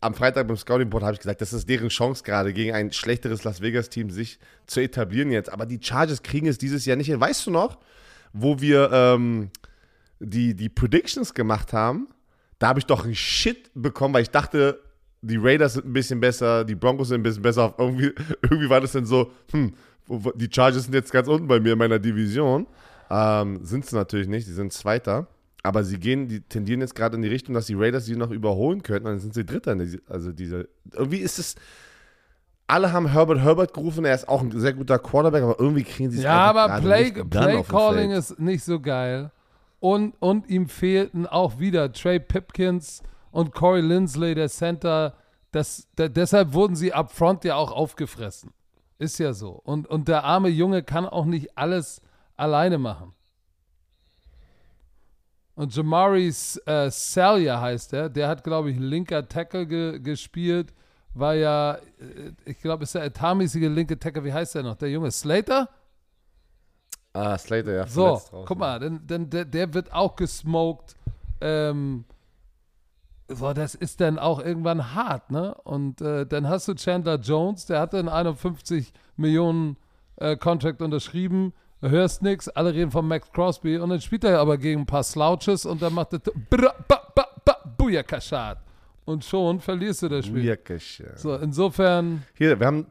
am 0.02 0.16
Freitag 0.16 0.48
beim 0.48 0.58
Scouting 0.58 0.90
Board 0.90 1.04
habe 1.04 1.14
ich 1.14 1.20
gesagt, 1.20 1.42
das 1.42 1.54
ist 1.54 1.70
deren 1.70 1.90
Chance 1.90 2.24
gerade, 2.24 2.52
gegen 2.52 2.74
ein 2.74 2.92
schlechteres 2.92 3.44
Las 3.44 3.62
Vegas-Team 3.62 4.10
sich 4.10 4.40
zu 4.66 4.80
etablieren 4.80 5.32
jetzt. 5.32 5.52
Aber 5.52 5.66
die 5.66 5.80
Chargers 5.82 6.24
kriegen 6.24 6.48
es 6.48 6.58
dieses 6.58 6.86
Jahr 6.86 6.98
nicht 6.98 7.08
hin. 7.08 7.20
Weißt 7.20 7.46
du 7.46 7.52
noch, 7.52 7.78
wo 8.34 8.60
wir 8.60 8.90
ähm, 8.92 9.52
die, 10.20 10.56
die 10.56 10.70
Predictions 10.70 11.34
gemacht 11.34 11.74
haben? 11.74 12.08
Da 12.58 12.68
habe 12.70 12.80
ich 12.80 12.86
doch 12.86 13.04
einen 13.04 13.16
Shit 13.16 13.70
bekommen, 13.76 14.14
weil 14.14 14.24
ich 14.24 14.32
dachte, 14.32 14.82
die 15.26 15.38
Raiders 15.38 15.74
sind 15.74 15.86
ein 15.86 15.94
bisschen 15.94 16.20
besser, 16.20 16.64
die 16.64 16.76
Broncos 16.76 17.10
sind 17.10 17.22
ein 17.22 17.24
bisschen 17.24 17.42
besser. 17.42 17.74
Irgendwie, 17.78 18.14
irgendwie 18.42 18.70
war 18.70 18.82
das 18.82 18.92
dann 18.92 19.06
so, 19.06 19.32
hm, 19.52 19.74
die 20.36 20.50
Chargers 20.52 20.84
sind 20.84 20.94
jetzt 20.94 21.12
ganz 21.12 21.28
unten 21.28 21.48
bei 21.48 21.60
mir 21.60 21.74
in 21.74 21.80
meiner 21.80 22.00
Division. 22.00 22.68
Ähm, 23.10 23.60
sind 23.64 23.86
sie 23.86 23.96
natürlich 23.96 24.28
nicht, 24.28 24.48
die 24.48 24.54
sind 24.54 24.72
Zweiter. 24.72 25.28
Aber 25.64 25.84
sie 25.84 25.98
gehen, 25.98 26.28
die 26.28 26.42
tendieren 26.42 26.82
jetzt 26.82 26.94
gerade 26.94 27.16
in 27.16 27.24
die 27.24 27.28
Richtung, 27.28 27.56
dass 27.56 27.66
die 27.66 27.74
Raiders 27.74 28.06
sie 28.06 28.16
noch 28.16 28.30
überholen 28.30 28.84
könnten. 28.84 29.06
Dann 29.06 29.20
sind 29.20 29.34
sie 29.34 29.46
Dritter. 29.46 29.76
Also 30.08 30.32
diese, 30.32 30.70
irgendwie 30.94 31.18
ist 31.18 31.40
es. 31.40 31.56
Alle 32.68 32.92
haben 32.92 33.12
Herbert 33.12 33.40
Herbert 33.40 33.74
gerufen, 33.76 34.06
er 34.06 34.16
ist 34.16 34.28
auch 34.28 34.42
ein 34.42 34.52
sehr 34.60 34.74
guter 34.74 34.98
Quarterback, 34.98 35.44
aber 35.44 35.60
irgendwie 35.60 35.84
kriegen 35.84 36.10
sie 36.10 36.18
es 36.18 36.24
Ja, 36.24 36.52
aber 36.52 36.80
Play, 36.82 37.12
Play 37.12 37.62
Calling 37.62 38.10
ist 38.10 38.40
nicht 38.40 38.64
so 38.64 38.80
geil. 38.80 39.30
Und, 39.80 40.16
und 40.20 40.50
ihm 40.50 40.68
fehlten 40.68 41.28
auch 41.28 41.60
wieder 41.60 41.92
Trey 41.94 42.20
Pipkins 42.20 43.04
und 43.36 43.54
Corey 43.54 43.82
Lindsley, 43.82 44.34
der 44.34 44.48
Center. 44.48 45.14
Das, 45.52 45.90
da, 45.98 46.08
deshalb 46.08 46.54
wurden 46.54 46.78
sie 46.78 46.94
up 46.94 47.12
front 47.12 47.44
ja 47.44 47.56
auch 47.56 47.74
aufgefressen. 47.74 48.54
Ist 48.98 49.18
ja 49.18 49.34
so. 49.34 49.50
Und, 49.50 49.88
und 49.88 50.08
der 50.08 50.24
arme 50.24 50.48
Junge 50.48 50.84
kann 50.84 51.06
auch 51.06 51.26
nicht 51.26 51.58
alles 51.58 52.02
alleine 52.38 52.78
machen. 52.78 53.14
Und 55.56 55.76
Jamari 55.76 56.28
äh, 56.28 56.90
Salyer 56.90 57.60
heißt 57.60 57.92
er. 57.92 58.10
Der 58.10 58.30
hat, 58.30 58.42
glaube 58.46 58.72
ich, 58.72 58.80
linker 58.80 59.28
Tackle 59.28 59.68
ge 59.68 60.00
gespielt. 60.00 60.74
War 61.14 61.34
ja, 61.34 61.74
äh, 61.74 62.32
ich 62.46 62.60
glaube, 62.62 62.84
ist 62.84 62.96
der 62.96 63.04
etatmäßige 63.04 63.68
linke 63.68 64.00
Tackle. 64.00 64.24
Wie 64.24 64.32
heißt 64.32 64.56
der 64.56 64.64
noch? 64.64 64.76
Der 64.76 64.90
Junge 64.90 65.12
Slater? 65.12 65.68
Ah, 67.12 67.38
Slater, 67.38 67.74
ja. 67.74 67.86
So, 67.86 68.22
guck 68.46 68.58
mal, 68.58 68.80
denn, 68.80 69.06
denn 69.06 69.30
der, 69.30 69.44
der 69.44 69.74
wird 69.74 69.92
auch 69.92 70.16
gesmoked. 70.16 70.96
Ähm, 71.42 72.06
so, 73.28 73.54
das 73.54 73.76
ist 73.76 74.02
dann 74.02 74.20
auch 74.20 74.40
irgendwann 74.40 74.94
hart, 74.94 75.32
ne? 75.32 75.56
Und 75.64 76.02
äh, 76.02 76.26
dann 76.26 76.48
hast 76.48 76.68
du 76.68 76.76
Chandler 76.76 77.20
Jones, 77.20 77.66
der 77.66 77.80
hatte 77.80 77.98
einen 77.98 78.10
51 78.10 78.94
Millionen 79.18 79.78
äh, 80.18 80.36
Contract 80.38 80.82
unterschrieben. 80.82 81.54
Hörst 81.82 82.22
nichts, 82.24 82.50
alle 82.50 82.74
reden 82.74 82.92
von 82.92 83.08
Max 83.08 83.32
Crosby 83.32 83.78
und 83.78 83.90
dann 83.90 84.02
spielt 84.02 84.24
er 84.24 84.40
aber 84.40 84.58
gegen 84.58 84.82
ein 84.82 84.86
paar 84.86 85.04
Slouches 85.04 85.66
und 85.66 85.82
dann 85.82 85.94
macht 85.94 86.14
er 86.14 86.22
Booyakashat. 87.78 88.58
Und 89.06 89.24
schon 89.24 89.60
verlierst 89.60 90.02
du 90.02 90.10
das 90.10 90.26
Spiel. 90.26 90.44
Ja. 90.44 90.56
So, 91.16 91.36
insofern, 91.36 92.24
Hier, 92.34 92.60
wir 92.60 92.66
haben 92.66 92.88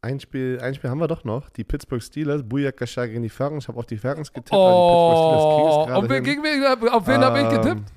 ein 0.00 0.18
Spiel, 0.18 0.58
ein 0.60 0.74
Spiel 0.74 0.90
haben 0.90 0.98
wir 0.98 1.06
doch 1.06 1.22
noch. 1.22 1.50
Die 1.50 1.62
Pittsburgh 1.62 2.02
Steelers, 2.02 2.42
Booyakasha 2.42 3.06
gegen 3.06 3.22
die 3.22 3.28
Falcons. 3.28 3.64
Ich 3.64 3.68
habe 3.68 3.78
auf 3.78 3.86
die 3.86 3.96
Falcons 3.96 4.32
getippt. 4.32 4.52
oh, 4.52 5.86
und 5.94 6.02
die 6.02 6.08
Pittsburgh 6.08 6.24
Steelers 6.24 6.24
kriegen 6.24 6.42
gegen 6.42 6.42
wen, 6.42 6.88
auf 6.88 7.06
wen 7.06 7.20
habe 7.20 7.38
ich 7.38 7.44
Ähm, 7.44 7.50
getippt? 7.62 7.92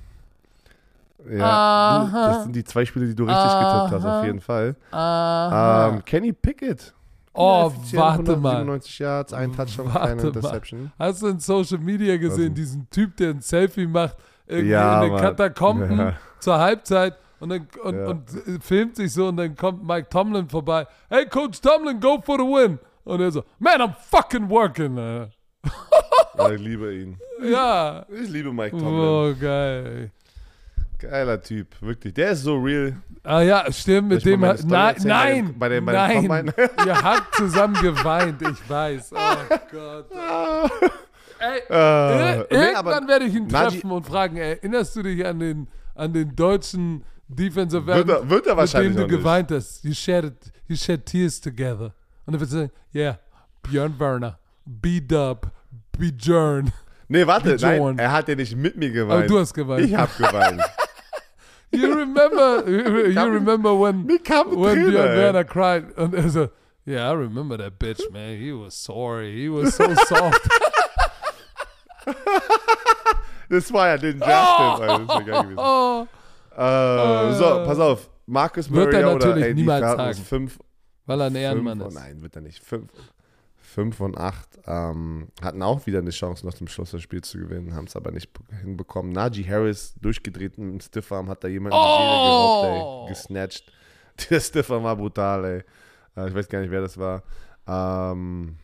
Ja, 1.30 1.44
Aha. 1.44 2.28
das 2.28 2.42
sind 2.44 2.56
die 2.56 2.64
zwei 2.64 2.84
Spiele, 2.84 3.06
die 3.06 3.14
du 3.14 3.24
richtig 3.24 3.42
getippt 3.42 3.90
hast, 3.92 4.04
auf 4.04 4.24
jeden 4.24 4.40
Fall. 4.40 4.76
Aha. 4.90 5.88
Ähm, 5.88 6.04
Kenny 6.04 6.32
Pickett. 6.32 6.92
Oh, 7.34 7.70
warte 7.92 8.36
mal. 8.36 8.52
197 8.62 8.98
Yards, 8.98 9.32
ein 9.34 9.52
Touchdown, 9.54 9.92
keine 9.92 10.14
mal. 10.16 10.26
Interception. 10.28 10.92
Hast 10.98 11.22
du 11.22 11.26
in 11.28 11.38
Social 11.38 11.78
Media 11.78 12.16
gesehen, 12.16 12.54
diesen 12.54 12.88
Typ, 12.90 13.16
der 13.18 13.30
ein 13.30 13.40
Selfie 13.42 13.86
macht, 13.86 14.16
irgendwie 14.46 14.70
Ja, 14.70 14.96
in 15.02 15.02
den 15.08 15.12
Mann. 15.12 15.22
Katakomben 15.22 15.98
Ja. 15.98 16.12
zur 16.38 16.58
Halbzeit 16.58 17.18
und, 17.40 17.50
dann, 17.50 17.68
und, 17.82 17.94
Ja. 17.94 18.06
und 18.06 18.30
äh, 18.30 18.58
filmt 18.60 18.96
sich 18.96 19.12
so 19.12 19.28
und 19.28 19.36
dann 19.36 19.54
kommt 19.54 19.86
Mike 19.86 20.08
Tomlin 20.08 20.48
vorbei. 20.48 20.86
Hey, 21.10 21.26
Coach 21.26 21.60
Tomlin, 21.60 22.00
go 22.00 22.20
for 22.24 22.36
the 22.38 22.44
win. 22.44 22.78
Und 23.04 23.20
er 23.20 23.30
so, 23.30 23.42
man, 23.58 23.80
I'm 23.82 23.94
fucking 24.10 24.48
working. 24.48 24.98
Alter. 24.98 25.28
Ja, 26.38 26.50
ich 26.50 26.60
liebe 26.60 26.94
ihn. 26.94 27.18
Ja. 27.42 28.04
Ich 28.08 28.28
liebe 28.30 28.52
Mike 28.52 28.76
Tomlin. 28.76 28.98
Oh, 28.98 29.34
geil. 29.40 30.10
Geiler 31.10 31.40
Typ, 31.42 31.68
wirklich. 31.80 32.14
Der 32.14 32.30
ist 32.30 32.42
so 32.42 32.56
real. 32.58 32.96
Ah 33.22 33.40
ja, 33.42 33.70
stimmt, 33.72 34.08
mit 34.08 34.24
dem 34.24 34.44
hat, 34.44 34.62
nein, 34.64 34.94
erzählen 34.94 35.08
nein, 35.08 35.54
bei 35.58 35.68
dem- 35.68 35.84
bei 35.86 35.92
dem- 35.92 36.28
bei 36.28 36.42
dem 36.42 36.52
nein, 36.56 36.68
ihr 36.86 37.02
habt 37.02 37.34
zusammen 37.34 37.74
geweint, 37.74 38.40
ich 38.42 38.70
weiß, 38.70 39.12
oh 39.14 39.16
Gott. 39.72 40.06
Ey, 41.38 41.58
Äh, 41.68 41.74
Ir- 41.74 42.46
nee, 42.50 42.56
Irgendwann 42.56 42.76
aber 42.94 43.08
werde 43.08 43.24
ich 43.26 43.34
ihn 43.34 43.48
treffen 43.48 43.90
und 43.90 44.06
fragen, 44.06 44.36
erinnerst 44.36 44.94
du 44.96 45.02
dich 45.02 45.26
an 45.26 45.38
den, 45.40 45.68
an 45.94 46.12
den 46.12 46.34
deutschen 46.36 47.04
Defensive 47.28 47.84
Wird 47.86 47.98
End, 47.98 48.08
er- 48.10 48.30
wird 48.30 48.46
er 48.46 48.52
mit 48.52 48.58
wahrscheinlich 48.58 48.92
dem 48.92 48.96
du 48.96 49.02
noch 49.02 49.08
nicht. 49.10 49.18
geweint 49.18 49.50
hast? 49.50 49.82
You 49.84 49.92
shed, 49.92 50.34
you 50.68 50.76
shed 50.76 51.04
tears 51.04 51.40
together. 51.40 51.92
Und 52.26 52.34
er 52.34 52.40
wird 52.40 52.50
sagen, 52.50 52.70
yeah, 52.94 53.18
Björn 53.62 53.98
Werner, 53.98 54.38
B-Dub, 54.64 55.50
Björn. 55.98 56.70
Nee, 57.08 57.26
warte, 57.26 57.56
nein, 57.60 57.98
er 57.98 58.12
hat 58.12 58.28
ja 58.28 58.34
nicht 58.34 58.56
mit 58.56 58.76
mir 58.76 58.90
geweint. 58.90 59.18
Aber 59.18 59.26
du 59.26 59.38
hast 59.40 59.52
geweint. 59.54 59.84
Ich 59.86 59.94
hab 59.96 60.16
geweint. 60.16 60.62
You 61.72 61.94
remember, 61.94 62.64
you 63.08 63.14
kam- 63.14 63.32
remember 63.32 63.74
when, 63.74 64.06
when 64.06 64.18
Björn 64.18 64.94
ey. 64.94 65.16
Werner 65.16 65.44
cried 65.44 65.92
und 65.98 66.14
er 66.14 66.28
so, 66.30 66.48
Yeah, 66.86 67.10
I 67.10 67.14
remember 67.14 67.56
that 67.58 67.78
bitch, 67.80 68.00
man. 68.12 68.38
He 68.38 68.52
was 68.52 68.74
sorry. 68.74 69.34
He 69.34 69.48
was 69.48 69.74
so 69.74 69.92
soft. 70.06 70.48
Das 73.48 73.72
war 73.72 73.88
ja 73.88 73.96
den 73.98 74.18
Draft. 74.20 74.80
Oh! 74.82 74.86
Das 74.86 75.00
ist 75.00 75.08
ja 75.08 75.20
geil 75.20 75.42
gewesen. 75.42 76.08
Äh, 76.56 77.34
so, 77.34 77.64
pass 77.66 77.78
auf. 77.78 78.10
Marcus 78.26 78.70
Wird 78.70 78.92
er 78.94 79.14
natürlich 79.14 79.44
ey, 79.44 79.54
die 79.54 79.60
niemals 79.62 79.82
sagen. 79.96 80.14
fünf, 80.24 80.58
weil 81.06 81.20
er 81.20 81.26
ein 81.26 81.34
Ehrenmann 81.36 81.78
fünf, 81.78 81.90
ist. 81.92 81.96
oh 81.96 82.00
nein, 82.00 82.22
wird 82.22 82.34
er 82.36 82.42
nicht. 82.42 82.64
Fünf, 82.64 82.90
fünf 83.76 83.96
von 83.98 84.16
acht 84.18 84.48
ähm, 84.66 85.28
hatten 85.42 85.62
auch 85.62 85.86
wieder 85.86 85.98
eine 85.98 86.10
Chance, 86.10 86.44
noch 86.46 86.54
zum 86.54 86.66
Schluss 86.66 86.90
das 86.92 87.02
Spiel 87.02 87.20
zu 87.22 87.36
gewinnen, 87.38 87.74
haben 87.74 87.84
es 87.86 87.94
aber 87.94 88.10
nicht 88.10 88.32
be- 88.32 88.40
hinbekommen. 88.62 89.12
Najee 89.12 89.44
Harris, 89.48 89.94
durchgedreht 90.00 90.58
einem 90.58 90.80
Stiffarm, 90.80 91.28
hat 91.28 91.44
da 91.44 91.48
jemanden 91.48 91.76
Seele 91.76 92.80
Oh! 92.82 93.06
gesnatcht. 93.06 93.70
Der 94.30 94.40
Stiffarm 94.40 94.82
war 94.82 94.96
brutal, 94.96 95.44
ey. 95.44 95.64
Äh, 96.16 96.28
ich 96.30 96.34
weiß 96.34 96.48
gar 96.48 96.60
nicht, 96.60 96.70
wer 96.70 96.80
das 96.80 96.96
war. 96.98 97.22
Ähm, 97.68 98.56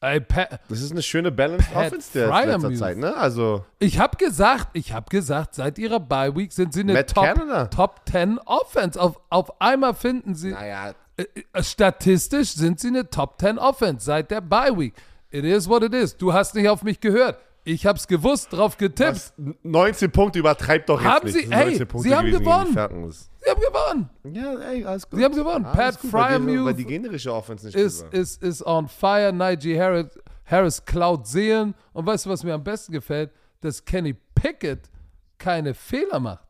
Ey, 0.00 0.20
Pat, 0.20 0.60
das 0.68 0.80
ist 0.80 0.92
eine 0.92 1.02
schöne 1.02 1.32
Balanced 1.32 1.72
Pat 1.72 1.86
Offense 1.88 2.12
der 2.14 2.28
letzter 2.46 2.72
Zeit, 2.74 2.98
ne? 2.98 3.16
Also, 3.16 3.64
ich 3.80 3.98
habe 3.98 4.16
gesagt, 4.16 4.68
ich 4.74 4.92
habe 4.92 5.06
gesagt, 5.10 5.56
seit 5.56 5.76
ihrer 5.76 5.98
Bye 5.98 6.34
Week 6.36 6.52
sind 6.52 6.72
sie 6.72 6.80
eine 6.80 6.92
Matt 6.92 7.12
Top, 7.12 7.24
Canada. 7.24 7.66
Top 7.66 8.00
10 8.08 8.38
Offense. 8.46 9.00
Auf, 9.00 9.20
auf 9.28 9.60
einmal 9.60 9.94
finden 9.94 10.36
sie, 10.36 10.52
naja, 10.52 10.94
statistisch 11.60 12.52
sind 12.54 12.80
sie 12.80 12.88
eine 12.88 13.08
Top 13.10 13.40
10 13.40 13.58
Offense 13.58 14.04
seit 14.06 14.30
der 14.30 14.40
Bye 14.40 14.76
Week. 14.76 14.94
It 15.30 15.44
is 15.44 15.68
what 15.68 15.82
it 15.82 15.94
is. 15.94 16.16
Du 16.16 16.32
hast 16.32 16.54
nicht 16.54 16.68
auf 16.68 16.82
mich 16.82 17.00
gehört. 17.00 17.38
Ich 17.64 17.84
hab's 17.84 18.06
gewusst, 18.08 18.52
drauf 18.52 18.78
getippt. 18.78 19.10
was, 19.10 19.32
19 19.62 20.10
Punkte 20.10 20.38
übertreibt 20.38 20.88
doch 20.88 21.00
jetzt 21.02 21.10
Haben 21.10 21.26
nicht. 21.26 21.34
sie- 21.48 21.52
ey, 21.52 21.64
19 21.66 21.88
Punkte 21.88 22.08
sie 22.08 22.14
haben 22.16 22.30
gewonnen. 22.30 22.72
Sie 22.72 23.50
haben 23.50 23.60
gewonnen. 23.60 24.10
Ja, 24.34 24.58
ey, 24.60 24.84
alles 24.86 25.08
gut. 25.10 25.18
Sie 25.18 25.24
haben 25.24 25.34
gewonnen. 25.34 25.66
Alles 25.66 25.98
Pat 25.98 26.10
Fryermuth 26.10 26.64
Weil 26.64 26.74
die 26.74 26.86
generische 26.86 27.32
Offense 27.32 27.66
nicht 27.66 27.74
ist, 27.76 28.02
ist, 28.10 28.42
ist 28.42 28.62
on 28.64 28.88
fire. 28.88 29.32
Najee 29.34 29.78
Harris, 29.78 30.18
Harris 30.46 30.82
klaut 30.84 31.26
Seelen. 31.26 31.74
Und 31.92 32.06
weißt 32.06 32.24
du, 32.24 32.30
was 32.30 32.42
mir 32.42 32.54
am 32.54 32.64
besten 32.64 32.92
gefällt? 32.92 33.32
Dass 33.60 33.84
Kenny 33.84 34.14
Pickett 34.34 34.88
keine 35.36 35.74
Fehler 35.74 36.20
macht. 36.20 36.46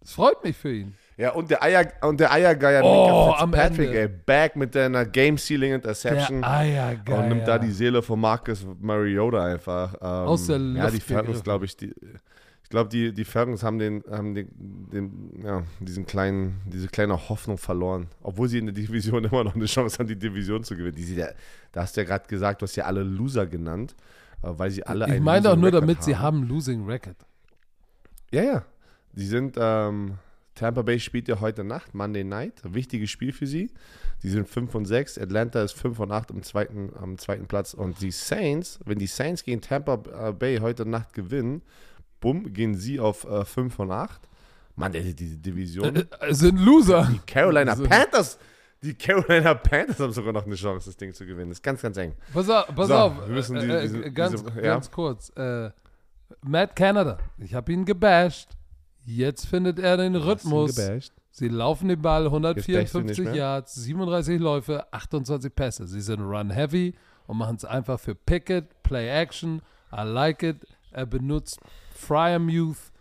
Das 0.00 0.12
freut 0.12 0.42
mich 0.44 0.56
für 0.56 0.72
ihn. 0.72 0.94
Ja, 1.20 1.32
und 1.32 1.50
der 1.50 1.62
Eier 1.62 1.86
und 2.00 2.18
der 2.18 2.32
Eiergeier 2.32 2.82
Oh, 2.82 3.34
am 3.36 3.52
Fitzpatrick, 3.52 3.90
ey, 3.92 4.08
back 4.08 4.56
mit 4.56 4.74
deiner 4.74 5.04
Game-Sealing 5.04 5.74
Interception. 5.74 6.40
Der 6.40 6.50
Eiergeier. 6.50 7.18
und 7.18 7.28
nimmt 7.28 7.46
da 7.46 7.58
die 7.58 7.72
Seele 7.72 8.00
von 8.00 8.18
Marcus 8.18 8.66
Mariota 8.80 9.44
einfach. 9.44 9.92
Ähm, 10.00 10.00
Aus 10.28 10.46
der 10.46 10.56
Ja, 10.56 10.84
Luft 10.84 10.96
die 10.96 11.00
Falcons, 11.00 11.26
gegriffen. 11.26 11.42
glaube 11.44 11.64
ich, 11.66 11.76
die, 11.76 11.94
ich 12.62 12.70
glaube, 12.70 12.88
die, 12.88 13.12
die 13.12 13.24
Falcons 13.26 13.62
haben 13.62 13.78
den, 13.78 14.02
haben 14.10 14.34
den, 14.34 14.48
den, 14.56 15.42
ja, 15.44 15.62
diesen 15.80 16.06
kleinen, 16.06 16.62
diese 16.64 16.88
kleine 16.88 17.28
Hoffnung 17.28 17.58
verloren. 17.58 18.06
Obwohl 18.22 18.48
sie 18.48 18.56
in 18.56 18.64
der 18.64 18.74
Division 18.74 19.22
immer 19.30 19.44
noch 19.44 19.54
eine 19.54 19.66
Chance 19.66 19.98
haben, 19.98 20.06
die 20.06 20.18
Division 20.18 20.64
zu 20.64 20.74
gewinnen. 20.74 20.96
Die 20.96 21.16
ja, 21.16 21.26
da 21.72 21.82
hast 21.82 21.98
du 21.98 22.00
ja 22.00 22.06
gerade 22.06 22.26
gesagt, 22.28 22.62
du 22.62 22.64
hast 22.64 22.76
ja 22.76 22.84
alle 22.84 23.02
Loser 23.02 23.46
genannt, 23.46 23.94
äh, 24.42 24.48
weil 24.52 24.70
sie 24.70 24.86
alle 24.86 25.14
Ich 25.14 25.20
meine 25.20 25.42
doch 25.50 25.56
nur, 25.56 25.70
damit 25.70 26.02
sie 26.02 26.16
haben 26.16 26.44
Losing 26.48 26.86
Record. 26.86 27.16
Ja, 28.32 28.42
ja. 28.42 28.62
Die 29.12 29.26
sind, 29.26 29.56
ähm, 29.60 30.14
Tampa 30.54 30.82
Bay 30.82 30.98
spielt 31.00 31.28
ja 31.28 31.40
heute 31.40 31.64
Nacht, 31.64 31.94
Monday 31.94 32.24
Night. 32.24 32.60
Wichtiges 32.64 33.10
Spiel 33.10 33.32
für 33.32 33.46
sie. 33.46 33.70
Die 34.22 34.28
sind 34.28 34.48
5 34.48 34.74
und 34.74 34.84
6. 34.84 35.16
Atlanta 35.18 35.62
ist 35.62 35.72
5 35.72 35.98
und 36.00 36.10
8 36.12 36.30
am 36.32 36.42
zweiten, 36.42 36.90
am 37.00 37.16
zweiten 37.18 37.46
Platz. 37.46 37.72
Und 37.72 38.00
die 38.02 38.10
Saints, 38.10 38.78
wenn 38.84 38.98
die 38.98 39.06
Saints 39.06 39.44
gegen 39.44 39.60
Tampa 39.60 39.96
Bay 40.32 40.58
heute 40.58 40.84
Nacht 40.86 41.14
gewinnen, 41.14 41.62
bumm, 42.20 42.52
gehen 42.52 42.74
sie 42.74 43.00
auf 43.00 43.24
äh, 43.24 43.44
5 43.44 43.78
und 43.78 43.92
8. 43.92 44.20
Mann, 44.76 44.92
ey, 44.94 45.14
die 45.14 45.36
Division. 45.36 45.96
Äh, 45.96 46.04
äh, 46.20 46.34
sind 46.34 46.58
Loser. 46.60 47.08
Die 47.10 47.18
Carolina 47.26 47.74
so. 47.76 47.84
Panthers. 47.84 48.38
Die 48.82 48.94
Carolina 48.94 49.54
Panthers 49.54 49.98
haben 50.00 50.12
sogar 50.12 50.32
noch 50.32 50.46
eine 50.46 50.54
Chance, 50.54 50.88
das 50.90 50.96
Ding 50.96 51.12
zu 51.12 51.26
gewinnen. 51.26 51.50
Das 51.50 51.58
ist 51.58 51.62
ganz, 51.62 51.82
ganz 51.82 51.96
eng. 51.98 52.14
Pass 52.32 52.48
auf, 52.48 52.66
pass 52.74 52.88
So, 52.88 52.94
auf. 52.94 53.26
wir 53.26 53.34
müssen 53.34 53.58
die- 53.60 53.66
äh, 53.66 53.76
äh, 53.78 53.82
diese- 53.82 54.12
ganz, 54.12 54.42
diese- 54.42 54.56
ja. 54.56 54.62
ganz 54.74 54.90
kurz. 54.90 55.30
Äh, 55.36 55.70
Matt 56.42 56.76
Canada. 56.76 57.18
Ich 57.38 57.54
habe 57.54 57.72
ihn 57.72 57.84
gebasht. 57.84 58.50
Jetzt 59.16 59.46
findet 59.46 59.80
er 59.80 59.96
den 59.96 60.14
Rhythmus. 60.14 60.80
Sie 61.32 61.48
laufen 61.48 61.88
den 61.88 62.00
Ball 62.00 62.24
Jetzt 62.24 62.32
bashst 62.32 62.94
du 62.94 62.98
154 62.98 63.04
nicht 63.04 63.18
mehr? 63.24 63.34
Yards, 63.34 63.74
37 63.74 64.40
Läufe, 64.40 64.92
28 64.92 65.54
Pässe. 65.54 65.86
Sie 65.86 66.00
sind 66.00 66.20
run-heavy 66.20 66.94
und 67.26 67.38
machen 67.38 67.56
es 67.56 67.64
einfach 67.64 67.98
für 67.98 68.14
Pickett, 68.14 68.82
Play-Action. 68.84 69.62
I 69.92 70.02
like 70.02 70.42
it. 70.42 70.66
Er 70.92 71.06
benutzt 71.06 71.58
Fryermuth. 71.94 72.92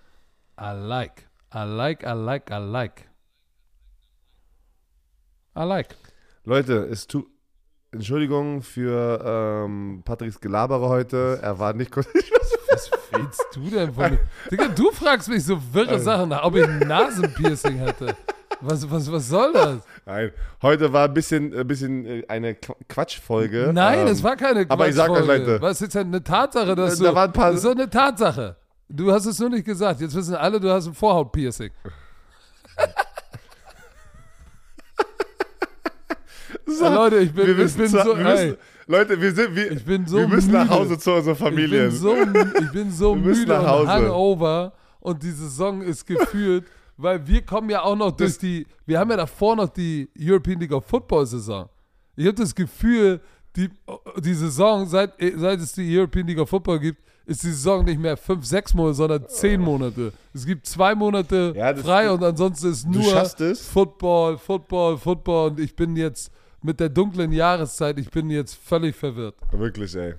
I 0.60 0.74
like. 0.74 1.28
I 1.54 1.64
like, 1.64 2.04
I 2.04 2.14
like, 2.14 2.50
I 2.50 2.58
like. 2.58 3.10
I 5.56 5.64
like. 5.64 5.96
Leute, 6.44 6.88
es 6.90 7.06
tut. 7.08 7.28
Entschuldigung 7.92 8.62
für 8.62 9.66
ähm, 9.66 10.04
Patricks 10.06 10.40
Gelabere 10.40 10.90
heute. 10.90 11.40
Er 11.42 11.60
war 11.60 11.74
nicht 11.74 11.92
kurz. 11.92 12.08
Was 12.72 12.92
willst 13.12 13.46
du 13.54 13.70
denn 13.70 13.94
von 13.94 14.12
mir? 14.12 14.20
Digga, 14.52 14.68
du 14.68 14.92
fragst 14.92 15.30
mich 15.30 15.44
so 15.44 15.60
wirre 15.74 16.00
Sachen 16.00 16.30
nach, 16.30 16.44
ob 16.44 16.56
ich 16.56 16.64
ein 16.68 16.80
Nasenpiercing 16.80 17.80
hatte. 17.82 18.16
Was, 18.62 18.90
was, 18.92 19.10
was 19.12 19.28
soll 19.30 19.54
das? 19.54 19.78
Nein, 20.06 20.32
heute 20.62 20.92
war 20.92 21.06
ein 21.08 21.14
bisschen, 21.14 21.54
ein 21.58 21.66
bisschen 21.68 22.06
äh, 22.06 22.24
eine 22.28 22.54
Qu- 22.54 22.76
Quatschfolge. 22.90 23.72
Nein, 23.74 24.00
Ähm, 24.00 24.08
es 24.08 24.22
war 24.22 24.36
keine 24.36 24.66
aber 24.68 24.90
ich 24.90 24.96
sag 24.96 25.10
euch, 25.10 25.18
Quatschfolge. 25.18 25.46
Leute. 25.52 25.62
Was 25.62 25.72
ist 25.74 25.82
jetzt 25.82 25.98
eine 25.98 26.24
Tatsache, 26.24 26.76
dass 26.76 27.00
Da 27.00 27.10
du. 27.10 27.16
waren 27.16 27.30
ein 27.30 27.34
paar- 27.34 27.48
das 27.52 27.58
ist 27.58 27.66
doch 27.66 27.72
eine 27.72 27.90
Tatsache. 27.90 28.56
Du 28.90 29.12
hast 29.12 29.26
es 29.28 29.40
nur 29.40 29.50
nicht 29.50 29.66
gesagt. 29.66 30.02
Jetzt 30.02 30.16
wissen 30.16 30.36
alle, 30.36 30.60
du 30.60 30.70
hast 30.70 30.88
ein 30.88 30.94
Vorhautpiercing. 30.94 31.72
so, 36.66 36.90
Leute, 36.90 37.18
ich 37.20 37.34
bin, 37.34 37.46
wir 37.46 37.54
ich 37.54 37.58
müssen, 37.60 37.78
bin 37.78 37.88
so. 37.88 38.18
wir 38.18 38.26
ey, 38.26 38.58
Leute, 38.92 39.22
wir 39.22 39.32
sind, 39.32 39.56
wir, 39.56 39.72
ich 39.72 39.86
bin 39.86 40.08
so 40.08 40.18
wir 40.18 40.28
müssen 40.28 40.52
nach 40.52 40.64
müde. 40.64 40.74
Hause 40.76 40.98
zu 40.98 41.14
unserer 41.14 41.34
Ich 41.34 41.38
Familie. 41.40 41.90
bin 41.90 41.92
so, 41.92 42.16
ich 42.18 42.72
bin 42.72 42.92
so 42.92 43.16
müde 43.28 43.46
nach 43.52 43.62
und 43.62 43.68
Hause. 43.68 43.88
hangover 43.88 44.74
und 45.00 45.22
die 45.22 45.30
Saison 45.30 45.82
ist 45.84 46.08
geführt, 46.08 46.66
weil 46.98 47.26
wir 47.28 47.44
kommen 47.46 47.70
ja 47.70 47.84
auch 47.84 47.96
noch 47.96 48.10
durch 48.12 48.32
Das- 48.32 48.40
die, 48.40 48.66
wir 48.88 48.98
haben 48.98 49.12
ja 49.12 49.18
davor 49.18 49.56
noch 49.56 49.70
die 49.70 50.10
European 50.20 50.60
League 50.60 50.72
of 50.72 50.86
Football 50.86 51.28
Saison. 51.28 51.70
Ich 52.16 52.26
habe 52.26 52.36
das 52.36 52.56
Gefühl, 52.56 53.22
die, 53.56 53.70
die 54.18 54.34
Saison, 54.34 54.88
seit, 54.88 55.14
seit 55.36 55.60
es 55.60 55.74
die 55.74 55.96
European 55.98 56.26
League 56.26 56.40
of 56.40 56.50
Football 56.50 56.80
gibt, 56.80 57.00
ist 57.28 57.44
die 57.44 57.48
Saison 57.52 57.86
nicht 57.86 58.00
mehr 58.00 58.18
fünf, 58.18 58.44
sechs 58.44 58.74
Monate, 58.74 58.96
sondern 58.96 59.28
zehn 59.30 59.62
Monate. 59.62 60.12
Es 60.34 60.48
gibt 60.48 60.66
zwei 60.66 60.96
Monate 60.96 61.54
Ja, 61.56 61.76
frei 61.76 62.10
und 62.10 62.24
ansonsten 62.24 62.72
ist 62.72 62.88
nur. 62.88 63.04
Football, 63.56 64.40
Football, 64.40 64.98
Football 64.98 65.52
und 65.52 65.60
ich 65.60 65.76
bin 65.76 65.96
jetzt 65.96 66.32
mit 66.62 66.80
der 66.80 66.90
dunklen 66.90 67.32
Jahreszeit, 67.32 67.98
ich 68.00 68.10
bin 68.10 68.30
jetzt 68.30 68.56
völlig 68.56 68.96
verwirrt. 68.96 69.36
Wirklich, 69.52 69.96
ey. 69.96 70.16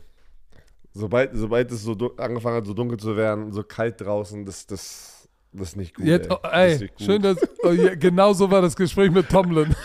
Sobald, 0.93 1.31
sobald 1.35 1.71
es 1.71 1.83
so 1.83 1.93
angefangen 2.17 2.57
hat, 2.57 2.67
so 2.67 2.75
dunkel 2.75 2.99
zu 2.99 3.17
werden, 3.17 3.53
so 3.53 3.63
kalt 3.63 4.01
draußen, 4.01 4.45
das, 4.45 4.67
das, 4.67 5.29
das 5.53 5.69
ist 5.69 5.77
nicht 5.77 5.95
gut. 5.95 6.05
Jetzt, 6.07 6.29
ey. 6.31 6.33
oh, 6.37 6.39
Das 6.43 6.53
ey, 6.53 6.73
ist 6.75 6.81
nicht 6.81 6.97
gut. 6.97 7.07
schön, 7.07 7.23
dass. 7.23 7.39
Oh, 7.63 7.71
ja, 7.71 7.95
genau 7.95 8.33
so 8.33 8.51
war 8.51 8.61
das 8.63 8.75
Gespräch 8.75 9.11
mit 9.11 9.29
Tomlin. 9.29 9.75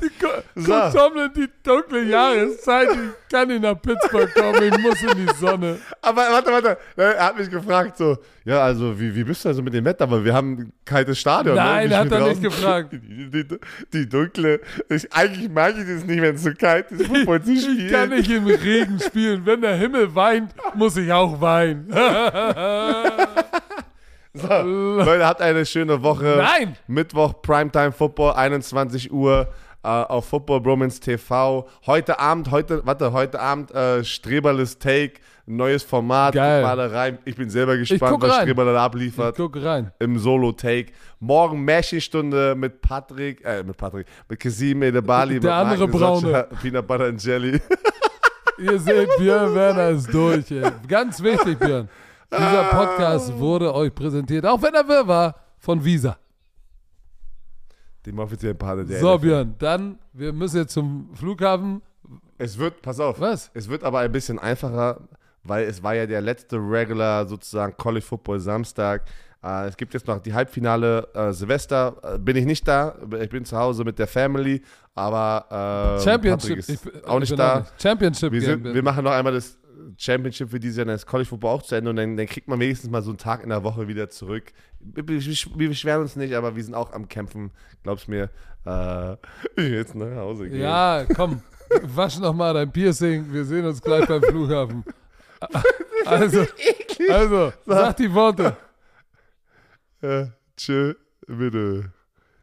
die, 0.00 0.10
Ko- 0.20 0.42
So. 0.58 0.72
Coach 0.72 0.92
Tomlin, 0.92 1.30
die 1.36 1.48
dunkle 1.62 2.02
Jahreszeit, 2.02 2.88
ich 2.90 3.30
kann 3.30 3.46
nicht 3.46 3.62
nach 3.62 3.80
Pittsburgh 3.80 4.28
kommen, 4.34 4.60
ich 4.60 4.78
muss 4.78 5.00
in 5.02 5.26
die 5.26 5.32
Sonne. 5.38 5.78
Aber 6.02 6.22
warte, 6.22 6.50
warte. 6.50 6.78
Er 6.96 7.26
hat 7.26 7.38
mich 7.38 7.48
gefragt 7.48 7.96
so, 7.96 8.18
ja, 8.44 8.60
also 8.62 8.98
wie, 8.98 9.14
wie 9.14 9.22
bist 9.22 9.44
du 9.44 9.50
also 9.50 9.62
mit 9.62 9.72
dem 9.72 9.84
Wetter? 9.84 10.10
Weil 10.10 10.24
wir 10.24 10.34
haben 10.34 10.52
ein 10.58 10.72
kaltes 10.84 11.20
Stadion. 11.20 11.54
Nein, 11.54 11.90
ne? 11.90 11.96
Hat 11.96 12.10
er 12.10 12.18
nicht 12.18 12.28
draußen? 12.28 12.42
gefragt. 12.42 12.92
Die, 13.28 13.30
die, 13.30 13.58
die 13.92 14.08
dunkle, 14.08 14.60
ich, 14.88 15.12
eigentlich 15.12 15.50
mag 15.50 15.74
ich 15.76 15.86
das 15.86 16.04
nicht, 16.04 16.22
wenn 16.22 16.34
es 16.34 16.42
so 16.42 16.50
kalt 16.58 16.90
ist, 16.90 17.06
Football 17.06 17.42
zu 17.42 17.56
spielen. 17.56 17.78
Ich 17.78 17.92
kann 17.92 18.08
nicht 18.08 18.30
im 18.30 18.46
Regen 18.46 18.98
spielen. 18.98 19.44
Wenn 19.44 19.60
der 19.60 19.74
Himmel 19.74 20.14
weint, 20.14 20.54
muss 20.74 20.96
ich 20.96 21.12
auch 21.12 21.40
weinen. 21.40 21.92
So, 24.34 24.46
Leute, 24.46 25.26
habt 25.26 25.40
eine 25.40 25.66
schöne 25.66 26.02
Woche. 26.02 26.36
Nein! 26.38 26.76
Mittwoch 26.86 27.42
Primetime 27.42 27.92
Football, 27.92 28.34
21 28.34 29.10
Uhr 29.12 29.48
äh, 29.82 29.88
auf 29.88 30.26
Football 30.26 30.60
Bromance 30.60 31.00
TV. 31.00 31.68
Heute 31.86 32.18
Abend, 32.18 32.50
heute, 32.50 32.84
warte, 32.84 33.12
heute 33.12 33.40
Abend 33.40 33.70
äh, 33.72 34.02
Streberles 34.04 34.78
Take, 34.78 35.14
neues 35.46 35.82
Format. 35.82 36.34
Geil. 36.34 36.62
Guck 36.62 36.76
mal 36.76 36.88
da 36.88 36.96
rein. 36.98 37.18
Ich 37.24 37.36
bin 37.36 37.48
selber 37.50 37.76
gespannt, 37.76 38.20
was 38.20 38.30
rein. 38.30 38.42
Streberle 38.42 38.72
da 38.72 38.78
Ich 38.80 38.84
abliefert. 38.84 39.36
guck 39.36 39.56
rein. 39.62 39.92
Im 39.98 40.18
Solo-Take. 40.18 40.92
Morgen 41.20 41.64
Messi-Stunde 41.64 42.54
mit 42.56 42.80
Patrick, 42.80 43.44
äh, 43.44 43.62
mit 43.62 43.76
Patrick, 43.76 44.06
mit 44.28 44.40
Kasim 44.40 44.82
Edebali. 44.82 45.40
Der 45.40 45.50
mit 45.50 45.72
andere 45.72 45.88
Marc 45.88 46.00
Braune. 46.00 46.20
Socha, 46.20 46.42
Peanut 46.62 46.86
Butter 46.86 47.04
and 47.06 47.22
Jelly. 47.24 47.60
Ihr 48.58 48.78
seht, 48.78 49.08
Björn 49.18 49.54
Werner 49.54 49.90
ist 49.90 50.12
durch. 50.12 50.50
Ey. 50.50 50.62
Ganz 50.88 51.22
wichtig, 51.22 51.58
Björn. 51.58 51.88
Dieser 52.32 52.64
Podcast 52.64 53.32
wurde 53.38 53.72
euch 53.72 53.94
präsentiert, 53.94 54.44
auch 54.44 54.60
wenn 54.60 54.74
er 54.74 54.86
wirr 54.86 55.06
war, 55.06 55.34
von 55.58 55.82
Visa. 55.84 56.16
Dem 58.08 58.18
offiziellen 58.18 58.56
Partner 58.56 58.84
der 58.84 59.00
So, 59.00 59.14
NFL. 59.14 59.26
Björn, 59.26 59.54
dann, 59.58 59.98
wir 60.12 60.32
müssen 60.32 60.56
jetzt 60.56 60.72
zum 60.72 61.10
Flughafen. 61.14 61.82
Es 62.38 62.58
wird, 62.58 62.80
pass 62.82 63.00
auf. 63.00 63.20
Was? 63.20 63.50
Es 63.54 63.68
wird 63.68 63.84
aber 63.84 63.98
ein 63.98 64.12
bisschen 64.12 64.38
einfacher, 64.38 65.00
weil 65.42 65.66
es 65.66 65.82
war 65.82 65.94
ja 65.94 66.06
der 66.06 66.20
letzte 66.20 66.56
Regular 66.56 67.26
sozusagen 67.26 67.76
College 67.76 68.04
Football 68.04 68.40
Samstag. 68.40 69.04
Äh, 69.44 69.66
es 69.68 69.76
gibt 69.76 69.92
jetzt 69.94 70.06
noch 70.06 70.20
die 70.20 70.32
Halbfinale 70.32 71.06
äh, 71.14 71.32
Silvester. 71.32 71.96
Äh, 72.14 72.18
bin 72.18 72.36
ich 72.36 72.46
nicht 72.46 72.66
da. 72.66 72.96
Ich 73.20 73.28
bin 73.28 73.44
zu 73.44 73.56
Hause 73.56 73.84
mit 73.84 73.98
der 73.98 74.06
Family. 74.06 74.62
Aber 74.94 75.98
äh, 75.98 76.02
Championship. 76.02 76.58
Auch 77.06 77.20
ich 77.20 77.30
nicht 77.30 77.38
da. 77.38 77.54
auch 77.54 77.58
nicht. 77.60 77.82
Championship 77.82 78.32
Wir, 78.32 78.40
sind, 78.40 78.64
wir 78.64 78.82
machen 78.82 79.04
noch 79.04 79.12
einmal 79.12 79.32
das 79.34 79.58
Championship 79.98 80.50
für 80.50 80.60
dieses 80.60 80.76
Jahr, 80.76 80.86
dann 80.86 80.94
ist 80.94 81.06
College 81.06 81.28
Football 81.28 81.56
auch 81.56 81.62
zu 81.62 81.74
Ende 81.74 81.90
und 81.90 81.96
dann, 81.96 82.16
dann 82.16 82.26
kriegt 82.26 82.46
man 82.46 82.60
wenigstens 82.60 82.88
mal 82.88 83.02
so 83.02 83.10
einen 83.10 83.18
Tag 83.18 83.42
in 83.42 83.48
der 83.48 83.64
Woche 83.64 83.88
wieder 83.88 84.08
zurück. 84.08 84.52
Wir, 84.78 85.02
beschweren 85.04 86.02
uns 86.02 86.14
nicht, 86.14 86.34
aber 86.34 86.54
wir 86.54 86.62
sind 86.62 86.74
auch 86.74 86.92
am 86.92 87.08
Kämpfen, 87.08 87.50
glaub's 87.82 88.06
mir. 88.06 88.30
Äh, 88.64 89.16
jetzt 89.56 89.96
nach 89.96 90.14
Hause 90.16 90.48
gehen. 90.48 90.60
ja, 90.60 91.04
komm. 91.14 91.42
Wasch 91.82 92.18
noch 92.20 92.32
mal 92.32 92.54
dein 92.54 92.70
Piercing. 92.72 93.32
Wir 93.32 93.44
sehen 93.44 93.66
uns 93.66 93.82
gleich 93.82 94.06
beim 94.06 94.22
Flughafen. 94.22 94.84
Also, 96.06 96.46
also 97.10 97.52
sag 97.66 97.96
die 97.98 98.12
Worte. 98.14 98.56
Äh, 100.00 100.26
tschö, 100.56 100.94
bitte. 101.26 101.92